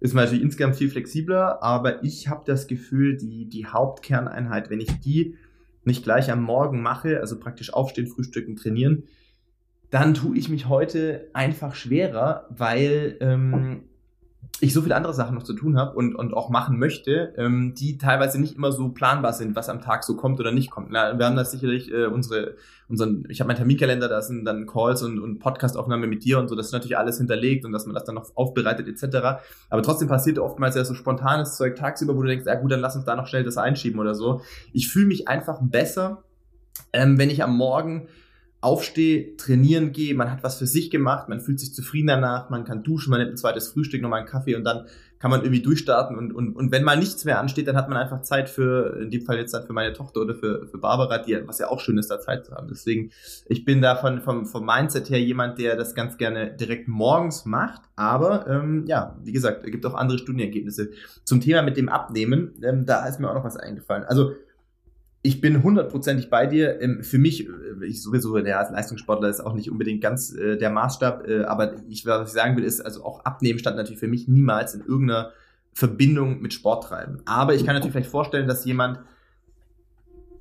Ist 0.00 0.14
man 0.14 0.24
natürlich 0.24 0.44
insgesamt 0.44 0.76
viel 0.76 0.90
flexibler, 0.90 1.60
aber 1.62 2.04
ich 2.04 2.28
habe 2.28 2.44
das 2.46 2.68
Gefühl, 2.68 3.16
die, 3.16 3.48
die 3.48 3.66
Hauptkerneinheit, 3.66 4.70
wenn 4.70 4.80
ich 4.80 5.00
die 5.00 5.36
nicht 5.84 6.04
gleich 6.04 6.30
am 6.30 6.42
Morgen 6.42 6.82
mache, 6.82 7.18
also 7.20 7.40
praktisch 7.40 7.72
aufstehen, 7.72 8.06
frühstücken, 8.06 8.54
trainieren, 8.54 9.04
dann 9.90 10.14
tue 10.14 10.36
ich 10.36 10.48
mich 10.48 10.68
heute 10.68 11.30
einfach 11.32 11.74
schwerer, 11.74 12.46
weil 12.50 13.16
ähm, 13.20 13.87
ich 14.60 14.74
so 14.74 14.82
viele 14.82 14.96
andere 14.96 15.14
Sachen 15.14 15.34
noch 15.34 15.44
zu 15.44 15.54
tun 15.54 15.76
habe 15.76 15.94
und, 15.94 16.14
und 16.14 16.34
auch 16.34 16.50
machen 16.50 16.78
möchte, 16.78 17.32
ähm, 17.36 17.74
die 17.74 17.96
teilweise 17.96 18.40
nicht 18.40 18.56
immer 18.56 18.72
so 18.72 18.88
planbar 18.88 19.32
sind, 19.32 19.54
was 19.54 19.68
am 19.68 19.80
Tag 19.80 20.02
so 20.02 20.16
kommt 20.16 20.40
oder 20.40 20.50
nicht 20.50 20.70
kommt. 20.70 20.88
Na, 20.90 21.16
wir 21.16 21.26
haben 21.26 21.36
da 21.36 21.44
sicherlich 21.44 21.92
äh, 21.92 22.06
unsere, 22.06 22.56
unseren, 22.88 23.24
ich 23.28 23.40
habe 23.40 23.48
meinen 23.48 23.58
Terminkalender, 23.58 24.08
da 24.08 24.20
sind 24.20 24.44
dann 24.44 24.66
Calls 24.66 25.02
und, 25.02 25.20
und 25.20 25.38
Podcastaufnahme 25.38 26.08
mit 26.08 26.24
dir 26.24 26.38
und 26.40 26.48
so, 26.48 26.56
das 26.56 26.66
ist 26.66 26.72
natürlich 26.72 26.98
alles 26.98 27.18
hinterlegt 27.18 27.64
und 27.64 27.72
dass 27.72 27.86
man 27.86 27.94
das 27.94 28.04
dann 28.04 28.16
noch 28.16 28.34
aufbereitet 28.34 28.88
etc. 28.88 29.40
Aber 29.70 29.82
trotzdem 29.82 30.08
passiert 30.08 30.38
oftmals 30.40 30.74
ja 30.74 30.84
so 30.84 30.94
spontanes 30.94 31.56
Zeug 31.56 31.76
tagsüber, 31.76 32.16
wo 32.16 32.22
du 32.22 32.28
denkst, 32.28 32.46
ja 32.46 32.56
gut, 32.56 32.72
dann 32.72 32.80
lass 32.80 32.96
uns 32.96 33.04
da 33.04 33.14
noch 33.14 33.28
schnell 33.28 33.44
das 33.44 33.58
einschieben 33.58 34.00
oder 34.00 34.14
so. 34.14 34.40
Ich 34.72 34.88
fühle 34.88 35.06
mich 35.06 35.28
einfach 35.28 35.60
besser, 35.62 36.24
ähm, 36.92 37.18
wenn 37.18 37.30
ich 37.30 37.44
am 37.44 37.56
Morgen 37.56 38.08
aufstehe, 38.60 39.36
trainieren 39.36 39.92
gehe, 39.92 40.14
man 40.14 40.30
hat 40.30 40.42
was 40.42 40.58
für 40.58 40.66
sich 40.66 40.90
gemacht, 40.90 41.28
man 41.28 41.40
fühlt 41.40 41.60
sich 41.60 41.74
zufrieden 41.74 42.08
danach, 42.08 42.50
man 42.50 42.64
kann 42.64 42.82
duschen, 42.82 43.10
man 43.10 43.20
nimmt 43.20 43.32
ein 43.32 43.36
zweites 43.36 43.68
Frühstück, 43.68 44.02
nochmal 44.02 44.20
einen 44.20 44.28
Kaffee 44.28 44.56
und 44.56 44.64
dann 44.64 44.86
kann 45.20 45.30
man 45.30 45.42
irgendwie 45.42 45.62
durchstarten 45.62 46.16
und, 46.16 46.32
und, 46.32 46.54
und 46.54 46.70
wenn 46.70 46.84
mal 46.84 46.96
nichts 46.96 47.24
mehr 47.24 47.40
ansteht, 47.40 47.66
dann 47.66 47.76
hat 47.76 47.88
man 47.88 47.98
einfach 47.98 48.22
Zeit 48.22 48.48
für, 48.48 49.00
in 49.00 49.10
dem 49.10 49.22
Fall 49.22 49.36
jetzt 49.36 49.52
dann 49.52 49.64
für 49.64 49.72
meine 49.72 49.92
Tochter 49.92 50.20
oder 50.20 50.34
für, 50.34 50.66
für 50.66 50.78
Barbara, 50.78 51.18
die, 51.18 51.36
was 51.46 51.58
ja 51.58 51.68
auch 51.68 51.80
schön 51.80 51.98
ist, 51.98 52.10
da 52.10 52.20
Zeit 52.20 52.46
zu 52.46 52.52
haben. 52.52 52.68
Deswegen, 52.68 53.10
ich 53.46 53.64
bin 53.64 53.82
davon 53.82 54.20
vom, 54.20 54.46
vom 54.46 54.64
Mindset 54.64 55.10
her 55.10 55.20
jemand, 55.20 55.58
der 55.58 55.76
das 55.76 55.94
ganz 55.94 56.18
gerne 56.18 56.54
direkt 56.54 56.88
morgens 56.88 57.44
macht, 57.46 57.82
aber 57.96 58.46
ähm, 58.48 58.84
ja, 58.86 59.16
wie 59.22 59.32
gesagt, 59.32 59.64
es 59.64 59.70
gibt 59.70 59.86
auch 59.86 59.94
andere 59.94 60.18
Studienergebnisse. 60.18 60.90
Zum 61.24 61.40
Thema 61.40 61.62
mit 61.62 61.76
dem 61.76 61.88
Abnehmen, 61.88 62.54
ähm, 62.62 62.86
da 62.86 63.06
ist 63.06 63.18
mir 63.18 63.28
auch 63.28 63.34
noch 63.34 63.44
was 63.44 63.56
eingefallen. 63.56 64.04
Also 64.04 64.32
ich 65.22 65.40
bin 65.40 65.62
hundertprozentig 65.62 66.30
bei 66.30 66.46
dir. 66.46 66.80
Ähm, 66.80 67.02
für 67.02 67.18
mich, 67.18 67.48
äh, 67.48 67.86
ich 67.86 68.02
sowieso, 68.02 68.38
der 68.38 68.60
als 68.60 68.70
Leistungssportler 68.70 69.28
ist 69.28 69.40
auch 69.40 69.54
nicht 69.54 69.70
unbedingt 69.70 70.00
ganz 70.00 70.32
äh, 70.32 70.56
der 70.56 70.70
Maßstab, 70.70 71.26
äh, 71.28 71.44
aber 71.44 71.74
ich, 71.88 72.06
was 72.06 72.28
ich 72.28 72.34
sagen 72.34 72.56
will, 72.56 72.64
ist, 72.64 72.80
also 72.80 73.04
auch 73.04 73.24
Abnehmen 73.24 73.58
stand 73.58 73.76
natürlich 73.76 74.00
für 74.00 74.08
mich 74.08 74.28
niemals 74.28 74.74
in 74.74 74.80
irgendeiner 74.80 75.32
Verbindung 75.72 76.40
mit 76.40 76.52
Sport 76.54 76.84
treiben. 76.84 77.20
Aber 77.24 77.54
ich 77.54 77.64
kann 77.64 77.74
natürlich 77.74 77.92
vielleicht 77.92 78.10
vorstellen, 78.10 78.48
dass 78.48 78.64
jemand 78.64 79.00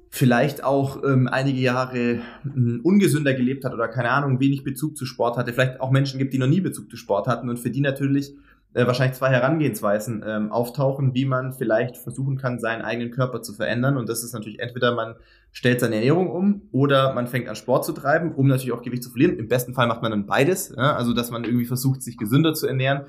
vielleicht 0.09 0.63
auch 0.63 1.03
ähm, 1.03 1.27
einige 1.27 1.59
Jahre 1.59 2.21
ähm, 2.45 2.79
ungesünder 2.83 3.33
gelebt 3.33 3.65
hat 3.65 3.73
oder 3.73 3.87
keine 3.87 4.09
Ahnung, 4.09 4.39
wenig 4.39 4.63
Bezug 4.63 4.97
zu 4.97 5.05
Sport 5.05 5.37
hatte, 5.37 5.53
vielleicht 5.53 5.81
auch 5.81 5.91
Menschen 5.91 6.17
gibt, 6.17 6.33
die 6.33 6.37
noch 6.37 6.47
nie 6.47 6.61
Bezug 6.61 6.89
zu 6.89 6.97
Sport 6.97 7.27
hatten 7.27 7.49
und 7.49 7.59
für 7.59 7.69
die 7.69 7.81
natürlich 7.81 8.35
äh, 8.73 8.85
wahrscheinlich 8.85 9.17
zwei 9.17 9.29
Herangehensweisen 9.29 10.23
ähm, 10.25 10.51
auftauchen, 10.51 11.13
wie 11.13 11.25
man 11.25 11.53
vielleicht 11.53 11.97
versuchen 11.97 12.37
kann, 12.37 12.59
seinen 12.59 12.81
eigenen 12.81 13.11
Körper 13.11 13.41
zu 13.41 13.53
verändern. 13.53 13.97
Und 13.97 14.09
das 14.09 14.23
ist 14.23 14.33
natürlich 14.33 14.59
entweder 14.59 14.93
man 14.93 15.15
stellt 15.51 15.79
seine 15.79 15.95
Ernährung 15.95 16.29
um 16.29 16.61
oder 16.71 17.13
man 17.13 17.27
fängt 17.27 17.47
an 17.49 17.55
Sport 17.55 17.85
zu 17.85 17.93
treiben, 17.93 18.35
um 18.35 18.47
natürlich 18.47 18.73
auch 18.73 18.81
Gewicht 18.81 19.03
zu 19.03 19.09
verlieren. 19.09 19.37
Im 19.37 19.47
besten 19.47 19.73
Fall 19.73 19.87
macht 19.87 20.01
man 20.01 20.11
dann 20.11 20.25
beides, 20.25 20.73
ja? 20.75 20.95
also 20.95 21.13
dass 21.13 21.31
man 21.31 21.43
irgendwie 21.43 21.65
versucht, 21.65 22.03
sich 22.03 22.17
gesünder 22.17 22.53
zu 22.53 22.67
ernähren. 22.67 23.03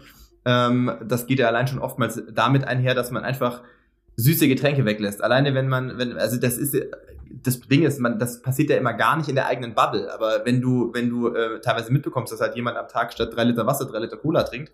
Ähm, 0.45 0.93
das 1.07 1.27
geht 1.27 1.39
ja 1.39 1.49
allein 1.49 1.67
schon 1.67 1.81
oftmals 1.81 2.23
damit 2.33 2.65
einher, 2.65 2.95
dass 2.95 3.11
man 3.11 3.25
einfach 3.25 3.63
süße 4.17 4.49
Getränke 4.49 4.85
weglässt. 4.85 5.23
Alleine 5.23 5.55
wenn 5.55 5.69
man, 5.69 5.99
wenn, 5.99 6.17
also 6.17 6.39
das 6.39 6.57
ist 6.57 6.77
das 7.43 7.61
Ding 7.61 7.83
ist, 7.83 8.01
man, 8.01 8.19
das 8.19 8.43
passiert 8.43 8.71
ja 8.71 8.77
immer 8.77 8.95
gar 8.95 9.17
nicht 9.17 9.29
in 9.29 9.35
der 9.35 9.47
eigenen 9.47 9.75
Bubble. 9.75 10.13
Aber 10.13 10.45
wenn 10.45 10.61
du, 10.61 10.91
wenn 10.95 11.11
du 11.11 11.29
äh, 11.29 11.61
teilweise 11.61 11.93
mitbekommst, 11.93 12.33
dass 12.33 12.41
halt 12.41 12.57
jemand 12.57 12.77
am 12.77 12.89
Tag 12.89 13.13
statt 13.13 13.31
drei 13.35 13.45
Liter 13.45 13.67
Wasser 13.67 13.87
drei 13.87 13.99
Liter 13.99 14.17
Cola 14.17 14.43
trinkt, 14.43 14.73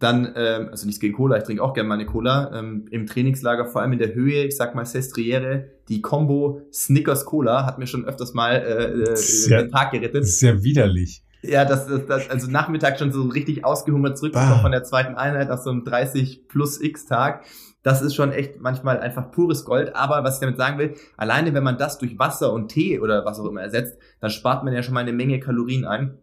dann, 0.00 0.32
ähm, 0.34 0.68
also 0.70 0.86
nichts 0.86 1.00
gegen 1.00 1.14
Cola, 1.14 1.36
ich 1.36 1.44
trinke 1.44 1.62
auch 1.62 1.74
gerne 1.74 1.88
mal 1.88 1.94
eine 1.94 2.06
Cola. 2.06 2.50
Ähm, 2.54 2.86
Im 2.90 3.06
Trainingslager, 3.06 3.66
vor 3.66 3.82
allem 3.82 3.92
in 3.92 3.98
der 3.98 4.14
Höhe, 4.14 4.44
ich 4.44 4.56
sag 4.56 4.74
mal 4.74 4.86
Sestriere, 4.86 5.66
die 5.88 6.00
Combo 6.00 6.62
Snickers 6.72 7.24
Cola 7.24 7.66
hat 7.66 7.78
mir 7.78 7.86
schon 7.86 8.04
öfters 8.04 8.34
mal 8.34 8.54
äh, 8.56 9.16
sehr, 9.16 9.62
den 9.62 9.70
Tag 9.70 9.92
gerettet. 9.92 10.26
Sehr 10.26 10.62
widerlich. 10.62 11.22
Ja, 11.42 11.64
das, 11.64 11.86
das, 11.86 12.06
das 12.06 12.30
also 12.30 12.50
Nachmittag 12.50 12.98
schon 12.98 13.12
so 13.12 13.22
richtig 13.22 13.64
ausgehungert 13.64 14.18
zurückgekommen 14.18 14.60
von 14.60 14.72
der 14.72 14.84
zweiten 14.84 15.14
Einheit 15.14 15.50
auf 15.50 15.60
so 15.60 15.70
einem 15.70 15.84
30 15.84 16.48
plus 16.48 16.80
X 16.80 17.06
Tag. 17.06 17.44
Das 17.82 18.02
ist 18.02 18.14
schon 18.14 18.32
echt 18.32 18.60
manchmal 18.60 19.00
einfach 19.00 19.30
pures 19.30 19.64
Gold. 19.64 19.96
Aber 19.96 20.22
was 20.22 20.34
ich 20.34 20.40
damit 20.40 20.58
sagen 20.58 20.78
will, 20.78 20.94
alleine 21.16 21.54
wenn 21.54 21.64
man 21.64 21.78
das 21.78 21.98
durch 21.98 22.18
Wasser 22.18 22.52
und 22.52 22.68
Tee 22.68 23.00
oder 23.00 23.24
was 23.24 23.40
auch 23.40 23.46
immer 23.46 23.62
ersetzt, 23.62 23.98
dann 24.20 24.30
spart 24.30 24.64
man 24.64 24.74
ja 24.74 24.82
schon 24.82 24.94
mal 24.94 25.00
eine 25.00 25.14
Menge 25.14 25.40
Kalorien 25.40 25.86
ein. 25.86 26.18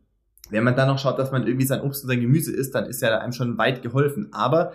Wenn 0.49 0.63
man 0.63 0.75
dann 0.75 0.87
noch 0.87 0.99
schaut, 0.99 1.19
dass 1.19 1.31
man 1.31 1.45
irgendwie 1.45 1.65
sein 1.65 1.81
Obst 1.81 2.03
und 2.03 2.09
sein 2.09 2.21
Gemüse 2.21 2.53
isst, 2.53 2.73
dann 2.75 2.85
ist 2.85 3.01
ja 3.01 3.17
einem 3.17 3.33
schon 3.33 3.57
weit 3.57 3.81
geholfen. 3.81 4.29
Aber 4.31 4.73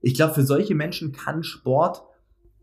ich 0.00 0.14
glaube, 0.14 0.34
für 0.34 0.44
solche 0.44 0.74
Menschen 0.74 1.12
kann 1.12 1.42
Sport 1.42 2.02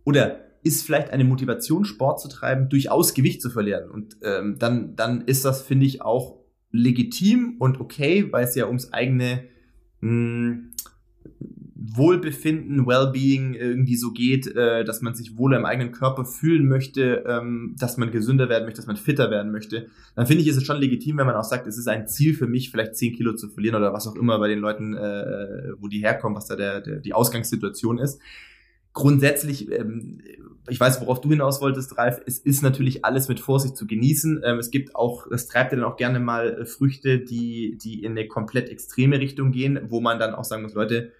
oder 0.03 0.39
ist 0.63 0.85
vielleicht 0.85 1.09
eine 1.09 1.23
Motivation, 1.23 1.85
Sport 1.85 2.21
zu 2.21 2.27
treiben, 2.27 2.69
durchaus 2.69 3.13
Gewicht 3.13 3.41
zu 3.41 3.49
verlieren. 3.49 3.89
Und 3.89 4.17
ähm, 4.21 4.57
dann, 4.59 4.95
dann 4.95 5.21
ist 5.21 5.43
das, 5.43 5.61
finde 5.61 5.85
ich, 5.87 6.01
auch 6.01 6.37
legitim 6.71 7.55
und 7.59 7.79
okay, 7.79 8.31
weil 8.31 8.45
es 8.45 8.55
ja 8.55 8.67
ums 8.67 8.93
eigene 8.93 9.43
mh, 10.01 10.09
hm, 10.09 10.71
Wohlbefinden, 11.95 12.85
Wellbeing 12.85 13.53
irgendwie 13.53 13.95
so 13.95 14.11
geht, 14.11 14.47
äh, 14.55 14.83
dass 14.83 15.01
man 15.01 15.15
sich 15.15 15.37
wohl 15.37 15.53
im 15.53 15.65
eigenen 15.65 15.91
Körper 15.91 16.25
fühlen 16.25 16.67
möchte, 16.67 17.23
ähm, 17.27 17.75
dass 17.77 17.97
man 17.97 18.11
gesünder 18.11 18.49
werden 18.49 18.65
möchte, 18.65 18.77
dass 18.77 18.87
man 18.87 18.97
fitter 18.97 19.31
werden 19.31 19.51
möchte, 19.51 19.87
dann 20.15 20.27
finde 20.27 20.43
ich, 20.43 20.47
ist 20.47 20.57
es 20.57 20.65
schon 20.65 20.77
legitim, 20.77 21.17
wenn 21.17 21.25
man 21.25 21.35
auch 21.35 21.43
sagt, 21.43 21.67
es 21.67 21.77
ist 21.77 21.87
ein 21.87 22.07
Ziel 22.07 22.33
für 22.33 22.47
mich, 22.47 22.71
vielleicht 22.71 22.95
10 22.95 23.15
Kilo 23.15 23.33
zu 23.33 23.49
verlieren 23.49 23.75
oder 23.75 23.93
was 23.93 24.07
auch 24.07 24.15
immer 24.15 24.39
bei 24.39 24.47
den 24.47 24.59
Leuten, 24.59 24.95
äh, 24.95 25.73
wo 25.79 25.87
die 25.87 25.99
herkommen, 25.99 26.35
was 26.35 26.47
da 26.47 26.55
der, 26.55 26.81
der, 26.81 26.99
die 26.99 27.13
Ausgangssituation 27.13 27.97
ist. 27.97 28.21
Grundsätzlich, 28.93 29.71
ähm, 29.71 30.21
ich 30.69 30.79
weiß, 30.79 31.01
worauf 31.01 31.21
du 31.21 31.29
hinaus 31.29 31.61
wolltest, 31.61 31.97
Ralf, 31.97 32.21
es 32.25 32.39
ist 32.39 32.61
natürlich 32.61 33.05
alles 33.05 33.29
mit 33.29 33.39
Vorsicht 33.39 33.77
zu 33.77 33.87
genießen. 33.87 34.41
Ähm, 34.43 34.59
es 34.59 34.69
gibt 34.69 34.95
auch, 34.95 35.27
das 35.29 35.47
treibt 35.47 35.71
ja 35.71 35.77
dann 35.77 35.87
auch 35.87 35.95
gerne 35.95 36.19
mal 36.19 36.61
äh, 36.61 36.65
Früchte, 36.65 37.19
die, 37.19 37.77
die 37.81 38.03
in 38.03 38.11
eine 38.11 38.27
komplett 38.27 38.69
extreme 38.69 39.19
Richtung 39.19 39.51
gehen, 39.51 39.79
wo 39.87 40.01
man 40.01 40.19
dann 40.19 40.35
auch 40.35 40.43
sagen 40.43 40.63
muss, 40.63 40.73
Leute, 40.73 41.13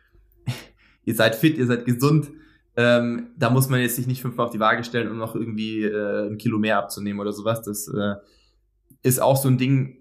ihr 1.06 1.16
seid 1.16 1.36
fit, 1.36 1.58
ihr 1.58 1.68
seid 1.68 1.86
gesund. 1.86 2.32
Ähm, 2.78 3.32
da 3.38 3.50
muss 3.50 3.70
man 3.70 3.82
jetzt 3.82 3.98
sich 3.98 4.08
nicht 4.08 4.22
fünfmal 4.22 4.48
auf 4.48 4.54
die 4.54 4.60
Waage 4.60 4.84
stellen, 4.84 5.12
um 5.12 5.18
noch 5.18 5.36
irgendwie 5.36 5.84
äh, 5.84 6.28
ein 6.28 6.38
Kilo 6.38 6.58
mehr 6.58 6.78
abzunehmen 6.78 7.20
oder 7.20 7.34
sowas. 7.34 7.62
Das 7.62 7.88
äh, 7.88 8.16
ist 9.04 9.22
auch 9.22 9.38
so 9.38 9.50
ein 9.50 9.58
Ding, 9.58 9.98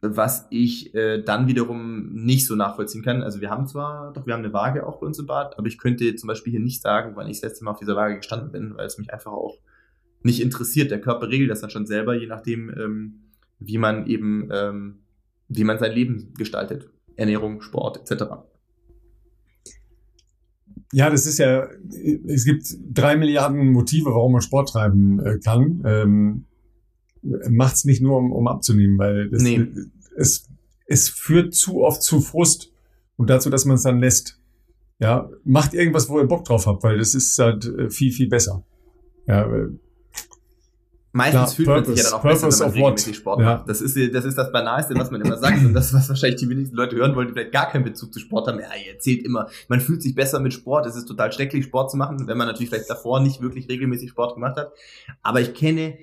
was 0.00 0.46
ich 0.50 0.94
äh, 0.94 1.22
dann 1.22 1.46
wiederum 1.46 2.12
nicht 2.12 2.46
so 2.46 2.56
nachvollziehen 2.56 3.02
kann. 3.02 3.22
Also 3.22 3.40
wir 3.40 3.50
haben 3.50 3.66
zwar, 3.66 4.12
doch 4.12 4.26
wir 4.26 4.34
haben 4.34 4.44
eine 4.44 4.52
Waage 4.52 4.86
auch 4.86 4.98
bei 4.98 5.06
uns 5.06 5.18
im 5.18 5.26
Bad, 5.26 5.58
aber 5.58 5.68
ich 5.68 5.78
könnte 5.78 6.14
zum 6.16 6.26
Beispiel 6.26 6.50
hier 6.50 6.60
nicht 6.60 6.82
sagen, 6.82 7.12
wann 7.14 7.28
ich 7.28 7.40
das 7.40 7.50
letzte 7.50 7.64
Mal 7.64 7.70
auf 7.70 7.78
dieser 7.78 7.94
Waage 7.94 8.16
gestanden 8.16 8.50
bin, 8.50 8.76
weil 8.76 8.86
es 8.86 8.98
mich 8.98 9.12
einfach 9.12 9.32
auch 9.32 9.58
nicht 10.22 10.42
interessiert. 10.42 10.90
Der 10.90 11.00
Körper 11.00 11.28
regelt 11.28 11.50
das 11.50 11.60
dann 11.60 11.70
schon 11.70 11.86
selber, 11.86 12.14
je 12.14 12.26
nachdem, 12.26 12.70
ähm, 12.70 13.20
wie 13.60 13.78
man 13.78 14.06
eben, 14.06 14.48
ähm, 14.52 15.00
wie 15.48 15.64
man 15.64 15.78
sein 15.78 15.92
Leben 15.92 16.34
gestaltet. 16.36 16.90
Ernährung, 17.16 17.60
Sport 17.62 17.98
etc. 17.98 18.24
Ja, 20.92 21.08
das 21.08 21.26
ist 21.26 21.38
ja, 21.38 21.68
es 22.26 22.44
gibt 22.44 22.76
drei 22.92 23.16
Milliarden 23.16 23.72
Motive, 23.72 24.10
warum 24.10 24.32
man 24.32 24.42
Sport 24.42 24.70
treiben 24.70 25.20
äh, 25.20 25.38
kann. 25.38 25.82
Ähm, 25.86 26.44
Macht 27.50 27.76
es 27.76 27.84
nicht 27.84 28.02
nur, 28.02 28.18
um, 28.18 28.32
um 28.32 28.48
abzunehmen, 28.48 28.98
weil 28.98 29.30
das, 29.30 29.42
nee. 29.42 29.64
es, 30.16 30.48
es 30.86 31.08
führt 31.08 31.54
zu 31.54 31.82
oft 31.82 32.02
zu 32.02 32.20
Frust 32.20 32.72
und 33.16 33.30
dazu, 33.30 33.48
dass 33.48 33.64
man 33.64 33.76
es 33.76 33.84
dann 33.84 34.00
lässt. 34.00 34.40
Ja, 34.98 35.30
macht 35.44 35.72
irgendwas, 35.72 36.08
wo 36.08 36.18
ihr 36.18 36.26
Bock 36.26 36.44
drauf 36.44 36.66
habt, 36.66 36.82
weil 36.82 36.98
das 36.98 37.14
ist 37.14 37.38
halt 37.38 37.64
äh, 37.64 37.90
viel, 37.90 38.12
viel 38.12 38.28
besser. 38.28 38.64
Ja, 39.26 39.48
Meistens 41.14 41.40
Klar, 41.40 41.48
fühlt 41.48 41.68
Purpose, 41.68 41.88
man 41.88 41.96
sich 41.96 42.04
ja 42.04 42.10
dann 42.10 42.18
auch 42.18 42.22
besser, 42.22 42.50
wenn 42.50 42.58
man 42.58 42.70
regelmäßig 42.70 43.16
Sport 43.16 43.40
ja. 43.40 43.44
macht. 43.44 43.68
Das 43.68 43.82
ist, 43.82 44.14
das 44.14 44.24
ist 44.24 44.38
das 44.38 44.50
Banalste, 44.50 44.94
was 44.96 45.10
man 45.10 45.20
immer 45.20 45.36
sagt. 45.36 45.58
Und 45.62 45.74
das, 45.74 45.92
was 45.92 46.08
wahrscheinlich 46.08 46.40
die 46.40 46.48
wenigsten 46.48 46.74
Leute 46.74 46.96
hören 46.96 47.14
wollen, 47.14 47.28
die 47.28 47.34
vielleicht 47.34 47.52
gar 47.52 47.68
keinen 47.68 47.84
Bezug 47.84 48.14
zu 48.14 48.18
Sport 48.18 48.48
haben. 48.48 48.58
Ja, 48.58 48.68
ihr 48.82 48.94
erzählt 48.94 49.22
immer, 49.22 49.48
man 49.68 49.80
fühlt 49.80 50.02
sich 50.02 50.14
besser 50.14 50.40
mit 50.40 50.54
Sport. 50.54 50.86
Es 50.86 50.96
ist 50.96 51.06
total 51.06 51.30
schrecklich, 51.30 51.66
Sport 51.66 51.90
zu 51.90 51.98
machen, 51.98 52.26
wenn 52.26 52.38
man 52.38 52.46
natürlich 52.46 52.70
vielleicht 52.70 52.88
davor 52.88 53.20
nicht 53.20 53.42
wirklich 53.42 53.68
regelmäßig 53.68 54.10
Sport 54.10 54.34
gemacht 54.34 54.56
hat. 54.56 54.72
Aber 55.22 55.42
ich 55.42 55.52
kenne, 55.52 55.98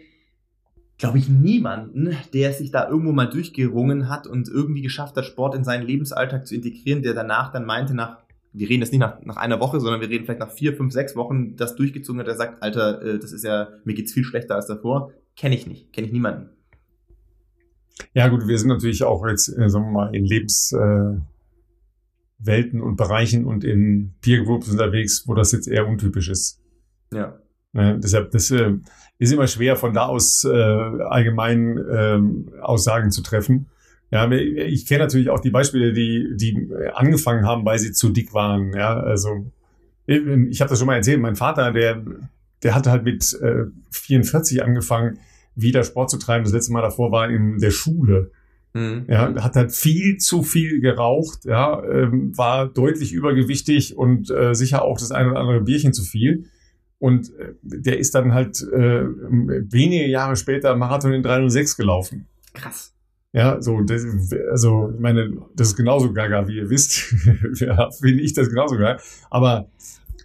glaube 0.99 1.17
ich, 1.17 1.27
niemanden, 1.27 2.15
der 2.33 2.53
sich 2.53 2.69
da 2.69 2.87
irgendwo 2.87 3.11
mal 3.11 3.27
durchgerungen 3.27 4.09
hat 4.09 4.27
und 4.27 4.47
irgendwie 4.47 4.83
geschafft 4.83 5.15
hat, 5.15 5.25
Sport 5.25 5.55
in 5.55 5.63
seinen 5.63 5.87
Lebensalltag 5.87 6.45
zu 6.45 6.53
integrieren, 6.53 7.01
der 7.01 7.15
danach 7.15 7.51
dann 7.51 7.65
meinte, 7.65 7.95
nach 7.95 8.17
wir 8.53 8.69
reden 8.69 8.81
jetzt 8.81 8.91
nicht 8.91 8.99
nach, 8.99 9.21
nach 9.23 9.37
einer 9.37 9.59
Woche, 9.59 9.79
sondern 9.79 10.01
wir 10.01 10.09
reden 10.09 10.25
vielleicht 10.25 10.39
nach 10.39 10.51
vier, 10.51 10.75
fünf, 10.75 10.91
sechs 10.91 11.15
Wochen, 11.15 11.55
das 11.55 11.75
durchgezogen 11.75 12.19
hat, 12.19 12.27
der 12.27 12.35
sagt, 12.35 12.63
Alter, 12.63 13.01
äh, 13.01 13.19
das 13.19 13.31
ist 13.31 13.43
ja, 13.43 13.69
mir 13.83 13.93
geht's 13.93 14.13
viel 14.13 14.23
schlechter 14.23 14.55
als 14.55 14.67
davor. 14.67 15.11
Kenne 15.35 15.55
ich 15.55 15.67
nicht, 15.67 15.93
kenne 15.93 16.07
ich 16.07 16.13
niemanden. 16.13 16.49
Ja 18.13 18.27
gut, 18.27 18.47
wir 18.47 18.57
sind 18.57 18.69
natürlich 18.69 19.03
auch 19.03 19.25
jetzt, 19.27 19.49
äh, 19.49 19.69
sagen 19.69 19.85
wir 19.85 19.91
mal, 19.91 20.15
in 20.15 20.25
Lebenswelten 20.25 21.21
äh, 22.45 22.81
und 22.81 22.95
Bereichen 22.95 23.45
und 23.45 23.63
in 23.63 24.13
Peer 24.21 24.43
Groups 24.43 24.69
unterwegs, 24.69 25.27
wo 25.27 25.35
das 25.35 25.51
jetzt 25.51 25.67
eher 25.67 25.87
untypisch 25.87 26.29
ist. 26.29 26.59
Ja. 27.13 27.39
Ne, 27.71 27.99
deshalb, 28.01 28.31
das 28.31 28.49
äh, 28.49 28.73
ist 29.19 29.31
immer 29.31 29.47
schwer, 29.47 29.75
von 29.75 29.93
da 29.93 30.07
aus 30.07 30.43
allgemein 30.45 31.77
äh, 31.77 32.19
Aussagen 32.61 33.11
zu 33.11 33.21
treffen. 33.21 33.67
Ja, 34.11 34.29
ich 34.31 34.85
kenne 34.87 35.03
natürlich 35.03 35.29
auch 35.29 35.39
die 35.39 35.51
Beispiele, 35.51 35.93
die, 35.93 36.35
die 36.35 36.69
angefangen 36.93 37.45
haben, 37.45 37.63
weil 37.65 37.77
sie 37.77 37.91
zu 37.91 38.09
dick 38.09 38.33
waren. 38.33 38.73
Ja, 38.73 38.99
also 38.99 39.45
ich 40.07 40.61
habe 40.61 40.69
das 40.69 40.79
schon 40.79 40.87
mal 40.87 40.95
erzählt. 40.95 41.21
Mein 41.21 41.35
Vater, 41.35 41.71
der, 41.71 42.03
der 42.63 42.73
hatte 42.73 42.89
halt 42.89 43.03
mit 43.03 43.39
äh, 43.41 43.65
44 43.91 44.63
angefangen, 44.63 45.19
wieder 45.55 45.83
Sport 45.83 46.09
zu 46.09 46.17
treiben. 46.17 46.43
Das 46.43 46.53
letzte 46.53 46.73
Mal 46.73 46.81
davor 46.81 47.11
war 47.11 47.29
in 47.29 47.59
der 47.59 47.71
Schule. 47.71 48.31
Mhm. 48.73 49.05
Ja, 49.07 49.33
hat 49.43 49.55
halt 49.55 49.71
viel 49.71 50.17
zu 50.17 50.43
viel 50.43 50.79
geraucht, 50.79 51.45
ja, 51.45 51.83
ähm, 51.83 52.37
war 52.37 52.67
deutlich 52.67 53.13
übergewichtig 53.13 53.97
und 53.97 54.29
äh, 54.29 54.53
sicher 54.53 54.83
auch 54.83 54.99
das 54.99 55.11
ein 55.11 55.27
oder 55.27 55.39
andere 55.39 55.61
Bierchen 55.61 55.93
zu 55.93 56.03
viel. 56.03 56.45
Und 56.99 57.29
äh, 57.39 57.53
der 57.61 57.97
ist 57.97 58.13
dann 58.13 58.33
halt 58.33 58.61
äh, 58.61 59.05
wenige 59.05 60.07
Jahre 60.07 60.35
später 60.35 60.75
Marathon 60.75 61.13
in 61.13 61.23
306 61.23 61.77
gelaufen. 61.77 62.27
Krass. 62.53 62.93
Ja, 63.31 63.61
so, 63.61 63.81
das, 63.81 64.03
also, 64.49 64.91
ich 64.93 64.99
meine, 64.99 65.37
das 65.55 65.69
ist 65.69 65.75
genauso 65.75 66.11
gaga, 66.13 66.47
wie 66.47 66.57
ihr 66.57 66.69
wisst. 66.69 67.13
ja, 67.59 67.89
finde 67.91 68.23
ich 68.23 68.33
das 68.33 68.49
genauso 68.49 68.77
geil. 68.77 68.97
Aber, 69.29 69.67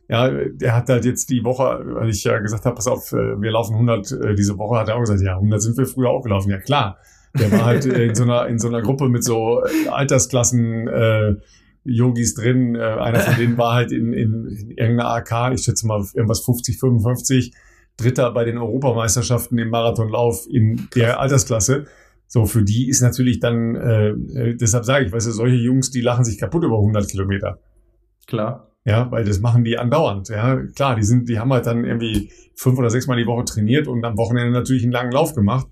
ja, 0.08 0.30
der 0.30 0.74
hat 0.74 0.88
halt 0.88 1.04
jetzt 1.04 1.28
die 1.28 1.44
Woche, 1.44 1.82
weil 1.84 2.08
ich 2.08 2.24
ja 2.24 2.38
gesagt 2.38 2.64
habe, 2.64 2.74
pass 2.74 2.86
auf, 2.86 3.12
äh, 3.12 3.40
wir 3.40 3.50
laufen 3.50 3.74
100 3.74 4.12
äh, 4.12 4.34
diese 4.34 4.56
Woche, 4.58 4.78
hat 4.78 4.88
er 4.88 4.96
auch 4.96 5.00
gesagt, 5.00 5.20
ja, 5.20 5.34
100 5.34 5.60
sind 5.60 5.76
wir 5.76 5.86
früher 5.86 6.10
auch 6.10 6.22
gelaufen. 6.22 6.50
Ja, 6.50 6.58
klar. 6.58 6.98
Der 7.38 7.50
war 7.50 7.64
halt 7.64 7.84
in 7.84 8.14
so 8.14 8.22
einer, 8.22 8.46
in 8.46 8.58
so 8.58 8.68
einer 8.68 8.80
Gruppe 8.80 9.08
mit 9.08 9.24
so 9.24 9.62
Altersklassen, 9.90 10.88
äh, 10.88 11.34
Yogis 11.84 12.34
drin. 12.34 12.74
Äh, 12.74 12.80
einer 12.80 13.20
von 13.20 13.36
denen 13.36 13.58
war 13.58 13.74
halt 13.74 13.92
in, 13.92 14.12
in, 14.12 14.46
in 14.46 14.70
irgendeiner 14.70 15.10
AK, 15.10 15.54
ich 15.54 15.62
schätze 15.62 15.86
mal 15.86 16.04
irgendwas 16.14 16.40
50, 16.44 16.78
55, 16.78 17.52
Dritter 17.96 18.32
bei 18.32 18.44
den 18.44 18.58
Europameisterschaften 18.58 19.58
im 19.58 19.70
Marathonlauf 19.70 20.46
in 20.50 20.88
der 20.96 21.20
Altersklasse. 21.20 21.86
So, 22.26 22.46
für 22.46 22.62
die 22.62 22.88
ist 22.88 23.00
natürlich 23.00 23.40
dann, 23.40 23.76
äh, 23.76 24.08
äh, 24.08 24.56
deshalb 24.56 24.84
sage 24.84 25.06
ich, 25.06 25.12
weißt 25.12 25.26
du, 25.26 25.30
solche 25.30 25.56
Jungs, 25.56 25.90
die 25.90 26.00
lachen 26.00 26.24
sich 26.24 26.38
kaputt 26.38 26.64
über 26.64 26.78
100 26.78 27.08
Kilometer. 27.08 27.58
Klar. 28.26 28.70
Ja, 28.84 29.10
weil 29.10 29.24
das 29.24 29.40
machen 29.40 29.64
die 29.64 29.78
andauernd. 29.78 30.28
Ja, 30.28 30.60
klar, 30.74 30.96
die 30.96 31.04
sind, 31.04 31.28
die 31.28 31.38
haben 31.38 31.52
halt 31.52 31.66
dann 31.66 31.84
irgendwie 31.84 32.30
fünf 32.54 32.78
oder 32.78 32.90
sechs 32.90 33.06
Mal 33.06 33.16
die 33.16 33.26
Woche 33.26 33.44
trainiert 33.44 33.88
und 33.88 34.04
am 34.04 34.18
Wochenende 34.18 34.52
natürlich 34.52 34.82
einen 34.82 34.92
langen 34.92 35.12
Lauf 35.12 35.34
gemacht. 35.34 35.66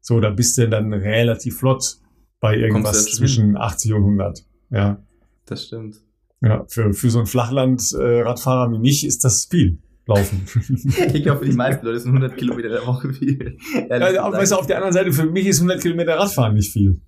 So, 0.00 0.20
da 0.20 0.30
bist 0.30 0.58
du 0.58 0.68
dann 0.68 0.92
relativ 0.92 1.58
flott 1.58 1.98
bei 2.40 2.56
irgendwas 2.56 3.04
zwischen 3.06 3.56
80 3.56 3.92
und 3.92 4.02
100. 4.02 4.44
Ja. 4.70 5.02
Das 5.46 5.64
stimmt. 5.64 5.96
Ja, 6.40 6.64
für, 6.68 6.92
für 6.92 7.10
so 7.10 7.20
ein 7.20 7.26
Flachland-Radfahrer 7.26 8.68
äh, 8.68 8.74
wie 8.74 8.78
mich 8.78 9.06
ist 9.06 9.24
das 9.24 9.46
viel 9.46 9.78
laufen. 10.06 10.46
ich 11.12 11.22
glaube, 11.22 11.40
für 11.40 11.50
die 11.50 11.56
meisten 11.56 11.84
Leute 11.84 12.00
sind 12.00 12.12
100 12.12 12.36
Kilometer 12.36 12.68
der 12.68 12.86
Woche 12.86 13.12
viel. 13.12 13.58
Ja, 13.88 14.22
aber 14.22 14.38
weißt 14.38 14.52
du, 14.52 14.56
auf 14.56 14.66
der 14.66 14.76
anderen 14.76 14.94
Seite, 14.94 15.12
für 15.12 15.26
mich 15.26 15.46
ist 15.46 15.58
100 15.58 15.80
Kilometer 15.80 16.18
Radfahren 16.18 16.54
nicht 16.54 16.72
viel. 16.72 17.00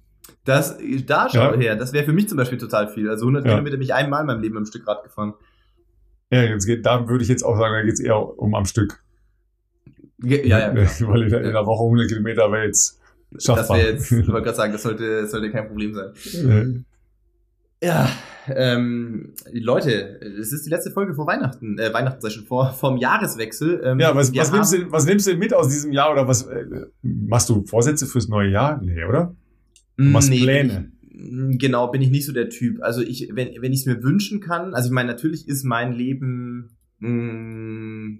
Das, 0.44 0.78
da 1.06 1.28
schau 1.30 1.54
ja. 1.54 1.58
her, 1.58 1.76
das 1.76 1.92
wäre 1.92 2.04
für 2.04 2.12
mich 2.12 2.28
zum 2.28 2.38
Beispiel 2.38 2.58
total 2.58 2.88
viel. 2.88 3.08
Also 3.08 3.24
100 3.24 3.44
ja. 3.44 3.52
Kilometer 3.52 3.76
bin 3.76 3.84
ich 3.84 3.94
einmal 3.94 4.22
in 4.22 4.26
meinem 4.26 4.42
Leben 4.42 4.56
am 4.56 4.66
Stück 4.66 4.86
Rad 4.86 5.04
gefahren. 5.04 5.34
Ja, 6.30 6.42
jetzt 6.42 6.66
geht, 6.66 6.84
da 6.84 7.08
würde 7.08 7.22
ich 7.22 7.28
jetzt 7.28 7.42
auch 7.42 7.56
sagen, 7.56 7.74
da 7.74 7.82
geht 7.82 7.94
es 7.94 8.00
eher 8.00 8.38
um 8.38 8.54
am 8.54 8.64
Stück. 8.64 9.02
Ja, 10.22 10.36
ja. 10.38 10.58
ja 10.58 10.68
genau. 10.98 11.12
Weil 11.12 11.22
in, 11.22 11.32
in 11.32 11.52
der 11.52 11.66
Woche 11.66 11.84
100 11.84 12.08
Kilometer 12.08 12.50
wäre 12.50 12.66
jetzt 12.66 12.98
schaffbar. 13.38 13.76
Das 13.76 13.78
wäre 13.78 13.92
jetzt, 13.92 14.12
ich 14.12 14.28
wollte 14.28 14.32
gerade 14.44 14.56
sagen, 14.56 14.72
das 14.72 14.82
sollte, 14.82 15.26
sollte 15.26 15.50
kein 15.50 15.68
Problem 15.68 15.94
sein. 15.94 16.84
Ja, 17.82 18.10
ähm, 18.48 19.34
Leute, 19.52 20.20
es 20.40 20.52
ist 20.52 20.66
die 20.66 20.70
letzte 20.70 20.90
Folge 20.90 21.14
vor 21.14 21.26
Weihnachten, 21.26 21.78
äh, 21.78 21.92
Weihnachten 21.92 22.20
sei 22.20 22.30
schon 22.30 22.44
vor 22.44 22.72
vom 22.72 22.96
Jahreswechsel. 22.96 23.82
Ähm, 23.84 24.00
ja, 24.00 24.14
was, 24.14 24.34
was, 24.34 24.52
nimmst 24.52 24.72
du, 24.72 24.90
was 24.90 25.06
nimmst 25.06 25.26
du 25.26 25.36
mit 25.36 25.54
aus 25.54 25.68
diesem 25.68 25.92
Jahr 25.92 26.10
oder 26.10 26.26
was 26.26 26.46
äh, 26.46 26.64
machst 27.02 27.48
du 27.48 27.64
Vorsätze 27.66 28.06
fürs 28.06 28.28
neue 28.28 28.50
Jahr? 28.50 28.80
Nee, 28.82 29.04
oder? 29.04 29.36
Du 29.96 30.04
machst 30.04 30.30
nee, 30.30 30.40
Pläne. 30.40 30.92
Ich, 31.02 31.58
genau, 31.58 31.88
bin 31.88 32.02
ich 32.02 32.10
nicht 32.10 32.26
so 32.26 32.32
der 32.32 32.48
Typ. 32.48 32.82
Also 32.82 33.02
ich, 33.02 33.30
wenn, 33.32 33.50
wenn 33.60 33.72
ich 33.72 33.80
es 33.80 33.86
mir 33.86 34.02
wünschen 34.02 34.40
kann, 34.40 34.74
also 34.74 34.88
ich 34.88 34.92
meine, 34.92 35.08
natürlich 35.08 35.48
ist 35.48 35.64
mein 35.64 35.92
Leben 35.92 36.70
mh, 36.98 37.08
mm, 37.10 38.18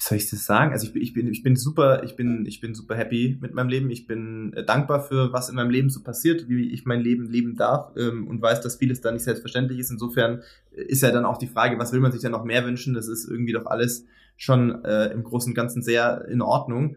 wie 0.00 0.08
soll 0.08 0.16
ich 0.16 0.30
das 0.30 0.46
sagen? 0.46 0.72
Also 0.72 0.86
ich 0.86 0.94
bin, 0.94 1.02
ich 1.02 1.12
bin, 1.12 1.28
ich 1.28 1.42
bin 1.42 1.56
super, 1.56 2.02
ich 2.04 2.16
bin, 2.16 2.46
ich 2.46 2.60
bin 2.60 2.74
super 2.74 2.96
happy 2.96 3.36
mit 3.38 3.52
meinem 3.52 3.68
Leben. 3.68 3.90
Ich 3.90 4.06
bin 4.06 4.54
äh, 4.54 4.64
dankbar 4.64 5.02
für 5.02 5.30
was 5.34 5.50
in 5.50 5.56
meinem 5.56 5.68
Leben 5.68 5.90
so 5.90 6.02
passiert, 6.02 6.48
wie 6.48 6.72
ich 6.72 6.86
mein 6.86 7.02
Leben 7.02 7.28
leben 7.28 7.54
darf 7.54 7.94
ähm, 7.98 8.26
und 8.26 8.40
weiß, 8.40 8.62
dass 8.62 8.76
vieles 8.76 9.02
da 9.02 9.12
nicht 9.12 9.24
selbstverständlich 9.24 9.78
ist. 9.78 9.90
Insofern 9.90 10.42
äh, 10.74 10.84
ist 10.84 11.02
ja 11.02 11.10
dann 11.10 11.26
auch 11.26 11.36
die 11.36 11.48
Frage, 11.48 11.78
was 11.78 11.92
will 11.92 12.00
man 12.00 12.12
sich 12.12 12.22
denn 12.22 12.32
noch 12.32 12.44
mehr 12.44 12.64
wünschen? 12.64 12.94
Das 12.94 13.08
ist 13.08 13.28
irgendwie 13.28 13.52
doch 13.52 13.66
alles 13.66 14.06
schon 14.38 14.82
äh, 14.86 15.08
im 15.08 15.22
Großen 15.22 15.50
und 15.50 15.54
Ganzen 15.54 15.82
sehr 15.82 16.26
in 16.28 16.40
Ordnung. 16.40 16.96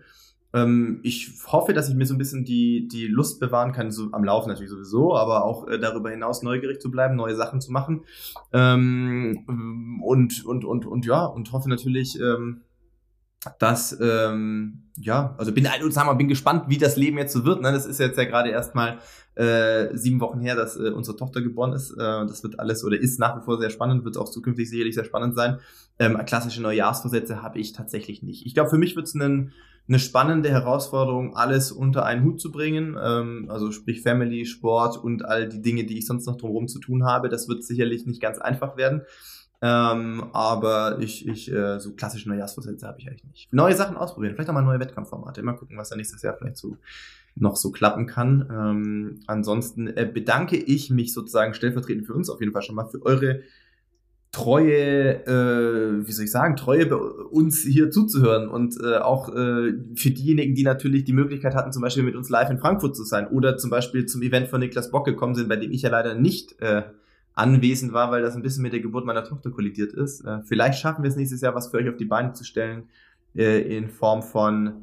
Ähm, 0.53 1.01
ich 1.03 1.29
hoffe, 1.47 1.73
dass 1.73 1.89
ich 1.89 1.95
mir 1.95 2.05
so 2.05 2.15
ein 2.15 2.19
bisschen 2.19 2.45
die, 2.45 2.87
die 2.87 3.07
Lust 3.07 3.41
bewahren 3.41 3.73
kann, 3.73 3.91
so 3.91 4.13
am 4.13 4.23
Laufen 4.23 4.47
natürlich 4.47 4.71
sowieso, 4.71 5.13
aber 5.13 5.43
auch 5.43 5.67
äh, 5.67 5.77
darüber 5.77 6.09
hinaus 6.09 6.41
neugierig 6.41 6.79
zu 6.79 6.89
bleiben, 6.89 7.17
neue 7.17 7.35
Sachen 7.35 7.59
zu 7.59 7.73
machen. 7.73 8.05
Ähm, 8.53 9.43
und, 10.01 10.45
und, 10.45 10.63
und, 10.63 10.85
und 10.85 11.05
ja, 11.05 11.25
und 11.25 11.51
hoffe 11.51 11.67
natürlich, 11.67 12.17
ähm, 12.17 12.61
dass 13.59 13.97
ähm, 13.99 14.83
ja, 14.97 15.35
also 15.37 15.51
bin 15.51 15.69
halt 15.69 15.81
sagen 15.93 16.07
wir, 16.07 16.15
bin 16.15 16.27
gespannt, 16.27 16.65
wie 16.67 16.77
das 16.77 16.95
Leben 16.95 17.17
jetzt 17.17 17.33
so 17.33 17.45
wird. 17.45 17.61
Ne? 17.61 17.71
Das 17.71 17.85
ist 17.85 17.99
jetzt 17.99 18.17
ja 18.17 18.25
gerade 18.25 18.49
erst 18.49 18.75
mal 18.75 18.99
äh, 19.35 19.95
sieben 19.97 20.19
Wochen 20.19 20.39
her, 20.39 20.55
dass 20.55 20.77
äh, 20.77 20.89
unsere 20.89 21.17
Tochter 21.17 21.41
geboren 21.41 21.73
ist. 21.73 21.91
Äh, 21.91 21.97
das 21.97 22.43
wird 22.43 22.59
alles 22.59 22.83
oder 22.83 22.99
ist 22.99 23.19
nach 23.19 23.39
wie 23.39 23.43
vor 23.43 23.59
sehr 23.59 23.71
spannend, 23.71 24.05
wird 24.05 24.17
auch 24.17 24.29
zukünftig 24.29 24.69
sicherlich 24.69 24.95
sehr 24.95 25.05
spannend 25.05 25.35
sein. 25.35 25.59
Ähm, 25.99 26.17
klassische 26.25 26.61
Neujahrsvorsätze 26.61 27.41
habe 27.41 27.59
ich 27.59 27.73
tatsächlich 27.73 28.21
nicht. 28.23 28.45
Ich 28.45 28.53
glaube, 28.53 28.69
für 28.69 28.77
mich 28.77 28.95
wird 28.95 29.07
es 29.07 29.15
eine 29.15 29.99
spannende 29.99 30.49
Herausforderung, 30.49 31.35
alles 31.35 31.71
unter 31.71 32.05
einen 32.05 32.23
Hut 32.23 32.39
zu 32.39 32.51
bringen. 32.51 32.97
Ähm, 33.01 33.47
also 33.49 33.71
sprich 33.71 34.01
Family, 34.01 34.45
Sport 34.45 34.97
und 34.97 35.25
all 35.25 35.49
die 35.49 35.61
Dinge, 35.61 35.85
die 35.85 35.97
ich 35.97 36.05
sonst 36.05 36.27
noch 36.27 36.37
drumherum 36.37 36.67
zu 36.67 36.79
tun 36.79 37.03
habe. 37.03 37.29
Das 37.29 37.47
wird 37.47 37.63
sicherlich 37.63 38.05
nicht 38.05 38.21
ganz 38.21 38.37
einfach 38.37 38.77
werden. 38.77 39.01
Ähm, 39.65 40.25
aber 40.33 40.99
ich, 40.99 41.25
ich 41.25 41.49
äh, 41.49 41.79
so 41.79 41.93
klassische 41.93 42.27
Neujahrsvorsätze 42.27 42.85
habe 42.85 42.99
ich 42.99 43.07
eigentlich 43.07 43.23
nicht. 43.23 43.53
Neue 43.53 43.73
Sachen 43.75 43.95
ausprobieren, 43.95 44.33
vielleicht 44.35 44.49
auch 44.49 44.53
mal 44.53 44.61
neue 44.61 44.81
Wettkampfformate. 44.81 45.39
Immer 45.39 45.53
gucken, 45.53 45.77
was 45.77 45.87
da 45.87 45.95
nächstes 45.95 46.21
Jahr 46.21 46.35
vielleicht 46.37 46.57
so 46.57 46.75
noch 47.35 47.55
so 47.55 47.71
klappen 47.71 48.05
kann. 48.05 48.49
Ähm, 48.51 49.19
ansonsten 49.25 49.87
äh, 49.87 50.05
bedanke 50.13 50.57
ich 50.57 50.89
mich 50.89 51.13
sozusagen 51.13 51.53
stellvertretend 51.53 52.05
für 52.05 52.13
uns 52.13 52.29
auf 52.29 52.41
jeden 52.41 52.51
Fall 52.51 52.61
schon 52.61 52.75
mal 52.75 52.89
für 52.89 53.05
eure 53.05 53.39
treue, 54.33 55.25
äh, 55.25 56.05
wie 56.05 56.11
soll 56.11 56.25
ich 56.25 56.31
sagen, 56.31 56.57
treue 56.57 56.85
bei 56.87 56.97
uns 56.97 57.61
hier 57.61 57.89
zuzuhören 57.89 58.49
und 58.49 58.75
äh, 58.83 58.97
auch 58.97 59.29
äh, 59.29 59.75
für 59.95 60.11
diejenigen, 60.11 60.55
die 60.55 60.63
natürlich 60.63 61.05
die 61.05 61.13
Möglichkeit 61.13 61.55
hatten, 61.55 61.71
zum 61.71 61.83
Beispiel 61.83 62.03
mit 62.03 62.17
uns 62.17 62.29
live 62.29 62.49
in 62.49 62.57
Frankfurt 62.57 62.97
zu 62.97 63.05
sein 63.05 63.27
oder 63.27 63.57
zum 63.57 63.69
Beispiel 63.69 64.07
zum 64.07 64.23
Event 64.23 64.49
von 64.49 64.59
Niklas 64.59 64.91
Bock 64.91 65.05
gekommen 65.05 65.35
sind, 65.35 65.47
bei 65.47 65.55
dem 65.55 65.71
ich 65.71 65.83
ja 65.83 65.89
leider 65.89 66.15
nicht 66.15 66.59
äh, 66.61 66.81
anwesend 67.35 67.93
war, 67.93 68.11
weil 68.11 68.21
das 68.21 68.35
ein 68.35 68.41
bisschen 68.41 68.63
mit 68.63 68.73
der 68.73 68.79
Geburt 68.79 69.05
meiner 69.05 69.23
Tochter 69.23 69.49
kollidiert 69.49 69.93
ist. 69.93 70.21
Äh, 70.21 70.39
vielleicht 70.43 70.79
schaffen 70.79 71.03
wir 71.03 71.09
es 71.09 71.15
nächstes 71.15 71.41
Jahr, 71.41 71.55
was 71.55 71.69
für 71.69 71.77
euch 71.77 71.89
auf 71.89 71.97
die 71.97 72.05
Beine 72.05 72.33
zu 72.33 72.43
stellen, 72.43 72.89
äh, 73.35 73.61
in 73.75 73.89
Form 73.89 74.21
von 74.21 74.73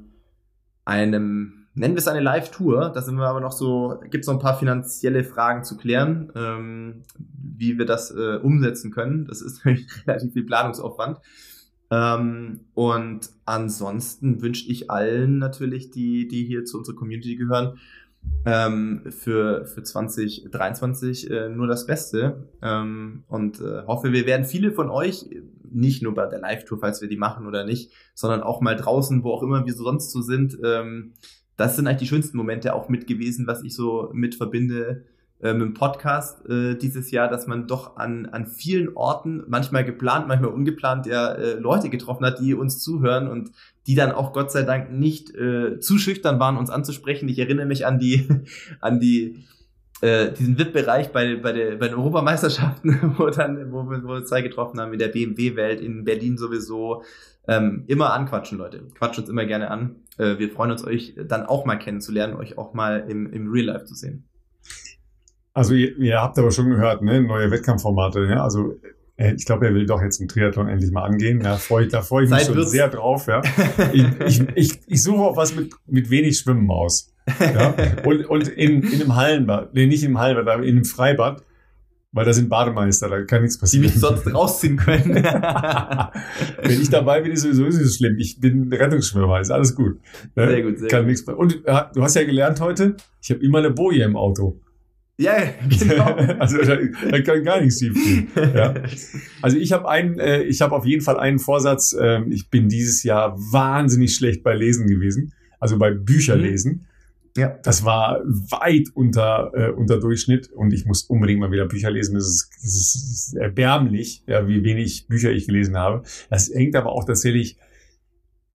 einem, 0.84 1.66
nennen 1.74 1.94
wir 1.94 1.98
es 1.98 2.08
eine 2.08 2.20
Live-Tour. 2.20 2.90
Da 2.92 3.02
sind 3.02 3.16
wir 3.16 3.28
aber 3.28 3.40
noch 3.40 3.52
so, 3.52 4.00
gibt 4.10 4.24
es 4.24 4.26
noch 4.26 4.34
ein 4.34 4.40
paar 4.40 4.58
finanzielle 4.58 5.22
Fragen 5.22 5.62
zu 5.62 5.76
klären, 5.76 6.32
ähm, 6.34 7.02
wie 7.18 7.78
wir 7.78 7.86
das 7.86 8.10
äh, 8.10 8.38
umsetzen 8.42 8.90
können. 8.90 9.26
Das 9.26 9.40
ist 9.40 9.64
relativ 10.06 10.32
viel 10.32 10.44
Planungsaufwand. 10.44 11.18
Ähm, 11.92 12.60
und 12.74 13.30
ansonsten 13.44 14.42
wünsche 14.42 14.70
ich 14.70 14.90
allen 14.90 15.38
natürlich, 15.38 15.90
die, 15.90 16.28
die 16.28 16.44
hier 16.44 16.64
zu 16.64 16.78
unserer 16.78 16.96
Community 16.96 17.36
gehören, 17.36 17.78
ähm, 18.44 19.02
für, 19.10 19.66
für 19.66 19.82
2023 19.82 21.30
äh, 21.30 21.48
nur 21.48 21.66
das 21.66 21.86
Beste 21.86 22.48
ähm, 22.62 23.24
und 23.28 23.60
äh, 23.60 23.82
hoffe, 23.86 24.12
wir 24.12 24.26
werden 24.26 24.46
viele 24.46 24.72
von 24.72 24.90
euch, 24.90 25.26
nicht 25.70 26.02
nur 26.02 26.14
bei 26.14 26.26
der 26.26 26.40
Live-Tour, 26.40 26.78
falls 26.80 27.00
wir 27.00 27.08
die 27.08 27.16
machen 27.16 27.46
oder 27.46 27.64
nicht, 27.64 27.92
sondern 28.14 28.42
auch 28.42 28.60
mal 28.60 28.76
draußen, 28.76 29.22
wo 29.22 29.32
auch 29.32 29.42
immer 29.42 29.66
wir 29.66 29.74
sonst 29.74 30.10
so 30.10 30.22
sind. 30.22 30.58
Ähm, 30.64 31.12
das 31.56 31.76
sind 31.76 31.86
eigentlich 31.86 32.00
die 32.00 32.14
schönsten 32.14 32.36
Momente 32.36 32.74
auch 32.74 32.88
mit 32.88 33.06
gewesen, 33.06 33.46
was 33.46 33.62
ich 33.62 33.74
so 33.74 34.10
mit 34.12 34.34
verbinde 34.34 35.04
äh, 35.42 35.54
mit 35.54 35.62
dem 35.62 35.74
Podcast 35.74 36.46
äh, 36.50 36.74
dieses 36.74 37.10
Jahr, 37.10 37.28
dass 37.28 37.46
man 37.46 37.66
doch 37.66 37.96
an, 37.96 38.26
an 38.26 38.46
vielen 38.46 38.94
Orten, 38.94 39.42
manchmal 39.48 39.84
geplant, 39.84 40.28
manchmal 40.28 40.50
ungeplant, 40.50 41.06
ja 41.06 41.32
äh, 41.32 41.54
Leute 41.54 41.88
getroffen 41.88 42.26
hat, 42.26 42.40
die 42.40 42.54
uns 42.54 42.78
zuhören 42.80 43.26
und 43.26 43.50
die 43.90 43.96
dann 43.96 44.12
auch 44.12 44.32
Gott 44.32 44.52
sei 44.52 44.62
Dank 44.62 44.92
nicht 44.92 45.34
äh, 45.34 45.80
zu 45.80 45.98
schüchtern 45.98 46.38
waren, 46.38 46.56
uns 46.56 46.70
anzusprechen. 46.70 47.28
Ich 47.28 47.40
erinnere 47.40 47.66
mich 47.66 47.86
an 47.86 47.98
die, 47.98 48.28
an 48.80 49.00
die 49.00 49.44
äh, 50.00 50.30
diesen 50.30 50.56
VIP-Bereich 50.56 51.10
bei, 51.10 51.34
bei, 51.34 51.74
bei 51.74 51.88
den 51.88 51.96
Europameisterschaften, 51.96 53.14
wo, 53.18 53.26
dann, 53.30 53.72
wo, 53.72 53.82
wir, 53.90 54.04
wo 54.04 54.10
wir 54.10 54.24
zwei 54.24 54.42
getroffen 54.42 54.78
haben, 54.78 54.92
in 54.92 55.00
der 55.00 55.08
BMW-Welt, 55.08 55.80
in 55.80 56.04
Berlin 56.04 56.38
sowieso. 56.38 57.02
Ähm, 57.48 57.82
immer 57.88 58.12
anquatschen, 58.12 58.58
Leute. 58.58 58.86
Quatscht 58.94 59.18
uns 59.18 59.28
immer 59.28 59.44
gerne 59.44 59.72
an. 59.72 59.96
Äh, 60.18 60.38
wir 60.38 60.50
freuen 60.50 60.70
uns, 60.70 60.86
euch 60.86 61.16
dann 61.26 61.46
auch 61.46 61.64
mal 61.64 61.76
kennenzulernen, 61.76 62.36
euch 62.36 62.58
auch 62.58 62.74
mal 62.74 63.06
im, 63.08 63.32
im 63.32 63.50
Real 63.50 63.66
Life 63.66 63.86
zu 63.86 63.96
sehen. 63.96 64.28
Also 65.52 65.74
ihr, 65.74 65.96
ihr 65.98 66.22
habt 66.22 66.38
aber 66.38 66.52
schon 66.52 66.70
gehört, 66.70 67.02
ne? 67.02 67.20
neue 67.20 67.50
Wettkampfformate. 67.50 68.24
Ja? 68.26 68.44
Also 68.44 68.76
ich 69.20 69.44
glaube, 69.44 69.66
er 69.66 69.74
will 69.74 69.86
doch 69.86 70.00
jetzt 70.02 70.20
einen 70.20 70.28
Triathlon 70.28 70.68
endlich 70.68 70.90
mal 70.92 71.04
angehen. 71.04 71.42
Ja, 71.42 71.56
freu, 71.56 71.86
da 71.86 72.00
freue 72.02 72.24
ich 72.24 72.30
mich 72.30 72.42
schon 72.42 72.66
sehr 72.66 72.88
drauf. 72.88 73.26
Ja. 73.26 73.42
Ich, 73.92 74.06
ich, 74.26 74.48
ich, 74.54 74.80
ich 74.86 75.02
suche 75.02 75.20
auch 75.20 75.36
was 75.36 75.54
mit, 75.54 75.74
mit 75.86 76.10
wenig 76.10 76.38
Schwimmen 76.38 76.70
aus. 76.70 77.12
Ja. 77.38 77.74
Und, 78.04 78.24
und 78.26 78.48
in, 78.48 78.82
in 78.82 79.00
einem 79.00 79.16
Hallenbad, 79.16 79.74
nee, 79.74 79.86
nicht 79.86 80.02
im 80.04 80.18
Hallenbad, 80.18 80.48
aber 80.48 80.64
in 80.64 80.76
einem 80.76 80.84
Freibad. 80.84 81.42
Weil 82.12 82.24
da 82.24 82.32
sind 82.32 82.48
Bademeister, 82.48 83.08
da 83.08 83.22
kann 83.22 83.42
nichts 83.42 83.56
Die 83.56 83.60
passieren. 83.60 83.84
mich 83.86 83.94
sonst 83.94 84.26
rausziehen 84.34 84.76
können. 84.76 85.14
Wenn 86.62 86.80
ich 86.80 86.90
dabei 86.90 87.20
bin, 87.20 87.30
ist 87.30 87.42
sowieso 87.42 87.62
nicht 87.62 87.76
so 87.76 87.88
schlimm. 87.88 88.16
Ich 88.18 88.40
bin 88.40 88.72
Rettungsschwimmer, 88.72 89.38
ist 89.38 89.52
alles 89.52 89.76
gut. 89.76 90.00
Ne? 90.34 90.48
Sehr 90.48 90.62
gut, 90.62 90.78
sehr 90.80 90.88
kann 90.88 91.00
gut. 91.02 91.08
nichts. 91.10 91.28
Und 91.28 91.64
äh, 91.66 91.82
du 91.94 92.02
hast 92.02 92.16
ja 92.16 92.24
gelernt 92.24 92.60
heute, 92.60 92.96
ich 93.22 93.30
habe 93.30 93.40
immer 93.44 93.58
eine 93.58 93.70
Boje 93.70 94.02
im 94.02 94.16
Auto. 94.16 94.58
Ja, 95.20 95.52
genau. 95.78 96.14
also 96.38 96.58
da, 96.62 96.76
da 97.10 97.20
kann 97.20 97.44
gar 97.44 97.60
nichts 97.60 97.78
schief 97.78 97.94
gehen. 97.94 98.28
Ja. 98.54 98.74
Also 99.42 99.56
ich 99.56 99.72
habe 99.72 99.88
einen, 99.88 100.18
äh, 100.18 100.42
ich 100.42 100.60
habe 100.60 100.74
auf 100.74 100.84
jeden 100.84 101.02
Fall 101.02 101.18
einen 101.18 101.38
Vorsatz. 101.38 101.96
ähm, 101.98 102.30
ich 102.30 102.50
bin 102.50 102.68
dieses 102.68 103.02
Jahr 103.02 103.36
wahnsinnig 103.38 104.14
schlecht 104.14 104.42
bei 104.42 104.54
Lesen 104.54 104.86
gewesen, 104.86 105.32
also 105.58 105.78
bei 105.78 105.92
Bücherlesen. 105.92 106.86
Ja. 107.36 107.58
Das 107.62 107.84
war 107.84 108.20
weit 108.24 108.88
unter 108.94 109.50
äh, 109.54 109.70
unter 109.70 109.98
Durchschnitt 109.98 110.50
und 110.52 110.72
ich 110.72 110.84
muss 110.84 111.04
unbedingt 111.04 111.40
mal 111.40 111.50
wieder 111.50 111.66
Bücher 111.66 111.90
lesen. 111.90 112.14
Das 112.14 112.26
ist, 112.26 112.50
das 112.62 112.74
ist, 112.74 113.36
erbärmlich, 113.36 114.24
ja, 114.26 114.46
wie 114.46 114.62
wenig 114.62 115.06
Bücher 115.08 115.30
ich 115.30 115.46
gelesen 115.46 115.76
habe. 115.76 116.02
Das 116.28 116.50
hängt 116.52 116.76
aber 116.76 116.92
auch 116.92 117.04
tatsächlich 117.04 117.56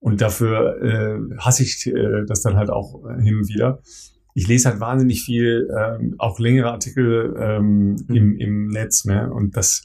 und 0.01 0.21
dafür 0.21 0.83
äh, 0.83 1.37
hasse 1.39 1.63
ich 1.63 1.87
äh, 1.87 2.25
das 2.27 2.43
dann 2.43 2.57
halt 2.57 2.69
auch 2.69 3.05
äh, 3.07 3.23
hin 3.23 3.37
und 3.37 3.49
wieder. 3.49 3.81
Ich 4.35 4.49
lese 4.49 4.69
halt 4.69 4.81
wahnsinnig 4.81 5.23
viel, 5.23 5.69
ähm, 5.77 6.17
auch 6.19 6.39
längere 6.39 6.73
Artikel 6.73 7.37
ähm, 7.39 7.97
im, 8.09 8.37
im 8.39 8.69
Netz, 8.69 9.05
ne? 9.05 9.33
Und 9.33 9.57
das, 9.57 9.85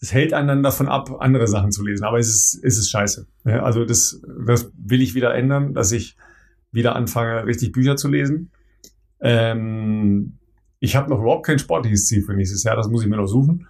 das 0.00 0.12
hält 0.12 0.32
einen 0.32 0.48
dann 0.48 0.62
davon 0.62 0.88
ab, 0.88 1.16
andere 1.20 1.48
Sachen 1.48 1.72
zu 1.72 1.84
lesen. 1.84 2.04
Aber 2.04 2.18
es 2.18 2.28
ist, 2.28 2.60
es 2.62 2.78
ist 2.78 2.90
scheiße. 2.90 3.26
Ne? 3.44 3.62
Also 3.62 3.84
das, 3.84 4.20
das 4.46 4.70
will 4.76 5.02
ich 5.02 5.14
wieder 5.14 5.34
ändern, 5.34 5.74
dass 5.74 5.90
ich 5.90 6.16
wieder 6.70 6.94
anfange, 6.94 7.44
richtig 7.46 7.72
Bücher 7.72 7.96
zu 7.96 8.08
lesen. 8.08 8.50
Ähm, 9.20 10.34
ich 10.78 10.94
habe 10.94 11.10
noch 11.10 11.20
überhaupt 11.20 11.46
kein 11.46 11.58
sportliches 11.58 12.06
Ziel 12.06 12.22
für 12.22 12.34
nächstes 12.34 12.62
Jahr, 12.62 12.76
das 12.76 12.88
muss 12.88 13.02
ich 13.02 13.08
mir 13.08 13.16
noch 13.16 13.26
suchen. 13.26 13.66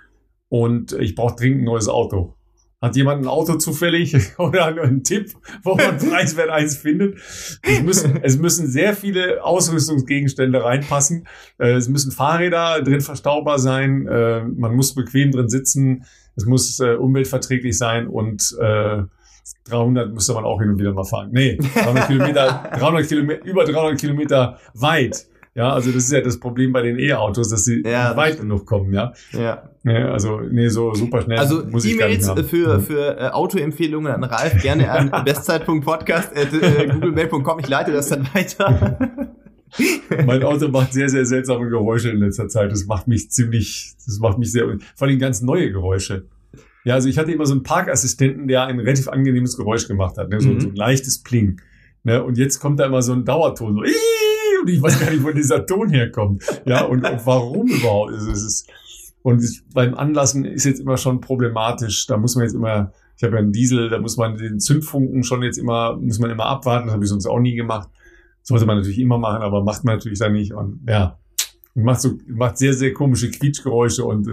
Und 0.49 0.93
ich 0.93 1.15
brauche 1.15 1.37
dringend 1.37 1.63
ein 1.63 1.65
neues 1.65 1.89
Auto. 1.89 2.35
Hat 2.81 2.95
jemand 2.95 3.25
ein 3.25 3.29
Auto 3.29 3.55
zufällig 3.57 4.15
oder 4.39 4.67
einen 4.67 5.03
Tipp, 5.03 5.33
wo 5.65 5.75
man 5.75 5.99
preiswert 5.99 6.49
eins 6.51 6.77
findet? 6.77 7.19
Es 7.63 7.83
müssen, 7.83 8.21
es 8.23 8.39
müssen 8.39 8.69
sehr 8.69 8.95
viele 8.95 9.43
Ausrüstungsgegenstände 9.43 10.63
reinpassen. 10.63 11.27
Äh, 11.59 11.73
Es 11.73 11.89
müssen 11.89 12.13
Fahrräder 12.13 12.81
drin 12.83 13.01
verstaubar 13.01 13.59
sein. 13.59 14.07
Äh, 14.07 14.45
Man 14.45 14.77
muss 14.77 14.95
bequem 14.95 15.33
drin 15.33 15.49
sitzen. 15.49 16.05
Es 16.37 16.47
muss 16.47 16.79
äh, 16.79 16.95
umweltverträglich 16.95 17.77
sein 17.77 18.07
und 18.07 18.57
äh, 18.61 19.03
300 19.65 20.15
müsste 20.15 20.35
man 20.35 20.45
auch 20.45 20.61
hin 20.61 20.71
und 20.71 20.79
wieder 20.79 20.93
mal 20.93 21.05
fahren. 21.05 21.31
Nee, 21.33 21.59
300 21.75 22.07
Kilometer, 22.07 22.71
300 22.79 23.09
Kilometer, 23.09 23.45
über 23.45 23.65
300 23.65 23.99
Kilometer 24.01 24.59
weit. 24.75 25.27
Ja, 25.59 25.73
also 25.73 25.91
das 25.91 26.05
ist 26.05 26.13
ja 26.13 26.21
das 26.21 26.39
Problem 26.39 26.73
bei 26.73 26.83
den 26.83 27.01
E-Autos, 27.01 27.49
dass 27.49 27.65
sie 27.65 27.83
Ja, 27.85 28.17
weit 28.17 28.39
genug 28.39 28.65
kommen, 28.65 28.93
ja. 28.93 29.13
ja. 29.33 29.65
Also, 30.13 30.39
nee, 30.49 30.69
so 30.69 30.95
super 30.95 31.23
schnell 31.23 31.37
Also 31.39 31.63
E-Mails 31.65 32.31
für, 32.49 32.79
für 32.79 33.19
äh, 33.19 33.31
Autoempfehlungen 33.31 34.13
an 34.13 34.23
Ralf 34.23 34.63
gerne 34.63 34.89
an 34.93 35.11
bestzeit.podcast.googlemail.com. 35.25 37.59
Ich 37.59 37.67
leite 37.69 37.91
das 37.93 38.09
dann 38.09 38.29
weiter. 38.35 38.99
Mein 40.27 40.45
Auto 40.45 40.69
macht 40.69 40.93
sehr, 40.93 41.09
sehr 41.09 41.25
seltsame 41.27 41.69
Geräusche 41.69 42.11
in 42.11 42.19
letzter 42.21 42.47
Zeit. 42.49 42.71
Das 42.71 42.87
macht 42.87 43.09
mich 43.09 43.29
ziemlich, 43.33 43.95
das 44.07 44.21
macht 44.21 44.39
mich 44.39 44.53
sehr, 44.53 44.65
vor 44.95 45.09
allem 45.09 45.19
ganz 45.19 45.43
neue 45.43 45.73
Geräusche. 45.73 46.27
Ja, 46.85 46.95
also 46.95 47.09
ich 47.09 47.19
hatte 47.19 47.33
immer 47.33 47.47
so 47.47 47.55
einen 47.55 47.65
Parkassistenten, 47.65 48.47
der 48.47 48.67
ein 48.67 48.79
relativ 48.79 49.09
angenehmes 49.09 49.57
Geräusch 49.57 49.89
gemacht 49.89 50.17
hat, 50.19 50.29
ne? 50.31 50.41
so, 50.41 50.51
Mhm. 50.51 50.61
so 50.61 50.69
ein 50.69 50.77
leichtes 50.77 51.21
Pling. 51.25 51.61
Ne? 52.05 52.23
Und 52.23 52.39
jetzt 52.39 52.61
kommt 52.61 52.79
da 52.81 52.87
immer 52.87 53.03
so 53.03 53.13
ein 53.13 53.25
Dauerton, 53.25 53.75
so, 53.75 53.83
"Ii", 53.85 53.91
und 54.63 54.69
ich 54.69 54.81
weiß 54.83 55.01
gar 55.01 55.11
nicht, 55.11 55.23
wo 55.25 55.31
dieser 55.31 55.65
Ton 55.67 55.91
herkommt. 55.91 56.43
Ja, 56.67 56.85
und, 56.85 57.05
und 57.05 57.27
warum 57.27 57.67
überhaupt 57.69 58.13
es. 58.13 58.27
ist- 58.27 58.69
Und 59.23 59.43
beim 59.75 59.95
Anlassen 59.95 60.45
ist 60.45 60.65
jetzt 60.65 60.81
immer 60.81 60.97
schon 60.97 61.21
problematisch. 61.21 62.07
Da 62.07 62.17
muss 62.17 62.35
man 62.37 62.45
jetzt 62.45 62.55
immer, 62.55 62.93
ich 63.17 63.23
habe 63.25 63.35
ja 63.35 63.41
einen 63.43 63.53
Diesel, 63.53 63.91
da 63.91 63.99
muss 63.99 64.17
man 64.17 64.37
den 64.37 64.61
Zündfunken 64.61 65.23
schon 65.25 65.43
jetzt 65.43 65.59
immer, 65.59 65.97
muss 65.97 66.19
man 66.19 66.31
immer 66.31 66.47
abwarten. 66.47 66.87
Das 66.87 66.95
habe 66.95 67.05
ich 67.05 67.11
sonst 67.11 67.27
auch 67.27 67.41
nie 67.41 67.55
gemacht. 67.55 67.89
Sollte 68.43 68.65
man 68.67 68.77
natürlich 68.79 68.99
immer 69.01 69.19
machen, 69.19 69.43
aber 69.43 69.63
macht 69.63 69.85
man 69.85 69.97
natürlich 69.97 70.19
dann 70.21 70.33
nicht. 70.33 70.53
Und 70.55 70.81
ja, 70.89 71.19
macht 71.75 72.01
so, 72.01 72.13
macht 72.29 72.57
sehr, 72.59 72.73
sehr 72.75 72.93
komische 72.95 73.31
Quietschgeräusche 73.31 74.05
und 74.05 74.29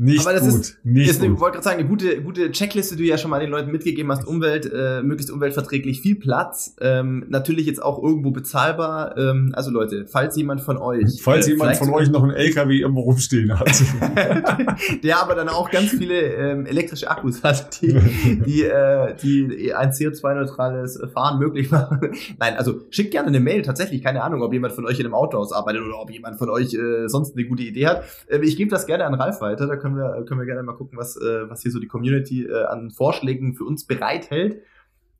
nicht 0.00 0.20
Aber 0.20 0.32
das 0.32 0.48
gut. 0.48 0.60
ist- 0.60 0.78
nicht 0.84 1.20
gut. 1.20 1.40
wollte 1.40 1.54
gerade 1.56 1.64
sagen, 1.64 1.80
eine 1.80 1.88
gute, 1.88 2.22
gute 2.22 2.52
Checkliste, 2.52 2.94
die 2.96 3.02
du 3.02 3.08
ja 3.08 3.18
schon 3.18 3.30
mal 3.32 3.40
den 3.40 3.50
Leuten 3.50 3.72
mitgegeben 3.72 4.10
hast. 4.12 4.26
Umwelt, 4.26 4.70
äh, 4.72 5.02
möglichst 5.02 5.30
umweltverträglich, 5.32 6.00
viel 6.00 6.14
Platz. 6.14 6.76
Ähm, 6.80 7.26
natürlich 7.28 7.66
jetzt 7.66 7.82
auch 7.82 8.00
irgendwo 8.02 8.30
bezahlbar. 8.30 9.18
Ähm, 9.18 9.50
also 9.54 9.72
Leute, 9.72 10.06
falls 10.06 10.36
jemand 10.36 10.60
von 10.60 10.76
euch. 10.78 11.20
Falls 11.20 11.48
äh, 11.48 11.50
jemand 11.50 11.76
von 11.76 11.90
euch 11.90 12.10
noch 12.10 12.22
einen 12.22 12.32
LKW 12.32 12.78
irgendwo 12.78 13.00
rumstehen 13.00 13.58
hat. 13.58 13.68
der 15.02 15.20
aber 15.20 15.34
dann 15.34 15.48
auch 15.48 15.70
ganz 15.70 15.90
viele 15.90 16.14
ähm, 16.20 16.66
elektrische 16.66 17.10
Akkus 17.10 17.42
hat, 17.42 17.82
die, 17.82 17.98
die, 18.46 18.62
äh, 18.64 19.14
die 19.20 19.74
ein 19.74 19.90
CO2-neutrales 19.90 21.00
Fahren 21.12 21.38
möglich 21.38 21.70
machen. 21.70 22.00
Nein, 22.38 22.54
also 22.56 22.82
schickt 22.90 23.10
gerne 23.10 23.28
eine 23.28 23.40
Mail, 23.40 23.62
tatsächlich, 23.62 24.02
keine 24.02 24.22
Ahnung, 24.22 24.42
ob 24.42 24.52
jemand 24.52 24.74
von 24.74 24.86
euch 24.86 24.98
in 25.00 25.06
einem 25.06 25.14
Autohaus 25.14 25.52
arbeitet 25.52 25.82
oder 25.82 25.98
ob 26.00 26.10
jemand 26.10 26.38
von 26.38 26.48
euch 26.50 26.74
äh, 26.74 27.08
sonst 27.08 27.36
eine 27.36 27.46
gute 27.46 27.62
Idee 27.64 27.86
hat. 27.88 28.04
Äh, 28.28 28.38
ich 28.42 28.56
gebe 28.56 28.70
das 28.70 28.86
gerne 28.86 29.04
an 29.04 29.14
Ralf 29.14 29.40
weiter, 29.40 29.66
können 29.88 29.96
wir, 29.96 30.24
können 30.24 30.40
wir 30.40 30.46
gerne 30.46 30.62
mal 30.62 30.74
gucken, 30.74 30.98
was, 30.98 31.16
äh, 31.16 31.48
was 31.48 31.62
hier 31.62 31.70
so 31.70 31.80
die 31.80 31.86
Community 31.86 32.46
äh, 32.46 32.64
an 32.64 32.90
Vorschlägen 32.90 33.54
für 33.54 33.64
uns 33.64 33.84
bereithält. 33.84 34.62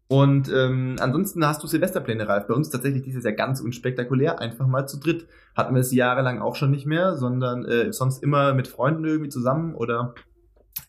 Und 0.09 0.51
ähm, 0.51 0.97
ansonsten 1.01 1.47
hast 1.47 1.63
du 1.63 1.67
Silvesterpläne, 1.67 2.27
Ralf. 2.27 2.47
Bei 2.47 2.55
uns 2.55 2.71
tatsächlich 2.71 3.03
dieses 3.03 3.25
Jahr 3.25 3.35
ganz 3.35 3.61
unspektakulär, 3.61 4.41
einfach 4.41 4.67
mal 4.67 4.87
zu 4.87 4.99
dritt. 4.99 5.27
Hatten 5.55 5.75
wir 5.75 5.81
es 5.81 5.93
jahrelang 5.93 6.41
auch 6.41 6.57
schon 6.57 6.71
nicht 6.71 6.87
mehr, 6.87 7.17
sondern 7.17 7.67
äh, 7.67 7.93
sonst 7.93 8.23
immer 8.23 8.55
mit 8.55 8.69
Freunden 8.69 9.05
irgendwie 9.05 9.29
zusammen 9.29 9.75
oder 9.75 10.15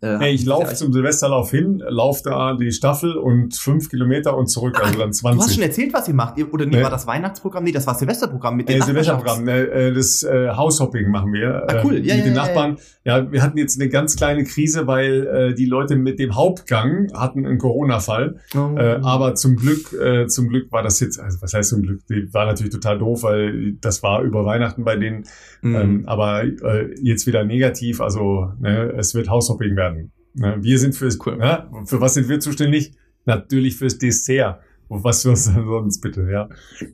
Hey, 0.02 0.34
ich 0.34 0.42
hatten 0.42 0.50
laufe 0.50 0.76
zum 0.76 0.94
Silvesterlauf 0.94 1.52
hin, 1.52 1.84
laufe 1.88 2.22
da 2.24 2.56
die 2.56 2.72
Staffel 2.72 3.16
und 3.18 3.56
fünf 3.56 3.90
Kilometer 3.90 4.38
und 4.38 4.48
zurück, 4.48 4.80
also 4.82 4.98
dann 5.00 5.10
Du 5.12 5.18
hast 5.18 5.22
schon 5.22 5.38
20. 5.40 5.62
erzählt, 5.62 5.94
was 5.94 6.08
ihr 6.08 6.14
macht. 6.14 6.42
Oder 6.54 6.66
nee, 6.66 6.78
Nee. 6.78 6.84
war 6.84 6.90
das 6.90 7.06
Weihnachtsprogramm? 7.08 7.64
Nee, 7.64 7.72
das 7.72 7.86
war 7.88 7.96
Silvesterprogramm 7.96 8.56
mit 8.56 8.70
den 8.70 8.82
Äh, 8.82 8.86
Silvesterprogramm, 8.86 9.48
äh, 9.48 9.64
äh, 9.90 9.94
das 9.94 10.24
äh, 10.24 10.50
Haushopping 10.50 11.10
machen 11.10 11.34
wir 11.34 11.64
Ah, 11.70 11.82
cool. 11.84 11.96
äh, 11.96 12.00
Ja, 12.00 12.02
mit 12.02 12.08
ja, 12.08 12.16
den 12.16 12.36
ja, 12.36 12.42
Nachbarn. 12.44 12.78
Ja, 13.04 13.32
wir 13.32 13.42
hatten 13.42 13.58
jetzt 13.58 13.80
eine 13.80 13.90
ganz 13.90 14.16
kleine 14.16 14.44
Krise, 14.44 14.88
weil 14.88 15.28
äh, 15.28 15.54
die 15.56 15.66
Leute 15.66 15.96
mit 15.96 16.20
dem 16.20 16.36
Hauptgang 16.36 17.08
hatten 17.14 17.46
einen 17.46 17.58
Corona-Fall. 17.58 18.36
Oh. 18.56 18.76
Äh, 18.78 19.00
aber 19.04 19.36
zum 19.36 19.56
Glück, 19.56 19.94
äh, 19.94 20.28
zum 20.28 20.50
Glück 20.50 20.72
war 20.72 20.84
das 20.84 21.00
jetzt, 21.00 21.20
also 21.20 21.42
was 21.42 21.54
heißt 21.54 21.70
zum 21.70 21.82
Glück? 21.82 22.02
Die 22.08 22.32
war 22.34 22.46
natürlich 22.46 22.72
total 22.72 23.00
doof, 23.00 23.24
weil 23.24 23.74
das 23.82 24.04
war 24.04 24.22
über 24.22 24.46
Weihnachten 24.46 24.84
bei 24.84 24.96
denen. 24.96 25.24
Mhm. 25.62 25.76
Ähm, 25.76 26.04
aber 26.08 26.44
äh, 26.44 26.94
jetzt 27.02 27.28
wieder 27.28 27.44
negativ, 27.44 28.00
also 28.02 28.52
ne, 28.60 28.94
es 28.98 29.14
wird 29.16 29.30
Haushopping 29.30 29.76
werden. 29.80 30.12
Ne, 30.34 30.58
wir 30.60 30.78
sind 30.78 30.94
fürs, 30.96 31.18
ne, 31.26 31.70
für 31.86 32.00
was 32.02 32.14
sind 32.14 32.30
wir 32.30 32.40
zuständig? 32.40 32.92
Natürlich 33.26 33.78
fürs 33.78 33.98
Dessert. 33.98 34.60
Was 34.92 35.22
für 35.22 35.36
sonst 35.36 36.02
bitte, 36.02 36.28
ja. 36.32 36.50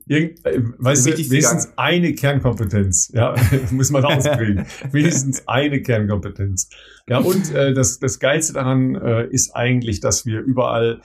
Irgend, 0.06 0.46
äh, 0.46 0.62
weißt 0.80 1.08
du, 1.08 1.12
wenigstens 1.12 1.70
eine 1.78 2.14
Kernkompetenz, 2.14 3.10
ja, 3.14 3.36
muss 3.72 3.90
man 3.90 4.04
ausprägen. 4.04 4.66
wenigstens 4.92 5.48
eine 5.48 5.82
Kernkompetenz. 5.82 6.70
Ja, 7.08 7.20
und 7.20 7.54
äh, 7.54 7.74
das, 7.74 8.00
das 8.00 8.20
Geilste 8.20 8.52
daran 8.54 8.96
äh, 8.96 9.28
ist 9.28 9.56
eigentlich, 9.56 10.02
dass 10.02 10.26
wir 10.26 10.42
überall 10.42 11.02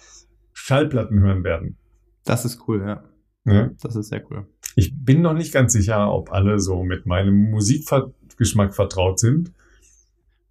Schallplatten 0.52 1.20
hören 1.20 1.44
werden. 1.44 1.76
das 2.24 2.44
ist 2.44 2.60
cool, 2.66 2.82
ja. 2.84 3.04
Ne? 3.44 3.76
Das 3.80 3.94
ist 3.94 4.08
sehr 4.08 4.22
cool. 4.30 4.46
Ich 4.74 4.92
bin 4.96 5.22
noch 5.22 5.34
nicht 5.34 5.52
ganz 5.52 5.72
sicher, 5.72 6.12
ob 6.12 6.32
alle 6.32 6.58
so 6.58 6.82
mit 6.82 7.06
meinem 7.06 7.50
Musikgeschmack 7.50 8.74
vertraut 8.74 9.18
sind. 9.18 9.52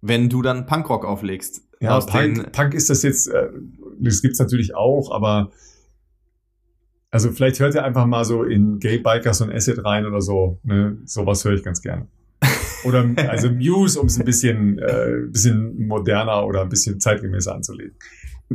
Wenn 0.00 0.28
du 0.28 0.42
dann 0.42 0.66
Punkrock 0.66 1.04
auflegst. 1.04 1.62
Ja, 1.80 1.98
Punk, 2.00 2.52
Punk 2.52 2.74
ist 2.74 2.90
das 2.90 3.02
jetzt, 3.02 3.28
äh, 3.28 3.48
das 3.98 4.20
gibt's 4.22 4.38
natürlich 4.38 4.74
auch, 4.74 5.10
aber 5.12 5.50
also 7.10 7.32
vielleicht 7.32 7.58
hört 7.58 7.74
ihr 7.74 7.84
einfach 7.84 8.06
mal 8.06 8.24
so 8.24 8.44
in 8.44 8.78
Gay 8.78 8.98
Bikers 8.98 9.40
und 9.40 9.52
Acid 9.52 9.84
rein 9.84 10.06
oder 10.06 10.20
so. 10.20 10.60
Ne? 10.62 10.98
Sowas 11.04 11.44
höre 11.44 11.54
ich 11.54 11.64
ganz 11.64 11.82
gerne. 11.82 12.06
Oder 12.84 13.10
also 13.28 13.50
Muse, 13.50 14.00
um 14.00 14.06
es 14.06 14.18
ein 14.18 14.24
bisschen, 14.24 14.78
äh, 14.78 15.26
bisschen 15.26 15.86
moderner 15.86 16.46
oder 16.46 16.62
ein 16.62 16.70
bisschen 16.70 16.98
zeitgemäßer 16.98 17.54
anzulegen. 17.54 17.94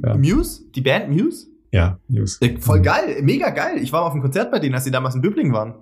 Ja, 0.01 0.15
Muse? 0.17 0.63
Die 0.73 0.81
Band 0.81 1.09
Muse? 1.09 1.45
ja 1.71 1.99
Muse. 2.07 2.37
Äh, 2.41 2.59
voll 2.59 2.81
geil, 2.81 3.21
mega 3.21 3.49
geil. 3.51 3.77
Ich 3.81 3.91
war 3.91 4.01
mal 4.01 4.07
auf 4.07 4.13
einem 4.13 4.23
Konzert 4.23 4.49
bei 4.49 4.59
denen, 4.59 4.73
als 4.73 4.85
sie 4.85 4.91
damals 4.91 5.13
in 5.13 5.21
Böblingen 5.21 5.53
waren. 5.53 5.75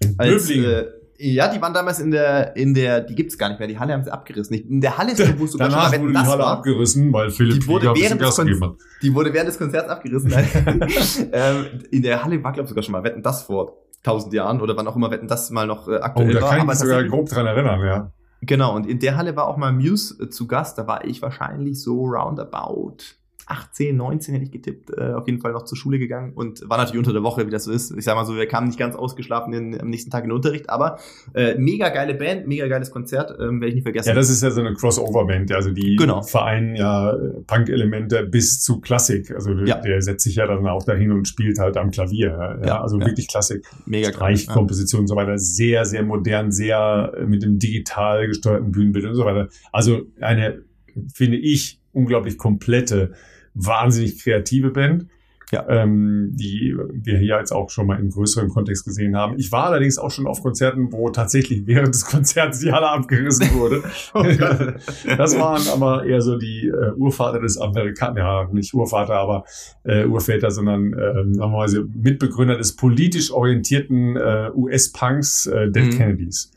In 0.00 0.14
Als, 0.18 0.48
Böblingen. 0.48 0.70
äh, 0.70 0.84
ja, 1.18 1.48
die 1.48 1.60
waren 1.60 1.74
damals 1.74 1.98
in 1.98 2.10
der, 2.10 2.56
in 2.56 2.74
der, 2.74 3.00
die 3.00 3.14
gibt's 3.14 3.38
gar 3.38 3.48
nicht 3.48 3.58
mehr, 3.58 3.68
die 3.68 3.78
Halle 3.78 3.92
haben 3.92 4.04
sie 4.04 4.12
abgerissen. 4.12 4.56
In 4.56 4.80
der 4.80 4.98
Halle, 4.98 5.12
wo 5.38 5.44
es 5.44 5.52
sogar 5.52 5.70
schon 5.70 5.78
mal 5.78 5.90
wurde 6.00 6.08
die 6.08 6.12
das 6.14 6.26
Halle 6.28 6.42
war. 6.42 6.52
abgerissen, 6.52 7.12
weil 7.12 7.30
Philipp 7.30 7.60
Die 7.60 7.66
wurde 7.66 7.94
während 7.94 8.20
des 8.20 8.28
Gas 8.28 8.36
gegeben 8.36 8.64
hat. 8.64 8.74
Die 9.02 9.14
wurde 9.14 9.32
während 9.32 9.48
des 9.48 9.58
Konzerts 9.58 9.88
abgerissen. 9.88 10.32
ähm, 11.32 11.66
in 11.90 12.02
der 12.02 12.24
Halle 12.24 12.42
war, 12.42 12.52
glaube 12.52 12.64
ich, 12.64 12.68
sogar 12.68 12.82
schon 12.82 12.92
mal 12.92 13.04
Wetten 13.04 13.22
das 13.22 13.42
vor 13.42 13.82
tausend 14.02 14.32
Jahren 14.32 14.60
oder 14.60 14.76
wann 14.76 14.86
auch 14.86 14.96
immer 14.96 15.10
Wetten 15.10 15.28
das 15.28 15.50
mal 15.50 15.66
noch 15.66 15.88
äh, 15.88 15.92
Oh, 15.92 16.02
aktuell 16.02 16.34
da 16.34 16.42
war. 16.42 16.50
kann 16.50 16.60
ich 16.60 16.66
mich 16.66 16.78
sogar 16.78 17.04
grob 17.04 17.28
dran 17.28 17.46
erinnern, 17.46 17.80
ja. 17.84 18.12
Genau, 18.42 18.76
und 18.76 18.86
in 18.86 18.98
der 19.00 19.16
Halle 19.16 19.34
war 19.34 19.46
auch 19.48 19.56
mal 19.56 19.72
Muse 19.72 20.22
äh, 20.22 20.28
zu 20.28 20.46
Gast. 20.46 20.78
Da 20.78 20.86
war 20.86 21.04
ich 21.04 21.22
wahrscheinlich 21.22 21.82
so 21.82 22.04
roundabout 22.04 22.98
18, 23.48 23.96
19 23.96 24.34
hätte 24.34 24.44
ich 24.44 24.50
getippt, 24.50 24.90
äh, 24.96 25.12
auf 25.12 25.26
jeden 25.28 25.40
Fall 25.40 25.52
noch 25.52 25.64
zur 25.64 25.78
Schule 25.78 25.98
gegangen 26.00 26.32
und 26.34 26.68
war 26.68 26.78
natürlich 26.78 26.98
unter 26.98 27.12
der 27.12 27.22
Woche, 27.22 27.46
wie 27.46 27.50
das 27.50 27.64
so 27.64 27.70
ist. 27.72 27.92
Ich 27.96 28.04
sag 28.04 28.16
mal 28.16 28.24
so, 28.24 28.34
wir 28.34 28.46
kamen 28.46 28.66
nicht 28.66 28.78
ganz 28.78 28.96
ausgeschlafen 28.96 29.52
in, 29.52 29.80
am 29.80 29.88
nächsten 29.88 30.10
Tag 30.10 30.24
in 30.24 30.30
den 30.30 30.36
Unterricht, 30.36 30.68
aber 30.68 30.98
äh, 31.32 31.54
mega 31.56 31.88
geile 31.90 32.14
Band, 32.14 32.48
mega 32.48 32.66
geiles 32.66 32.90
Konzert, 32.90 33.30
ähm, 33.40 33.60
werde 33.60 33.68
ich 33.68 33.74
nicht 33.76 33.84
vergessen. 33.84 34.08
Ja, 34.08 34.14
das 34.14 34.30
ist 34.30 34.42
ja 34.42 34.50
so 34.50 34.60
eine 34.60 34.74
Crossover-Band, 34.74 35.52
also 35.52 35.70
die 35.70 35.94
Genau. 35.96 36.22
vereinen 36.22 36.74
ja 36.74 37.16
Punk-Elemente 37.46 38.24
bis 38.26 38.60
zu 38.60 38.80
Klassik. 38.80 39.30
Also 39.30 39.52
Ja. 39.52 39.80
der 39.80 40.02
setzt 40.02 40.24
sich 40.24 40.34
ja 40.36 40.46
dann 40.46 40.66
auch 40.66 40.82
dahin 40.84 41.12
und 41.12 41.28
spielt 41.28 41.58
halt 41.58 41.76
am 41.76 41.90
Klavier. 41.90 42.30
Ja, 42.62 42.66
Ja, 42.66 42.82
also 42.82 42.98
ja. 42.98 43.06
wirklich 43.06 43.28
Klassik. 43.28 43.64
mega. 43.86 44.08
Streichkomposition 44.08 45.02
und 45.02 45.06
so 45.06 45.16
weiter, 45.16 45.38
sehr, 45.38 45.84
sehr 45.84 46.02
modern, 46.02 46.50
sehr 46.50 47.12
äh, 47.16 47.24
mit 47.26 47.42
dem 47.42 47.58
digital 47.58 48.26
gesteuerten 48.26 48.72
Bühnenbild 48.72 49.04
und 49.06 49.14
so 49.14 49.24
weiter. 49.24 49.48
Also 49.72 50.02
eine, 50.20 50.62
finde 51.14 51.36
ich, 51.36 51.80
unglaublich 51.92 52.36
komplette, 52.38 53.12
wahnsinnig 53.56 54.22
kreative 54.22 54.70
Band. 54.70 55.06
Ja. 55.52 55.64
Ähm, 55.68 56.32
die 56.32 56.76
wir 56.92 57.18
hier 57.18 57.38
jetzt 57.38 57.52
auch 57.52 57.70
schon 57.70 57.86
mal 57.86 58.00
in 58.00 58.10
größerem 58.10 58.48
Kontext 58.48 58.84
gesehen 58.84 59.14
haben. 59.14 59.38
Ich 59.38 59.52
war 59.52 59.66
allerdings 59.66 59.96
auch 59.96 60.10
schon 60.10 60.26
auf 60.26 60.42
Konzerten, 60.42 60.90
wo 60.90 61.08
tatsächlich 61.10 61.68
während 61.68 61.94
des 61.94 62.04
Konzerts 62.10 62.58
die 62.58 62.72
Halle 62.72 62.88
abgerissen 62.88 63.54
wurde. 63.54 63.84
Das 65.16 65.38
waren 65.38 65.62
aber 65.68 66.04
eher 66.04 66.20
so 66.20 66.36
die 66.36 66.66
äh, 66.66 66.90
Urvater 66.96 67.38
des 67.38 67.58
Amerikaners, 67.58 68.18
ja, 68.18 68.48
nicht 68.52 68.74
Urvater, 68.74 69.14
aber 69.14 69.44
äh, 69.84 70.04
Urväter, 70.04 70.50
sondern 70.50 70.86
ähm, 70.86 71.34
sagen 71.34 71.52
wir 71.52 71.58
mal 71.58 71.84
Mitbegründer 71.94 72.56
des 72.58 72.74
politisch 72.74 73.30
orientierten 73.30 74.16
äh, 74.16 74.50
US-Punks 74.52 75.46
äh, 75.46 75.70
Dead 75.70 75.86
Mhm. 75.86 75.90
Kennedys. 75.96 76.55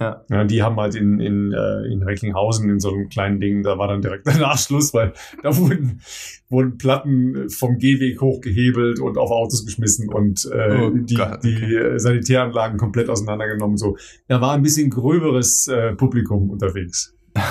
Ja. 0.00 0.24
Ja, 0.30 0.44
die 0.44 0.62
haben 0.62 0.76
halt 0.76 0.94
in, 0.94 1.20
in, 1.20 1.52
äh, 1.52 1.92
in 1.92 2.02
Recklinghausen 2.02 2.70
in 2.70 2.80
so 2.80 2.90
einem 2.90 3.10
kleinen 3.10 3.38
Ding, 3.38 3.62
da 3.62 3.76
war 3.76 3.86
dann 3.86 4.00
direkt 4.00 4.26
der 4.26 4.36
Nachschluss, 4.38 4.94
weil 4.94 5.12
da 5.42 5.54
wurden, 5.56 6.00
wurden 6.48 6.78
Platten 6.78 7.50
vom 7.50 7.76
Gehweg 7.76 8.20
hochgehebelt 8.22 8.98
und 8.98 9.18
auf 9.18 9.30
Autos 9.30 9.66
geschmissen 9.66 10.08
und 10.08 10.48
äh, 10.50 10.80
Oh 10.80 10.90
die, 10.90 11.14
Gott, 11.14 11.44
die 11.44 11.54
okay. 11.54 11.76
äh, 11.76 11.98
Sanitäranlagen 11.98 12.78
komplett 12.78 13.10
auseinandergenommen. 13.10 13.76
So, 13.76 13.98
da 14.26 14.40
war 14.40 14.54
ein 14.54 14.62
bisschen 14.62 14.88
gröberes 14.88 15.68
äh, 15.68 15.92
Publikum 15.92 16.48
unterwegs. 16.48 17.14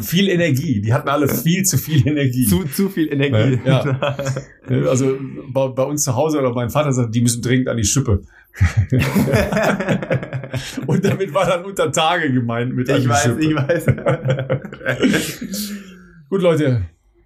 Viel 0.00 0.28
Energie. 0.28 0.80
Die 0.80 0.92
hatten 0.92 1.08
alle 1.08 1.28
viel 1.28 1.62
zu 1.62 1.78
viel 1.78 2.06
Energie. 2.06 2.44
zu, 2.44 2.64
zu 2.64 2.88
viel 2.88 3.12
Energie. 3.12 3.58
Ja. 3.64 4.16
Also 4.68 5.16
bei, 5.50 5.68
bei 5.68 5.82
uns 5.84 6.04
zu 6.04 6.14
Hause 6.14 6.40
oder 6.40 6.52
mein 6.52 6.68
Vater 6.68 6.92
sagt, 6.92 7.14
die 7.14 7.22
müssen 7.22 7.40
dringend 7.40 7.68
an 7.68 7.78
die 7.78 7.84
Schippe. 7.84 8.20
Und 10.86 11.04
damit 11.04 11.34
war 11.34 11.46
dann 11.46 11.64
unter 11.64 11.92
Tage 11.92 12.32
gemeint 12.32 12.74
mit 12.74 12.88
ich 12.88 13.08
weiß, 13.08 13.22
Schippe. 13.22 13.40
ich 13.40 13.54
weiß. 13.54 13.86
Gut, 16.28 16.42
Leute. 16.42 16.82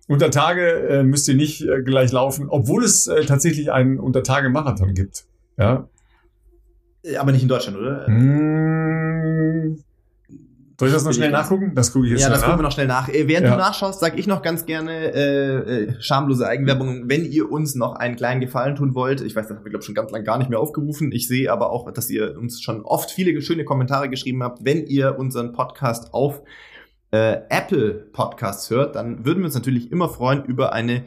Unter 0.09 0.31
Tage 0.31 0.89
äh, 0.89 1.03
müsst 1.05 1.29
ihr 1.29 1.35
nicht 1.35 1.63
äh, 1.63 1.83
gleich 1.83 2.13
laufen, 2.13 2.49
obwohl 2.49 2.85
es 2.85 3.07
äh, 3.07 3.25
tatsächlich 3.25 3.73
einen 3.73 3.99
Untertage-Marathon 3.99 4.93
gibt. 4.95 5.25
Ja. 5.57 5.89
Aber 7.19 7.33
nicht 7.33 7.43
in 7.43 7.49
Deutschland, 7.49 7.79
oder? 7.79 8.07
Hm. 8.07 9.83
Soll 10.83 10.89
ich 10.89 10.95
das 10.95 11.05
noch 11.05 11.13
schnell 11.13 11.31
nachgucken? 11.31 11.77
Das 11.77 11.93
gucke 11.93 12.07
ich 12.07 12.11
jetzt 12.11 12.23
Ja, 12.23 12.29
das 12.29 12.43
gucken 12.43 12.59
wir 12.59 12.65
noch 12.65 12.73
schnell 12.73 12.89
nach. 12.89 13.09
Äh, 13.09 13.29
während 13.29 13.47
Ja. 13.47 13.53
du 13.53 13.57
nachschaust, 13.59 14.01
sage 14.01 14.19
ich 14.19 14.27
noch 14.27 14.43
ganz 14.43 14.67
gerne 14.67 15.15
äh, 15.15 15.85
äh, 15.85 15.95
schamlose 16.01 16.45
Eigenwerbung. 16.49 17.05
Wenn 17.09 17.25
ihr 17.25 17.53
uns 17.53 17.77
noch 17.77 17.95
einen 17.95 18.17
kleinen 18.17 18.41
Gefallen 18.41 18.75
tun 18.75 18.97
wollt, 18.97 19.21
ich 19.21 19.37
weiß, 19.37 19.47
das 19.47 19.57
haben 19.59 19.65
wir 19.65 19.71
glaube 19.71 19.85
schon 19.85 19.95
ganz 19.95 20.11
lang 20.11 20.25
gar 20.25 20.39
nicht 20.39 20.51
mehr 20.51 20.59
aufgerufen. 20.59 21.13
Ich 21.13 21.29
sehe 21.29 21.53
aber 21.53 21.71
auch, 21.71 21.89
dass 21.93 22.11
ihr 22.11 22.37
uns 22.37 22.61
schon 22.61 22.83
oft 22.83 23.13
viele 23.13 23.41
schöne 23.43 23.65
Kommentare 23.65 24.09
geschrieben 24.09 24.43
habt. 24.43 24.65
Wenn 24.65 24.85
ihr 24.85 25.21
unseren 25.21 25.53
Podcast 25.53 26.13
auf 26.13 26.43
äh, 27.13 27.37
Apple 27.49 27.93
Podcasts 28.13 28.69
hört, 28.71 28.97
dann 28.97 29.25
würden 29.25 29.39
wir 29.39 29.45
uns 29.45 29.55
natürlich 29.55 29.93
immer 29.93 30.09
freuen 30.09 30.45
über 30.47 30.73
eine 30.73 31.05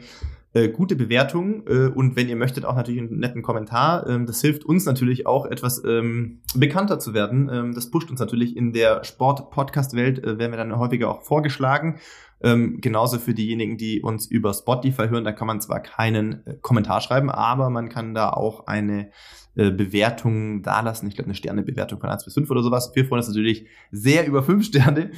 äh, 0.56 0.70
gute 0.70 0.96
Bewertung 0.96 1.66
äh, 1.66 1.88
und 1.88 2.16
wenn 2.16 2.30
ihr 2.30 2.36
möchtet 2.36 2.64
auch 2.64 2.74
natürlich 2.74 3.00
einen 3.00 3.18
netten 3.18 3.42
Kommentar. 3.42 4.06
Ähm, 4.06 4.24
das 4.24 4.40
hilft 4.40 4.64
uns 4.64 4.86
natürlich 4.86 5.26
auch 5.26 5.44
etwas 5.44 5.84
ähm, 5.84 6.40
bekannter 6.54 6.98
zu 6.98 7.12
werden. 7.12 7.50
Ähm, 7.52 7.74
das 7.74 7.90
pusht 7.90 8.10
uns 8.10 8.20
natürlich 8.20 8.56
in 8.56 8.72
der 8.72 9.04
Sport-Podcast-Welt, 9.04 10.24
äh, 10.24 10.38
werden 10.38 10.52
wir 10.52 10.56
dann 10.56 10.78
häufiger 10.78 11.10
auch 11.10 11.22
vorgeschlagen. 11.22 11.98
Ähm, 12.40 12.80
genauso 12.80 13.18
für 13.18 13.34
diejenigen, 13.34 13.76
die 13.76 14.00
uns 14.00 14.26
über 14.26 14.54
Spotify 14.54 15.08
hören, 15.08 15.24
da 15.24 15.32
kann 15.32 15.46
man 15.46 15.60
zwar 15.60 15.80
keinen 15.80 16.46
äh, 16.46 16.54
Kommentar 16.62 17.02
schreiben, 17.02 17.28
aber 17.28 17.68
man 17.68 17.90
kann 17.90 18.14
da 18.14 18.30
auch 18.30 18.66
eine 18.66 19.10
äh, 19.56 19.70
Bewertung 19.70 20.62
dalassen. 20.62 21.06
Ich 21.06 21.16
glaube, 21.16 21.26
eine 21.26 21.34
Sternebewertung 21.34 22.00
von 22.00 22.08
1 22.08 22.24
bis 22.24 22.32
5 22.32 22.50
oder 22.50 22.62
sowas. 22.62 22.92
Wir 22.94 23.04
freuen 23.04 23.18
uns 23.18 23.28
natürlich 23.28 23.66
sehr 23.90 24.26
über 24.26 24.42
5 24.42 24.64
Sterne. 24.64 25.10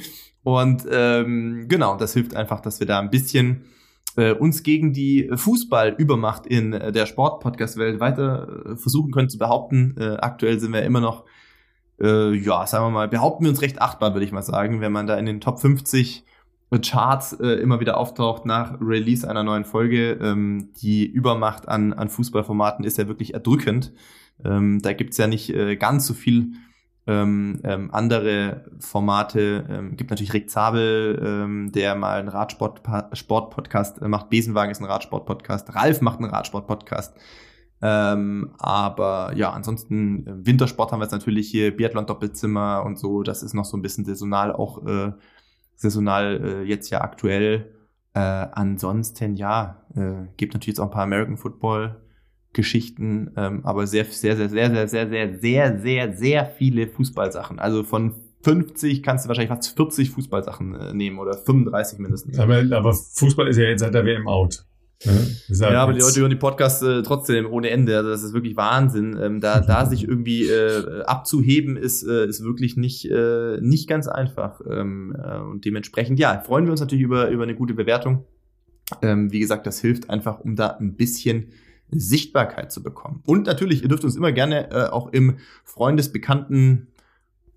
Und 0.43 0.83
ähm, 0.91 1.67
genau, 1.69 1.95
das 1.95 2.13
hilft 2.13 2.35
einfach, 2.35 2.59
dass 2.59 2.81
wir 2.81 2.87
da 2.87 2.99
ein 2.99 3.09
bisschen 3.09 3.63
äh, 4.19 4.33
uns 4.33 4.63
gegen 4.63 4.91
die 4.91 5.29
Fußballübermacht 5.33 6.45
in 6.45 6.73
äh, 6.73 6.91
der 6.91 7.05
Sport-Podcast-Welt 7.05 7.99
weiter 7.99 8.65
äh, 8.65 8.75
versuchen 8.75 9.11
können 9.11 9.29
zu 9.29 9.37
behaupten. 9.37 9.95
Äh, 9.97 10.17
aktuell 10.19 10.59
sind 10.59 10.73
wir 10.73 10.83
immer 10.83 10.99
noch, 10.99 11.25
äh, 12.01 12.33
ja, 12.35 12.67
sagen 12.67 12.85
wir 12.85 12.91
mal, 12.91 13.07
behaupten 13.07 13.45
wir 13.45 13.49
uns 13.49 13.61
recht 13.61 13.81
achtbar, 13.81 14.13
würde 14.13 14.25
ich 14.25 14.31
mal 14.31 14.41
sagen, 14.41 14.81
wenn 14.81 14.91
man 14.91 15.07
da 15.07 15.17
in 15.17 15.25
den 15.25 15.39
Top 15.39 15.59
50 15.59 16.25
Charts 16.85 17.33
äh, 17.33 17.47
immer 17.47 17.79
wieder 17.79 17.97
auftaucht 17.97 18.45
nach 18.45 18.79
Release 18.79 19.27
einer 19.27 19.43
neuen 19.43 19.65
Folge. 19.65 20.19
Ähm, 20.21 20.69
die 20.81 21.05
Übermacht 21.05 21.67
an, 21.67 21.93
an 21.93 22.09
Fußballformaten 22.09 22.85
ist 22.85 22.97
ja 22.97 23.07
wirklich 23.07 23.33
erdrückend. 23.33 23.93
Ähm, 24.43 24.79
da 24.81 24.93
gibt's 24.93 25.17
ja 25.17 25.27
nicht 25.27 25.49
äh, 25.49 25.77
ganz 25.77 26.05
so 26.05 26.13
viel 26.13 26.53
ähm, 27.07 27.59
ähm, 27.63 27.89
andere 27.91 28.65
Formate. 28.79 29.65
Ähm, 29.69 29.97
gibt 29.97 30.09
natürlich 30.09 30.33
Rick 30.33 30.49
Zabel, 30.49 31.19
ähm, 31.23 31.71
der 31.71 31.95
mal 31.95 32.19
einen 32.19 32.29
Radsport-Podcast 32.29 34.01
äh, 34.01 34.07
macht. 34.07 34.29
Besenwagen 34.29 34.71
ist 34.71 34.79
ein 34.79 34.85
Radsport-Podcast. 34.85 35.73
Ralf 35.75 36.01
macht 36.01 36.19
einen 36.19 36.29
Radsport-Podcast. 36.29 37.15
Ähm, 37.81 38.51
aber 38.59 39.31
ja, 39.35 39.51
ansonsten 39.51 40.27
äh, 40.27 40.45
Wintersport 40.45 40.91
haben 40.91 40.99
wir 40.99 41.05
jetzt 41.05 41.13
natürlich 41.13 41.49
hier, 41.49 41.75
Biathlon 41.75 42.05
Doppelzimmer 42.05 42.83
und 42.85 42.99
so. 42.99 43.23
Das 43.23 43.41
ist 43.41 43.53
noch 43.53 43.65
so 43.65 43.77
ein 43.77 43.81
bisschen 43.81 44.05
saisonal 44.05 44.51
auch 44.51 44.85
äh, 44.85 45.13
saisonal 45.75 46.41
äh, 46.43 46.63
jetzt 46.63 46.89
ja 46.89 47.01
aktuell. 47.01 47.73
Äh, 48.13 48.19
ansonsten 48.19 49.35
ja, 49.35 49.83
äh, 49.95 50.27
gibt 50.35 50.53
natürlich 50.53 50.75
jetzt 50.75 50.79
auch 50.79 50.85
ein 50.85 50.91
paar 50.91 51.03
American 51.03 51.37
Football 51.37 52.01
Geschichten, 52.59 53.31
ähm, 53.37 53.61
aber 53.63 53.87
sehr, 53.87 54.05
sehr, 54.05 54.35
sehr, 54.35 54.49
sehr, 54.49 54.69
sehr, 54.69 54.87
sehr, 54.87 55.09
sehr, 55.09 55.39
sehr, 55.39 55.79
sehr, 55.79 56.13
sehr 56.13 56.45
viele 56.45 56.87
Fußballsachen. 56.87 57.57
Also 57.59 57.83
von 57.83 58.15
50 58.43 59.01
kannst 59.01 59.25
du 59.25 59.29
wahrscheinlich 59.29 59.49
fast 59.49 59.75
40 59.75 60.11
Fußballsachen 60.11 60.75
äh, 60.75 60.93
nehmen 60.93 61.19
oder 61.19 61.37
35 61.37 61.99
mindestens. 61.99 62.39
Aber, 62.39 62.63
aber 62.71 62.93
Fußball 62.93 63.47
ist 63.47 63.57
ja 63.57 63.65
jetzt 63.65 63.81
seit 63.81 63.93
der 63.93 64.05
WM 64.05 64.27
out. 64.27 64.65
Ist 65.01 65.61
halt 65.61 65.73
Ja, 65.73 65.83
aber 65.83 65.93
die 65.93 66.01
Leute 66.01 66.19
hören 66.19 66.29
die 66.29 66.35
Podcasts 66.35 66.81
äh, 66.81 67.03
trotzdem 67.03 67.49
ohne 67.49 67.69
Ende. 67.69 67.95
Also 67.95 68.09
das 68.09 68.23
ist 68.23 68.33
wirklich 68.33 68.57
Wahnsinn. 68.57 69.17
Ähm, 69.21 69.39
da, 69.39 69.61
da 69.61 69.85
sich 69.89 70.05
irgendwie 70.05 70.49
äh, 70.49 71.03
abzuheben, 71.03 71.77
ist, 71.77 72.03
äh, 72.03 72.25
ist 72.25 72.43
wirklich 72.43 72.75
nicht, 72.75 73.09
äh, 73.09 73.59
nicht 73.61 73.87
ganz 73.87 74.07
einfach. 74.07 74.59
Ähm, 74.69 75.15
äh, 75.17 75.39
und 75.39 75.63
dementsprechend, 75.63 76.19
ja, 76.19 76.41
freuen 76.41 76.65
wir 76.65 76.71
uns 76.71 76.81
natürlich 76.81 77.03
über, 77.03 77.29
über 77.29 77.43
eine 77.43 77.55
gute 77.55 77.73
Bewertung. 77.73 78.25
Ähm, 79.01 79.31
wie 79.31 79.39
gesagt, 79.39 79.67
das 79.67 79.79
hilft 79.79 80.09
einfach, 80.09 80.39
um 80.39 80.55
da 80.55 80.67
ein 80.67 80.95
bisschen 80.95 81.51
Sichtbarkeit 81.91 82.71
zu 82.71 82.83
bekommen. 82.83 83.21
Und 83.25 83.47
natürlich, 83.47 83.81
ihr 83.81 83.89
dürft 83.89 84.03
uns 84.03 84.15
immer 84.15 84.31
gerne 84.31 84.71
äh, 84.71 84.89
auch 84.89 85.07
im 85.11 85.37
Freundesbekannten 85.63 86.87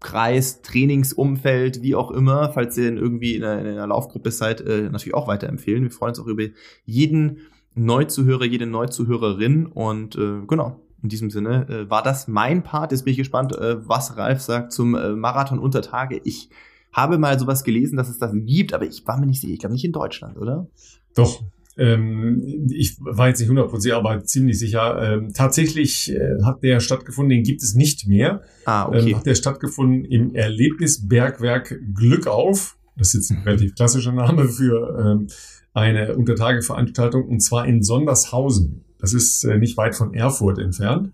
Kreis, 0.01 0.63
Trainingsumfeld, 0.63 1.83
wie 1.83 1.95
auch 1.95 2.11
immer, 2.11 2.53
falls 2.53 2.77
ihr 2.77 2.93
irgendwie 2.93 3.37
in 3.37 3.45
einer, 3.45 3.61
in 3.61 3.67
einer 3.67 3.87
Laufgruppe 3.87 4.31
seid, 4.31 4.61
äh, 4.61 4.91
natürlich 4.91 5.15
auch 5.15 5.29
weiterempfehlen. 5.29 5.85
Wir 5.85 5.91
freuen 5.91 6.11
uns 6.11 6.21
auch 6.21 6.27
über 6.27 6.45
jeden 6.85 7.39
Neuzuhörer, 7.75 8.45
jede 8.45 8.67
Neuzuhörerin 8.67 9.67
und 9.67 10.17
äh, 10.17 10.45
genau. 10.47 10.81
In 11.03 11.09
diesem 11.09 11.31
Sinne 11.31 11.69
äh, 11.69 11.91
war 11.91 12.05
das 12.05 12.29
mein 12.29 12.63
Part. 12.63 12.93
Jetzt 12.93 13.05
bin 13.05 13.11
ich 13.11 13.19
gespannt, 13.19 13.57
äh, 13.57 13.89
was 13.89 14.17
Ralf 14.17 14.41
sagt 14.41 14.73
zum 14.73 14.95
äh, 14.95 15.11
Marathon 15.11 15.59
unter 15.59 15.83
Tage. 15.83 16.21
Ich 16.23 16.49
habe 16.93 17.19
mal 17.19 17.41
sowas 17.41 17.65
gelesen, 17.65 17.97
dass 17.97 18.09
es 18.09 18.19
das 18.19 18.31
gibt, 18.35 18.73
aber 18.73 18.85
ich 18.85 19.05
war 19.07 19.19
mir 19.19 19.27
nicht 19.27 19.41
sicher. 19.41 19.53
Ich 19.53 19.59
glaube 19.59 19.73
nicht 19.73 19.85
in 19.85 19.93
Deutschland, 19.93 20.37
oder? 20.37 20.69
Doch. 21.17 21.43
Ähm, 21.77 22.69
ich 22.70 22.97
war 23.01 23.28
jetzt 23.28 23.40
nicht 23.40 23.51
100%, 23.51 23.93
aber 23.94 24.24
ziemlich 24.24 24.59
sicher. 24.59 25.01
Ähm, 25.03 25.32
tatsächlich 25.32 26.12
äh, 26.12 26.43
hat 26.44 26.62
der 26.62 26.81
stattgefunden, 26.81 27.31
den 27.31 27.44
gibt 27.44 27.62
es 27.62 27.74
nicht 27.74 28.07
mehr. 28.07 28.43
Ah, 28.65 28.89
okay. 28.89 29.11
Ähm, 29.11 29.16
hat 29.16 29.27
der 29.27 29.35
stattgefunden 29.35 30.05
im 30.05 30.35
Erlebnisbergwerk 30.35 31.81
Glück 31.94 32.27
auf. 32.27 32.77
Das 32.97 33.09
ist 33.09 33.15
jetzt 33.15 33.31
ein 33.31 33.43
relativ 33.44 33.74
klassischer 33.74 34.12
Name 34.12 34.49
für 34.49 34.99
ähm, 35.01 35.28
eine 35.73 36.15
Untertageveranstaltung 36.16 37.27
und 37.27 37.40
zwar 37.40 37.66
in 37.66 37.82
Sondershausen. 37.82 38.85
Das 38.99 39.15
ist 39.15 39.44
äh, 39.44 39.59
nicht 39.59 39.77
weit 39.78 39.94
von 39.94 40.15
Erfurt 40.15 40.59
entfernt. 40.59 41.12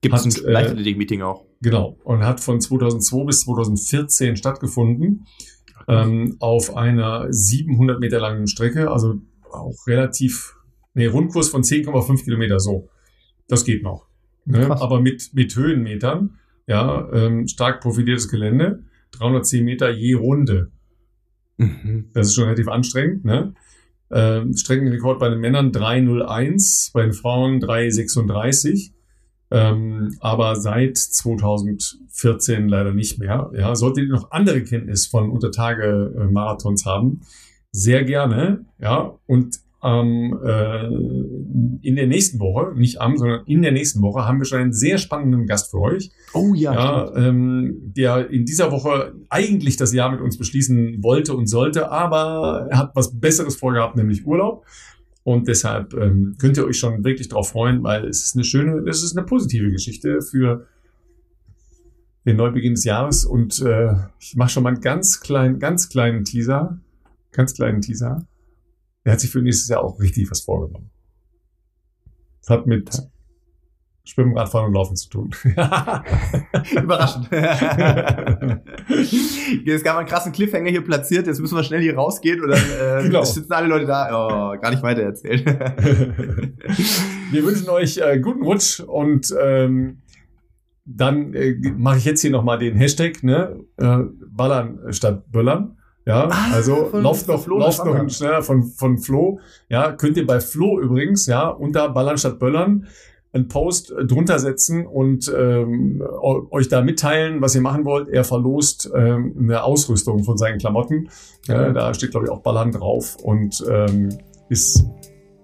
Gibt 0.00 0.14
es 0.14 0.24
ein 0.24 0.44
äh, 0.44 0.50
Leichtathletik-Meeting 0.50 1.22
auch? 1.22 1.44
Genau. 1.60 1.98
Und 2.04 2.24
hat 2.24 2.40
von 2.40 2.60
2002 2.60 3.24
bis 3.24 3.40
2014 3.40 4.36
stattgefunden. 4.36 5.26
Ähm, 5.88 6.36
auf 6.40 6.76
einer 6.76 7.26
700 7.30 8.00
Meter 8.00 8.20
langen 8.20 8.46
Strecke, 8.46 8.90
also 8.90 9.14
auch 9.52 9.86
relativ, 9.86 10.56
nee, 10.94 11.06
Rundkurs 11.06 11.48
von 11.48 11.62
10,5 11.62 12.24
Kilometer, 12.24 12.60
so. 12.60 12.88
Das 13.48 13.64
geht 13.64 13.82
noch. 13.82 14.06
Ne? 14.44 14.70
Aber 14.70 15.00
mit, 15.00 15.30
mit 15.34 15.54
Höhenmetern, 15.54 16.38
ja, 16.66 17.08
ähm, 17.12 17.46
stark 17.46 17.80
profiliertes 17.80 18.28
Gelände, 18.28 18.84
310 19.12 19.64
Meter 19.64 19.90
je 19.90 20.14
Runde. 20.14 20.70
Mhm. 21.56 22.10
Das 22.12 22.28
ist 22.28 22.34
schon 22.34 22.44
relativ 22.44 22.68
anstrengend, 22.68 23.24
ne? 23.24 23.54
Ähm, 24.12 24.56
Streckenrekord 24.56 25.20
bei 25.20 25.28
den 25.28 25.38
Männern 25.38 25.70
3,01, 25.70 26.92
bei 26.92 27.02
den 27.02 27.12
Frauen 27.12 27.60
3,36. 27.60 28.92
Ähm, 29.52 30.16
aber 30.20 30.56
seit 30.56 30.96
2014 30.96 32.68
leider 32.68 32.92
nicht 32.92 33.18
mehr. 33.18 33.50
Ja, 33.54 33.74
solltet 33.74 34.04
ihr 34.04 34.10
noch 34.12 34.30
andere 34.30 34.62
Kenntnis 34.62 35.06
von 35.06 35.30
Untertage-Marathons 35.30 36.86
haben, 36.86 37.22
sehr 37.72 38.04
gerne. 38.04 38.64
Ja, 38.78 39.18
und 39.26 39.60
ähm, 39.82 40.38
äh, 40.44 40.86
in 41.86 41.96
der 41.96 42.06
nächsten 42.06 42.38
Woche, 42.38 42.74
nicht 42.76 43.00
am, 43.00 43.16
sondern 43.16 43.46
in 43.46 43.62
der 43.62 43.72
nächsten 43.72 44.02
Woche 44.02 44.26
haben 44.26 44.38
wir 44.38 44.44
schon 44.44 44.60
einen 44.60 44.72
sehr 44.72 44.98
spannenden 44.98 45.46
Gast 45.46 45.70
für 45.70 45.80
euch. 45.80 46.10
Oh 46.34 46.52
ja. 46.54 46.74
ja 46.74 47.16
ähm, 47.16 47.92
der 47.96 48.28
in 48.30 48.44
dieser 48.44 48.70
Woche 48.72 49.14
eigentlich 49.30 49.76
das 49.76 49.94
Jahr 49.94 50.10
mit 50.10 50.20
uns 50.20 50.36
beschließen 50.36 51.02
wollte 51.02 51.34
und 51.34 51.46
sollte, 51.46 51.90
aber 51.90 52.68
er 52.70 52.78
hat 52.78 52.90
was 52.94 53.18
Besseres 53.18 53.56
vorgehabt, 53.56 53.96
nämlich 53.96 54.26
Urlaub. 54.26 54.66
Und 55.22 55.48
deshalb 55.48 55.94
ähm, 55.94 56.36
könnt 56.38 56.56
ihr 56.56 56.66
euch 56.66 56.78
schon 56.78 57.04
wirklich 57.04 57.28
darauf 57.28 57.50
freuen, 57.50 57.82
weil 57.82 58.06
es 58.06 58.24
ist 58.24 58.34
eine 58.34 58.44
schöne, 58.44 58.88
es 58.88 59.02
ist 59.02 59.16
eine 59.16 59.26
positive 59.26 59.70
Geschichte 59.70 60.20
für 60.22 60.66
den 62.26 62.36
Neubeginn 62.36 62.74
des 62.74 62.84
Jahres. 62.84 63.24
Und 63.24 63.60
äh, 63.62 63.92
ich 64.18 64.36
mache 64.36 64.50
schon 64.50 64.62
mal 64.62 64.70
einen 64.70 64.80
ganz 64.80 65.20
kleinen, 65.20 65.58
ganz 65.58 65.88
kleinen 65.88 66.24
Teaser. 66.24 66.78
Ganz 67.32 67.54
kleinen 67.54 67.80
Teaser. 67.80 68.26
Er 69.04 69.12
hat 69.12 69.20
sich 69.20 69.30
für 69.30 69.40
nächstes 69.40 69.68
Jahr 69.68 69.82
auch 69.82 70.00
richtig 70.00 70.30
was 70.30 70.40
vorgenommen. 70.40 70.90
Das 72.40 72.50
hat 72.50 72.66
mit 72.66 72.90
Schwimmen, 74.04 74.36
Radfahren 74.36 74.68
und 74.68 74.74
Laufen 74.74 74.96
zu 74.96 75.08
tun. 75.08 75.30
Überraschend. 76.82 77.28
Jetzt 79.64 79.84
gab 79.84 79.98
einen 79.98 80.08
krassen 80.08 80.32
Cliffhanger 80.32 80.70
hier 80.70 80.82
platziert. 80.82 81.26
Jetzt 81.26 81.38
müssen 81.38 81.56
wir 81.56 81.62
schnell 81.62 81.80
hier 81.80 81.94
rausgehen 81.94 82.42
und 82.42 82.50
dann 82.50 82.58
äh, 82.58 83.02
genau. 83.04 83.22
sitzen 83.22 83.52
alle 83.52 83.68
Leute 83.68 83.86
da. 83.86 84.08
Oh, 84.10 84.58
gar 84.58 84.70
nicht 84.70 84.82
weiter 84.82 85.02
erzählen. 85.02 85.44
wir 87.30 87.44
wünschen 87.44 87.68
euch 87.68 87.98
äh, 87.98 88.18
guten 88.18 88.42
Rutsch 88.42 88.80
und 88.80 89.32
ähm, 89.40 90.02
dann 90.84 91.34
äh, 91.34 91.54
mache 91.76 91.98
ich 91.98 92.04
jetzt 92.04 92.22
hier 92.22 92.30
nochmal 92.30 92.58
den 92.58 92.76
Hashtag, 92.76 93.22
ne? 93.22 93.60
Äh, 93.76 93.98
Ballern 94.28 94.92
statt 94.92 95.30
Böllern. 95.30 95.76
Ja, 96.10 96.28
ah, 96.28 96.54
also 96.54 96.90
lauft 96.92 97.28
noch, 97.28 97.46
lauft 97.46 97.84
noch 97.84 98.10
schneller 98.10 98.42
von, 98.42 98.64
von 98.64 98.98
Flo. 98.98 99.38
Ja, 99.68 99.92
könnt 99.92 100.16
ihr 100.16 100.26
bei 100.26 100.40
Flo 100.40 100.80
übrigens, 100.80 101.26
ja, 101.26 101.48
unter 101.48 101.88
Ballern 101.88 102.18
statt 102.18 102.40
Böllern 102.40 102.88
einen 103.32 103.46
Post 103.46 103.94
drunter 104.08 104.40
setzen 104.40 104.86
und 104.86 105.32
ähm, 105.32 106.02
euch 106.50 106.68
da 106.68 106.82
mitteilen, 106.82 107.40
was 107.40 107.54
ihr 107.54 107.60
machen 107.60 107.84
wollt. 107.84 108.08
Er 108.08 108.24
verlost 108.24 108.90
ähm, 108.92 109.36
eine 109.38 109.62
Ausrüstung 109.62 110.24
von 110.24 110.36
seinen 110.36 110.58
Klamotten. 110.58 111.10
Ja. 111.46 111.68
Äh, 111.68 111.72
da 111.72 111.94
steht, 111.94 112.10
glaube 112.10 112.26
ich, 112.26 112.32
auch 112.32 112.40
Ballern 112.40 112.72
drauf 112.72 113.16
und 113.22 113.64
ähm, 113.70 114.08
ist, 114.48 114.84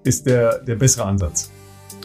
ist 0.03 0.27
der, 0.27 0.59
der 0.65 0.75
bessere 0.75 1.05
Ansatz. 1.05 1.53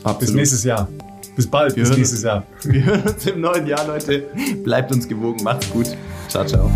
Absolut. 0.03 0.19
Bis 0.19 0.33
nächstes 0.33 0.63
Jahr. 0.63 0.87
Bis 1.35 1.47
bald, 1.47 1.75
wir 1.75 1.83
bis 1.83 1.97
nächstes 1.97 2.21
Jahr. 2.21 2.45
Wir 2.63 2.85
hören 2.85 3.01
uns 3.01 3.25
im 3.25 3.41
neuen 3.41 3.65
Jahr, 3.65 3.87
Leute. 3.87 4.25
Bleibt 4.63 4.91
uns 4.91 5.07
gewogen. 5.07 5.43
Macht's 5.43 5.71
gut. 5.71 5.87
Ciao, 6.27 6.45
ciao. 6.45 6.69